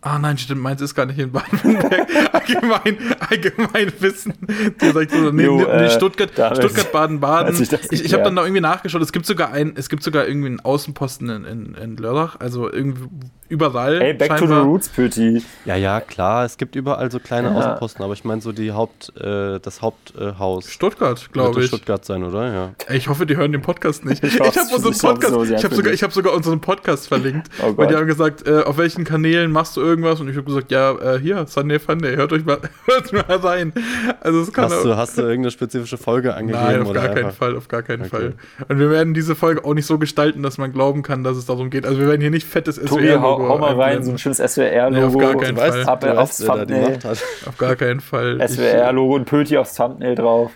Ah 0.05 0.19
nein, 0.19 0.37
stimmt, 0.37 0.61
meins 0.61 0.81
ist 0.81 0.97
gar 0.97 1.07
nicht 1.07 1.19
in 1.21 1.31
Baden-Württemberg. 1.31 2.09
allgemein, 2.33 2.99
allgemein 3.21 3.93
Wissen. 4.01 4.35
Der 4.81 4.93
sagt 4.93 5.13
so, 5.13 5.31
nee, 5.31 5.45
Jo, 5.45 5.59
nee, 5.59 5.63
äh, 5.65 5.91
Stuttgart, 5.91 6.31
Stuttgart, 6.33 6.91
Baden-Baden. 6.91 7.57
das 7.57 7.93
Ich, 7.93 8.05
ich 8.05 8.13
habe 8.13 8.25
dann 8.25 8.35
da 8.35 8.43
irgendwie 8.43 8.61
nachgeschaut. 8.61 9.01
Es 9.01 9.13
gibt 9.13 9.27
sogar 9.27 9.53
ein, 9.53 9.75
es 9.77 9.89
gibt 9.89 10.03
sogar 10.03 10.27
irgendwie 10.27 10.49
einen 10.49 10.61
Außenposten 10.61 11.29
in, 11.29 11.45
in, 11.45 11.75
in 11.77 11.97
Lörrach, 11.97 12.35
also 12.41 12.71
irgendwie 12.71 13.05
überall. 13.49 14.01
Hey, 14.01 14.15
back 14.15 14.31
to 14.31 14.35
the 14.39 14.41
scheinbar. 14.41 14.63
roots, 14.65 14.89
Pöti. 14.89 15.45
Ja, 15.67 15.77
ja, 15.77 16.01
klar, 16.01 16.47
es 16.47 16.57
gibt 16.57 16.75
überall 16.75 17.11
so 17.13 17.21
kleine 17.21 17.51
Ja. 17.51 17.55
Außenposten, 17.55 18.03
aber 18.03 18.15
ich 18.15 18.25
meine 18.25 18.41
so 18.41 18.51
die 18.51 18.73
Haupt, 18.73 19.13
äh, 19.21 19.61
das 19.61 19.83
Haupthaus. 19.83 20.69
Stuttgart, 20.69 21.29
glaube 21.33 21.61
ich. 21.61 21.67
Stuttgart 21.69 22.05
sein, 22.05 22.25
oder? 22.25 22.53
Ja. 22.53 22.71
Ey, 22.89 22.97
Ich 22.97 23.09
hoffe, 23.09 23.25
die 23.27 23.37
hören 23.37 23.53
den 23.53 23.63
Podcast 23.63 24.05
nicht. 24.05 24.23
Ich 24.33 24.35
Ich, 24.35 24.41
habe 24.41 24.75
unseren 24.75 24.93
ich 24.93 25.01
Podcast, 25.01 25.33
so 25.33 25.45
ich 25.45 25.53
habe 25.53 25.69
für 25.69 25.75
sogar, 25.77 25.93
ich 25.93 26.03
habe 26.03 26.13
sogar 26.13 26.35
unseren 26.35 26.61
Podcast 26.61 27.07
verlinkt, 27.07 27.49
Oh 27.63 27.77
weil 27.77 27.87
die 27.89 27.95
haben 27.95 28.07
gesagt, 28.07 28.47
äh, 28.49 28.63
auf 28.63 28.79
welchen 28.79 29.05
Kanälen 29.05 29.53
machst 29.53 29.77
du 29.77 29.81
irgendwas? 29.81 29.92
Und 30.01 30.29
ich 30.29 30.37
habe 30.37 30.45
gesagt, 30.45 30.71
ja, 30.71 30.93
äh, 30.93 31.19
hier 31.21 31.47
Sunday 31.47 31.79
Funday, 31.79 32.17
hört 32.17 32.33
euch 32.33 32.45
mal, 32.45 32.59
hört 32.87 33.13
mal 33.13 33.23
rein. 33.37 33.73
Also 34.21 34.41
es 34.41 34.53
kann 34.53 34.65
Hast 34.67 34.79
auch, 34.79 34.83
du, 34.85 34.97
hast 34.97 35.19
du 35.19 35.23
irgendeine 35.23 35.51
spezifische 35.51 35.99
Folge 35.99 36.35
angegeben? 36.35 36.65
Nein, 36.65 36.83
auf 36.83 36.89
oder 36.89 37.01
gar 37.03 37.09
keinen 37.15 37.25
einfach- 37.27 37.37
Fall, 37.39 37.57
auf 37.57 37.69
gar 37.69 37.83
keinen 37.83 38.01
Okay. 38.03 38.11
Fall. 38.11 38.33
Und 38.69 38.79
wir 38.79 38.91
werden 38.91 39.15
diese 39.15 39.35
Folge 39.35 39.65
auch 39.65 39.75
nicht 39.75 39.87
so 39.87 39.99
gestalten, 39.99 40.43
dass 40.43 40.59
man 40.59 40.73
glauben 40.73 41.03
kann, 41.03 41.25
dass 41.25 41.37
es 41.37 41.47
darum 41.47 41.71
geht. 41.71 41.85
Also 41.87 41.99
wir 42.01 42.07
werden 42.09 42.21
hier 42.21 42.31
nicht 42.31 42.47
fettes 42.47 42.77
Tobi, 42.77 43.11
hau, 43.11 43.37
SWR-Logo 43.37 43.49
hau 43.49 43.59
mal 43.59 43.75
rein, 43.81 44.03
so 44.03 44.11
ein 44.13 44.19
schönes 44.19 44.39
SWR-Logo. 44.39 44.91
Nee, 44.91 45.05
auf 45.05 45.19
gar 45.19 45.37
keinen 45.43 45.57
weißt, 45.57 45.73
Fall. 45.79 45.83
du 45.85 45.89
Ab- 45.91 46.03
weißt, 46.05 46.19
aufs 46.19 46.41
wer 46.41 46.47
da 46.49 46.65
die 46.65 46.73
Thumbnail. 46.75 46.91
Macht 46.93 47.05
hat. 47.05 47.19
Auf 47.47 47.59
gar 47.59 47.77
keinen 47.77 48.01
Fall. 48.01 48.49
SWR-Logo 48.49 49.15
und 49.17 49.25
Pöti 49.27 49.59
aufs 49.59 49.75
Thumbnail 49.75 50.15
drauf. 50.15 50.51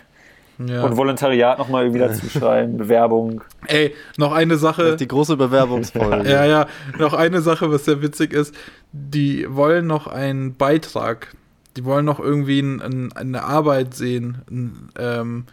Ja. 0.59 0.83
Und 0.83 0.97
Volontariat 0.97 1.59
nochmal 1.59 1.83
irgendwie 1.83 1.99
dazu 1.99 2.27
schreiben, 2.37 2.77
Bewerbung. 2.77 3.43
Ey, 3.67 3.93
noch 4.17 4.31
eine 4.31 4.57
Sache. 4.57 4.95
Die 4.95 5.07
große 5.07 5.37
Bewerbungsfolge. 5.37 6.27
Ja, 6.27 6.45
ja, 6.45 6.67
noch 6.97 7.13
eine 7.13 7.41
Sache, 7.41 7.71
was 7.71 7.85
sehr 7.85 8.01
witzig 8.01 8.33
ist. 8.33 8.55
Die 8.91 9.45
wollen 9.49 9.87
noch 9.87 10.07
einen 10.07 10.55
Beitrag. 10.55 11.35
Die 11.75 11.85
wollen 11.85 12.05
noch 12.05 12.19
irgendwie 12.19 12.59
ein, 12.59 12.81
ein, 12.81 13.11
eine 13.13 13.43
Arbeit 13.43 13.93
sehen. 13.93 14.39
Ein, 14.49 14.89
ähm, 14.97 15.45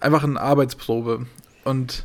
einfach 0.00 0.24
eine 0.24 0.40
Arbeitsprobe. 0.40 1.26
Und 1.64 2.04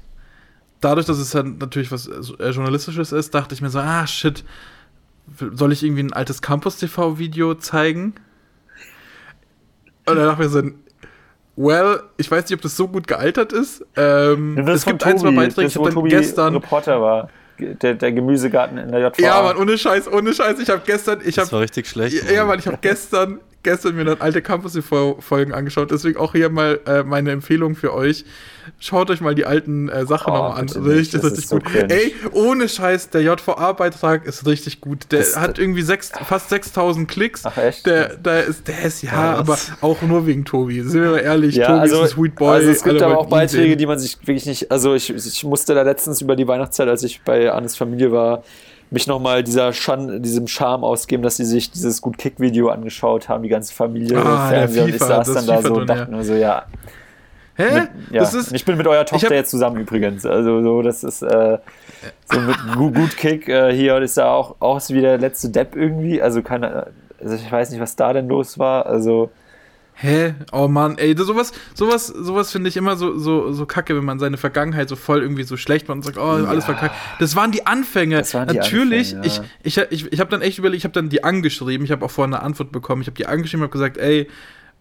dadurch, 0.80 1.06
dass 1.08 1.18
es 1.18 1.36
halt 1.36 1.60
natürlich 1.60 1.92
was 1.92 2.08
äh, 2.08 2.50
Journalistisches 2.50 3.12
ist, 3.12 3.34
dachte 3.36 3.54
ich 3.54 3.62
mir 3.62 3.70
so, 3.70 3.80
ah, 3.80 4.08
shit, 4.08 4.46
soll 5.54 5.74
ich 5.74 5.84
irgendwie 5.84 6.04
ein 6.04 6.14
altes 6.14 6.42
Campus-TV-Video 6.42 7.56
zeigen? 7.56 8.14
Und 10.06 10.16
dann 10.16 10.26
dachte 10.26 10.44
ich 10.44 10.50
mir 10.50 10.50
so, 10.50 10.72
well, 11.58 12.04
ich 12.16 12.32
weiß 12.32 12.44
nicht, 12.46 12.54
ob 12.54 12.62
das 12.62 12.78
so 12.78 12.88
gut 12.88 13.08
gealtert 13.08 13.52
ist. 13.52 13.86
Ähm, 13.98 14.58
es 14.68 14.86
gibt 14.86 15.04
ein, 15.04 15.18
zwei 15.18 15.32
Beiträge, 15.32 15.64
das, 15.64 15.74
ich 15.74 15.80
wo 15.80 15.86
habe 15.88 15.96
dann 15.96 16.10
gestern... 16.10 16.54
Reporter 16.54 17.02
war. 17.02 17.30
Der, 17.60 17.96
der 17.96 18.12
Gemüsegarten 18.12 18.78
in 18.78 18.92
der 18.92 19.00
JVA. 19.02 19.22
Ja, 19.22 19.42
Mann, 19.42 19.58
ohne 19.58 19.80
Scheiß, 19.80 20.08
ohne 20.12 20.32
Scheiß. 20.32 20.60
Ich 20.60 20.70
habe 20.70 20.84
gestern, 20.86 21.22
ich 21.26 21.36
Das 21.36 21.52
war 21.52 21.58
habe, 21.58 21.64
richtig 21.64 21.88
schlecht. 21.88 22.30
ja, 22.30 22.46
Mann, 22.46 22.60
ich 22.60 22.68
habe 22.68 22.78
gestern, 22.80 23.40
gestern 23.68 23.96
mir 23.96 24.06
dann 24.06 24.22
alte 24.22 24.42
Campus-Folgen 24.42 25.54
angeschaut. 25.54 25.92
Deswegen 25.92 26.18
auch 26.18 26.32
hier 26.32 26.50
mal 26.50 26.80
äh, 26.86 27.04
meine 27.04 27.32
Empfehlung 27.32 27.76
für 27.76 27.94
euch. 27.94 28.24
Schaut 28.80 29.10
euch 29.10 29.22
mal 29.22 29.34
die 29.36 29.46
alten 29.46 29.88
äh, 29.90 30.06
Sachen 30.06 30.32
Oh, 30.32 30.36
nochmal 30.38 30.60
an. 30.62 30.70
Richtig, 30.70 31.22
das 31.22 31.24
richtig 31.32 31.44
ist 31.46 31.50
so 31.50 31.58
gut. 31.58 31.66
cringe. 31.66 31.94
Ey, 31.94 32.14
ohne 32.34 32.68
Scheiß, 32.70 33.10
der 33.10 33.22
JVA-Beitrag 33.22 34.26
ist 34.26 34.46
richtig 34.46 34.82
gut. 34.82 35.12
Der 35.12 35.20
Das- 35.20 35.36
hat 35.38 35.58
irgendwie 35.60 35.82
sechs, 35.82 36.12
fast 36.26 36.50
6000 36.50 37.08
Klicks. 37.08 37.46
Ach, 37.46 37.58
echt? 37.58 37.86
Der, 37.86 38.16
der 38.18 38.46
ist, 38.46 38.68
der 38.68 38.82
ist 38.84 39.02
ja, 39.04 39.46
Was? 39.48 39.72
aber 39.82 39.88
auch 39.90 40.02
nur 40.02 40.26
wegen 40.28 40.46
Tobi. 40.46 40.82
Sind 40.82 41.02
wir 41.02 41.12
mal 41.12 41.18
ehrlich, 41.20 41.56
Ja, 41.56 41.68
Tobi 41.68 41.80
also, 41.80 42.04
ist 42.04 42.12
ein 42.14 42.18
Sweet 42.18 42.36
Boy. 42.36 42.56
also 42.56 42.70
es 42.72 42.84
gibt 42.84 43.02
aber 43.02 43.18
auch 43.18 43.28
Beiträge, 43.28 43.78
die 43.78 43.86
man 43.86 44.00
sich 44.00 44.18
wirklich 44.22 44.46
nicht, 44.46 44.72
also 44.72 44.96
ich, 44.96 45.10
ich 45.14 45.44
musste 45.44 45.74
da 45.74 45.82
letztens 45.84 46.22
über 46.22 46.36
die 46.36 46.48
Weihnachtszeit, 46.48 46.88
als 46.88 47.04
ich 47.04 47.22
bei 47.22 47.52
Annes 47.52 47.76
Familie 47.76 48.12
war, 48.12 48.44
mich 48.90 49.08
nochmal 49.08 49.44
dieser 49.44 49.74
Schan, 49.74 50.22
diesem 50.22 50.48
Charme 50.48 50.84
ausgeben, 50.84 51.24
dass 51.24 51.38
sie 51.38 51.46
sich 51.46 51.72
dieses 51.72 52.02
Gut 52.02 52.18
Kick 52.18 52.40
Video 52.40 52.70
angeschaut 52.70 53.28
haben, 53.30 53.44
die 53.44 53.50
ganze 53.50 53.74
Familie, 53.74 54.18
Ah, 54.18 54.48
Fernseher. 54.50 54.84
Und 54.86 54.90
ich 54.96 55.00
saß 55.00 55.34
dann 55.34 55.46
da 55.48 55.62
so 55.62 55.76
und 55.76 55.88
dachte 55.88 56.12
nur 56.12 56.24
so, 56.24 56.34
ja, 56.36 56.64
Hä? 57.56 57.82
mit, 57.82 57.90
ja. 58.12 58.22
Ist, 58.24 58.54
ich 58.54 58.64
bin 58.66 58.78
mit 58.78 58.86
eurer 58.88 59.06
Tochter 59.06 59.28
hab- 59.28 59.34
jetzt 59.34 59.50
zusammen 59.50 59.78
übrigens, 59.82 60.26
also 60.26 60.62
so, 60.62 60.82
das 60.84 61.04
ist 61.04 61.22
äh, 61.24 61.58
so 62.26 62.40
mit 62.40 62.56
Gut, 62.76 62.94
Gut 62.96 63.18
Kick 63.18 63.50
äh, 63.50 63.74
hier 63.74 63.98
ist 63.98 64.18
da 64.18 64.32
auch 64.32 64.56
aus 64.60 64.92
wie 64.92 65.02
der 65.02 65.18
letzte 65.18 65.50
Depp 65.50 65.76
irgendwie, 65.76 66.22
also 66.22 66.42
keine, 66.44 66.88
also 67.20 67.36
ich 67.36 67.52
weiß 67.52 67.72
nicht, 67.72 67.80
was 67.82 67.96
da 67.96 68.14
denn 68.14 68.28
los 68.28 68.60
war, 68.60 68.86
also 68.86 69.32
Hä? 70.00 70.36
Oh 70.52 70.68
Mann, 70.68 71.00
ey, 71.00 71.18
sowas, 71.18 71.52
sowas, 71.74 72.06
sowas 72.06 72.52
finde 72.52 72.70
ich 72.70 72.78
immer 72.78 72.98
so, 72.98 73.18
so, 73.18 73.52
so 73.52 73.66
kacke, 73.66 73.96
wenn 73.96 74.06
man 74.06 74.20
seine 74.20 74.38
Vergangenheit 74.38 74.88
so 74.90 74.96
voll 74.96 75.24
irgendwie 75.24 75.42
so 75.42 75.58
schlecht 75.58 75.88
macht 75.88 75.96
und 75.96 76.04
sagt, 76.04 76.20
oh, 76.20 76.46
alles 76.46 76.66
verkackt. 76.66 76.94
Das 77.20 77.36
waren 77.36 77.52
die 77.52 77.66
Anfänge. 77.66 78.18
Das 78.18 78.36
waren 78.36 78.48
die 78.48 78.58
Natürlich, 78.58 79.16
Anfänge, 79.16 79.36
ja. 79.36 79.42
ich, 79.64 79.78
ich, 79.78 79.92
ich, 80.06 80.14
ich 80.14 80.20
habe 80.20 80.30
dann 80.30 80.44
echt 80.44 80.60
überlegt, 80.60 80.78
ich 80.78 80.84
habe 80.84 80.94
dann 80.94 81.10
die 81.10 81.24
angeschrieben, 81.24 81.84
ich 81.84 81.92
habe 81.92 82.06
auch 82.06 82.12
vorher 82.12 82.36
eine 82.36 82.44
Antwort 82.46 82.72
bekommen, 82.72 83.02
ich 83.02 83.08
habe 83.08 83.16
die 83.16 83.26
angeschrieben 83.26 83.64
und 83.64 83.70
habe 83.70 83.74
gesagt, 83.74 83.98
ey, 83.98 84.28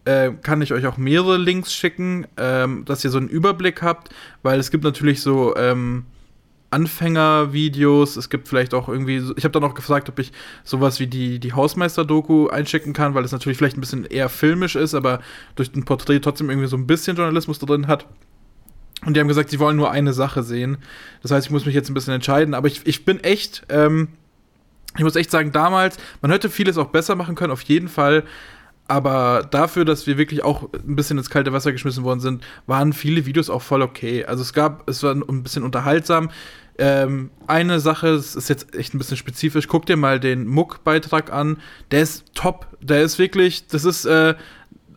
äh, 0.05 0.33
kann 0.43 0.61
ich 0.61 0.75
euch 0.75 0.87
auch 0.87 0.99
mehrere 0.99 1.39
Links 1.39 1.73
schicken, 1.73 2.27
ähm, 2.37 2.85
dass 2.85 3.03
ihr 3.03 3.09
so 3.09 3.17
einen 3.17 3.29
Überblick 3.29 3.81
habt, 3.81 4.11
weil 4.43 4.61
es 4.61 4.71
gibt 4.71 4.85
natürlich 4.85 5.23
so, 5.23 5.57
ähm, 5.57 6.05
Anfängervideos, 6.71 8.17
es 8.17 8.29
gibt 8.29 8.49
vielleicht 8.49 8.75
auch 8.75 8.89
irgendwie, 8.89 9.23
ich 9.37 9.45
habe 9.45 9.53
dann 9.53 9.65
auch 9.65 9.75
gefragt, 9.75 10.09
ob 10.09 10.19
ich 10.19 10.33
sowas 10.65 10.99
wie 11.01 11.07
die, 11.07 11.39
die 11.39 11.53
Hausmeister-Doku 11.53 12.49
einschicken 12.49 12.93
kann, 12.93 13.15
weil 13.15 13.25
es 13.25 13.33
natürlich 13.33 13.57
vielleicht 13.57 13.77
ein 13.77 13.81
bisschen 13.81 14.05
eher 14.05 14.29
filmisch 14.29 14.77
ist, 14.77 14.95
aber 14.95 15.21
durch 15.55 15.75
ein 15.75 15.85
Porträt 15.85 16.21
trotzdem 16.21 16.51
irgendwie 16.51 16.69
so 16.69 16.77
ein 16.77 16.87
bisschen 16.87 17.17
Journalismus 17.17 17.59
drin 17.59 17.87
hat. 17.87 18.07
Und 19.05 19.15
die 19.15 19.21
haben 19.21 19.29
gesagt, 19.29 19.51
sie 19.51 19.61
wollen 19.61 19.77
nur 19.77 19.91
eine 19.91 20.13
Sache 20.13 20.43
sehen. 20.43 20.79
Das 21.23 21.31
heißt, 21.31 21.47
ich 21.47 21.53
muss 21.53 21.67
mich 21.67 21.75
jetzt 21.75 21.91
ein 21.91 21.95
bisschen 21.95 22.15
entscheiden, 22.15 22.55
aber 22.55 22.67
ich, 22.67 22.87
ich 22.87 23.05
bin 23.05 23.23
echt, 23.23 23.65
ähm, 23.69 24.09
ich 24.97 25.05
muss 25.05 25.17
echt 25.17 25.31
sagen, 25.31 25.53
damals, 25.53 25.99
man 26.23 26.31
hätte 26.31 26.51
vieles 26.51 26.79
auch 26.79 26.89
besser 26.89 27.15
machen 27.15 27.35
können, 27.35 27.53
auf 27.53 27.63
jeden 27.63 27.89
Fall. 27.89 28.25
Aber 28.89 29.47
dafür, 29.51 29.85
dass 29.85 30.07
wir 30.07 30.17
wirklich 30.17 30.45
auch 30.45 30.69
ein 30.73 30.95
bisschen 30.95 31.19
ins 31.19 31.31
kalte 31.31 31.53
Wasser 31.53 31.73
geschmissen 31.73 32.05
worden 32.05 32.21
sind, 32.21 32.45
waren 32.67 32.93
viele 32.93 33.27
Videos 33.27 33.51
auch 33.51 33.63
voll 33.63 33.83
okay. 33.83 34.25
Also 34.25 34.43
es 34.43 34.53
gab, 34.53 34.89
es 34.89 35.03
war 35.03 35.13
ein 35.13 35.43
bisschen 35.43 35.65
unterhaltsam. 35.65 36.31
Ähm, 36.79 37.31
eine 37.47 37.81
Sache, 37.81 38.09
es 38.09 38.37
ist 38.37 38.49
jetzt 38.49 38.75
echt 38.75 38.95
ein 38.95 38.99
bisschen 38.99 39.17
spezifisch, 39.17 39.67
guck 39.67 39.87
dir 39.87 39.97
mal 39.97 40.21
den 40.21 40.47
Muck-Beitrag 40.47 41.33
an. 41.33 41.59
Der 41.91 42.03
ist 42.03 42.25
top. 42.35 42.67
Der 42.81 43.03
ist 43.03 43.19
wirklich, 43.19 43.67
das 43.67 43.85
ist 43.85 44.05
äh, 44.05 44.35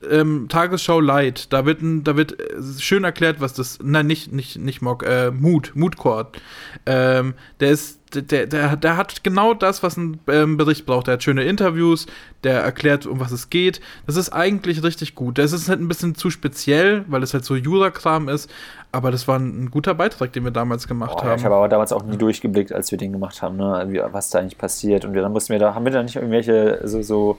ähm, 0.09 0.47
Tagesschau 0.49 0.99
Light. 0.99 1.51
Da 1.51 1.65
wird, 1.65 1.79
da 1.81 2.15
wird 2.15 2.39
äh, 2.39 2.61
schön 2.79 3.03
erklärt, 3.03 3.41
was 3.41 3.53
das, 3.53 3.79
nein, 3.81 4.07
nicht, 4.07 4.31
nicht, 4.31 4.57
nicht 4.57 4.81
Mock, 4.81 5.03
äh, 5.03 5.31
Mood, 5.31 5.71
Moodcourt. 5.75 6.41
Ähm, 6.85 7.33
der 7.59 7.69
ist, 7.71 7.99
der, 8.13 8.47
der, 8.47 8.75
der 8.75 8.97
hat 8.97 9.23
genau 9.23 9.53
das, 9.53 9.83
was 9.83 9.97
ein 9.97 10.19
ähm, 10.27 10.57
Bericht 10.57 10.85
braucht. 10.85 11.07
Der 11.07 11.15
hat 11.15 11.23
schöne 11.23 11.43
Interviews, 11.43 12.07
der 12.43 12.61
erklärt, 12.61 13.05
um 13.05 13.19
was 13.19 13.31
es 13.31 13.49
geht. 13.49 13.81
Das 14.07 14.15
ist 14.15 14.29
eigentlich 14.31 14.83
richtig 14.83 15.15
gut. 15.15 15.37
Das 15.37 15.51
ist 15.51 15.69
halt 15.69 15.79
ein 15.79 15.87
bisschen 15.87 16.15
zu 16.15 16.29
speziell, 16.29 17.05
weil 17.07 17.21
es 17.21 17.33
halt 17.33 17.45
so 17.45 17.55
Jura-Kram 17.55 18.29
ist, 18.29 18.49
aber 18.91 19.11
das 19.11 19.27
war 19.27 19.37
ein, 19.37 19.65
ein 19.65 19.71
guter 19.71 19.93
Beitrag, 19.93 20.33
den 20.33 20.43
wir 20.43 20.51
damals 20.51 20.87
gemacht 20.87 21.19
ja, 21.19 21.25
haben. 21.27 21.37
ich 21.37 21.45
habe 21.45 21.55
aber 21.55 21.69
damals 21.69 21.93
auch 21.93 22.03
nie 22.03 22.17
durchgeblickt, 22.17 22.71
als 22.71 22.89
wir 22.89 22.97
den 22.97 23.11
gemacht 23.11 23.41
haben, 23.41 23.57
ne? 23.57 23.85
wie, 23.89 24.01
was 24.11 24.31
da 24.31 24.39
eigentlich 24.39 24.57
passiert. 24.57 25.05
Und 25.05 25.13
wir, 25.13 25.21
dann 25.21 25.31
mussten 25.31 25.53
wir 25.53 25.59
da, 25.59 25.75
haben 25.75 25.85
wir 25.85 25.91
da 25.91 26.01
nicht 26.01 26.15
irgendwelche 26.15 26.81
so, 26.85 27.03
so 27.03 27.37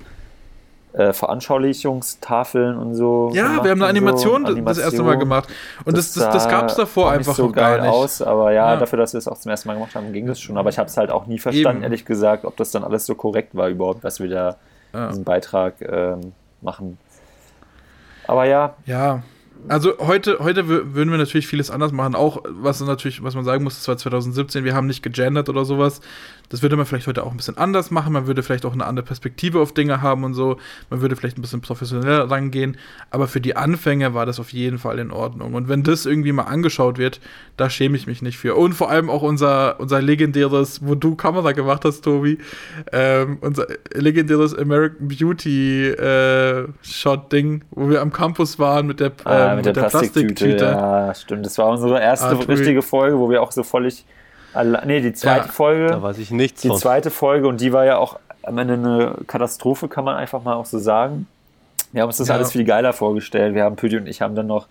äh, 0.93 1.13
Veranschaulichungstafeln 1.13 2.77
und 2.77 2.95
so. 2.95 3.31
ja, 3.33 3.43
gemacht 3.49 3.65
wir 3.65 3.71
haben 3.71 3.83
eine 3.83 3.91
Animation, 3.91 4.47
so? 4.47 4.55
das 4.55 4.79
erste 4.79 5.03
Mal 5.03 5.17
gemacht. 5.19 5.49
Und 5.85 5.97
das, 5.97 6.13
das, 6.13 6.29
das, 6.31 6.45
sah 6.45 6.51
gab 6.51 6.69
es 6.69 6.75
davor 6.77 7.11
einfach 7.13 7.35
so 7.35 7.47
noch 7.47 7.53
gar 7.53 7.71
geil 7.73 7.81
nicht. 7.83 7.91
aus, 7.91 8.21
aber 8.23 8.53
ja, 8.53 8.75
Ja. 8.75 8.77
dafür, 8.77 8.99
dass 8.99 9.13
wir 9.13 9.19
es 9.19 9.29
auch 9.29 9.39
zum 9.39 9.51
ersten 9.51 9.69
Mal 9.69 9.75
gemacht 9.75 9.95
haben, 9.95 10.13
ging 10.13 10.27
das 10.27 10.41
schon. 10.41 10.59
Aber 10.59 10.69
ich 10.71 10.79
habe 10.79 10.89
es 10.89 10.97
halt 10.97 11.11
auch 11.11 11.27
nie 11.27 11.39
verstanden, 11.39 11.79
Eben. 11.79 11.85
ehrlich 11.85 12.05
gesagt, 12.05 12.45
ob 12.45 12.57
das 12.57 12.71
dann 12.73 12.85
alles 12.85 13.07
so 13.07 13.15
korrekt 13.15 13.55
war 13.55 13.69
überhaupt, 13.69 14.03
was 14.05 14.21
wir 14.21 14.29
da 14.29 14.57
Ja. 14.93 15.09
diesen 15.09 15.25
Beitrag 15.25 15.75
ähm, 15.81 16.33
machen. 16.61 16.99
Aber 18.27 18.45
ja, 18.45 18.75
Ja, 18.87 19.23
Also 19.69 19.99
heute, 19.99 20.39
heute 20.41 20.69
würden 20.69 21.11
wir 21.11 21.19
natürlich 21.19 21.47
vieles 21.47 21.71
anders 21.71 21.93
machen. 21.93 22.15
Auch 22.15 22.43
was 22.49 22.81
natürlich, 22.81 23.23
was 23.23 23.35
man 23.35 23.45
sagen 23.45 23.65
muss, 23.65 23.77
das 23.77 23.89
war 23.89 23.97
2017, 23.97 24.65
wir 24.65 24.75
haben 24.75 24.87
nicht 24.87 25.03
gegendert 25.03 25.49
oder 25.49 25.65
sowas. 25.65 26.01
Das 26.51 26.63
würde 26.63 26.77
man 26.77 26.85
vielleicht 26.85 27.07
heute 27.07 27.25
auch 27.25 27.31
ein 27.31 27.37
bisschen 27.37 27.57
anders 27.57 27.93
machen. 27.93 28.13
Man 28.13 28.27
würde 28.27 28.43
vielleicht 28.43 28.67
auch 28.67 28.73
eine 28.73 28.85
andere 28.85 29.07
Perspektive 29.07 29.61
auf 29.61 29.73
Dinge 29.73 30.03
haben 30.03 30.25
und 30.25 30.35
so. 30.35 30.57
Man 30.91 31.01
würde 31.01 31.15
vielleicht 31.15 31.39
ein 31.39 31.43
bisschen 31.43 31.61
professioneller 31.61 32.29
rangehen. 32.29 32.77
Aber 33.11 33.29
für 33.29 33.41
die 33.41 33.55
Anfänger 33.57 34.15
war 34.15 34.27
das 34.27 34.41
auf 34.41 34.53
jeden 34.53 34.79
Fall 34.79 34.99
in 34.99 35.13
Ordnung. 35.13 35.55
Und 35.55 35.69
wenn 35.69 35.85
das 35.85 36.07
irgendwie 36.07 36.33
mal 36.33 36.45
angeschaut 36.45 36.99
wird, 36.99 37.21
da 37.57 37.71
schäme 37.71 37.97
ich 37.97 38.09
mich 38.09 38.21
nicht 38.21 38.37
für. 38.37 38.57
Und 38.57 38.73
vor 38.73 38.91
allem 38.91 39.11
auch 39.11 39.23
unser, 39.23 39.79
unser 39.79 40.03
legendäres, 40.03 40.81
wo 40.85 40.97
du 40.97 41.15
Kamera 41.15 41.53
gemacht 41.53 41.85
hast, 41.85 42.03
Tobi, 42.03 42.39
ähm, 42.93 43.39
unser 43.43 43.69
legendäres 43.95 44.53
American 44.57 45.07
Beauty 45.07 45.87
äh, 45.87 46.67
Shot-Ding, 46.83 47.63
wo 47.71 47.89
wir 47.89 48.03
am 48.03 48.13
Campus 48.13 48.59
waren 48.59 48.89
mit 48.89 48.99
der, 48.99 49.13
ah, 49.25 49.50
ähm, 49.51 49.57
mit, 49.57 49.67
mit 49.67 49.77
der, 49.77 49.83
der 49.83 49.91
Plastiktüte. 49.91 50.35
Plastiktüte. 50.35 50.65
Ja, 50.65 51.15
stimmt. 51.15 51.47
Das 51.47 51.59
war 51.59 51.69
unsere 51.69 52.01
erste 52.01 52.27
ah, 52.27 52.41
richtige 52.49 52.83
Folge, 52.83 53.19
wo 53.19 53.31
wir 53.31 53.43
auch 53.43 53.53
so 53.53 53.63
völlig 53.63 54.05
Nee, 54.85 55.01
die 55.01 55.13
zweite 55.13 55.47
ja, 55.47 55.53
Folge. 55.53 55.87
Da 55.89 56.03
weiß 56.03 56.19
ich 56.19 56.31
nichts. 56.31 56.63
Die 56.63 56.69
von. 56.69 56.77
zweite 56.77 57.11
Folge 57.11 57.47
und 57.47 57.61
die 57.61 57.73
war 57.73 57.85
ja 57.85 57.99
auch 57.99 58.19
am 58.43 58.59
Ende 58.59 58.75
eine 58.75 59.15
Katastrophe, 59.27 59.89
kann 59.89 60.05
man 60.05 60.17
einfach 60.17 60.43
mal 60.43 60.55
auch 60.55 60.67
so 60.67 60.79
sagen. 60.79 61.27
Wir 61.93 62.03
haben 62.03 62.09
uns 62.09 62.17
das 62.17 62.29
ja. 62.29 62.35
alles 62.35 62.53
viel 62.53 62.65
geiler 62.65 62.93
vorgestellt. 62.93 63.55
Wir 63.55 63.65
haben 63.65 63.77
Pütti 63.77 63.97
und 63.97 64.07
ich 64.07 64.23
haben 64.23 64.35
dann 64.35 64.47
noch 64.47 64.67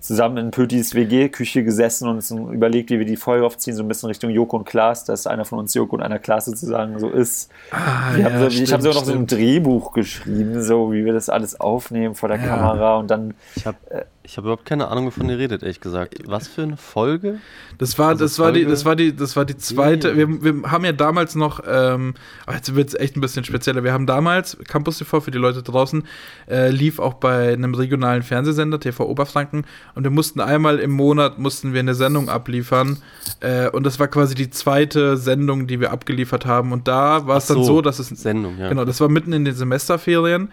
zusammen 0.00 0.36
in 0.36 0.50
Pötis 0.50 0.94
WG-Küche 0.94 1.64
gesessen 1.64 2.08
und 2.08 2.16
uns 2.16 2.30
überlegt, 2.30 2.90
wie 2.90 2.98
wir 2.98 3.06
die 3.06 3.16
Folge 3.16 3.44
aufziehen, 3.44 3.74
so 3.74 3.82
ein 3.82 3.88
bisschen 3.88 4.08
Richtung 4.08 4.30
Joko 4.30 4.58
und 4.58 4.64
Klaas, 4.64 5.04
dass 5.04 5.26
einer 5.26 5.44
von 5.44 5.58
uns 5.58 5.74
Joko 5.74 5.96
und 5.96 6.02
einer 6.02 6.18
Klaas 6.18 6.44
sozusagen 6.44 6.98
so 6.98 7.08
ist. 7.08 7.50
Ah, 7.70 8.16
ja, 8.16 8.38
so, 8.38 8.46
ich 8.46 8.72
habe 8.72 8.82
sogar 8.82 8.98
noch 8.98 9.04
so 9.04 9.12
ein 9.12 9.26
Drehbuch 9.26 9.92
geschrieben, 9.92 10.62
so 10.62 10.92
wie 10.92 11.04
wir 11.04 11.12
das 11.12 11.28
alles 11.28 11.58
aufnehmen 11.58 12.14
vor 12.14 12.28
der 12.28 12.38
ja. 12.38 12.46
Kamera 12.46 12.96
und 12.96 13.10
dann. 13.10 13.34
Ich 13.56 13.66
habe 13.66 13.78
äh, 13.90 14.04
ich 14.26 14.36
habe 14.36 14.48
überhaupt 14.48 14.66
keine 14.66 14.88
Ahnung, 14.88 15.06
wovon 15.06 15.28
ihr 15.30 15.38
redet, 15.38 15.62
ehrlich 15.62 15.80
gesagt. 15.80 16.18
Was 16.26 16.48
für 16.48 16.62
eine 16.62 16.76
Folge? 16.76 17.38
Das 17.78 17.96
war, 17.98 18.08
also 18.08 18.24
das 18.24 18.38
war 18.40 18.50
die, 18.50 18.64
das 18.64 18.84
war 18.84 18.96
die, 18.96 19.14
das 19.14 19.36
war 19.36 19.44
die 19.44 19.56
zweite. 19.56 20.16
Wir, 20.16 20.42
wir 20.42 20.70
haben 20.70 20.84
ja 20.84 20.92
damals 20.92 21.36
noch, 21.36 21.60
ähm, 21.66 22.14
oh, 22.48 22.52
jetzt 22.52 22.74
wird 22.74 22.88
es 22.88 22.94
echt 22.94 23.16
ein 23.16 23.20
bisschen 23.20 23.44
spezieller. 23.44 23.84
Wir 23.84 23.92
haben 23.92 24.06
damals 24.06 24.58
Campus 24.66 24.98
TV 24.98 25.20
für 25.20 25.30
die 25.30 25.38
Leute 25.38 25.62
draußen 25.62 26.02
äh, 26.50 26.70
lief 26.70 26.98
auch 26.98 27.14
bei 27.14 27.52
einem 27.52 27.74
regionalen 27.74 28.22
Fernsehsender 28.22 28.80
TV 28.80 29.06
Oberfranken 29.06 29.64
und 29.94 30.02
wir 30.02 30.10
mussten 30.10 30.40
einmal 30.40 30.80
im 30.80 30.90
Monat 30.90 31.38
mussten 31.38 31.72
wir 31.72 31.80
eine 31.80 31.94
Sendung 31.94 32.28
abliefern 32.28 32.98
äh, 33.40 33.68
und 33.68 33.84
das 33.86 34.00
war 34.00 34.08
quasi 34.08 34.34
die 34.34 34.50
zweite 34.50 35.16
Sendung, 35.16 35.68
die 35.68 35.80
wir 35.80 35.92
abgeliefert 35.92 36.46
haben 36.46 36.72
und 36.72 36.88
da 36.88 37.26
war 37.28 37.36
es 37.36 37.46
so, 37.46 37.54
dann 37.54 37.64
so, 37.64 37.80
dass 37.80 38.00
es 38.00 38.08
Sendung, 38.08 38.58
ja. 38.58 38.68
Genau, 38.68 38.84
das 38.84 39.00
war 39.00 39.08
mitten 39.08 39.32
in 39.32 39.44
den 39.44 39.54
Semesterferien. 39.54 40.50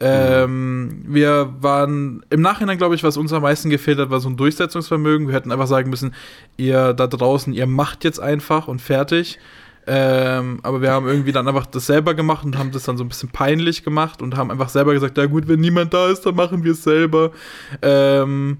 Ähm, 0.00 1.04
wir 1.06 1.54
waren 1.60 2.24
im 2.30 2.40
Nachhinein, 2.40 2.78
glaube 2.78 2.94
ich, 2.94 3.04
was 3.04 3.16
uns 3.16 3.32
am 3.32 3.42
meisten 3.42 3.70
gefehlt 3.70 3.98
hat, 3.98 4.10
war 4.10 4.20
so 4.20 4.28
ein 4.28 4.36
Durchsetzungsvermögen. 4.36 5.28
Wir 5.28 5.34
hätten 5.34 5.52
einfach 5.52 5.68
sagen 5.68 5.90
müssen, 5.90 6.14
ihr 6.56 6.92
da 6.92 7.06
draußen, 7.06 7.52
ihr 7.52 7.66
macht 7.66 8.04
jetzt 8.04 8.18
einfach 8.18 8.68
und 8.68 8.80
fertig. 8.80 9.38
Ähm, 9.86 10.60
aber 10.62 10.80
wir 10.80 10.90
haben 10.92 11.08
irgendwie 11.08 11.32
dann 11.32 11.48
einfach 11.48 11.66
das 11.66 11.86
selber 11.86 12.14
gemacht 12.14 12.44
und 12.44 12.56
haben 12.56 12.70
das 12.70 12.84
dann 12.84 12.96
so 12.96 13.04
ein 13.04 13.08
bisschen 13.08 13.30
peinlich 13.30 13.82
gemacht 13.82 14.22
und 14.22 14.36
haben 14.36 14.50
einfach 14.50 14.68
selber 14.68 14.92
gesagt, 14.92 15.18
ja 15.18 15.26
gut, 15.26 15.48
wenn 15.48 15.60
niemand 15.60 15.92
da 15.92 16.08
ist, 16.08 16.24
dann 16.24 16.36
machen 16.36 16.62
wir 16.62 16.72
es 16.72 16.84
selber. 16.84 17.32
Ähm, 17.80 18.58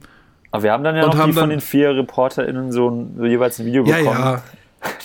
aber 0.51 0.65
wir 0.65 0.73
haben 0.73 0.85
dann 0.85 0.97
ja 0.97 1.07
noch 1.07 1.25
die 1.25 1.33
von 1.33 1.51
den 1.51 1.61
vier 1.61 1.91
ReporterInnen 1.91 2.73
so, 2.73 2.91
ein, 2.91 3.15
so 3.17 3.25
jeweils 3.25 3.59
ein 3.59 3.67
Video 3.67 3.85
bekommen. 3.85 4.05
Ja, 4.05 4.33
ja. 4.35 4.43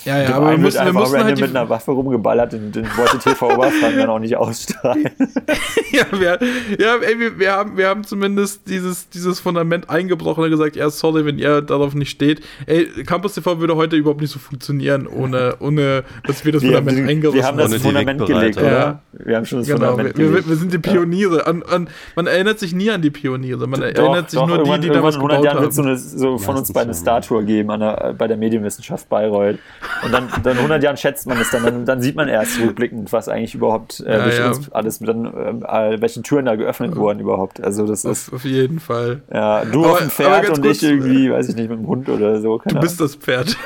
Ja, 0.06 0.22
ja, 0.22 0.36
aber 0.36 0.52
wir 0.52 0.58
müssen, 0.58 0.86
wir 0.86 0.94
müssen 0.94 1.24
halt 1.24 1.40
mit 1.40 1.50
einer 1.50 1.70
Waffe 1.70 1.92
rumgeballert 1.92 2.54
und 2.54 2.76
den 2.76 2.86
wollte 2.96 3.20
TV 3.20 3.54
Oberfranken 3.54 4.00
dann 4.00 4.10
auch 4.10 4.20
nicht 4.20 4.38
ausstrahlen. 4.38 5.10
ja, 5.92 6.06
wir, 6.12 6.40
ja 6.80 6.96
ey, 6.96 7.20
wir, 7.20 7.38
wir, 7.38 7.52
haben, 7.52 7.78
wir 7.78 7.90
haben 7.90 8.04
zumindest 8.06 8.70
dieses, 8.70 9.10
dieses 9.10 9.40
Fundament 9.40 9.90
eingebrochen 9.90 10.46
und 10.46 10.50
gesagt, 10.50 10.78
ja, 10.78 10.90
sorry, 10.90 11.26
wenn 11.26 11.38
ihr 11.38 11.62
darauf 11.62 11.94
nicht 11.94 12.10
steht. 12.10 12.42
Ey, 12.66 12.86
Campus 13.06 13.34
TV 13.34 13.60
würde 13.60 13.76
heute 13.76 13.98
überhaupt 13.98 14.22
nicht 14.22 14.32
so 14.32 14.40
funktionieren, 14.40 15.08
ohne, 15.08 15.58
ohne 15.60 16.04
dass 16.26 16.46
wir 16.46 16.54
das 16.54 16.64
wir 16.64 16.70
Fundament 16.70 17.00
haben, 17.00 17.10
eingerissen 17.10 17.44
haben. 17.44 17.58
Wir 17.58 17.64
haben 17.64 17.72
das 17.72 17.82
Fundament 17.82 18.26
gelegt, 18.26 18.58
oder? 18.58 18.72
Ja. 18.72 19.02
Wir 19.12 19.36
haben 19.36 19.46
schon 19.46 19.60
das 19.60 19.68
genau, 19.68 19.92
Fundament 19.92 20.18
wir, 20.18 20.26
gelegt. 20.30 20.50
Wir, 20.50 20.56
sind 20.56 20.74
die 20.74 20.80
Pioniere. 20.80 21.48
An, 21.48 21.64
an, 21.64 21.90
man 22.16 22.28
erinnert 22.28 22.60
sich 22.60 22.74
nie 22.74 22.90
an 22.90 23.02
die 23.02 23.12
Pioniere. 23.12 23.68
Man 23.68 23.82
doch, 23.82 23.88
erinnert 23.88 24.32
sich 24.32 24.40
doch, 24.40 24.48
nur 24.48 24.64
die, 24.64 24.80
die 24.80 24.90
damals 24.90 25.16
gebaut 25.16 25.34
haben. 25.34 25.44
In 25.44 25.48
100 25.48 25.54
Jahren 25.54 25.62
wird 25.62 25.98
es 25.98 26.12
so, 26.12 26.18
so 26.18 26.38
von 26.38 26.56
uns 26.56 26.72
beiden 26.72 26.92
eine 26.92 26.98
Statue 26.98 27.44
geben 27.44 27.72
an 27.72 27.82
der, 27.82 28.16
bei 28.18 28.28
der 28.28 28.38
Medienwissenschaft 28.38 29.10
Bayreuth. 29.10 29.60
Und 30.04 30.12
dann, 30.12 30.30
dann 30.44 30.54
in 30.54 30.58
100 30.60 30.84
Jahren 30.84 30.98
schätzt 30.98 31.28
man 31.28 31.40
es 31.40 31.50
dann, 31.52 31.64
dann, 31.64 31.86
dann 31.86 32.02
sieht 32.02 32.16
man 32.16 32.28
erst 32.28 32.60
rückblickend, 32.60 33.12
was 33.12 33.30
eigentlich 33.30 33.56
überhaupt 33.56 34.00
äh, 34.02 34.22
durch 34.22 34.38
ja. 34.38 34.48
uns 34.48 34.72
alles, 34.72 35.00
dann, 35.00 35.26
äh, 35.26 36.02
welche 36.02 36.22
Türen 36.22 36.46
da 36.46 36.56
geöffnet 36.56 36.96
wurden 36.96 37.20
überhaupt. 37.20 37.64
Also 37.64 37.88
das 37.88 38.06
ist. 38.06 38.34
Auf 38.34 38.46
jeden 38.46 38.80
Fall. 38.80 39.22
Ja, 39.34 39.66
du 39.66 39.84
aber, 39.84 39.94
auf 39.94 40.00
dem 40.00 40.10
Pferd 40.10 40.50
und 40.50 40.66
ich 40.66 40.84
irgendwie, 40.84 41.32
weiß 41.32 41.50
ich 41.50 41.56
nicht, 41.56 41.70
mit 41.70 41.80
dem 41.80 41.88
Hund 41.88 42.10
oder 42.10 42.40
so. 42.42 42.62
du 42.64 42.80
bist 42.80 43.00
das 43.02 43.16
Pferd. 43.16 43.58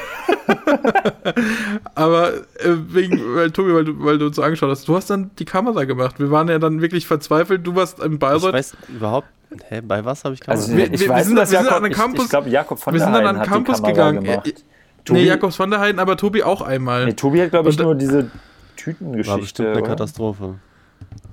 aber 1.96 2.34
äh, 2.34 2.76
wegen, 2.90 3.20
weil 3.36 3.52
Tobi, 3.52 3.74
weil 3.74 3.86
du, 3.86 4.04
weil 4.04 4.18
du 4.18 4.28
uns 4.28 4.36
so 4.36 4.42
angeschaut 4.42 4.70
hast, 4.70 4.88
du 4.88 4.96
hast 4.96 5.10
dann 5.10 5.32
die 5.40 5.46
Kamera 5.46 5.86
gemacht. 5.86 6.20
Wir 6.20 6.32
waren 6.32 6.48
ja 6.48 6.60
dann 6.60 6.82
wirklich 6.82 7.08
verzweifelt. 7.08 7.66
Du 7.66 7.76
warst 7.76 8.00
im 8.00 8.20
Bayreuth. 8.20 8.50
Ich 8.50 8.54
weiß 8.54 8.78
überhaupt 8.90 9.28
Hä, 9.68 9.82
bei 9.82 10.06
was 10.06 10.24
habe 10.24 10.34
ich 10.34 10.40
Kamera 10.40 10.62
also, 10.62 10.78
wir, 10.78 10.94
ich, 10.94 11.02
wir, 11.02 11.10
weiß, 11.10 11.18
wir 11.18 11.24
sind, 11.26 11.36
dass 11.36 11.52
Jakob, 11.52 11.86
ich, 11.86 12.22
ich 12.24 12.30
glaube, 12.30 12.50
Jakob 12.50 12.80
von 12.80 12.94
wir 12.94 13.02
sind 13.02 13.12
dann 13.12 13.28
an 13.28 13.36
den 13.36 13.44
Campus 13.44 13.84
gegangen. 13.84 14.24
Gemacht. 14.24 14.64
Tobi, 15.06 15.22
nee, 15.22 15.26
Jakobs 15.28 15.56
von 15.56 15.70
der 15.70 15.80
Heiden, 15.80 16.00
aber 16.00 16.18
Tobi 16.18 16.44
auch 16.44 16.62
einmal. 16.62 17.06
Nee, 17.06 17.14
Tobi 17.14 17.42
hat, 17.42 17.52
glaube 17.52 17.70
ich, 17.70 17.80
Und, 17.80 17.86
nur 17.86 17.96
diese 17.96 18.30
Tütengeschichte. 18.76 19.32
War 19.32 19.38
bestimmt 19.40 19.70
eine 19.70 19.80
oder? 19.80 19.88
Katastrophe. 19.88 20.56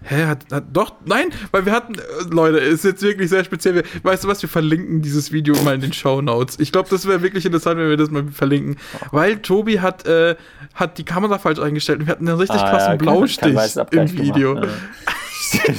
Hä, 0.02 0.24
hat, 0.24 0.46
hat, 0.50 0.64
doch, 0.72 0.94
nein, 1.04 1.26
weil 1.50 1.66
wir 1.66 1.72
hatten, 1.72 1.96
äh, 1.96 2.00
Leute, 2.30 2.58
ist 2.58 2.84
jetzt 2.84 3.02
wirklich 3.02 3.28
sehr 3.28 3.44
speziell. 3.44 3.82
Weißt 4.02 4.24
du 4.24 4.28
was, 4.28 4.40
wir 4.40 4.48
verlinken 4.48 5.02
dieses 5.02 5.32
Video 5.32 5.54
mal 5.62 5.74
in 5.74 5.80
den 5.80 5.92
Show 5.92 6.22
Notes. 6.22 6.58
Ich 6.60 6.72
glaube, 6.72 6.88
das 6.88 7.06
wäre 7.06 7.22
wirklich 7.22 7.44
interessant, 7.44 7.78
wenn 7.78 7.90
wir 7.90 7.96
das 7.96 8.10
mal 8.10 8.24
verlinken. 8.28 8.76
Weil 9.10 9.38
Tobi 9.38 9.80
hat, 9.80 10.06
äh, 10.06 10.36
hat 10.74 10.98
die 10.98 11.04
Kamera 11.04 11.38
falsch 11.38 11.58
eingestellt 11.58 12.00
und 12.00 12.06
wir 12.06 12.12
hatten 12.12 12.28
einen 12.28 12.38
richtig 12.38 12.60
ah, 12.60 12.70
krassen 12.70 12.92
ja, 12.92 12.96
Blaustich 12.96 13.54
im 13.90 14.18
Video. 14.18 14.54
Gemacht, 14.54 14.70
ja. 15.52 15.74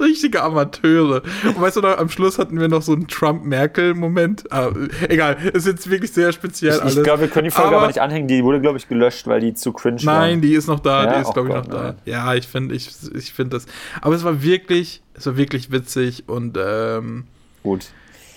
Richtige 0.00 0.42
Amateure. 0.42 1.22
Und 1.44 1.60
weißt 1.60 1.76
du 1.76 1.80
noch, 1.80 1.96
am 1.96 2.08
Schluss 2.08 2.38
hatten 2.38 2.60
wir 2.60 2.68
noch 2.68 2.82
so 2.82 2.92
einen 2.92 3.08
Trump-Merkel-Moment. 3.08 4.52
Ah, 4.52 4.70
egal, 5.08 5.36
ist 5.52 5.66
jetzt 5.66 5.88
wirklich 5.88 6.12
sehr 6.12 6.32
speziell 6.32 6.80
ich, 6.86 6.96
Ich 6.96 7.02
glaube, 7.02 7.22
wir 7.22 7.28
können 7.28 7.44
die 7.44 7.50
Folge 7.50 7.68
aber, 7.68 7.78
aber, 7.78 7.86
nicht 7.86 8.00
anhängen. 8.00 8.28
Die 8.28 8.44
wurde, 8.44 8.60
glaube 8.60 8.78
ich, 8.78 8.88
gelöscht, 8.88 9.26
weil 9.26 9.40
die 9.40 9.54
zu 9.54 9.72
cringe 9.72 10.04
war. 10.04 10.20
Nein, 10.20 10.40
die 10.40 10.54
ist 10.54 10.66
noch 10.66 10.80
da. 10.80 11.04
Ja? 11.04 11.14
Die 11.14 11.22
ist, 11.22 11.32
glaube 11.32 11.48
ich, 11.48 11.54
noch 11.54 11.66
da. 11.66 11.94
Ja, 12.04 12.34
ich 12.34 12.46
finde 12.46 12.74
ich, 12.74 12.90
ich 13.14 13.32
find 13.32 13.52
das. 13.52 13.66
Aber 14.00 14.14
es 14.14 14.24
war 14.24 14.42
wirklich, 14.42 15.02
es 15.14 15.26
war 15.26 15.36
wirklich 15.36 15.70
witzig 15.70 16.24
und 16.28 16.58
ähm, 16.60 17.24
gut. 17.62 17.86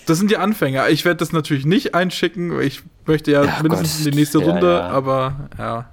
Das 0.06 0.18
sind 0.18 0.30
die 0.30 0.36
Anfänger. 0.36 0.88
Ich 0.88 1.04
werde 1.04 1.18
das 1.18 1.32
natürlich 1.32 1.66
nicht 1.66 1.94
einschicken. 1.94 2.60
Ich 2.60 2.82
möchte 3.06 3.32
ja, 3.32 3.44
ja 3.44 3.58
mindestens 3.60 3.98
Gott. 3.98 4.06
in 4.06 4.12
die 4.12 4.18
nächste 4.18 4.38
Runde, 4.38 4.72
ja, 4.72 4.88
aber 4.88 5.48
ja. 5.58 5.88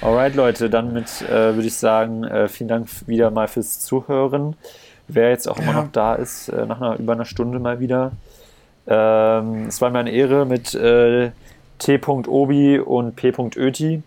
Alright, 0.00 0.36
Leute, 0.36 0.70
dann 0.70 0.92
mit 0.92 1.22
äh, 1.22 1.54
würde 1.54 1.66
ich 1.66 1.74
sagen, 1.74 2.22
äh, 2.22 2.48
vielen 2.48 2.68
Dank 2.68 2.88
wieder 3.06 3.32
mal 3.32 3.48
fürs 3.48 3.80
Zuhören. 3.80 4.54
Wer 5.08 5.30
jetzt 5.30 5.48
auch 5.48 5.58
immer 5.58 5.72
noch 5.72 5.90
da 5.90 6.14
ist, 6.14 6.48
äh, 6.50 6.66
nach 6.66 6.80
einer, 6.80 6.98
über 6.98 7.14
einer 7.14 7.24
Stunde 7.24 7.58
mal 7.58 7.80
wieder. 7.80 8.12
Ähm, 8.86 9.66
es 9.66 9.80
war 9.80 9.90
mir 9.90 9.98
eine 9.98 10.12
Ehre 10.12 10.46
mit 10.46 10.74
äh, 10.74 11.32
T.Obi 11.78 12.78
und 12.78 13.16
P.Öti. 13.16 14.02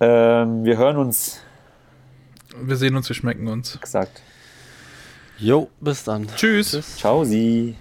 Ähm, 0.00 0.64
wir 0.64 0.76
hören 0.76 0.96
uns. 0.96 1.40
Wir 2.60 2.76
sehen 2.76 2.94
uns, 2.94 3.08
wir 3.08 3.16
schmecken 3.16 3.48
uns. 3.48 3.74
Exakt. 3.74 4.22
Jo, 5.36 5.68
bis 5.80 6.04
dann. 6.04 6.28
Tschüss. 6.36 6.70
Tschüss. 6.70 6.96
Ciao, 6.96 7.24
Sie. 7.24 7.74